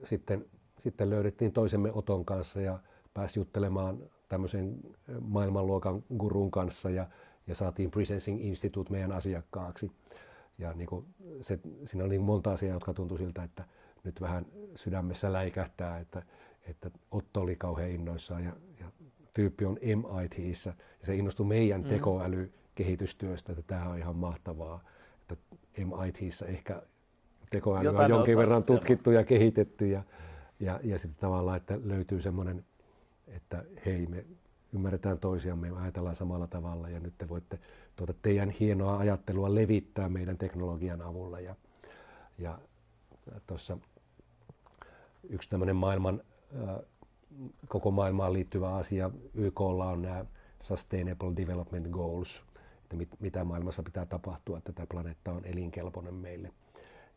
sitten, 0.03 0.45
sitten 0.79 1.09
löydettiin 1.09 1.51
toisemme 1.51 1.91
Oton 1.93 2.25
kanssa 2.25 2.61
ja 2.61 2.79
pääsi 3.13 3.39
juttelemaan 3.39 4.09
tämmöisen 4.29 4.79
maailmanluokan 5.21 6.03
gurun 6.17 6.51
kanssa 6.51 6.89
ja, 6.89 7.07
ja 7.47 7.55
saatiin 7.55 7.91
Presensing 7.91 8.45
Institute 8.45 8.91
meidän 8.91 9.11
asiakkaaksi. 9.11 9.91
Ja 10.57 10.73
niin 10.73 10.87
kuin 10.87 11.05
se, 11.41 11.59
siinä 11.85 12.05
oli 12.05 12.13
niin 12.13 12.21
monta 12.21 12.51
asiaa, 12.51 12.73
jotka 12.73 12.93
tuntui 12.93 13.17
siltä, 13.17 13.43
että 13.43 13.63
nyt 14.03 14.21
vähän 14.21 14.45
sydämessä 14.75 15.33
läikähtää, 15.33 15.99
että, 15.99 16.23
että 16.61 16.91
Otto 17.11 17.41
oli 17.41 17.55
kauhean 17.55 17.91
innoissaan 17.91 18.43
ja, 18.43 18.53
ja 18.79 18.91
tyyppi 19.35 19.65
on 19.65 19.77
MITissä 19.81 20.73
ja 20.99 21.05
se 21.05 21.15
innostui 21.15 21.45
meidän 21.45 21.81
mm. 21.81 21.87
tekoälykehitystyöstä, 21.87 23.51
että 23.51 23.63
tämä 23.67 23.89
on 23.89 23.97
ihan 23.97 24.15
mahtavaa, 24.15 24.83
että 25.21 25.35
MITissä 25.77 26.45
ehkä 26.45 26.81
tekoäly 27.49 27.87
on 27.87 28.09
jonkin 28.09 28.37
verran 28.37 28.63
tutkittu 28.63 29.11
ja 29.11 29.23
kehitetty 29.23 29.87
ja, 29.87 30.03
ja, 30.59 30.79
ja 30.83 30.99
sitten 30.99 31.21
tavallaan, 31.21 31.57
että 31.57 31.79
löytyy 31.83 32.21
semmoinen, 32.21 32.65
että 33.27 33.63
hei 33.85 34.07
me 34.07 34.25
ymmärretään 34.73 35.19
toisiamme, 35.19 35.71
me 35.71 35.81
ajatellaan 35.81 36.15
samalla 36.15 36.47
tavalla 36.47 36.89
ja 36.89 36.99
nyt 36.99 37.13
te 37.17 37.29
voitte 37.29 37.59
tuota 37.95 38.13
teidän 38.21 38.49
hienoa 38.49 38.97
ajattelua 38.97 39.55
levittää 39.55 40.09
meidän 40.09 40.37
teknologian 40.37 41.01
avulla. 41.01 41.39
Ja, 41.39 41.55
ja 42.37 42.59
tuossa 43.47 43.77
yksi 45.29 45.49
tämmöinen 45.49 45.75
maailman, 45.75 46.21
koko 47.67 47.91
maailmaan 47.91 48.33
liittyvä 48.33 48.75
asia, 48.75 49.11
YKlla 49.33 49.89
on 49.89 50.01
nämä 50.01 50.25
Sustainable 50.59 51.33
Development 51.37 51.87
Goals, 51.87 52.43
että 52.83 52.95
mit, 52.95 53.09
mitä 53.19 53.43
maailmassa 53.43 53.83
pitää 53.83 54.05
tapahtua, 54.05 54.57
että 54.57 54.73
tämä 54.73 54.87
planeetta 54.91 55.31
on 55.31 55.45
elinkelpoinen 55.45 56.13
meille. 56.13 56.51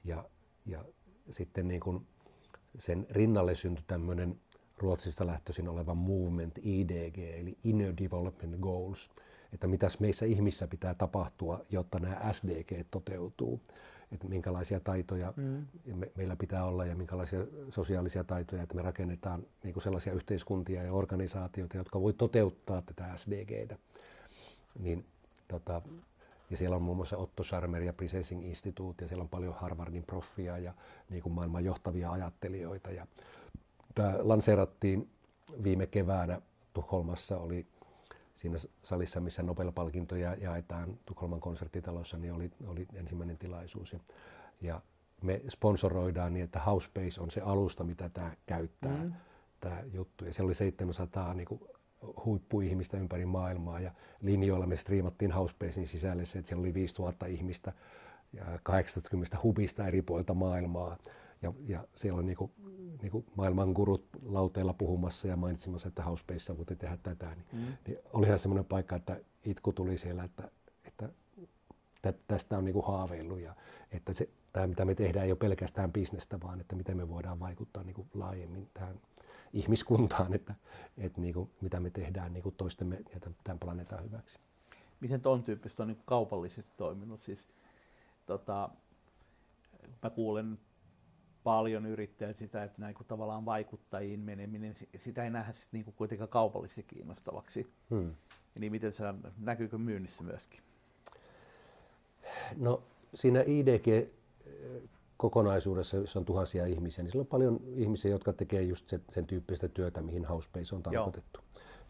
Ja, 0.05 0.25
ja 0.67 0.85
sitten 1.31 1.69
niin 1.69 1.81
kuin 1.81 2.07
sen 2.79 3.07
rinnalle 3.11 3.55
syntyi 3.55 3.85
tämmöinen 3.87 4.41
Ruotsista 4.79 5.27
lähtöisin 5.27 5.69
oleva 5.69 5.95
movement 5.95 6.59
IDG, 6.63 7.19
eli 7.19 7.59
Inner 7.65 7.95
Development 7.97 8.57
Goals, 8.61 9.11
että 9.53 9.67
mitäs 9.67 10.01
meissä 10.01 10.27
ihmissä 10.27 10.67
pitää 10.69 10.95
tapahtua, 10.95 11.65
jotta 11.71 11.99
nämä 11.99 12.33
SDG 12.33 12.87
toteutuu, 12.91 13.61
että 14.13 14.29
minkälaisia 14.29 14.81
taitoja 14.81 15.33
mm. 15.37 15.67
me, 15.95 16.11
meillä 16.17 16.37
pitää 16.37 16.65
olla 16.65 16.87
ja 16.87 16.97
minkälaisia 16.97 17.47
sosiaalisia 17.69 18.25
taitoja, 18.25 18.63
että 18.63 18.75
me 18.75 18.83
rakennetaan 18.83 19.47
niin 19.63 19.73
kuin 19.73 19.83
sellaisia 19.83 20.13
yhteiskuntia 20.13 20.83
ja 20.83 20.93
organisaatioita, 20.93 21.77
jotka 21.77 22.01
voi 22.01 22.13
toteuttaa 22.13 22.83
tätä 22.83 23.17
SDGtä. 23.17 23.79
Niin, 24.79 25.05
tota, 25.49 25.83
Ja 26.51 26.57
siellä 26.57 26.77
on 26.77 26.83
muun 26.83 26.97
muassa 26.97 27.17
Otto 27.17 27.45
Scharmer 27.45 27.83
ja 27.83 27.93
Presenting 27.93 28.45
Institute 28.45 29.05
ja 29.05 29.09
siellä 29.09 29.23
on 29.23 29.29
paljon 29.29 29.55
Harvardin 29.55 30.05
proffia 30.05 30.59
ja 30.59 30.75
niin 31.11 31.23
kuin 31.23 31.33
maailman 31.33 31.65
johtavia 31.65 32.13
ajattelijoita. 32.13 32.91
Ja 32.91 33.07
tämä 33.95 34.15
lanseerattiin 34.19 35.11
viime 35.63 35.87
keväänä 35.87 36.41
Tukholmassa 36.73 37.39
oli 37.39 37.67
siinä 38.35 38.57
salissa, 38.83 39.21
missä 39.21 39.43
Nobel-palkintoja 39.43 40.35
jaetaan 40.35 40.99
Tukholman 41.07 41.41
konserttitalossa, 41.41 42.19
niin 42.19 42.33
oli, 42.33 42.51
oli 42.67 42.87
ensimmäinen 42.95 43.39
tilaisuus. 43.39 43.93
Ja, 43.93 44.01
ja 44.61 44.81
me 45.23 45.43
sponsoroidaan 45.49 46.33
niin, 46.33 46.45
että 46.45 46.61
Housebase 46.61 47.21
on 47.21 47.31
se 47.31 47.41
alusta, 47.41 47.85
mitä 47.85 48.09
tämä 48.09 48.37
käyttää, 48.47 49.05
mm. 49.05 49.13
tämä 49.61 49.83
juttu. 49.93 50.25
Ja 50.25 50.35
siellä 50.35 50.49
oli 50.49 50.55
700 50.55 51.35
niin 51.35 51.47
kuin, 51.47 51.61
huippuihmistä 52.25 52.97
ympäri 52.97 53.27
maailmaa 53.27 53.81
ja 53.81 53.93
linjoilla 54.21 54.67
me 54.67 54.77
striimattiin 54.77 55.33
Housebasein 55.33 55.87
sisälle 55.87 56.25
se, 56.25 56.39
että 56.39 56.49
siellä 56.49 56.63
oli 56.63 56.75
5000 56.75 57.27
ihmistä 57.27 57.73
ja 58.33 58.45
80 58.63 59.37
hubista 59.43 59.87
eri 59.87 60.03
puolilta 60.03 60.35
maailmaa. 60.35 60.99
Ja, 61.43 61.53
ja 61.67 61.85
siellä 61.95 62.19
on 62.19 62.27
niinku, 62.27 62.51
niinku 63.03 63.25
maailman 63.37 63.73
gurut 63.73 64.07
lauteilla 64.23 64.75
puhumassa 64.75 65.29
ja 65.29 65.37
mainitsemassa, 65.37 65.89
että 65.89 66.03
Housebaseissa 66.03 66.57
voitte 66.57 66.77
tehdä 66.77 66.99
tätä. 67.03 67.27
Niin, 67.27 67.47
mm. 67.53 67.73
niin 67.87 67.99
olihan 68.13 68.39
semmoinen 68.39 68.65
paikka, 68.65 68.97
että 68.97 69.21
itku 69.45 69.73
tuli 69.73 69.99
siellä, 69.99 70.25
että, 70.25 70.51
että 70.87 71.09
tästä 72.29 72.59
on 72.59 72.65
niinku 72.65 72.83
haaveillut 72.83 73.41
ja 73.41 73.55
että 73.93 74.13
se, 74.13 74.29
tämä 74.53 74.67
mitä 74.67 74.85
me 74.85 74.95
tehdään 74.95 75.27
ei 75.27 75.33
ole 75.33 75.39
pelkästään 75.39 75.93
bisnestä, 75.93 76.41
vaan 76.41 76.61
että 76.61 76.77
miten 76.77 76.97
me 76.97 77.09
voidaan 77.09 77.41
vaikuttaa 77.41 77.83
niinku 77.83 78.07
laajemmin 78.15 78.71
tähän 78.75 79.01
ihmiskuntaan, 79.53 80.35
että, 80.35 80.55
että 80.99 81.21
niin 81.21 81.35
kuin, 81.35 81.51
mitä 81.61 81.81
me 81.81 81.91
tehdään 81.91 82.33
niin 82.33 82.43
kuin 82.43 82.55
toistemme 82.55 82.97
ja 82.97 83.21
tämän 83.45 83.59
planeetan 83.59 84.05
hyväksi. 84.05 84.39
Miten 85.01 85.21
tuon 85.21 85.43
tyyppistä 85.43 85.83
on 85.83 85.89
niin 85.89 86.03
kaupallisesti 86.05 86.71
toiminut? 86.77 87.23
Siis, 87.23 87.49
tota, 88.27 88.69
mä 90.03 90.11
kuulen 90.11 90.59
paljon 91.45 91.87
yrittäjät 91.87 92.37
sitä, 92.37 92.65
että 92.65 92.81
näin 92.81 92.95
tavallaan 93.09 93.45
vaikuttajiin 93.45 94.21
meneminen, 94.21 94.75
sitä 94.97 95.25
ei 95.25 95.31
nähdä 95.31 95.53
sit 95.53 95.73
niin 95.73 95.85
kuitenkaan 95.97 96.29
kaupallisesti 96.29 96.83
kiinnostavaksi. 96.83 97.73
Hmm. 97.91 98.15
Niin 98.59 98.73
miten 98.73 98.93
se 98.93 99.05
näkyykö 99.39 99.79
myynnissä 99.79 100.23
myöskin? 100.23 100.61
No 102.57 102.83
siinä 103.15 103.45
IDG 103.47 104.11
kokonaisuudessa, 105.21 105.97
jossa 105.97 106.19
on 106.19 106.25
tuhansia 106.25 106.67
ihmisiä, 106.67 107.05
niin 107.05 107.13
siellä 107.13 107.23
on 107.23 107.27
paljon 107.27 107.61
ihmisiä, 107.75 108.11
jotka 108.11 108.33
tekee 108.33 108.63
just 108.63 108.89
sen, 108.89 109.03
sen 109.11 109.27
tyyppistä 109.27 109.69
työtä, 109.69 110.03
mihin 110.03 110.25
Housebase 110.25 110.75
on 110.75 110.83
tarkoitettu. 110.83 111.41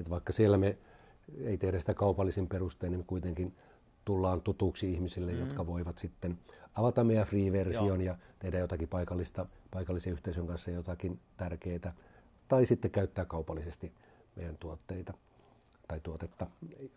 Et 0.01 0.11
vaikka 0.11 0.33
siellä 0.33 0.59
me 0.59 0.79
ei 1.45 1.59
tehdä 1.59 1.81
sitä 1.81 1.95
kaupallisin 1.95 2.49
perustein, 2.49 2.93
niin 2.93 3.05
kuitenkin 3.05 3.57
tullaan 4.05 4.43
tutuksi 4.43 4.93
ihmisille, 4.93 5.33
mm. 5.33 5.39
jotka 5.39 5.67
voivat 5.67 5.99
sitten 5.99 6.39
avata 6.75 7.05
meidän 7.05 7.27
free-version 7.27 8.01
ja 8.01 8.17
tehdä 8.39 8.59
jotakin 8.59 8.89
paikallista, 8.89 9.47
paikallisen 9.71 10.13
yhteisön 10.13 10.47
kanssa 10.47 10.71
jotakin 10.71 11.21
tärkeää, 11.37 11.95
tai 12.49 12.67
sitten 12.67 12.91
käyttää 12.91 13.25
kaupallisesti 13.25 13.93
meidän 14.37 14.57
tuotteita 14.57 15.15
tai 15.89 16.01
tuotetta, 16.01 16.47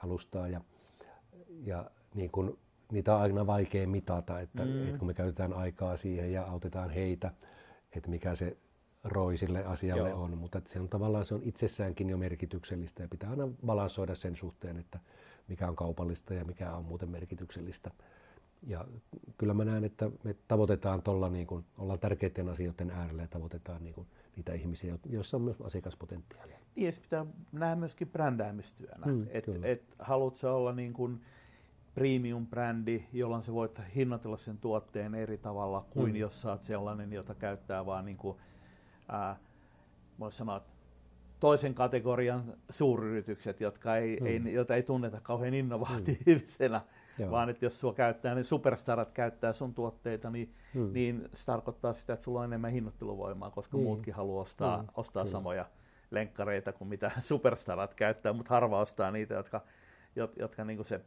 alustaa. 0.03 0.47
Ja, 0.47 0.61
ja 1.63 1.91
niin 2.13 2.31
kuin 2.31 2.57
niitä 2.93 3.15
on 3.15 3.21
aina 3.21 3.47
vaikea 3.47 3.87
mitata, 3.87 4.39
että, 4.39 4.65
mm. 4.65 4.85
että 4.85 4.99
kun 4.99 5.07
me 5.07 5.13
käytetään 5.13 5.53
aikaa 5.53 5.97
siihen 5.97 6.33
ja 6.33 6.43
autetaan 6.43 6.89
heitä, 6.89 7.31
että 7.95 8.09
mikä 8.09 8.35
se 8.35 8.57
roi 9.03 9.37
sille 9.37 9.65
asialle 9.65 10.09
Joo. 10.09 10.23
on, 10.23 10.37
mutta 10.37 10.57
että 10.57 10.69
se 10.69 10.79
on 10.79 10.89
tavallaan 10.89 11.25
se 11.25 11.35
on 11.35 11.43
itsessäänkin 11.43 12.09
jo 12.09 12.17
merkityksellistä 12.17 13.03
ja 13.03 13.07
pitää 13.07 13.29
aina 13.29 13.47
balansoida 13.65 14.15
sen 14.15 14.35
suhteen, 14.35 14.77
että 14.77 14.99
mikä 15.47 15.67
on 15.67 15.75
kaupallista 15.75 16.33
ja 16.33 16.45
mikä 16.45 16.75
on 16.75 16.85
muuten 16.85 17.09
merkityksellistä. 17.09 17.91
Ja 18.67 18.85
kyllä 19.37 19.53
mä 19.53 19.65
näen, 19.65 19.83
että 19.83 20.11
me 20.23 20.35
tavoitetaan 20.47 21.01
tuolla, 21.01 21.29
niin 21.29 21.47
kuin, 21.47 21.65
ollaan 21.77 21.99
tärkeiden 21.99 22.49
asioiden 22.49 22.91
äärellä 22.91 23.21
ja 23.21 23.27
tavoitetaan 23.27 23.83
niin 23.83 23.93
kuin, 23.93 24.07
niitä 24.35 24.53
ihmisiä, 24.53 24.97
joissa 25.09 25.37
on 25.37 25.43
myös 25.43 25.61
asiakaspotentiaalia. 25.61 26.59
Niin, 26.75 26.85
ja 26.85 26.93
pitää 27.01 27.25
nähdä 27.51 27.75
myöskin 27.75 28.07
brändäämistyönä. 28.07 29.05
Mm, 29.05 29.27
että 29.29 29.51
et, 29.63 29.83
haluatko 29.99 30.55
olla 30.55 30.73
niin 30.73 30.93
kuin, 30.93 31.21
premium-brändi, 31.95 33.03
jolloin 33.13 33.43
sä 33.43 33.53
voit 33.53 33.81
hinnoitella 33.95 34.37
sen 34.37 34.57
tuotteen 34.57 35.15
eri 35.15 35.37
tavalla 35.37 35.85
kuin 35.89 36.11
mm. 36.11 36.15
jos 36.15 36.41
sä 36.41 36.51
oot 36.51 36.63
sellainen, 36.63 37.13
jota 37.13 37.35
käyttää 37.35 37.85
vaan 37.85 38.05
niin 38.05 38.17
kuin, 38.17 38.37
ää, 39.09 39.35
sanoa, 40.29 40.61
toisen 41.39 41.73
kategorian 41.73 42.53
suuryritykset, 42.69 43.61
jotka 43.61 43.97
ei, 43.97 44.19
mm. 44.19 44.25
ei, 44.25 44.53
joita 44.53 44.75
ei 44.75 44.83
tunneta 44.83 45.21
kauhean 45.21 45.53
innovatiivisena, 45.53 46.81
mm. 47.19 47.31
vaan 47.31 47.49
että 47.49 47.65
jos 47.65 47.79
sua 47.79 47.93
käyttää, 47.93 48.35
niin 48.35 48.45
superstarat 48.45 49.11
käyttää 49.11 49.53
sun 49.53 49.73
tuotteita, 49.73 50.29
niin, 50.29 50.53
mm. 50.73 50.93
niin 50.93 51.29
se 51.33 51.45
tarkoittaa 51.45 51.93
sitä, 51.93 52.13
että 52.13 52.23
sulla 52.23 52.39
on 52.39 52.45
enemmän 52.45 52.71
hinnoitteluvoimaa, 52.71 53.51
koska 53.51 53.77
mm. 53.77 53.83
muutkin 53.83 54.13
haluaa 54.13 54.41
ostaa, 54.41 54.81
mm. 54.81 54.87
ostaa 54.95 55.23
mm. 55.23 55.29
samoja 55.29 55.65
lenkkareita 56.11 56.73
kuin 56.73 56.87
mitä 56.87 57.11
superstarat 57.19 57.93
käyttää, 57.93 58.33
mutta 58.33 58.53
harva 58.53 58.79
ostaa 58.79 59.11
niitä, 59.11 59.33
jotka, 59.33 59.61
jotka, 60.15 60.41
jotka 60.41 60.65
niin 60.65 60.85
se 60.85 61.01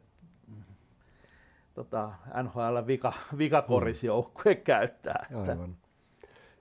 tota, 1.77 2.13
NHL 2.43 2.87
vika, 2.87 3.13
vikakorisjoukkue 3.37 4.53
mm. 4.53 4.61
käyttää. 4.61 5.25
Että. 5.31 5.51
Aivan. 5.51 5.77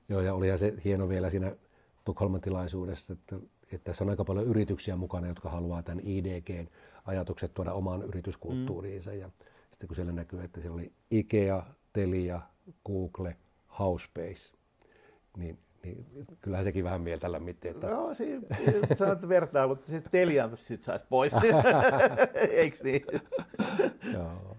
Joo, 0.08 0.20
ja 0.20 0.34
olihan 0.34 0.58
se 0.58 0.74
hieno 0.84 1.08
vielä 1.08 1.30
siinä 1.30 1.56
Tukholman 2.04 2.40
tilaisuudessa, 2.40 3.12
että, 3.12 3.36
että 3.72 3.84
tässä 3.84 4.04
on 4.04 4.10
aika 4.10 4.24
paljon 4.24 4.46
yrityksiä 4.46 4.96
mukana, 4.96 5.26
jotka 5.26 5.50
haluaa 5.50 5.82
tämän 5.82 6.00
IDGn 6.04 6.68
ajatukset 7.04 7.54
tuoda 7.54 7.72
omaan 7.72 8.02
yrityskulttuuriinsa. 8.02 9.10
Mm. 9.10 9.18
Ja 9.18 9.30
sitten 9.70 9.86
kun 9.88 9.96
siellä 9.96 10.12
näkyy, 10.12 10.42
että 10.42 10.60
siellä 10.60 10.74
oli 10.74 10.92
Ikea, 11.10 11.62
Telia, 11.92 12.40
Google, 12.86 13.36
Housebase, 13.78 14.52
niin 15.36 15.58
niin 15.86 16.26
kyllähän 16.40 16.64
sekin 16.64 16.84
vähän 16.84 17.00
mieltä 17.00 17.32
lämmitti. 17.32 17.68
Että... 17.68 17.86
No, 17.86 18.14
siinä 18.14 18.42
sanot 18.98 19.28
vertailu, 19.28 19.68
mutta 19.68 19.86
sitten 19.86 20.12
Telian 20.12 20.56
sit 20.56 20.82
saisi 20.82 21.06
pois. 21.08 21.32
Eikö 22.50 22.78
niin? 22.82 23.02
Joo. 24.12 24.56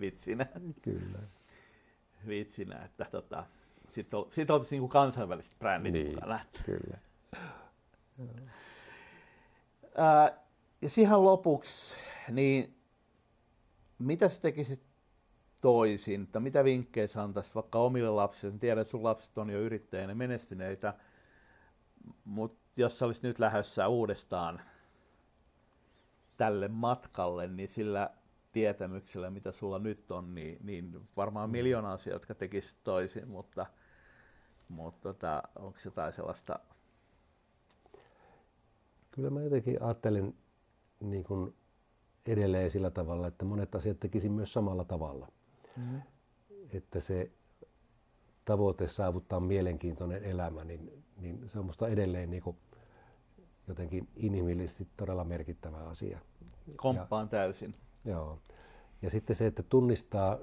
Vitsinä. 0.00 0.46
Kyllä. 0.82 1.18
Vitsinä, 2.28 2.84
että 2.84 3.06
tota, 3.10 3.46
sitten 3.90 4.18
ol, 4.18 4.24
sit 4.30 4.50
oltaisiin 4.50 4.76
niinku 4.76 4.88
kansainväliset 4.88 5.58
brändit 5.58 5.92
niin, 5.92 6.14
mukana. 6.14 6.40
Kyllä. 6.66 6.98
Ää, 9.96 10.38
ja 10.82 10.88
siihen 10.88 11.24
lopuksi, 11.24 11.94
niin 12.28 12.76
mitä 13.98 14.28
sä 14.28 14.40
tekisit 14.40 14.91
toisin, 15.62 16.26
tai 16.26 16.42
mitä 16.42 16.64
vinkkejä 16.64 17.06
sä 17.06 17.22
antaisit 17.22 17.54
vaikka 17.54 17.78
omille 17.78 18.10
lapsille? 18.10 18.58
Tiedän, 18.58 18.82
että 18.82 18.90
sun 18.90 19.04
lapset 19.04 19.38
on 19.38 19.50
jo 19.50 19.60
yrittäjänä 19.60 20.14
menestyneitä, 20.14 20.94
mutta 22.24 22.80
jos 22.80 22.98
sä 22.98 23.06
olisit 23.06 23.22
nyt 23.22 23.38
lähdössä 23.38 23.88
uudestaan 23.88 24.60
tälle 26.36 26.68
matkalle, 26.68 27.48
niin 27.48 27.68
sillä 27.68 28.10
tietämyksellä, 28.52 29.30
mitä 29.30 29.52
sulla 29.52 29.78
nyt 29.78 30.12
on, 30.12 30.34
niin, 30.34 30.58
niin 30.62 31.00
varmaan 31.16 31.50
mm. 31.50 31.52
miljoona 31.52 31.92
asiaa, 31.92 32.14
jotka 32.14 32.34
tekisit 32.34 32.76
toisin, 32.84 33.28
mutta, 33.28 33.66
mutta 34.68 35.12
tota, 35.12 35.42
onko 35.56 35.78
jotain 35.84 36.12
sellaista? 36.12 36.58
Kyllä 39.10 39.30
mä 39.30 39.42
jotenkin 39.42 39.82
ajattelen 39.82 40.34
niin 41.00 41.24
kuin 41.24 41.54
edelleen 42.26 42.70
sillä 42.70 42.90
tavalla, 42.90 43.26
että 43.26 43.44
monet 43.44 43.74
asiat 43.74 44.00
tekisin 44.00 44.32
myös 44.32 44.52
samalla 44.52 44.84
tavalla. 44.84 45.28
Mm. 45.76 46.02
Että 46.72 47.00
se 47.00 47.30
tavoite 48.44 48.88
saavuttaa 48.88 49.40
mielenkiintoinen 49.40 50.24
elämä, 50.24 50.64
niin, 50.64 51.04
niin 51.16 51.48
se 51.48 51.58
on 51.58 51.64
minusta 51.64 51.88
edelleen 51.88 52.30
niin 52.30 52.42
kuin 52.42 52.56
jotenkin 53.68 54.08
inhimillisesti 54.16 54.88
todella 54.96 55.24
merkittävä 55.24 55.76
asia. 55.76 56.18
Komppaan 56.76 57.24
ja, 57.24 57.30
täysin. 57.30 57.74
Joo. 58.04 58.38
Ja 59.02 59.10
sitten 59.10 59.36
se, 59.36 59.46
että 59.46 59.62
tunnistaa 59.62 60.38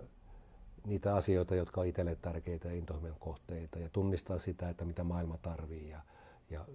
niitä 0.87 1.15
asioita, 1.15 1.55
jotka 1.55 1.81
on 1.81 1.87
itselle 1.87 2.15
tärkeitä 2.15 2.67
ja 2.67 2.73
intohimojen 2.73 3.15
kohteita 3.19 3.79
ja 3.79 3.89
tunnistaa 3.89 4.37
sitä, 4.37 4.69
että 4.69 4.85
mitä 4.85 5.03
maailma 5.03 5.37
tarvii 5.37 5.89
ja, 5.89 6.01
ja 6.49 6.65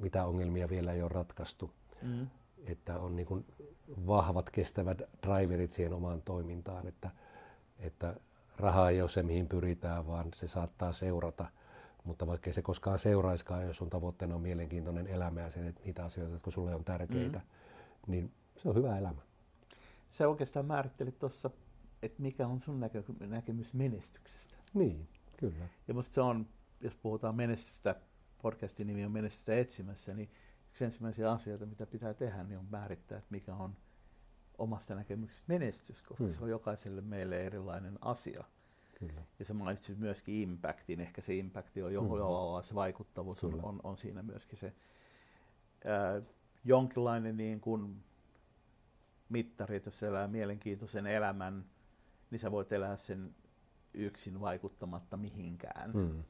mitä 0.00 0.26
ongelmia 0.26 0.68
vielä 0.68 0.92
ei 0.92 1.02
ole 1.02 1.10
ratkaistu. 1.14 1.70
Mm. 2.02 2.26
Että 2.66 3.00
on 3.00 3.16
niin 3.16 3.26
kuin 3.26 3.46
vahvat, 4.06 4.50
kestävät 4.50 5.02
driverit 5.26 5.70
siihen 5.70 5.92
omaan 5.92 6.22
toimintaan, 6.22 6.86
että, 6.86 7.10
että 7.80 8.16
raha 8.58 8.90
ei 8.90 9.00
ole 9.00 9.08
se, 9.08 9.22
mihin 9.22 9.48
pyritään, 9.48 10.06
vaan 10.06 10.28
se 10.34 10.48
saattaa 10.48 10.92
seurata. 10.92 11.46
Mutta 12.04 12.26
vaikka 12.26 12.52
se 12.52 12.62
koskaan 12.62 12.98
seuraiskaan, 12.98 13.66
jos 13.66 13.76
sun 13.76 13.90
tavoitteena 13.90 14.34
on 14.34 14.40
mielenkiintoinen 14.40 15.06
elämä 15.06 15.40
ja 15.40 15.50
se, 15.50 15.74
niitä 15.84 16.04
asioita, 16.04 16.34
jotka 16.34 16.50
sulle 16.50 16.74
on 16.74 16.84
tärkeitä, 16.84 17.38
mm. 17.38 18.10
niin 18.10 18.32
se 18.56 18.68
on 18.68 18.74
hyvä 18.74 18.98
elämä. 18.98 19.20
Se 20.10 20.26
oikeastaan 20.26 20.66
määritteli 20.66 21.12
tuossa, 21.12 21.50
että 22.02 22.22
mikä 22.22 22.46
on 22.46 22.60
sun 22.60 22.80
näkö, 22.80 23.02
näkemys 23.20 23.74
menestyksestä. 23.74 24.56
Niin, 24.74 25.08
kyllä. 25.36 25.68
Ja 25.88 25.94
musta 25.94 26.14
se 26.14 26.20
on, 26.20 26.46
jos 26.80 26.94
puhutaan 26.94 27.34
menestystä, 27.34 27.96
podcastin 28.42 28.86
nimi 28.86 29.04
on 29.04 29.12
menestystä 29.12 29.58
etsimässä, 29.58 30.14
niin 30.14 30.30
yksi 30.68 30.84
ensimmäisiä 30.84 31.32
asioita, 31.32 31.66
mitä 31.66 31.86
pitää 31.86 32.14
tehdä, 32.14 32.44
niin 32.44 32.58
on 32.58 32.66
määrittää, 32.70 33.18
että 33.18 33.30
mikä 33.30 33.54
on 33.54 33.76
omasta 34.60 34.94
näkemyksestä 34.94 35.44
menestys, 35.48 36.02
koska 36.02 36.24
Mm. 36.24 36.32
se 36.32 36.44
on 36.44 36.50
jokaiselle 36.50 37.00
meille 37.00 37.46
erilainen 37.46 37.98
asia. 38.00 38.44
Kyllä. 38.98 39.22
Ja 39.38 39.44
se 39.44 39.52
mainitsit 39.52 39.98
myöskin 39.98 40.34
impactin, 40.34 41.00
ehkä 41.00 41.20
se 41.20 41.34
impacti 41.34 41.82
on 41.82 41.92
Mm. 41.92 41.96
jollain 41.96 42.64
se 42.64 42.74
vaikuttavuus 42.74 43.44
on, 43.44 43.50
Kyllä. 43.50 43.62
on, 43.62 43.80
on 43.82 43.96
siinä 43.96 44.22
myöskin 44.22 44.58
se 44.58 44.72
ää, 45.84 46.22
jonkinlainen 46.64 47.36
niin 47.36 47.60
kuin 47.60 48.04
mittari, 49.28 49.76
että 49.76 49.88
jos 49.88 50.02
elää 50.02 50.28
mielenkiintoisen 50.28 51.06
elämän, 51.06 51.64
niin 52.30 52.38
sä 52.38 52.50
voit 52.50 52.72
elää 52.72 52.96
sen 52.96 53.34
yksin 53.94 54.40
vaikuttamatta 54.40 55.16
mihinkään. 55.16 55.90
Mm. 55.94 56.24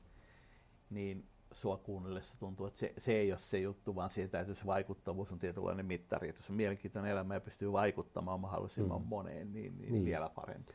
Niin 0.90 1.26
sua 1.52 1.76
kuunnellessa 1.76 2.34
tuntuu, 2.38 2.66
että 2.66 2.78
se, 2.80 2.92
se 2.98 3.12
ei 3.12 3.32
ole 3.32 3.38
se 3.38 3.58
juttu, 3.58 3.94
vaan 3.94 4.10
siitä 4.10 4.30
täytyy 4.32 4.54
se 4.54 4.66
vaikuttavuus 4.66 5.32
on 5.32 5.38
tietynlainen 5.38 5.86
mittari. 5.86 6.28
Että 6.28 6.38
jos 6.40 6.50
on 6.50 6.56
mielenkiintoinen 6.56 7.12
elämä 7.12 7.34
ja 7.34 7.40
pystyy 7.40 7.72
vaikuttamaan 7.72 8.40
mahdollisimman 8.40 9.02
Mm. 9.02 9.08
moneen, 9.08 9.52
niin, 9.52 9.78
niin, 9.78 9.92
Niin. 9.92 10.04
vielä 10.04 10.30
parempi. 10.34 10.72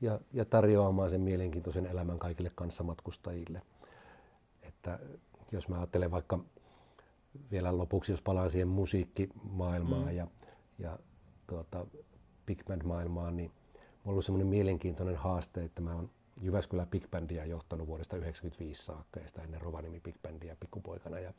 ja, 0.00 0.20
ja 0.32 0.44
tarjoamaan 0.44 1.10
sen 1.10 1.20
mielenkiintoisen 1.20 1.86
elämän 1.86 2.18
kaikille 2.18 2.50
kanssamatkustajille. 2.54 3.62
Että 4.62 4.98
jos 5.52 5.68
mä 5.68 5.76
ajattelen 5.76 6.10
vaikka 6.10 6.38
vielä 7.50 7.78
lopuksi, 7.78 8.12
jos 8.12 8.22
palaan 8.22 8.50
siihen 8.50 8.68
musiikkimaailmaan 8.68 10.08
Mm. 10.08 10.16
ja, 10.16 10.26
ja 10.78 10.98
tuota, 11.46 11.86
big 12.46 12.64
band-maailmaan, 12.64 13.36
niin 13.36 13.50
mulla 13.50 14.00
on 14.04 14.10
ollut 14.10 14.24
semmoinen 14.24 14.46
mielenkiintoinen 14.46 15.16
haaste, 15.16 15.64
että 15.64 15.80
mä 15.82 15.94
oon 15.94 16.10
Jyväskylän 16.40 16.88
big 16.88 17.10
bandia 17.10 17.44
johtanut 17.44 17.86
vuodesta 17.86 18.10
1995 18.10 18.84
saakka 18.84 19.20
ja 19.20 19.28
sitä 19.28 19.42
ennen 19.42 19.60
Rovaniemi 19.60 20.00
big 20.00 20.16
bandia 20.22 20.56
pikkupoikana. 20.60 21.18
Ja, 21.18 21.32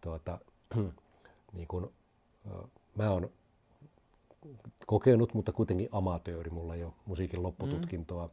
tuota, 0.00 0.38
niin 1.52 1.68
kun, 1.68 1.92
mä 2.94 3.10
oon 3.10 3.30
kokenut, 4.86 5.34
mutta 5.34 5.52
kuitenkin 5.52 5.88
amatööri. 5.92 6.50
Mulla 6.50 6.74
ei 6.74 6.84
ole 6.84 6.92
musiikin 7.06 7.42
loppututkintoa. 7.42 8.30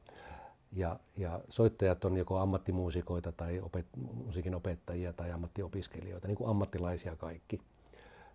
Ja, 0.72 1.00
ja 1.18 1.40
soittajat 1.50 2.06
on 2.06 2.18
joko 2.18 2.38
ammattimuusikoita 2.38 3.32
tai 3.32 3.60
opet, 3.60 3.86
musiikin 4.26 4.56
opettajia 4.56 5.14
tai 5.14 5.32
ammattiopiskelijoita, 5.32 6.28
niin 6.28 6.38
kuin 6.38 6.50
ammattilaisia 6.50 7.16
kaikki. 7.16 7.62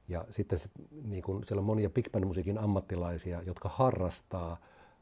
Ja 0.08 0.24
sitten 0.30 0.58
se, 0.58 0.68
niin 1.02 1.22
kuin, 1.22 1.44
siellä 1.44 1.60
on 1.60 1.66
monia 1.66 1.90
big 1.90 2.12
band 2.12 2.24
musiikin 2.24 2.58
ammattilaisia, 2.58 3.42
jotka 3.42 3.68
harrastaa 3.68 4.56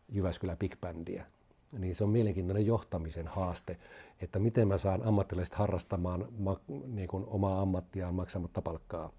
Jyväskylän 0.09 0.59
big 0.59 0.81
bandia. 0.81 1.25
Niin 1.78 1.94
se 1.94 2.05
on 2.05 2.11
mielenkiintoinen 2.11 2.66
johtamisen 2.66 3.27
haaste, 3.27 3.78
että 4.20 4.39
miten 4.39 4.69
mä 4.69 4.78
saan 4.78 5.03
ammattilaiset 5.05 5.55
harrastamaan 5.55 6.28
ma, 6.39 6.61
niin 6.86 7.09
kuin 7.09 7.24
omaa 7.27 7.61
ammattiaan 7.61 8.15
maksamatta 8.15 8.62
palkkaa. 8.62 9.12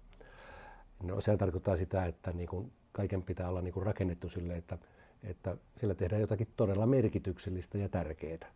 No, 1.02 1.20
sehän 1.20 1.38
tarkoittaa 1.38 1.76
sitä, 1.76 2.06
että 2.06 2.32
niin 2.32 2.48
kuin 2.48 2.72
kaiken 2.92 3.22
pitää 3.22 3.48
olla 3.48 3.62
niin 3.62 3.74
kuin 3.74 3.86
rakennettu 3.86 4.28
sille, 4.28 4.56
että, 4.56 4.78
että 5.22 5.56
sillä 5.76 5.94
tehdään 5.94 6.20
jotakin 6.20 6.48
todella 6.56 6.86
merkityksellistä 6.86 7.78
ja 7.78 7.88
tärkeää. 7.88 8.52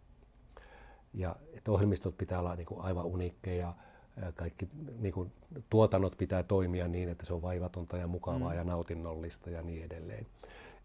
Ja 1.15 1.37
että 1.53 1.71
ohjelmistot 1.71 2.19
pitää 2.19 2.39
olla 2.39 2.57
niin 2.57 2.67
kuin 2.67 2.81
aivan 2.81 3.07
uniikkeja, 3.07 3.75
ja 4.23 4.33
kaikki 4.33 4.69
niin 4.99 5.15
kuin, 5.15 5.33
tuotannot 5.71 6.17
pitää 6.19 6.43
toimia 6.43 6.89
niin, 6.89 7.09
että 7.09 7.27
se 7.27 7.35
on 7.35 7.43
vaivatonta 7.43 7.97
ja 7.97 8.09
mukavaa 8.09 8.53
Mm. 8.53 8.57
ja 8.57 8.65
nautinnollista 8.65 9.51
ja 9.51 9.63
niin 9.63 9.85
edelleen. 9.85 10.27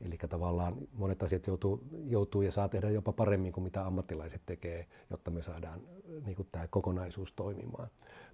Eli 0.05 0.17
tavallaan 0.29 0.75
monet 0.93 1.23
asiat 1.23 1.47
joutuu, 1.47 1.83
joutuu 2.05 2.41
ja 2.41 2.51
saa 2.51 2.69
tehdä 2.69 2.89
jopa 2.89 3.13
paremmin 3.13 3.53
kuin 3.53 3.63
mitä 3.63 3.85
ammattilaiset 3.85 4.41
tekee, 4.45 4.87
jotta 5.09 5.31
me 5.31 5.41
saadaan 5.41 5.81
niin 6.25 6.35
kuin 6.35 6.47
tämä 6.51 6.67
kokonaisuus 6.67 7.33
toimimaan. 7.33 7.87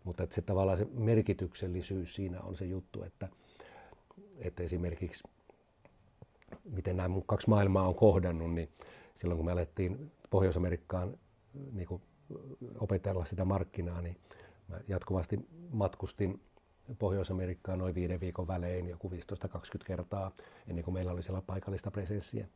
Mutta 0.04 0.24
että 0.24 0.36
se 0.36 0.42
tavallaan 0.42 0.78
se 0.78 0.88
merkityksellisyys 0.94 2.16
siinä 2.16 2.42
on 2.42 2.56
se 2.56 2.66
juttu, 2.66 3.04
että, 3.04 3.30
että 4.38 4.64
esimerkiksi 4.64 5.24
miten 6.64 6.98
nämä 6.98 7.10
mun 7.10 7.26
kaksi 7.26 7.50
maailmaa 7.50 7.88
on 7.88 7.96
kohdannut, 7.96 8.54
niin 8.54 8.70
silloin 9.16 9.38
kun 9.38 9.46
me 9.46 9.52
alettiin 9.52 10.12
Pohjois-Amerikkaan 10.30 11.18
niin 11.72 11.88
kuin 11.88 12.02
opetella 12.80 13.26
sitä 13.26 13.46
markkinaa, 13.46 14.02
niin 14.02 14.18
mä 14.68 14.80
jatkuvasti 14.88 15.40
matkustin 15.72 16.42
Pohjois-Amerikkaan 17.00 17.80
noin 17.80 17.96
viiden 17.96 18.20
viikon 18.20 18.48
välein 18.48 18.88
joku 18.88 19.10
15-20 19.10 19.14
kertaa 19.86 20.32
ennen 20.68 20.84
kuin 20.84 20.94
meillä 20.94 21.12
oli 21.12 21.24
siellä 21.24 21.42
paikallista 21.42 21.92
presenssiä. 21.92 22.48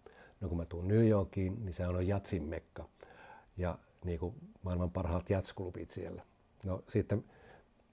No 0.41 0.49
kun 0.49 0.57
mä 0.57 0.65
tuun 0.65 0.87
New 0.87 1.07
Yorkiin, 1.07 1.65
niin 1.65 1.73
se 1.73 1.87
on 1.87 2.07
jatsin 2.07 2.43
mekka 2.43 2.89
ja 3.57 3.77
niin 4.05 4.19
kuin 4.19 4.35
maailman 4.63 4.91
parhaat 4.91 5.29
jatsklubit 5.29 5.89
siellä. 5.89 6.21
No 6.63 6.83
sitten 6.87 7.23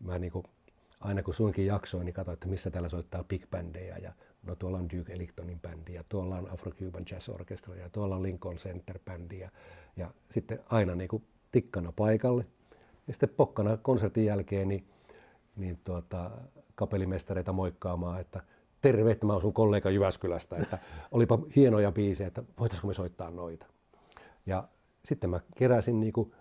mä 0.00 0.18
niin 0.18 0.32
kuin, 0.32 0.46
aina 1.00 1.22
kun 1.22 1.34
suinkin 1.34 1.66
jaksoin, 1.66 2.04
niin 2.04 2.14
katsoin, 2.14 2.32
että 2.34 2.48
missä 2.48 2.70
täällä 2.70 2.88
soittaa 2.88 3.24
big 3.24 3.44
bandeja 3.50 3.98
ja 3.98 4.12
no 4.42 4.54
tuolla 4.56 4.78
on 4.78 4.88
Duke 4.90 5.12
Ellingtonin 5.12 5.60
bändi 5.60 5.94
ja 5.94 6.04
tuolla 6.08 6.36
on 6.36 6.50
Afro-Cuban 6.50 7.04
Jazz 7.10 7.28
Orchestra 7.28 7.74
ja 7.74 7.90
tuolla 7.90 8.16
on 8.16 8.22
Lincoln 8.22 8.56
Center 8.56 8.98
bändi 9.04 9.38
ja, 9.38 9.50
ja 9.96 10.10
sitten 10.30 10.58
aina 10.68 10.94
niin 10.94 11.08
kuin 11.08 11.24
tikkana 11.52 11.92
paikalle. 11.92 12.46
Ja 13.06 13.12
sitten 13.12 13.28
pokkana 13.28 13.76
konsertin 13.76 14.24
jälkeen 14.24 14.68
niin, 14.68 14.84
niin 15.60 15.80
tuota, 15.84 16.30
kapellimestareita 16.74 17.52
moikkaamaan, 17.52 18.20
että 18.20 18.42
terve, 18.80 19.10
että 19.10 19.26
mä 19.26 19.32
oon 19.32 19.42
sun 19.42 19.52
kollega 19.52 19.90
Jyväskylästä, 19.90 20.56
että 20.56 20.78
olipa 21.10 21.38
hienoja 21.56 21.92
biisejä, 21.92 22.28
että 22.28 22.42
voitaisiko 22.60 22.86
me 22.88 22.94
soittaa 22.94 23.30
noita. 23.30 23.66
Ja 24.46 24.68
sitten 25.04 25.30
mä 25.30 25.40
keräsin 25.56 26.00
niinku, 26.00 26.34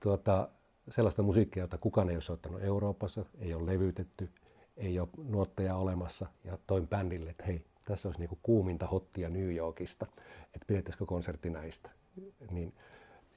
tuota, 0.00 0.48
sellaista 0.88 1.22
musiikkia, 1.22 1.62
jota 1.62 1.78
kukaan 1.78 2.08
ei 2.08 2.16
ole 2.16 2.22
soittanut 2.22 2.62
Euroopassa, 2.62 3.24
ei 3.38 3.54
ole 3.54 3.66
levytetty, 3.66 4.30
ei 4.76 5.00
ole 5.00 5.08
nuotteja 5.28 5.76
olemassa 5.76 6.26
ja 6.44 6.58
toin 6.66 6.88
bändille, 6.88 7.30
että 7.30 7.44
hei, 7.44 7.64
tässä 7.84 8.08
olisi 8.08 8.20
niinku 8.20 8.38
kuuminta 8.42 8.86
hottia 8.86 9.28
New 9.28 9.54
Yorkista, 9.54 10.06
että 10.54 10.66
pidettäisikö 10.66 11.06
konsertti 11.06 11.50
näistä. 11.50 11.90
Niin, 12.50 12.74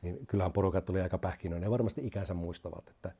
niin 0.02 0.27
kyllähän 0.27 0.53
porukat 0.53 0.85
tuli 0.85 1.02
aika 1.02 1.18
pähkinöinen 1.18 1.68
ja 1.68 1.72
varmasti 1.72 2.07
ikänsä 2.07 2.34
muistavat, 2.34 2.89
että, 2.89 3.11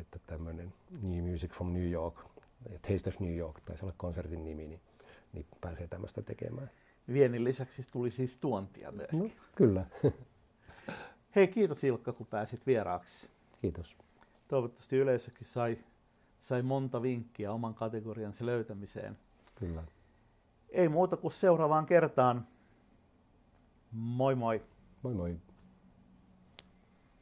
että 0.00 0.18
tämmöinen 0.26 0.72
New 1.02 1.30
Music 1.30 1.52
from 1.52 1.72
New 1.72 1.90
York, 1.90 2.14
Taste 2.82 3.08
of 3.08 3.20
New 3.20 3.36
York, 3.36 3.60
taisi 3.60 3.84
olla 3.84 3.94
konsertin 3.96 4.44
nimi, 4.44 4.66
niin, 4.66 4.80
niin 5.32 5.46
pääsee 5.60 5.86
tämmöistä 5.86 6.22
tekemään. 6.22 6.70
Viennin 7.12 7.44
lisäksi 7.44 7.82
tuli 7.92 8.10
siis 8.10 8.36
tuontia 8.36 8.92
myöskin. 8.92 9.18
No, 9.18 9.30
kyllä. 9.54 9.86
Hei, 11.36 11.48
kiitos 11.48 11.84
Ilkka, 11.84 12.12
kun 12.12 12.26
pääsit 12.26 12.66
vieraaksi. 12.66 13.28
Kiitos. 13.60 13.96
Toivottavasti 14.48 14.96
yleisökin 14.96 15.46
sai, 15.46 15.78
sai 16.40 16.62
monta 16.62 17.02
vinkkiä 17.02 17.52
oman 17.52 17.74
kategoriansa 17.74 18.46
löytämiseen. 18.46 19.18
Kyllä. 19.54 19.84
Ei 20.68 20.88
muuta 20.88 21.16
kuin 21.16 21.32
seuraavaan 21.32 21.86
kertaan. 21.86 22.46
Moi 23.92 24.34
moi! 24.34 24.62
Moi 25.02 25.14
moi. 25.14 25.36